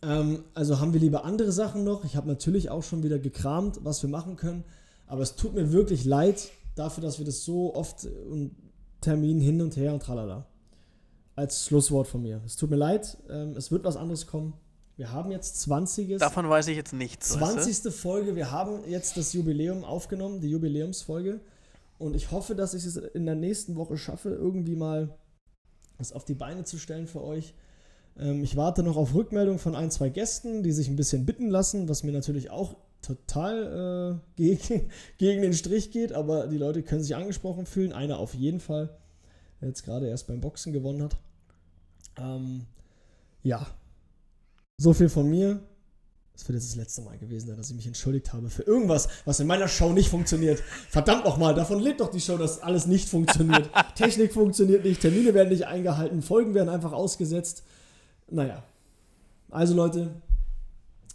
Ähm, 0.00 0.44
also 0.54 0.80
haben 0.80 0.94
wir 0.94 1.00
lieber 1.00 1.26
andere 1.26 1.52
Sachen 1.52 1.84
noch. 1.84 2.04
Ich 2.04 2.16
habe 2.16 2.28
natürlich 2.28 2.70
auch 2.70 2.82
schon 2.82 3.02
wieder 3.02 3.18
gekramt, 3.18 3.80
was 3.82 4.02
wir 4.02 4.08
machen 4.08 4.36
können. 4.36 4.64
Aber 5.06 5.20
es 5.20 5.36
tut 5.36 5.54
mir 5.54 5.70
wirklich 5.70 6.06
leid 6.06 6.50
dafür, 6.74 7.02
dass 7.02 7.18
wir 7.18 7.26
das 7.26 7.44
so 7.44 7.74
oft 7.74 8.08
und 8.30 8.56
Termin 9.02 9.38
hin 9.38 9.60
und 9.60 9.76
her 9.76 9.92
und 9.92 10.02
tralala. 10.02 10.46
Als 11.34 11.66
Schlusswort 11.66 12.08
von 12.08 12.22
mir. 12.22 12.40
Es 12.46 12.56
tut 12.56 12.70
mir 12.70 12.76
leid, 12.76 13.18
ähm, 13.28 13.54
es 13.54 13.70
wird 13.70 13.84
was 13.84 13.98
anderes 13.98 14.26
kommen. 14.26 14.54
Wir 14.96 15.12
haben 15.12 15.30
jetzt 15.30 15.60
20. 15.60 16.18
Davon 16.18 16.48
weiß 16.48 16.68
ich 16.68 16.76
jetzt 16.76 16.94
nichts. 16.94 17.38
weißt 17.38 17.62
20. 17.62 17.94
Folge. 17.94 18.34
Wir 18.34 18.50
haben 18.50 18.80
jetzt 18.88 19.16
das 19.16 19.34
Jubiläum 19.34 19.84
aufgenommen, 19.84 20.40
die 20.40 20.50
Jubiläumsfolge. 20.50 21.40
Und 21.98 22.16
ich 22.16 22.30
hoffe, 22.30 22.54
dass 22.54 22.72
ich 22.72 22.84
es 22.84 22.96
in 22.96 23.26
der 23.26 23.34
nächsten 23.34 23.76
Woche 23.76 23.98
schaffe, 23.98 24.30
irgendwie 24.30 24.74
mal 24.74 25.14
das 25.98 26.12
auf 26.12 26.24
die 26.24 26.34
Beine 26.34 26.64
zu 26.64 26.78
stellen 26.78 27.06
für 27.06 27.22
euch. 27.22 27.54
Ähm, 28.18 28.42
ich 28.42 28.56
warte 28.56 28.82
noch 28.82 28.96
auf 28.96 29.14
Rückmeldung 29.14 29.58
von 29.58 29.74
ein, 29.74 29.90
zwei 29.90 30.08
Gästen, 30.08 30.62
die 30.62 30.72
sich 30.72 30.88
ein 30.88 30.96
bisschen 30.96 31.26
bitten 31.26 31.48
lassen, 31.48 31.88
was 31.88 32.02
mir 32.02 32.12
natürlich 32.12 32.50
auch 32.50 32.76
total 33.02 34.20
äh, 34.36 34.36
gegen, 34.36 34.90
gegen 35.18 35.42
den 35.42 35.52
Strich 35.52 35.90
geht, 35.90 36.12
aber 36.12 36.46
die 36.46 36.58
Leute 36.58 36.82
können 36.82 37.02
sich 37.02 37.14
angesprochen 37.14 37.66
fühlen. 37.66 37.92
Einer 37.92 38.18
auf 38.18 38.34
jeden 38.34 38.60
Fall, 38.60 38.96
der 39.60 39.68
jetzt 39.68 39.84
gerade 39.84 40.08
erst 40.08 40.26
beim 40.26 40.40
Boxen 40.40 40.72
gewonnen 40.72 41.02
hat. 41.02 41.16
Ähm, 42.18 42.62
ja, 43.42 43.66
so 44.78 44.92
viel 44.92 45.08
von 45.08 45.28
mir. 45.28 45.60
Das 46.32 46.46
wird 46.46 46.56
jetzt 46.56 46.68
das 46.68 46.76
letzte 46.76 47.00
Mal 47.00 47.16
gewesen 47.16 47.48
sein, 47.48 47.56
dass 47.56 47.70
ich 47.70 47.76
mich 47.76 47.86
entschuldigt 47.86 48.34
habe 48.34 48.50
für 48.50 48.62
irgendwas, 48.62 49.08
was 49.24 49.40
in 49.40 49.46
meiner 49.46 49.68
Show 49.68 49.94
nicht 49.94 50.10
funktioniert. 50.10 50.60
Verdammt 50.90 51.24
nochmal, 51.24 51.54
davon 51.54 51.80
lebt 51.80 52.00
doch 52.00 52.10
die 52.10 52.20
Show, 52.20 52.36
dass 52.36 52.60
alles 52.60 52.86
nicht 52.86 53.08
funktioniert. 53.08 53.70
Technik 53.94 54.34
funktioniert 54.34 54.84
nicht, 54.84 55.00
Termine 55.00 55.32
werden 55.32 55.48
nicht 55.48 55.66
eingehalten, 55.66 56.20
Folgen 56.20 56.52
werden 56.52 56.68
einfach 56.68 56.92
ausgesetzt. 56.92 57.62
Naja. 58.30 58.62
Also 59.48 59.74
Leute, 59.74 60.10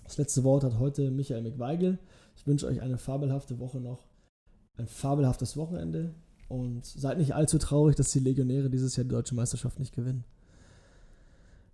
das 0.05 0.17
letzte 0.17 0.43
Wort 0.43 0.63
hat 0.63 0.79
heute 0.79 1.11
Michael 1.11 1.43
McWeigel. 1.43 1.99
Ich 2.35 2.47
wünsche 2.47 2.65
euch 2.65 2.81
eine 2.81 2.97
fabelhafte 2.97 3.59
Woche 3.59 3.79
noch. 3.79 4.07
Ein 4.77 4.87
fabelhaftes 4.87 5.55
Wochenende. 5.55 6.15
Und 6.47 6.85
seid 6.85 7.19
nicht 7.19 7.35
allzu 7.35 7.59
traurig, 7.59 7.95
dass 7.95 8.11
die 8.11 8.19
Legionäre 8.19 8.71
dieses 8.71 8.95
Jahr 8.95 9.03
die 9.03 9.11
deutsche 9.11 9.35
Meisterschaft 9.35 9.77
nicht 9.77 9.93
gewinnen. 9.93 10.25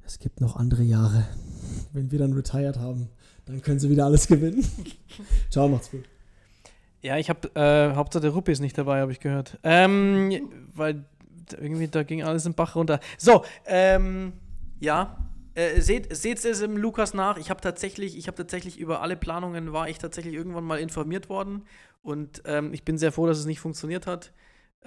Es 0.08 0.20
gibt 0.20 0.40
noch 0.40 0.56
andere 0.56 0.84
Jahre. 0.84 1.28
Wenn 1.92 2.12
wir 2.12 2.20
dann 2.20 2.32
retired 2.32 2.78
haben, 2.78 3.10
dann 3.46 3.62
können 3.62 3.78
sie 3.78 3.90
wieder 3.90 4.06
alles 4.06 4.26
gewinnen. 4.28 4.66
Ciao, 5.50 5.68
macht's 5.68 5.92
gut. 5.92 6.06
Ja, 7.02 7.18
ich 7.18 7.30
habe, 7.30 7.54
äh, 7.56 7.94
Hauptsache 7.94 8.22
der 8.22 8.32
Ruppi 8.32 8.54
ist 8.54 8.62
nicht 8.62 8.78
dabei, 8.78 9.02
habe 9.02 9.12
ich 9.12 9.20
gehört. 9.20 9.60
Ähm, 9.64 10.50
weil 10.74 11.04
irgendwie 11.60 11.90
da 11.90 12.04
ging 12.04 12.24
alles 12.24 12.46
im 12.46 12.54
Bach 12.54 12.78
runter. 12.78 13.02
So, 13.18 13.44
ähm, 13.66 14.32
ja. 14.80 15.18
Äh, 15.56 15.82
seht 15.82 16.16
seht 16.16 16.46
es 16.46 16.62
im 16.62 16.78
Lukas 16.78 17.14
nach. 17.14 17.38
Ich 17.38 17.50
habe 17.50 17.60
tatsächlich, 17.60 18.18
ich 18.18 18.28
habe 18.28 18.38
tatsächlich 18.38 18.80
über 18.80 19.02
alle 19.02 19.18
Planungen 19.18 19.74
war 19.74 19.90
ich 19.90 19.98
tatsächlich 19.98 20.36
irgendwann 20.36 20.64
mal 20.64 20.80
informiert 20.80 21.28
worden 21.28 21.64
und 22.02 22.44
ähm, 22.46 22.74
ich 22.74 22.84
bin 22.84 22.98
sehr 22.98 23.12
froh, 23.12 23.28
dass 23.28 23.40
es 23.40 23.46
nicht 23.46 23.60
funktioniert 23.60 24.08
hat. 24.08 24.32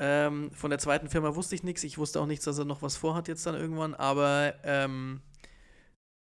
Ähm, 0.03 0.51
von 0.53 0.71
der 0.71 0.79
zweiten 0.79 1.11
Firma 1.11 1.37
wusste 1.37 1.55
ich 1.55 1.63
nichts. 1.63 1.85
Ich 1.85 1.99
wusste 1.99 2.21
auch 2.21 2.27
nichts, 2.27 2.47
dass 2.47 2.59
er 2.59 2.65
noch 2.65 2.81
was 2.81 2.97
vorhat 2.97 3.29
jetzt 3.29 3.45
dann 3.45 3.55
irgendwann. 3.55 3.95
Aber 3.95 4.55
ähm, 4.65 5.21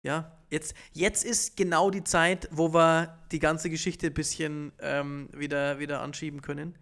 ja, 0.06 0.38
jetzt, 0.52 0.76
jetzt 0.94 1.26
ist 1.26 1.58
genau 1.58 1.90
die 1.90 2.04
Zeit, 2.04 2.48
wo 2.52 2.72
wir 2.72 3.18
die 3.32 3.40
ganze 3.40 3.72
Geschichte 3.72 4.08
ein 4.08 4.14
bisschen 4.14 4.74
ähm, 4.80 5.28
wieder, 5.34 5.80
wieder 5.80 6.02
anschieben 6.02 6.44
können. 6.44 6.78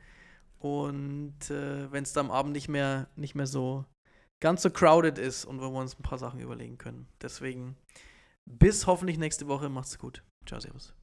Und 0.60 1.50
äh, 1.50 1.90
wenn 1.92 2.04
es 2.04 2.12
dann 2.12 2.26
am 2.28 2.32
Abend 2.32 2.52
nicht 2.52 2.68
mehr, 2.68 3.08
nicht 3.16 3.36
mehr 3.36 3.48
so 3.48 3.86
ganz 4.42 4.62
so 4.62 4.70
crowded 4.70 5.18
ist 5.18 5.46
und 5.46 5.62
wo 5.62 5.72
wir 5.72 5.80
uns 5.80 5.98
ein 5.98 6.04
paar 6.04 6.18
Sachen 6.18 6.42
überlegen 6.42 6.78
können. 6.78 7.08
Deswegen 7.22 7.78
bis 8.46 8.86
hoffentlich 8.86 9.18
nächste 9.18 9.48
Woche. 9.48 9.70
Macht's 9.70 9.98
gut. 9.98 10.24
Ciao, 10.46 10.60
Servus. 10.60 10.94